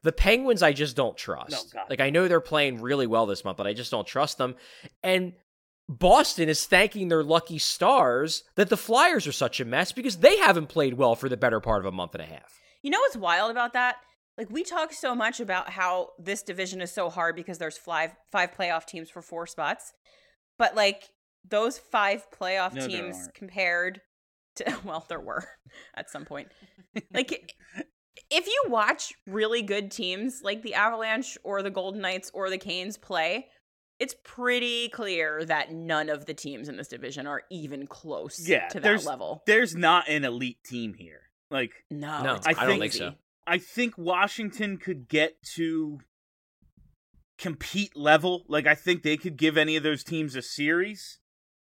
The 0.03 0.13
Penguins, 0.13 0.63
I 0.63 0.73
just 0.73 0.95
don't 0.95 1.17
trust. 1.17 1.73
No, 1.75 1.81
like 1.89 1.99
I 1.99 2.09
know 2.09 2.27
they're 2.27 2.41
playing 2.41 2.81
really 2.81 3.07
well 3.07 3.25
this 3.25 3.43
month, 3.43 3.57
but 3.57 3.67
I 3.67 3.73
just 3.73 3.91
don't 3.91 4.07
trust 4.07 4.37
them. 4.37 4.55
And 5.01 5.33
Boston 5.89 6.49
is 6.49 6.65
thanking 6.65 7.09
their 7.09 7.23
lucky 7.23 7.57
stars 7.57 8.43
that 8.55 8.69
the 8.69 8.77
Flyers 8.77 9.27
are 9.27 9.33
such 9.33 9.59
a 9.59 9.65
mess 9.65 9.91
because 9.91 10.17
they 10.17 10.37
haven't 10.37 10.67
played 10.67 10.93
well 10.95 11.15
for 11.15 11.27
the 11.27 11.37
better 11.37 11.59
part 11.59 11.81
of 11.81 11.85
a 11.85 11.95
month 11.95 12.15
and 12.15 12.23
a 12.23 12.25
half. 12.25 12.59
You 12.81 12.89
know 12.89 12.99
what's 12.99 13.17
wild 13.17 13.51
about 13.51 13.73
that? 13.73 13.97
Like 14.37 14.49
we 14.49 14.63
talk 14.63 14.93
so 14.93 15.13
much 15.13 15.39
about 15.39 15.69
how 15.69 16.09
this 16.17 16.41
division 16.41 16.81
is 16.81 16.91
so 16.91 17.09
hard 17.09 17.35
because 17.35 17.57
there's 17.57 17.77
five 17.77 18.15
five 18.31 18.51
playoff 18.51 18.85
teams 18.85 19.09
for 19.09 19.21
four 19.21 19.45
spots. 19.45 19.93
But 20.57 20.75
like 20.75 21.03
those 21.47 21.77
five 21.77 22.25
playoff 22.31 22.73
No, 22.73 22.87
teams 22.87 23.29
compared 23.35 24.01
to 24.55 24.77
well, 24.85 25.05
there 25.07 25.19
were 25.19 25.47
at 25.95 26.09
some 26.09 26.25
point. 26.25 26.47
like 27.13 27.53
if 28.29 28.47
you 28.47 28.63
watch 28.69 29.13
really 29.27 29.61
good 29.61 29.91
teams 29.91 30.41
like 30.43 30.63
the 30.63 30.73
Avalanche 30.73 31.37
or 31.43 31.61
the 31.61 31.69
Golden 31.69 32.01
Knights 32.01 32.31
or 32.33 32.49
the 32.49 32.57
Canes 32.57 32.97
play, 32.97 33.47
it's 34.03 34.15
pretty 34.25 34.89
clear 34.89 35.45
that 35.45 35.71
none 35.71 36.09
of 36.09 36.25
the 36.25 36.33
teams 36.33 36.67
in 36.67 36.75
this 36.75 36.89
division 36.89 37.25
are 37.25 37.43
even 37.49 37.87
close 37.87 38.45
Yeah, 38.45 38.67
to 38.67 38.81
that 38.81 39.05
level. 39.05 39.43
There's 39.45 39.77
not 39.77 40.09
an 40.09 40.25
elite 40.25 40.61
team 40.65 40.93
here. 40.93 41.21
Like, 41.49 41.71
No, 41.89 42.21
No, 42.21 42.35
it's 42.35 42.45
I 42.45 42.49
I, 42.57 42.65
don't 42.65 42.79
think 42.79 42.91
so. 42.91 43.13
I 43.47 43.59
think 43.59 43.97
Washington 43.97 44.75
could 44.75 45.07
get 45.07 45.41
to 45.55 45.99
compete 47.37 47.95
level. 47.95 48.43
Like 48.49 48.67
I 48.67 48.75
think 48.75 49.03
they 49.03 49.15
could 49.15 49.37
give 49.37 49.55
any 49.55 49.77
of 49.77 49.83
those 49.83 50.03
teams 50.03 50.35
a 50.35 50.41
series, 50.41 51.19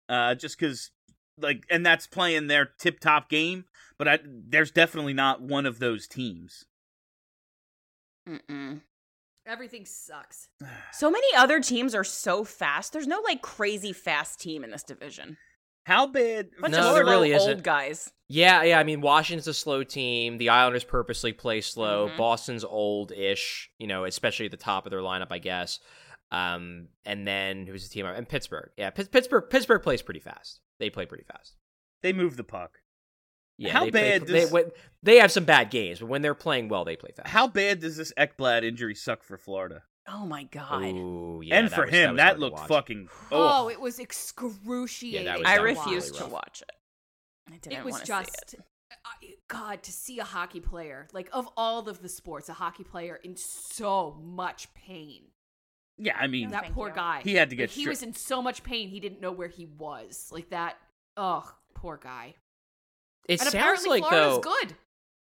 uh, 0.10 0.34
just 0.34 0.58
because 0.58 0.90
like, 1.38 1.64
and 1.70 1.86
that's 1.86 2.08
playing 2.08 2.48
their 2.48 2.66
tip 2.80 3.00
top 3.00 3.30
game. 3.30 3.66
But 4.00 4.08
I, 4.08 4.20
there's 4.26 4.72
definitely 4.72 5.14
not 5.14 5.44
one 5.44 5.68
of 5.68 5.78
those 5.78 6.08
teams. 6.08 6.66
Mm-mm. 8.28 8.82
Everything 9.46 9.86
sucks. 9.86 10.48
So 10.94 11.10
many 11.10 11.28
other 11.36 11.60
teams 11.62 11.96
are 11.96 12.04
so 12.04 12.44
fast. 12.44 12.94
There's 12.94 13.08
no 13.08 13.22
like 13.22 13.42
crazy 13.42 13.94
fast 13.94 14.40
team 14.40 14.64
in 14.64 14.72
this 14.72 14.84
division. 14.84 15.38
How 15.86 16.06
bad? 16.06 16.50
Bunch 16.60 16.74
No, 16.74 16.90
of 16.90 16.96
there 16.96 17.06
really 17.06 17.34
old 17.34 17.50
isn't. 17.50 17.64
guys. 17.64 18.12
Yeah, 18.28 18.62
yeah. 18.64 18.78
I 18.80 18.84
mean, 18.84 19.02
Washington's 19.02 19.48
a 19.48 19.54
slow 19.54 19.84
team. 19.84 20.38
The 20.38 20.50
Islanders 20.50 20.84
purposely 20.84 21.34
play 21.34 21.60
slow. 21.62 22.10
Mhm. 22.10 22.18
Boston's 22.18 22.64
old-ish, 22.64 23.72
you 23.80 23.88
know, 23.88 24.06
especially 24.06 24.46
at 24.46 24.52
the 24.52 24.58
top 24.58 24.86
of 24.86 24.92
their 24.92 25.00
lineup, 25.00 25.32
I 25.32 25.40
guess. 25.40 25.80
Um, 26.32 26.90
and 27.04 27.28
then 27.28 27.66
who's 27.66 27.88
the 27.88 27.94
team? 27.94 28.06
And 28.06 28.30
Pittsburgh. 28.30 28.70
Yeah, 28.78 28.92
Pitts- 28.92 29.10
Pittsburgh. 29.10 29.50
Pittsburgh 29.50 29.82
plays 29.82 30.02
pretty 30.04 30.20
fast. 30.20 30.60
They 30.80 30.90
play 30.92 31.06
pretty 31.08 31.24
fast. 31.24 31.56
They 32.04 32.14
move 32.14 32.38
the 32.38 32.44
puck. 32.44 32.78
Yeah, 33.62 33.74
How 33.74 33.86
they 33.86 33.92
play- 33.92 34.20
bad 34.20 34.28
they, 34.28 34.40
does- 34.42 34.52
when- 34.52 34.72
they 35.04 35.18
have 35.18 35.32
some 35.32 35.46
bad 35.46 35.70
games, 35.70 36.00
but 36.00 36.08
when 36.08 36.22
they're 36.22 36.34
playing 36.36 36.68
well, 36.70 36.84
they 36.86 36.96
play 36.96 37.12
fast. 37.16 37.28
How 37.30 37.48
bad 37.48 37.80
does 37.80 37.98
this 37.98 38.12
Ekblad 38.18 38.64
injury 38.64 38.96
suck 38.96 39.24
for 39.24 39.38
Florida? 39.38 39.84
Oh 40.08 40.26
my 40.26 40.44
god. 40.46 40.84
Ooh, 40.86 41.42
yeah, 41.44 41.60
and 41.60 41.72
for 41.72 41.84
was- 41.86 41.92
him, 41.94 42.12
was 42.12 42.18
that, 42.18 42.40
looked 42.40 42.68
fucking. 42.68 43.08
Oh, 43.32 43.66
Oh, 43.66 43.70
it 43.70 43.80
was 43.80 44.00
excruciating. 44.00 45.26
Yeah, 45.26 45.38
was- 45.38 45.46
I 45.48 45.58
that 45.58 45.64
was 45.64 45.78
refuse 45.78 46.08
really 46.12 46.20
to 46.24 46.26
watch 46.28 46.64
it. 46.64 46.76
I 47.54 47.58
didn't 47.58 47.80
it 47.80 47.86
was 47.86 47.94
wanna 47.94 48.06
see 48.06 48.12
just 48.12 48.54
it. 48.56 48.60
God 49.48 49.84
to 49.84 49.92
see 49.92 50.20
a 50.20 50.24
hockey 50.24 50.60
player 50.60 51.08
like 51.14 51.30
of 51.34 51.48
all 51.58 51.88
of 51.88 52.02
the 52.02 52.10
sports, 52.10 52.50
a 52.50 52.54
hockey 52.54 52.84
player 52.84 53.16
in 53.24 53.36
so 53.36 54.18
much 54.22 54.74
pain. 54.74 55.24
yeah. 55.98 56.18
I 56.18 56.28
mean, 56.28 56.50
that 56.52 56.72
poor 56.74 56.90
you. 56.90 56.96
guy. 56.96 57.22
He 57.24 57.36
had 57.36 57.50
to 57.52 57.56
Like, 57.56 57.70
get 57.70 57.72
he 57.72 57.88
was 57.88 58.02
in 58.04 58.14
so 58.14 58.42
much 58.42 58.64
pain 58.64 58.90
he 58.90 59.00
didn't 59.00 59.22
know 59.22 59.32
where 59.32 59.48
he 59.50 59.66
was. 59.66 60.30
Like 60.32 60.50
that. 60.50 60.78
Oh, 61.18 61.50
poor 61.76 61.98
guy. 61.98 62.36
It 63.32 63.40
and 63.40 63.50
sounds 63.50 63.54
apparently 63.56 63.90
like 64.02 64.04
Florida's 64.10 64.36
though. 64.36 64.42
good. 64.42 64.76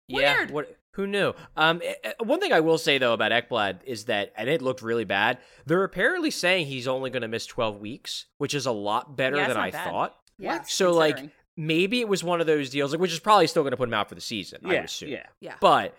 Yeah. 0.08 0.38
Weird. 0.38 0.52
What? 0.52 0.76
Who 0.93 1.06
knew? 1.08 1.34
Um, 1.56 1.82
eh, 1.84 2.14
one 2.24 2.39
thing 2.39 2.52
I 2.52 2.60
will 2.62 2.78
say 2.80 2.97
though 2.97 3.14
about 3.14 3.32
Ekblad 3.32 3.84
is 3.86 4.06
that, 4.06 4.34
and 4.36 4.50
it 4.50 4.62
looked 4.62 4.82
really 4.82 5.06
bad. 5.06 5.38
They're 5.66 5.84
apparently 5.84 6.32
saying 6.32 6.66
he's 6.66 6.88
only 6.88 7.10
going 7.10 7.22
to 7.22 7.28
miss 7.28 7.45
twelve 7.45 7.80
weeks, 7.80 8.26
which 8.38 8.54
is 8.54 8.66
a 8.66 8.72
lot 8.72 9.16
better 9.16 9.38
Yeah, 9.38 9.47
than 9.50 9.58
I 9.58 9.72
bad. 9.72 9.84
thought. 9.89 10.16
Yeah. 10.39 10.64
So 10.64 10.91
like 10.93 11.20
maybe 11.56 12.00
it 12.02 12.08
was 12.08 12.24
one 12.24 12.41
of 12.41 12.47
those 12.47 12.70
deals, 12.70 12.91
like 12.91 13.00
which 13.00 13.12
is 13.14 13.20
probably 13.20 13.47
still 13.47 13.62
going 13.64 13.72
to 13.72 13.78
put 13.78 13.88
him 13.88 13.93
out 13.93 14.10
for 14.10 14.16
the 14.16 14.22
season. 14.22 14.62
I 14.66 14.74
yeah, 14.74 14.84
assume. 14.84 15.10
yeah. 15.10 15.26
Yeah. 15.41 15.56
But 15.62 15.95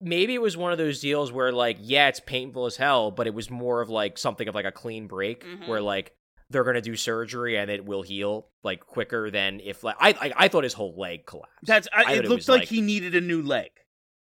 maybe 0.00 0.34
it 0.34 0.40
was 0.42 0.56
one 0.56 0.72
of 0.72 0.78
those 0.78 1.00
deals 1.00 1.32
where 1.32 1.50
like 1.52 1.78
yeah, 1.80 2.08
it's 2.08 2.20
painful 2.20 2.66
as 2.66 2.76
hell, 2.76 3.10
but 3.10 3.26
it 3.26 3.34
was 3.34 3.50
more 3.50 3.80
of 3.82 3.90
like 3.90 4.18
something 4.18 4.46
of 4.48 4.54
like 4.54 4.64
a 4.66 4.72
clean 4.72 5.08
break 5.08 5.44
Mhm. 5.44 5.66
where 5.68 5.80
like 5.80 6.12
they're 6.52 6.64
going 6.64 6.74
to 6.74 6.80
do 6.82 6.94
surgery 6.96 7.56
and 7.58 7.70
it 7.70 7.84
will 7.84 8.02
heal 8.02 8.46
like 8.62 8.80
quicker 8.86 9.30
than 9.30 9.60
if 9.60 9.82
like 9.82 9.96
I 9.98 10.10
I, 10.10 10.32
I 10.44 10.48
thought 10.48 10.64
his 10.64 10.74
whole 10.74 10.94
leg 10.96 11.26
collapsed. 11.26 11.52
That's. 11.64 11.88
I, 11.92 12.04
thought 12.04 12.12
it 12.14 12.28
looked 12.28 12.40
was, 12.40 12.48
like, 12.48 12.68
he 12.68 12.80
needed 12.80 13.14
a 13.14 13.20
new 13.20 13.42
leg. 13.42 13.70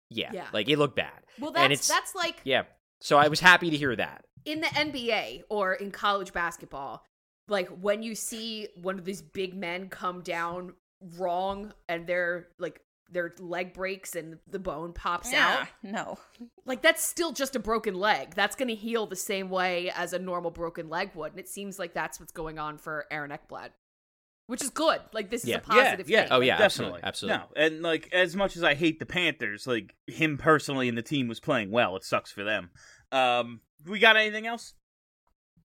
yeah, 0.09 0.31
Yeah. 0.33 0.45
like 0.53 0.69
it 0.69 0.77
looked 0.77 0.95
bad. 0.95 1.11
Well, 1.39 1.49
And 1.55 1.71
that's 1.71 1.87
it's- 1.87 1.87
that's 1.87 2.15
like 2.15 2.39
Yeah. 2.43 2.63
So 3.01 3.17
I 3.17 3.27
was 3.27 3.39
happy 3.41 3.69
to 3.69 3.75
hear 3.77 3.95
that. 3.97 4.23
in 4.45 4.61
the 4.61 4.67
NBA 4.67 5.43
or 5.49 5.73
in 5.73 5.91
college 5.91 6.31
basketball, 6.33 7.03
like 7.49 7.67
when 7.69 8.01
you 8.03 8.15
see 8.15 8.67
one 8.75 8.97
of 8.99 9.05
these 9.05 9.21
big 9.21 9.53
men 9.55 9.89
come 9.89 10.21
down 10.21 10.73
wrong 11.17 11.73
and 11.89 12.07
they're 12.07 12.47
like 12.59 12.79
their 13.13 13.33
leg 13.39 13.73
breaks 13.73 14.15
and 14.15 14.39
the 14.49 14.59
bone 14.59 14.91
pops 14.93 15.31
Yeah, 15.31 15.61
out. 15.61 15.67
no. 15.83 16.17
Like 16.65 16.81
that's 16.81 17.03
still 17.03 17.31
just 17.31 17.55
a 17.55 17.59
broken 17.59 17.93
leg. 17.95 18.33
That's 18.35 18.55
going 18.55 18.67
to 18.69 18.75
heal 18.75 19.05
the 19.07 19.15
same 19.15 19.49
way 19.49 19.91
as 19.95 20.11
a 20.13 20.19
normal 20.19 20.51
broken 20.51 20.89
leg 20.89 21.11
would, 21.15 21.31
and 21.31 21.39
it 21.39 21.47
seems 21.47 21.79
like 21.79 21.93
that's 21.93 22.19
what's 22.19 22.31
going 22.31 22.59
on 22.59 22.77
for 22.77 23.05
Aaron 23.11 23.31
Ekblad, 23.31 23.69
which 24.47 24.61
is 24.63 24.69
good. 24.69 24.99
Like 25.13 25.29
this 25.29 25.45
Yeah. 25.45 25.57
is 25.57 25.63
a 25.65 25.69
positive 25.69 26.09
yeah, 26.09 26.21
thing. 26.23 26.29
Oh, 26.31 26.39
yeah, 26.41 26.57
definitely, 26.57 26.99
absolutely, 27.03 27.37
absolutely. 27.37 27.37
No, 27.37 27.65
and 27.75 27.81
like 27.83 28.09
as 28.11 28.35
much 28.35 28.57
as 28.57 28.63
I 28.63 28.73
hate 28.73 28.99
the 28.99 29.05
Panthers, 29.05 29.67
like 29.67 29.95
him 30.07 30.37
personally 30.37 30.89
and 30.89 30.97
the 30.97 31.01
team 31.03 31.27
was 31.27 31.39
playing 31.39 31.71
well. 31.71 31.95
It 31.95 32.03
sucks 32.03 32.31
for 32.31 32.43
them. 32.43 32.71
Um, 33.11 33.61
we 33.85 33.99
got 33.99 34.17
anything 34.17 34.47
else? 34.47 34.73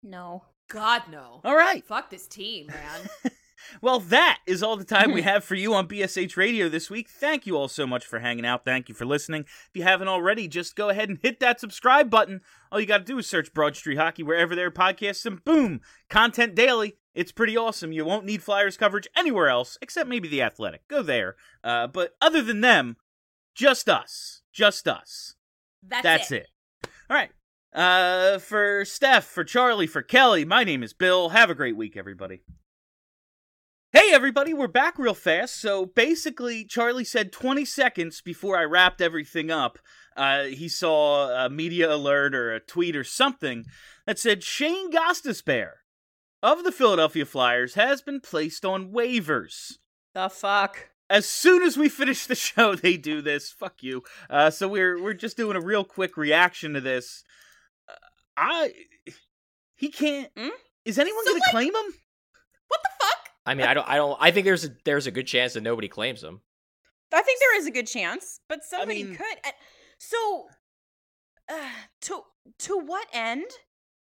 No. 0.02 0.44
God 0.70 1.02
no. 1.10 1.40
All 1.44 1.54
right. 1.54 1.84
Fuck 1.84 2.08
this 2.08 2.26
team, 2.26 2.68
man. 2.68 3.08
Well, 3.80 4.00
that 4.00 4.40
is 4.46 4.62
all 4.62 4.76
the 4.76 4.84
time 4.84 5.12
we 5.12 5.22
have 5.22 5.44
for 5.44 5.54
you 5.54 5.74
on 5.74 5.88
BSH 5.88 6.36
Radio 6.36 6.68
this 6.68 6.90
week. 6.90 7.08
Thank 7.08 7.46
you 7.46 7.56
all 7.56 7.68
so 7.68 7.86
much 7.86 8.04
for 8.04 8.18
hanging 8.18 8.46
out. 8.46 8.64
Thank 8.64 8.88
you 8.88 8.94
for 8.94 9.04
listening. 9.04 9.42
If 9.42 9.70
you 9.74 9.82
haven't 9.82 10.08
already, 10.08 10.48
just 10.48 10.76
go 10.76 10.88
ahead 10.88 11.08
and 11.08 11.18
hit 11.22 11.40
that 11.40 11.60
subscribe 11.60 12.10
button. 12.10 12.40
All 12.70 12.80
you 12.80 12.86
got 12.86 12.98
to 12.98 13.04
do 13.04 13.18
is 13.18 13.26
search 13.26 13.54
Broad 13.54 13.76
Street 13.76 13.98
Hockey 13.98 14.22
wherever 14.22 14.54
there 14.54 14.66
are 14.66 14.70
podcasts, 14.70 15.26
and 15.26 15.44
boom, 15.44 15.80
content 16.08 16.54
daily. 16.54 16.96
It's 17.14 17.32
pretty 17.32 17.56
awesome. 17.56 17.92
You 17.92 18.04
won't 18.04 18.26
need 18.26 18.42
Flyers 18.42 18.76
coverage 18.76 19.08
anywhere 19.16 19.48
else 19.48 19.78
except 19.80 20.08
maybe 20.08 20.28
The 20.28 20.42
Athletic. 20.42 20.88
Go 20.88 21.02
there. 21.02 21.36
Uh, 21.62 21.86
but 21.86 22.14
other 22.20 22.42
than 22.42 22.60
them, 22.60 22.96
just 23.54 23.88
us. 23.88 24.42
Just 24.52 24.88
us. 24.88 25.36
That's, 25.86 26.02
That's 26.02 26.32
it. 26.32 26.48
All 27.08 27.16
right. 27.16 27.30
Uh, 27.72 28.38
for 28.38 28.84
Steph, 28.84 29.24
for 29.24 29.42
Charlie, 29.42 29.88
for 29.88 30.02
Kelly, 30.02 30.44
my 30.44 30.62
name 30.62 30.82
is 30.82 30.92
Bill. 30.92 31.30
Have 31.30 31.50
a 31.50 31.54
great 31.54 31.76
week, 31.76 31.96
everybody. 31.96 32.42
Hey, 33.96 34.12
everybody, 34.12 34.52
we're 34.52 34.66
back 34.66 34.98
real 34.98 35.14
fast. 35.14 35.60
So 35.60 35.86
basically, 35.86 36.64
Charlie 36.64 37.04
said 37.04 37.30
20 37.30 37.64
seconds 37.64 38.20
before 38.20 38.58
I 38.58 38.64
wrapped 38.64 39.00
everything 39.00 39.52
up. 39.52 39.78
Uh, 40.16 40.44
he 40.46 40.68
saw 40.68 41.44
a 41.46 41.48
media 41.48 41.94
alert 41.94 42.34
or 42.34 42.52
a 42.52 42.58
tweet 42.58 42.96
or 42.96 43.04
something 43.04 43.64
that 44.04 44.18
said 44.18 44.42
Shayne 44.42 44.90
Gostisbehere 44.90 45.74
of 46.42 46.64
the 46.64 46.72
Philadelphia 46.72 47.24
Flyers 47.24 47.74
has 47.74 48.02
been 48.02 48.20
placed 48.20 48.64
on 48.64 48.90
waivers 48.90 49.74
The 50.12 50.28
fuck? 50.28 50.88
as 51.08 51.28
soon 51.28 51.62
as 51.62 51.76
we 51.76 51.88
finish 51.88 52.26
the 52.26 52.34
show, 52.34 52.74
they 52.74 52.96
do 52.96 53.22
this. 53.22 53.52
Fuck 53.52 53.84
you. 53.84 54.02
Uh, 54.28 54.50
so 54.50 54.66
we're 54.66 55.00
we're 55.00 55.14
just 55.14 55.36
doing 55.36 55.56
a 55.56 55.60
real 55.60 55.84
quick 55.84 56.16
reaction 56.16 56.72
to 56.74 56.80
this. 56.80 57.22
Uh, 57.88 57.92
I 58.36 58.72
he 59.76 59.88
can't. 59.88 60.32
Hmm? 60.36 60.48
Is 60.84 60.98
anyone 60.98 61.24
So, 61.26 61.32
gonna 61.34 61.44
claim 61.52 61.74
him? 61.76 61.94
What 63.44 63.56
the 63.56 63.62
fuck? 63.62 63.68
I 63.68 63.68
mean, 63.68 63.70
I 63.70 63.74
don't, 63.74 63.88
I 63.88 63.96
don't, 63.96 64.18
I 64.20 64.30
think 64.30 64.44
there's 64.44 64.64
a 64.64 64.70
there's 64.84 65.06
a 65.06 65.10
good 65.10 65.26
chance 65.26 65.54
that 65.54 65.62
nobody 65.62 65.88
claims 65.88 66.20
them. 66.20 66.40
I 67.12 67.22
think 67.22 67.40
there 67.40 67.58
is 67.58 67.66
a 67.66 67.70
good 67.70 67.86
chance, 67.86 68.40
but 68.48 68.64
somebody 68.64 69.04
mean- 69.04 69.16
could. 69.16 69.36
And 69.44 69.54
so, 69.98 70.46
uh, 71.50 71.54
to 72.02 72.22
to 72.60 72.78
what 72.78 73.06
end? 73.12 73.46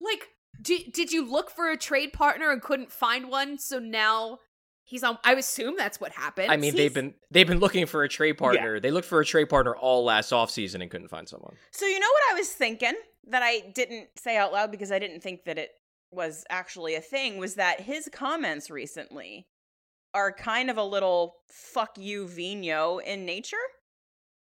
Like, 0.01 0.29
did 0.61 0.91
did 0.91 1.11
you 1.11 1.29
look 1.29 1.49
for 1.49 1.69
a 1.69 1.77
trade 1.77 2.13
partner 2.13 2.51
and 2.51 2.61
couldn't 2.61 2.91
find 2.91 3.29
one? 3.29 3.59
So 3.59 3.79
now 3.79 4.39
he's 4.83 5.03
on. 5.03 5.17
I 5.23 5.33
assume 5.33 5.75
that's 5.77 5.99
what 5.99 6.11
happened. 6.11 6.51
I 6.51 6.57
mean, 6.57 6.75
they've 6.75 6.93
been 6.93 7.13
they've 7.31 7.47
been 7.47 7.59
looking 7.59 7.85
for 7.85 8.03
a 8.03 8.09
trade 8.09 8.37
partner. 8.37 8.79
They 8.79 8.91
looked 8.91 9.07
for 9.07 9.19
a 9.19 9.25
trade 9.25 9.49
partner 9.49 9.75
all 9.75 10.03
last 10.03 10.31
offseason 10.31 10.81
and 10.81 10.89
couldn't 10.89 11.09
find 11.09 11.27
someone. 11.27 11.55
So 11.71 11.85
you 11.85 11.99
know 11.99 12.07
what 12.07 12.35
I 12.35 12.39
was 12.39 12.49
thinking 12.49 12.93
that 13.27 13.43
I 13.43 13.71
didn't 13.73 14.09
say 14.17 14.37
out 14.37 14.51
loud 14.51 14.71
because 14.71 14.91
I 14.91 14.99
didn't 14.99 15.21
think 15.21 15.45
that 15.45 15.57
it 15.57 15.71
was 16.13 16.45
actually 16.49 16.95
a 16.95 17.01
thing 17.01 17.37
was 17.37 17.55
that 17.55 17.81
his 17.81 18.09
comments 18.11 18.69
recently 18.69 19.47
are 20.13 20.31
kind 20.31 20.69
of 20.69 20.77
a 20.77 20.83
little 20.83 21.37
fuck 21.49 21.97
you 21.97 22.27
Vino 22.27 22.99
in 22.99 23.25
nature. 23.25 23.57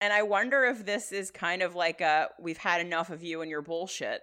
And 0.00 0.12
I 0.12 0.22
wonder 0.22 0.64
if 0.64 0.84
this 0.84 1.12
is 1.12 1.30
kind 1.30 1.62
of 1.62 1.74
like 1.74 2.00
a 2.00 2.28
we've 2.38 2.58
had 2.58 2.80
enough 2.80 3.10
of 3.10 3.22
you 3.22 3.40
and 3.40 3.50
your 3.50 3.62
bullshit. 3.62 4.20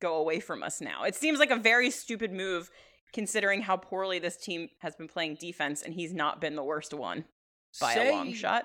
Go 0.00 0.16
away 0.16 0.40
from 0.40 0.62
us 0.62 0.80
now. 0.80 1.04
It 1.04 1.14
seems 1.14 1.38
like 1.38 1.50
a 1.50 1.56
very 1.56 1.90
stupid 1.90 2.32
move 2.32 2.70
considering 3.12 3.62
how 3.62 3.76
poorly 3.76 4.18
this 4.18 4.36
team 4.36 4.68
has 4.78 4.96
been 4.96 5.08
playing 5.08 5.36
defense 5.40 5.82
and 5.82 5.94
he's 5.94 6.12
not 6.12 6.40
been 6.40 6.56
the 6.56 6.64
worst 6.64 6.94
one 6.94 7.24
by 7.80 7.94
a 7.94 8.12
long 8.12 8.32
shot. 8.32 8.64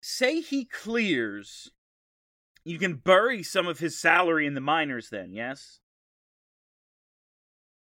Say 0.00 0.40
he 0.40 0.64
clears. 0.64 1.70
You 2.64 2.78
can 2.78 2.96
bury 2.96 3.42
some 3.42 3.66
of 3.66 3.78
his 3.78 4.00
salary 4.00 4.46
in 4.46 4.54
the 4.54 4.60
minors. 4.60 5.10
Then 5.10 5.32
yes. 5.32 5.80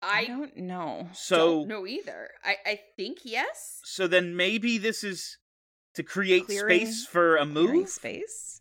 I 0.04 0.18
I 0.20 0.24
don't 0.26 0.56
know. 0.56 1.08
So 1.14 1.60
don't 1.60 1.68
know 1.68 1.86
either. 1.86 2.30
I 2.44 2.56
I 2.66 2.80
think 2.96 3.18
yes. 3.24 3.80
so 3.84 4.06
then 4.06 4.36
maybe 4.36 4.78
this 4.78 5.02
is 5.04 5.38
to 5.94 6.02
create 6.02 6.46
Clearing- 6.46 6.86
space 6.86 7.06
for 7.06 7.36
a 7.36 7.46
Clearing 7.46 7.80
move. 7.80 7.88
space. 7.88 8.60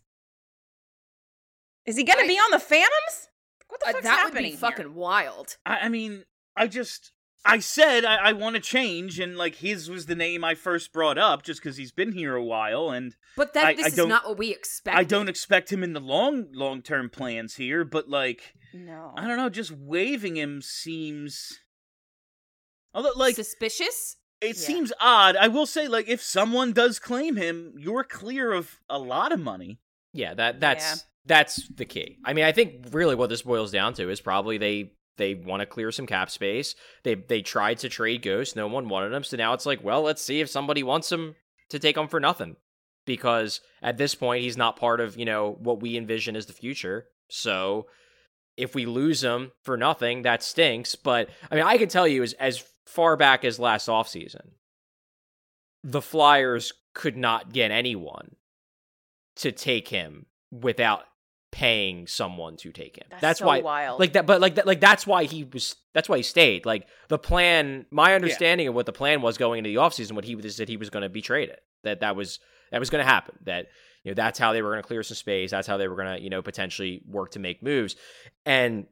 Is 1.86 1.96
he 1.96 2.04
gonna 2.04 2.22
I- 2.22 2.26
be 2.28 2.34
on 2.38 2.50
the 2.50 2.58
Phantoms? 2.58 3.28
What 3.68 3.80
the 3.80 3.86
Uh, 3.88 3.92
fuck's 3.92 4.02
that 4.04 4.10
would 4.16 4.20
happening 4.20 4.42
be 4.44 4.48
here? 4.50 4.58
fucking 4.58 4.94
wild. 4.94 5.56
I, 5.66 5.78
I 5.80 5.88
mean, 5.88 6.24
I 6.56 6.66
just 6.68 7.12
I 7.44 7.58
said 7.58 8.04
I, 8.06 8.16
I 8.16 8.32
want 8.32 8.54
to 8.56 8.60
change, 8.62 9.18
and 9.18 9.36
like 9.36 9.56
his 9.56 9.90
was 9.90 10.06
the 10.06 10.14
name 10.14 10.44
I 10.44 10.54
first 10.54 10.92
brought 10.92 11.18
up, 11.18 11.42
just 11.42 11.60
because 11.60 11.76
he's 11.76 11.92
been 11.92 12.12
here 12.12 12.34
a 12.36 12.42
while, 12.44 12.90
and 12.90 13.16
But 13.36 13.52
that 13.54 13.64
I- 13.66 13.74
this 13.74 13.84
I 13.84 13.88
is 13.88 13.94
don't- 13.96 14.08
what 14.10 14.38
we 14.38 14.50
expect. 14.50 14.96
I 14.96 15.04
don't 15.04 15.28
expect 15.28 15.70
him 15.72 15.82
in 15.82 15.92
the 15.92 16.00
long 16.00 16.50
long 16.52 16.80
term 16.82 17.10
plans 17.10 17.56
here. 17.56 17.84
But 17.84 18.08
like, 18.08 18.54
No. 18.74 19.12
I 19.16 19.26
don't 19.26 19.36
know, 19.36 19.48
just 19.48 19.70
waving 19.70 20.36
him 20.36 20.60
seems. 20.60 21.58
Although, 22.92 23.12
like, 23.16 23.36
suspicious. 23.36 24.16
it 24.40 24.48
Yeah. 24.56 24.62
seems 24.62 24.92
odd. 25.00 25.36
I 25.36 25.48
will 25.48 25.64
say, 25.64 25.88
like, 25.88 26.06
if 26.08 26.20
someone 26.20 26.72
does 26.72 26.98
claim 26.98 27.36
him, 27.36 27.72
you're 27.78 28.04
clear 28.04 28.52
of 28.52 28.78
a 28.90 28.98
lot 28.98 29.32
of 29.32 29.40
money. 29.40 29.78
Yeah, 30.12 30.34
that 30.34 30.60
that's 30.60 30.84
Yeah. 30.84 31.02
that's 31.24 31.68
the 31.68 31.86
key. 31.86 32.18
I 32.24 32.34
mean, 32.34 32.44
I 32.44 32.52
think 32.52 32.86
really 32.92 33.14
what 33.14 33.30
this 33.30 33.42
boils 33.42 33.70
down 33.70 33.94
to 33.94 34.10
is 34.10 34.20
probably 34.20 34.58
they 34.58 34.92
they 35.16 35.34
want 35.34 35.60
to 35.60 35.66
clear 35.66 35.90
some 35.92 36.06
cap 36.06 36.28
space. 36.30 36.74
They 37.04 37.14
they 37.14 37.40
tried 37.40 37.78
to 37.78 37.88
trade 37.88 38.22
Ghost, 38.22 38.54
no 38.56 38.66
one 38.66 38.88
wanted 38.88 39.12
him, 39.12 39.24
so 39.24 39.36
now 39.36 39.54
it's 39.54 39.64
like, 39.66 39.82
well, 39.82 40.02
let's 40.02 40.20
see 40.20 40.40
if 40.40 40.50
somebody 40.50 40.82
wants 40.82 41.10
him 41.10 41.36
to 41.70 41.78
take 41.78 41.96
him 41.96 42.08
for 42.08 42.20
nothing. 42.20 42.56
Because 43.06 43.60
at 43.82 43.96
this 43.96 44.14
point 44.14 44.42
he's 44.42 44.56
not 44.56 44.76
part 44.76 45.00
of, 45.00 45.16
you 45.18 45.24
know, 45.24 45.52
what 45.60 45.80
we 45.80 45.96
envision 45.96 46.36
as 46.36 46.46
the 46.46 46.52
future. 46.52 47.06
So 47.28 47.86
if 48.56 48.74
we 48.74 48.86
lose 48.86 49.22
him 49.22 49.52
for 49.62 49.76
nothing, 49.76 50.22
that 50.22 50.42
stinks. 50.42 50.94
But 50.94 51.28
I 51.50 51.54
mean, 51.54 51.64
I 51.64 51.78
can 51.78 51.88
tell 51.88 52.06
you 52.06 52.22
as 52.22 52.32
as 52.34 52.64
far 52.86 53.16
back 53.16 53.44
as 53.44 53.58
last 53.58 53.88
offseason, 53.88 54.52
the 55.82 56.02
Flyers 56.02 56.72
could 56.94 57.16
not 57.16 57.52
get 57.52 57.70
anyone 57.70 58.36
to 59.36 59.50
take 59.50 59.88
him 59.88 60.26
without 60.52 61.04
paying 61.50 62.06
someone 62.06 62.56
to 62.56 62.72
take 62.72 62.96
him. 62.96 63.06
That's 63.20 63.38
so 63.38 63.46
why 63.46 63.60
wild. 63.60 64.00
like 64.00 64.14
that 64.14 64.26
but 64.26 64.40
like 64.40 64.56
that 64.56 64.66
like 64.66 64.80
that's 64.80 65.06
why 65.06 65.24
he 65.24 65.44
was 65.44 65.76
that's 65.92 66.08
why 66.08 66.16
he 66.16 66.22
stayed. 66.22 66.66
Like 66.66 66.86
the 67.08 67.18
plan 67.18 67.86
my 67.90 68.14
understanding 68.14 68.68
of 68.68 68.74
what 68.74 68.86
the 68.86 68.92
plan 68.92 69.22
was 69.22 69.38
going 69.38 69.58
into 69.58 69.68
the 69.68 69.76
offseason 69.76 70.12
what 70.12 70.24
he 70.24 70.34
was 70.34 70.56
that 70.56 70.68
he 70.68 70.76
was 70.76 70.90
going 70.90 71.04
to 71.04 71.08
be 71.08 71.22
traded. 71.22 71.58
That 71.84 72.00
that 72.00 72.16
was 72.16 72.40
that 72.72 72.80
was 72.80 72.90
going 72.90 73.04
to 73.04 73.10
happen. 73.10 73.36
That 73.44 73.66
you 74.04 74.10
know 74.10 74.14
that's 74.14 74.38
how 74.38 74.52
they 74.52 74.62
were 74.62 74.70
going 74.70 74.82
to 74.82 74.86
clear 74.86 75.02
some 75.02 75.16
space. 75.16 75.50
That's 75.50 75.66
how 75.66 75.76
they 75.76 75.88
were 75.88 75.96
going 75.96 76.16
to, 76.16 76.22
you 76.22 76.30
know, 76.30 76.42
potentially 76.42 77.02
work 77.06 77.32
to 77.32 77.38
make 77.40 77.62
moves. 77.62 77.96
And 78.46 78.86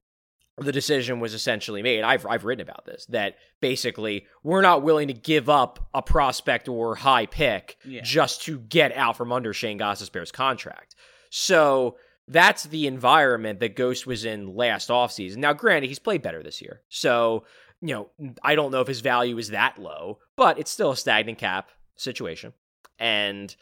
the 0.59 0.73
decision 0.73 1.21
was 1.21 1.33
essentially 1.33 1.83
made. 1.83 2.03
I've 2.03 2.27
I've 2.27 2.45
written 2.45 2.63
about 2.63 2.85
this 2.85 3.07
that 3.07 3.37
basically 3.61 4.27
we're 4.43 4.61
not 4.61 4.83
willing 4.83 5.09
to 5.09 5.15
give 5.15 5.49
up 5.49 5.89
a 5.95 6.03
prospect 6.03 6.69
or 6.69 6.95
high 6.97 7.27
pick 7.27 7.77
Yeah. 7.85 8.03
just 8.03 8.43
to 8.43 8.59
get 8.59 8.93
out 8.97 9.17
from 9.17 9.33
under 9.33 9.53
Shayne 9.55 9.79
Gostisbehere's 9.79 10.33
contract. 10.33 10.95
So 11.31 11.97
that's 12.29 12.65
the 12.65 12.87
environment 12.87 13.61
that 13.61 13.77
Ghost 13.77 14.07
was 14.07 14.25
in 14.25 14.55
last 14.55 14.91
offseason. 14.91 15.39
Now, 15.39 15.53
granted, 15.55 15.89
he's 15.89 15.99
played 15.99 16.23
better 16.23 16.43
this 16.43 16.61
year. 16.63 16.83
So, 16.89 17.45
you 17.81 17.95
know, 17.95 18.35
I 18.45 18.55
don't 18.55 18.71
know 18.71 18.81
if 18.81 18.87
his 18.89 19.01
value 19.01 19.39
is 19.39 19.49
that 19.49 19.79
low, 19.79 20.19
but 20.37 20.59
it's 20.59 20.71
still 20.71 20.93
a 20.93 20.97
stagnant 20.97 21.39
cap 21.39 21.71
situation. 21.97 22.53
And 22.99 23.55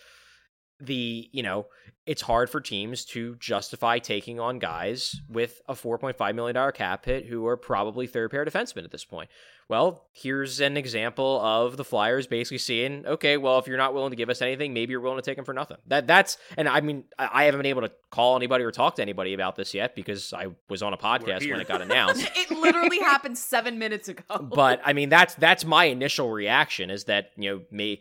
the, 0.81 1.29
you 1.33 1.43
know, 1.43 1.67
it's 2.07 2.23
hard 2.23 2.51
for 2.51 2.61
teams 2.61 3.05
to 3.05 3.37
justify 3.37 3.99
taking 3.99 4.41
on 4.41 4.59
guys 4.59 5.21
with 5.29 5.61
a 5.69 5.75
$4.5 5.75 6.35
million 6.35 6.73
cap 6.73 7.05
hit 7.05 7.27
who 7.27 7.47
are 7.47 7.57
probably 7.57 8.07
third 8.07 8.31
pair 8.31 8.45
defensemen 8.45 8.85
at 8.85 8.91
this 8.91 9.05
point. 9.05 9.31
Well, 9.69 10.09
here's 10.13 10.59
an 10.59 10.77
example 10.77 11.41
of 11.41 11.77
the 11.77 11.85
Flyers 11.85 12.27
basically 12.27 12.59
saying, 12.59 13.05
okay, 13.07 13.37
well, 13.37 13.61
if 13.61 13.69
you're 13.69 13.77
not 13.77 13.95
willing 13.95 14.11
to 14.11 14.17
give 14.17 14.29
us 14.29 14.43
anything, 14.43 14.73
maybe 14.73 14.91
you're 14.91 15.01
willing 15.01 15.19
to 15.19 15.23
take 15.23 15.37
them 15.37 15.45
for 15.45 15.55
nothing. 15.55 15.77
That 15.87 16.09
that's, 16.09 16.39
and 16.57 16.69
I 16.69 16.81
mean, 16.81 17.05
I 17.17 17.29
I 17.33 17.45
haven't 17.45 17.61
been 17.61 17.67
able 17.67 17.83
to 17.83 17.93
call 18.11 18.35
anybody 18.35 18.65
or 18.65 18.73
talk 18.73 18.97
to 18.97 19.03
anybody 19.03 19.33
about 19.33 19.55
this 19.55 19.73
yet 19.73 19.95
because 19.95 20.33
I 20.33 20.49
was 20.69 20.83
on 20.83 20.93
a 20.93 20.97
podcast 20.97 21.49
when 21.49 21.61
it 21.61 21.69
got 21.69 21.83
announced. 21.83 22.29
it 22.35 22.51
literally 22.51 22.99
happened 22.99 23.39
seven 23.39 23.79
minutes 23.79 24.09
ago. 24.09 24.39
but 24.41 24.81
I 24.85 24.93
mean, 24.93 25.09
that's 25.09 25.37
that's 25.37 25.65
my 25.65 25.85
initial 25.85 26.31
reaction 26.31 26.91
is 26.91 27.05
that 27.05 27.31
you 27.37 27.51
know 27.51 27.63
may 27.71 28.01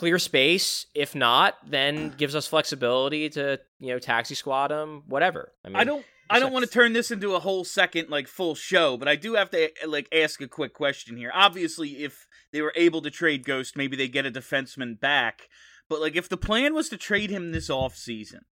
clear 0.00 0.18
space. 0.18 0.86
If 0.94 1.14
not, 1.14 1.56
then 1.68 2.14
gives 2.16 2.34
us 2.34 2.46
flexibility 2.46 3.28
to 3.30 3.60
you 3.78 3.92
know 3.92 3.98
taxi 3.98 4.34
squad 4.34 4.68
them, 4.68 5.02
whatever. 5.06 5.52
I 5.62 5.68
mean, 5.68 5.76
I 5.76 5.84
don't. 5.84 6.04
I 6.30 6.38
don't 6.38 6.52
want 6.52 6.64
to 6.64 6.70
turn 6.70 6.92
this 6.94 7.10
into 7.10 7.34
a 7.34 7.40
whole 7.40 7.64
second 7.64 8.08
like 8.08 8.26
full 8.26 8.54
show, 8.54 8.96
but 8.96 9.08
I 9.08 9.16
do 9.16 9.34
have 9.34 9.50
to 9.50 9.64
eh, 9.64 9.86
like 9.86 10.08
ask 10.10 10.40
a 10.40 10.48
quick 10.48 10.72
question 10.72 11.18
here. 11.18 11.30
Obviously, 11.34 12.02
if 12.02 12.26
they 12.50 12.62
were 12.62 12.72
able 12.76 13.02
to 13.02 13.10
trade 13.10 13.44
Ghost, 13.44 13.76
maybe 13.76 13.94
they 13.94 14.08
get 14.08 14.24
a 14.24 14.30
defenseman 14.30 14.98
back. 14.98 15.48
but 15.86 16.00
like 16.00 16.16
if 16.16 16.30
the 16.30 16.38
plan 16.38 16.72
was 16.72 16.88
to 16.88 16.96
trade 16.96 17.28
him 17.28 17.52
this 17.52 17.68
off 17.68 17.94
season, 17.94 18.46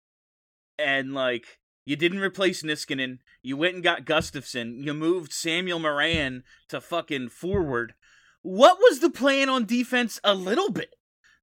and 0.78 1.14
like 1.14 1.60
you 1.86 1.96
didn't 1.96 2.20
replace 2.20 2.62
Niskanen, 2.62 3.20
you 3.42 3.56
went 3.56 3.74
and 3.74 3.82
got 3.82 4.04
Gustafsson, 4.04 4.84
you 4.84 4.92
moved 4.92 5.32
Samuel 5.32 5.78
Morin 5.78 6.42
to 6.68 6.78
fucking 6.82 7.30
forward. 7.30 7.94
What 8.42 8.78
was 8.78 9.00
the 9.00 9.08
plan 9.08 9.48
on 9.48 9.64
defense? 9.64 10.20
A 10.22 10.34
little 10.34 10.70
bit. 10.70 10.90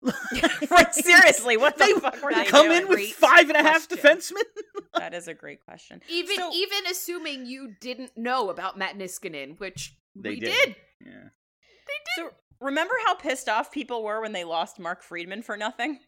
right, 0.71 0.93
seriously, 0.93 1.57
what 1.57 1.77
the 1.77 1.85
They 1.85 1.93
fuck 1.99 2.21
were 2.23 2.33
they 2.33 2.45
come 2.45 2.67
doing? 2.67 2.83
in 2.83 2.87
with 2.87 2.97
Great 2.97 3.13
five 3.13 3.49
and 3.49 3.57
a 3.57 3.63
half 3.63 3.87
question. 3.87 4.17
defensemen. 4.17 4.43
That 4.97 5.13
is 5.13 5.27
a 5.27 5.33
great 5.33 5.63
question. 5.65 6.01
Even 6.09 6.37
So- 6.37 6.51
even 6.53 6.85
assuming 6.89 7.45
you 7.45 7.73
didn't 7.81 8.11
know 8.17 8.49
about 8.49 8.77
Matt 8.77 8.97
Niskanen, 8.97 9.59
which 9.59 9.93
They 10.15 10.29
we 10.31 10.39
did. 10.39 10.75
They 11.01 11.05
did. 11.05 11.31
So 12.15 12.29
remember 12.61 12.93
how 13.05 13.15
pissed 13.15 13.49
off 13.49 13.71
people 13.73 14.03
were 14.03 14.21
when 14.21 14.31
they 14.31 14.45
lost 14.45 14.79
Mark 14.79 15.03
Friedman 15.03 15.41
for 15.41 15.57
nothing? 15.57 15.99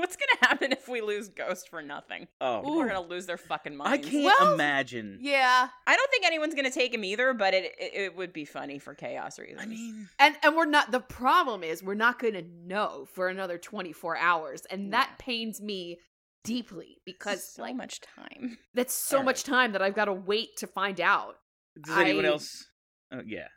What's 0.00 0.16
gonna 0.16 0.48
happen 0.48 0.72
if 0.72 0.88
we 0.88 1.00
lose 1.00 1.28
Ghost 1.28 1.68
for 1.68 1.82
nothing? 1.82 2.26
Oh, 2.40 2.76
we're 2.76 2.88
gonna 2.88 3.00
lose 3.06 3.26
their 3.26 3.36
fucking 3.38 3.76
mind. 3.76 3.92
I 3.92 3.98
can't 3.98 4.24
Well, 4.24 4.54
imagine. 4.54 5.18
Yeah. 5.20 5.68
I 5.86 5.96
don't 5.96 6.10
think 6.10 6.24
anyone's 6.26 6.54
gonna 6.54 6.70
take 6.70 6.92
him 6.94 7.04
either, 7.04 7.32
but 7.34 7.54
it 7.54 7.64
it, 7.78 7.94
it 7.94 8.16
would 8.16 8.32
be 8.32 8.44
funny 8.44 8.78
for 8.78 8.94
chaos 8.94 9.38
reasons. 9.38 9.60
I 9.62 9.66
mean, 9.66 10.08
And 10.18 10.36
and 10.42 10.56
we're 10.56 10.64
not 10.66 10.90
the 10.90 11.00
problem 11.00 11.62
is 11.62 11.82
we're 11.82 11.94
not 11.94 12.18
going 12.18 12.34
to 12.34 12.42
know 12.42 13.06
for 13.12 13.28
another 13.28 13.58
24 13.58 14.16
hours 14.16 14.62
and 14.70 14.92
that 14.92 15.18
pains 15.18 15.60
me 15.60 15.98
deeply 16.44 16.96
because 17.04 17.44
so 17.54 17.62
like 17.62 17.76
much 17.76 18.00
time. 18.00 18.56
that's 18.74 18.94
so 18.94 19.18
All 19.18 19.24
much 19.24 19.44
time 19.44 19.72
that 19.72 19.82
I've 19.82 19.94
got 19.94 20.06
to 20.06 20.12
wait 20.12 20.56
to 20.58 20.66
find 20.66 21.00
out. 21.00 21.36
does 21.80 21.96
anyone 21.98 22.24
I- 22.24 22.28
else? 22.28 22.66
Oh, 23.12 23.20
yeah. 23.26 23.48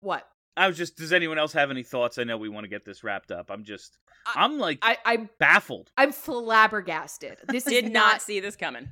What? 0.00 0.28
I 0.56 0.68
was 0.68 0.76
just. 0.76 0.96
Does 0.96 1.12
anyone 1.12 1.38
else 1.38 1.52
have 1.52 1.70
any 1.70 1.82
thoughts? 1.82 2.18
I 2.18 2.24
know 2.24 2.36
we 2.36 2.48
want 2.48 2.64
to 2.64 2.68
get 2.68 2.84
this 2.84 3.02
wrapped 3.04 3.30
up. 3.32 3.50
I'm 3.50 3.64
just. 3.64 3.98
I- 4.26 4.44
I'm 4.44 4.58
like 4.58 4.78
I 4.82 4.96
I'm 5.04 5.28
baffled. 5.38 5.90
I'm 5.98 6.12
flabbergasted. 6.12 7.38
This 7.48 7.64
Did 7.64 7.84
is 7.86 7.90
not 7.90 8.12
not 8.12 8.22
see 8.22 8.40
this 8.40 8.56
coming. 8.56 8.88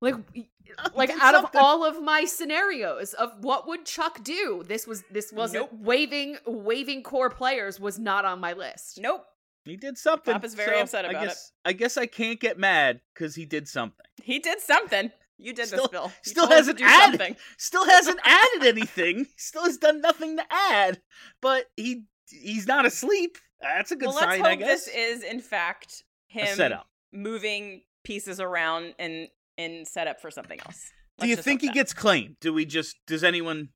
like 0.00 0.14
like 0.94 1.10
did 1.10 1.20
out 1.20 1.34
of 1.34 1.50
all 1.54 1.84
of 1.84 2.02
my 2.02 2.24
scenarios 2.24 3.14
of 3.14 3.32
what 3.42 3.66
would 3.66 3.84
Chuck 3.84 4.22
do, 4.22 4.62
this 4.66 4.86
was 4.86 5.02
this 5.10 5.32
wasn't 5.32 5.72
Nope. 5.72 5.80
waving 5.82 6.36
waving 6.46 7.02
core 7.02 7.30
players 7.30 7.80
was 7.80 7.98
not 7.98 8.24
on 8.24 8.40
my 8.40 8.52
list. 8.52 8.98
Nope. 9.00 9.24
He 9.64 9.76
did 9.76 9.96
something. 9.96 10.34
Pop 10.34 10.44
is 10.44 10.54
very 10.54 10.76
so 10.76 10.82
upset 10.82 11.04
about 11.06 11.22
I 11.22 11.24
guess, 11.26 11.52
I 11.64 11.72
guess 11.72 11.96
I 11.96 12.04
can't 12.06 12.38
get 12.38 12.58
mad 12.58 13.00
because 13.14 13.34
he 13.34 13.46
did 13.46 13.66
something. 13.66 14.04
He 14.22 14.38
did 14.38 14.60
something. 14.60 15.10
You 15.38 15.52
did 15.52 15.66
Still- 15.66 15.78
this, 15.82 15.88
Bill. 15.88 16.12
You 16.24 16.30
still 16.30 16.46
told 16.48 16.68
him 16.68 16.76
to 16.76 16.84
hasn't 16.84 17.02
added- 17.02 17.18
something. 17.20 17.36
Still 17.58 17.84
hasn't 17.84 18.20
added 18.24 18.64
anything. 18.66 19.26
Still 19.36 19.64
has 19.64 19.76
done 19.78 20.00
nothing 20.00 20.36
to 20.36 20.44
add. 20.50 21.00
But 21.40 21.66
he 21.76 22.04
he's 22.30 22.66
not 22.66 22.86
asleep. 22.86 23.36
That's 23.60 23.90
a 23.90 23.96
good 23.96 24.08
well, 24.08 24.18
sign, 24.18 24.28
let's 24.28 24.42
I 24.42 24.50
hope 24.50 24.58
guess. 24.60 24.84
this 24.86 24.94
is 24.94 25.22
in 25.22 25.40
fact 25.40 26.04
a 26.34 26.38
him 26.40 26.56
setup. 26.56 26.86
moving 27.12 27.82
pieces 28.04 28.38
around 28.40 28.94
and 28.98 29.28
and 29.58 29.86
set 29.88 30.06
up 30.06 30.20
for 30.20 30.30
something 30.30 30.60
else. 30.66 30.90
Do 31.18 31.26
Let's 31.26 31.30
you 31.30 31.42
think 31.42 31.60
he 31.62 31.68
that. 31.68 31.74
gets 31.74 31.94
claimed? 31.94 32.36
Do 32.40 32.52
we 32.52 32.64
just? 32.64 32.96
Does 33.06 33.22
anyone? 33.24 33.68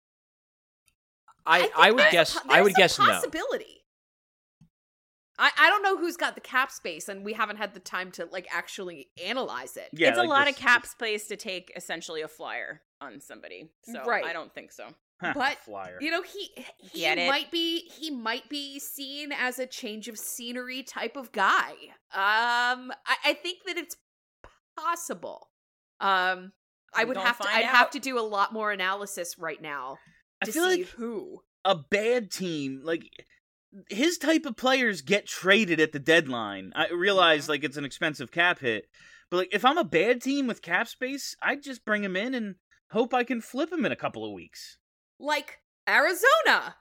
I, 1.47 1.61
think 1.61 1.73
I, 1.77 1.91
would 1.93 2.01
there's 2.01 2.13
guess 2.13 2.39
I 2.49 2.63
would 2.63 2.73
a 2.73 2.75
guess 2.75 2.99
no. 2.99 3.07
possibility. 3.07 3.78
I, 5.39 5.51
I 5.59 5.71
don't 5.71 5.83
know 5.83 5.97
who's 5.97 6.17
got 6.17 6.35
the 6.35 6.41
cap 6.41 6.71
space, 6.73 7.09
and 7.09 7.25
we 7.25 7.33
haven't 7.33 7.57
had 7.57 7.73
the 7.75 7.81
time 7.81 8.11
to 8.13 8.27
like 8.33 8.49
actually 8.51 9.09
analyze 9.25 9.77
it. 9.77 9.89
Yeah, 9.93 10.09
it's 10.09 10.19
like 10.19 10.27
a 10.27 10.31
lot 10.31 10.47
this- 10.47 10.57
of 10.57 10.61
cap 10.61 10.87
space 10.87 11.27
to 11.29 11.37
take 11.37 11.73
essentially 11.77 12.23
a 12.23 12.29
flyer 12.29 12.83
on 13.01 13.21
somebody. 13.21 13.71
So 13.85 14.05
Right. 14.05 14.25
I 14.25 14.33
don't 14.33 14.53
think 14.53 14.73
so. 14.73 14.89
But, 15.21 15.59
flyer. 15.65 15.99
You 16.01 16.13
know, 16.13 16.23
he 16.23 16.51
he 16.79 17.01
Get 17.01 17.19
it? 17.19 17.29
might 17.29 17.51
be 17.51 17.81
he 17.89 18.11
might 18.11 18.49
be 18.49 18.79
seen 18.79 19.33
as 19.33 19.59
a 19.59 19.67
change 19.67 20.07
of 20.09 20.17
scenery 20.19 20.83
type 20.85 21.17
of 21.17 21.33
guy. 21.33 21.73
Um, 22.13 22.93
I, 23.07 23.17
I 23.27 23.33
think 23.35 23.59
that 23.67 23.77
it's 23.77 23.97
possible. 24.77 25.49
Um, 26.01 26.53
I 26.95 27.05
would 27.05 27.17
have 27.17 27.39
to 27.39 27.49
I'd 27.49 27.65
have 27.65 27.91
to 27.91 27.99
do 27.99 28.19
a 28.19 28.23
lot 28.23 28.53
more 28.53 28.71
analysis 28.73 29.37
right 29.39 29.61
now 29.61 29.99
I 30.41 30.47
to 30.47 30.53
feel 30.53 30.71
see 30.71 30.79
like 30.83 30.87
who. 30.91 31.41
a 31.65 31.75
bad 31.75 32.31
team 32.31 32.81
like 32.85 33.03
his 33.91 34.19
type 34.19 34.47
of 34.47 34.57
players 34.57 35.03
get 35.03 35.27
traded 35.27 35.81
at 35.81 35.93
the 35.93 35.99
deadline. 35.99 36.73
I 36.75 36.89
realize 36.89 37.49
like 37.49 37.65
it's 37.65 37.77
an 37.77 37.85
expensive 37.85 38.31
cap 38.31 38.59
hit, 38.61 38.87
but 39.31 39.37
like 39.39 39.49
if 39.53 39.65
I'm 39.65 39.79
a 39.79 39.85
bad 39.85 40.23
team 40.23 40.47
with 40.47 40.63
cap 40.63 40.89
space, 40.89 41.37
I'd 41.43 41.63
just 41.63 41.85
bring 41.85 42.03
him 42.05 42.17
in 42.17 42.35
and 42.35 42.57
hope 42.91 43.13
I 43.15 43.25
can 43.25 43.41
flip 43.41 43.73
him 43.73 43.85
in 43.85 43.93
a 43.93 43.97
couple 43.97 44.25
of 44.25 44.33
weeks. 44.33 44.79
Like 45.19 45.59
Arizona. 45.89 46.77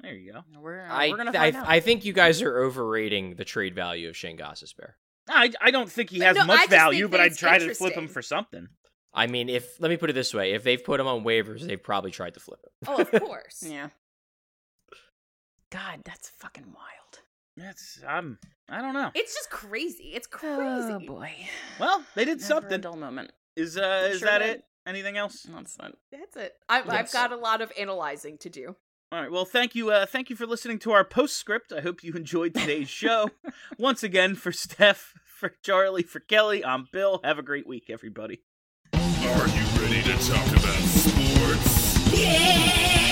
There 0.00 0.14
you 0.14 0.32
go. 0.32 0.40
We're, 0.60 0.80
uh, 0.84 0.88
I, 0.88 1.10
we're 1.10 1.16
gonna 1.16 1.30
I, 1.30 1.52
find 1.52 1.56
out. 1.56 1.68
I 1.68 1.78
think 1.80 2.04
you 2.04 2.12
guys 2.12 2.42
are 2.42 2.58
overrating 2.64 3.36
the 3.36 3.44
trade 3.44 3.74
value 3.76 4.08
of 4.08 4.16
Shayne 4.16 4.36
Gostisbehere. 4.36 4.94
I, 5.28 5.52
I 5.60 5.70
don't 5.70 5.90
think 5.90 6.10
he 6.10 6.18
But 6.18 6.26
has 6.28 6.36
no, 6.38 6.44
much 6.46 6.68
value, 6.68 7.08
but 7.08 7.20
I'd 7.20 7.36
try 7.36 7.58
to 7.58 7.72
flip 7.74 7.94
him 7.94 8.08
for 8.08 8.20
something. 8.22 8.66
I 9.14 9.28
mean, 9.28 9.48
if 9.48 9.78
let 9.80 9.90
me 9.90 9.96
put 9.96 10.10
it 10.10 10.14
this 10.14 10.34
way: 10.34 10.54
if 10.54 10.64
they've 10.64 10.82
put 10.82 10.98
him 10.98 11.06
on 11.06 11.22
waivers, 11.22 11.60
they've 11.60 11.80
probably 11.82 12.10
tried 12.10 12.34
to 12.34 12.40
flip 12.40 12.58
him. 12.64 12.88
Oh, 12.88 13.00
of 13.02 13.10
course. 13.22 13.62
yeah. 13.64 13.90
God, 15.72 16.00
that's 16.04 16.28
fucking 16.28 16.66
wild. 16.66 17.22
That's 17.56 17.98
I'm 18.06 18.38
I 18.68 18.80
don't 18.80 18.94
know. 18.94 19.10
It's 19.14 19.34
just 19.34 19.50
crazy. 19.50 20.12
It's 20.14 20.26
crazy. 20.26 20.92
Oh 20.92 21.00
boy. 21.06 21.32
Well, 21.80 22.04
they 22.14 22.24
did 22.24 22.40
Never 22.40 22.44
a 22.44 22.46
something. 22.46 22.80
dull 22.80 22.96
moment. 22.96 23.32
Is 23.56 23.76
uh 23.76 24.08
is 24.12 24.18
Sure 24.20 24.28
that 24.28 24.38
did. 24.38 24.50
it? 24.56 24.64
Anything 24.86 25.16
else? 25.16 25.46
That's 25.48 25.76
it. 25.82 25.96
That's 26.10 26.36
it. 26.36 26.52
I've, 26.68 26.88
I've 26.90 27.12
got 27.12 27.32
a 27.32 27.36
lot 27.36 27.60
of 27.62 27.72
analyzing 27.78 28.36
to 28.38 28.50
do. 28.50 28.76
All 29.12 29.20
right. 29.20 29.30
Well, 29.30 29.44
thank 29.44 29.74
you. 29.74 29.90
Uh, 29.90 30.06
thank 30.06 30.28
you 30.30 30.36
for 30.36 30.46
listening 30.46 30.78
to 30.80 30.92
our 30.92 31.04
postscript. 31.04 31.72
I 31.72 31.80
hope 31.82 32.02
you 32.02 32.14
enjoyed 32.14 32.54
today's 32.54 32.88
show. 33.02 33.30
Once 33.78 34.02
again, 34.02 34.34
for 34.34 34.50
Steph, 34.52 35.12
for 35.24 35.50
Charlie, 35.62 36.02
for 36.02 36.18
Kelly, 36.20 36.64
I'm 36.64 36.88
Bill. 36.90 37.20
Have 37.22 37.38
a 37.38 37.42
great 37.42 37.66
week, 37.66 37.84
everybody. 37.90 38.42
Are 38.94 39.00
you 39.48 39.64
ready 39.80 40.02
to 40.02 40.12
talk 40.28 40.46
about 40.48 40.82
sports? 40.82 41.96
Who's 42.10 43.11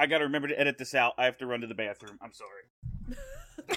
I 0.00 0.06
got 0.06 0.18
to 0.18 0.24
remember 0.24 0.48
to 0.48 0.58
edit 0.58 0.78
this 0.78 0.94
out. 0.94 1.12
I 1.18 1.26
have 1.26 1.36
to 1.38 1.46
run 1.46 1.60
to 1.60 1.66
the 1.66 1.74
bathroom. 1.74 2.18
I'm 2.22 2.32
sorry. 2.32 3.76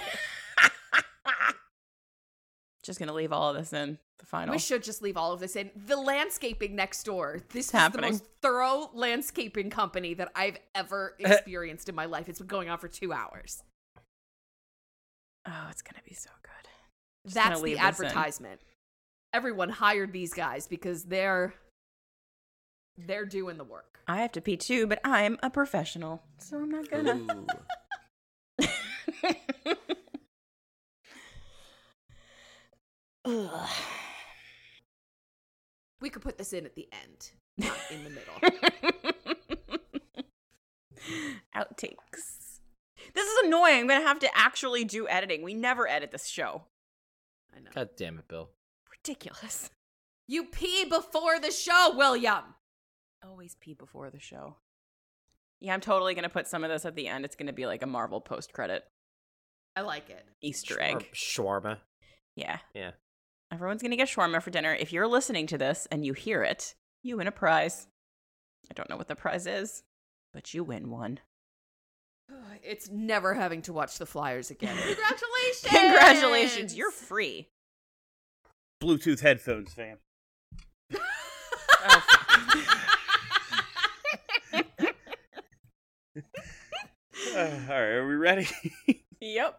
Just 2.82 2.98
gonna 2.98 3.14
leave 3.14 3.32
all 3.32 3.48
of 3.50 3.56
this 3.56 3.72
in 3.72 3.98
the 4.18 4.26
final. 4.26 4.52
We 4.52 4.58
should 4.58 4.82
just 4.82 5.00
leave 5.00 5.16
all 5.16 5.32
of 5.32 5.40
this 5.40 5.56
in. 5.56 5.70
The 5.86 5.96
landscaping 5.96 6.76
next 6.76 7.04
door. 7.04 7.40
This 7.50 7.66
is 7.66 7.72
happening. 7.72 8.02
the 8.02 8.12
most 8.12 8.26
thorough 8.42 8.90
landscaping 8.92 9.70
company 9.70 10.12
that 10.12 10.30
I've 10.36 10.58
ever 10.74 11.14
experienced 11.18 11.88
in 11.88 11.94
my 11.94 12.04
life. 12.04 12.28
It's 12.28 12.40
been 12.40 12.46
going 12.46 12.68
on 12.68 12.76
for 12.76 12.88
two 12.88 13.14
hours. 13.14 13.62
oh, 15.46 15.68
it's 15.70 15.80
gonna 15.80 16.02
be 16.06 16.14
so 16.14 16.28
good. 16.42 16.68
Just 17.24 17.34
That's 17.34 17.58
the 17.60 17.64
leave 17.64 17.78
in. 17.78 17.82
advertisement. 17.82 18.60
Everyone 19.32 19.70
hired 19.70 20.12
these 20.12 20.34
guys 20.34 20.66
because 20.66 21.04
they're 21.04 21.54
they're 22.96 23.26
doing 23.26 23.56
the 23.56 23.64
work. 23.64 24.00
I 24.06 24.18
have 24.18 24.32
to 24.32 24.40
pee 24.40 24.56
too, 24.56 24.86
but 24.86 25.00
I'm 25.04 25.38
a 25.42 25.50
professional, 25.50 26.22
so 26.38 26.58
I'm 26.58 26.70
not 26.70 26.90
gonna. 26.90 27.20
We 36.00 36.10
could 36.10 36.20
put 36.20 36.36
this 36.36 36.52
in 36.52 36.66
at 36.66 36.74
the 36.74 36.86
end, 36.92 37.30
not 37.56 37.78
in 37.90 38.04
the 38.04 38.10
middle. 38.10 38.34
Outtakes. 41.56 42.60
This 43.14 43.26
is 43.26 43.46
annoying. 43.46 43.80
I'm 43.80 43.86
gonna 43.86 44.06
have 44.06 44.18
to 44.18 44.28
actually 44.36 44.84
do 44.84 45.08
editing. 45.08 45.42
We 45.42 45.54
never 45.54 45.88
edit 45.88 46.10
this 46.10 46.26
show. 46.26 46.64
I 47.56 47.60
know. 47.60 47.70
God 47.74 47.88
damn 47.96 48.18
it, 48.18 48.28
Bill. 48.28 48.50
Ridiculous. 48.90 49.70
You 50.28 50.44
pee 50.44 50.84
before 50.84 51.38
the 51.40 51.50
show, 51.50 51.94
William. 51.96 52.53
Always 53.26 53.56
pee 53.60 53.74
before 53.74 54.10
the 54.10 54.20
show. 54.20 54.56
Yeah, 55.60 55.74
I'm 55.74 55.80
totally 55.80 56.14
gonna 56.14 56.28
put 56.28 56.46
some 56.46 56.64
of 56.64 56.70
this 56.70 56.84
at 56.84 56.94
the 56.94 57.08
end. 57.08 57.24
It's 57.24 57.36
gonna 57.36 57.52
be 57.52 57.66
like 57.66 57.82
a 57.82 57.86
Marvel 57.86 58.20
post 58.20 58.52
credit 58.52 58.84
I 59.76 59.80
like 59.80 60.08
it. 60.08 60.24
Easter 60.40 60.80
egg. 60.80 61.10
Shawarma. 61.14 61.78
Yeah. 62.36 62.58
Yeah. 62.74 62.92
Everyone's 63.52 63.82
gonna 63.82 63.96
get 63.96 64.08
shawarma 64.08 64.42
for 64.42 64.50
dinner. 64.50 64.74
If 64.74 64.92
you're 64.92 65.08
listening 65.08 65.46
to 65.48 65.58
this 65.58 65.88
and 65.90 66.04
you 66.04 66.12
hear 66.12 66.42
it, 66.42 66.74
you 67.02 67.16
win 67.16 67.26
a 67.26 67.32
prize. 67.32 67.88
I 68.70 68.74
don't 68.74 68.88
know 68.88 68.96
what 68.96 69.08
the 69.08 69.16
prize 69.16 69.46
is, 69.46 69.82
but 70.32 70.54
you 70.54 70.64
win 70.64 70.90
one. 70.90 71.20
It's 72.62 72.88
never 72.88 73.34
having 73.34 73.62
to 73.62 73.72
watch 73.72 73.98
the 73.98 74.06
Flyers 74.06 74.50
again. 74.50 74.76
Congratulations! 74.76 75.66
Congratulations, 75.68 76.76
you're 76.76 76.90
free. 76.90 77.48
Bluetooth 78.82 79.20
headphones, 79.20 79.72
fam. 79.72 79.98
Oh, 81.86 82.83
Uh, 87.32 87.38
all 87.38 87.46
right, 87.68 87.68
are 87.70 88.06
we 88.06 88.14
ready? 88.14 88.48
Yep. 89.20 89.58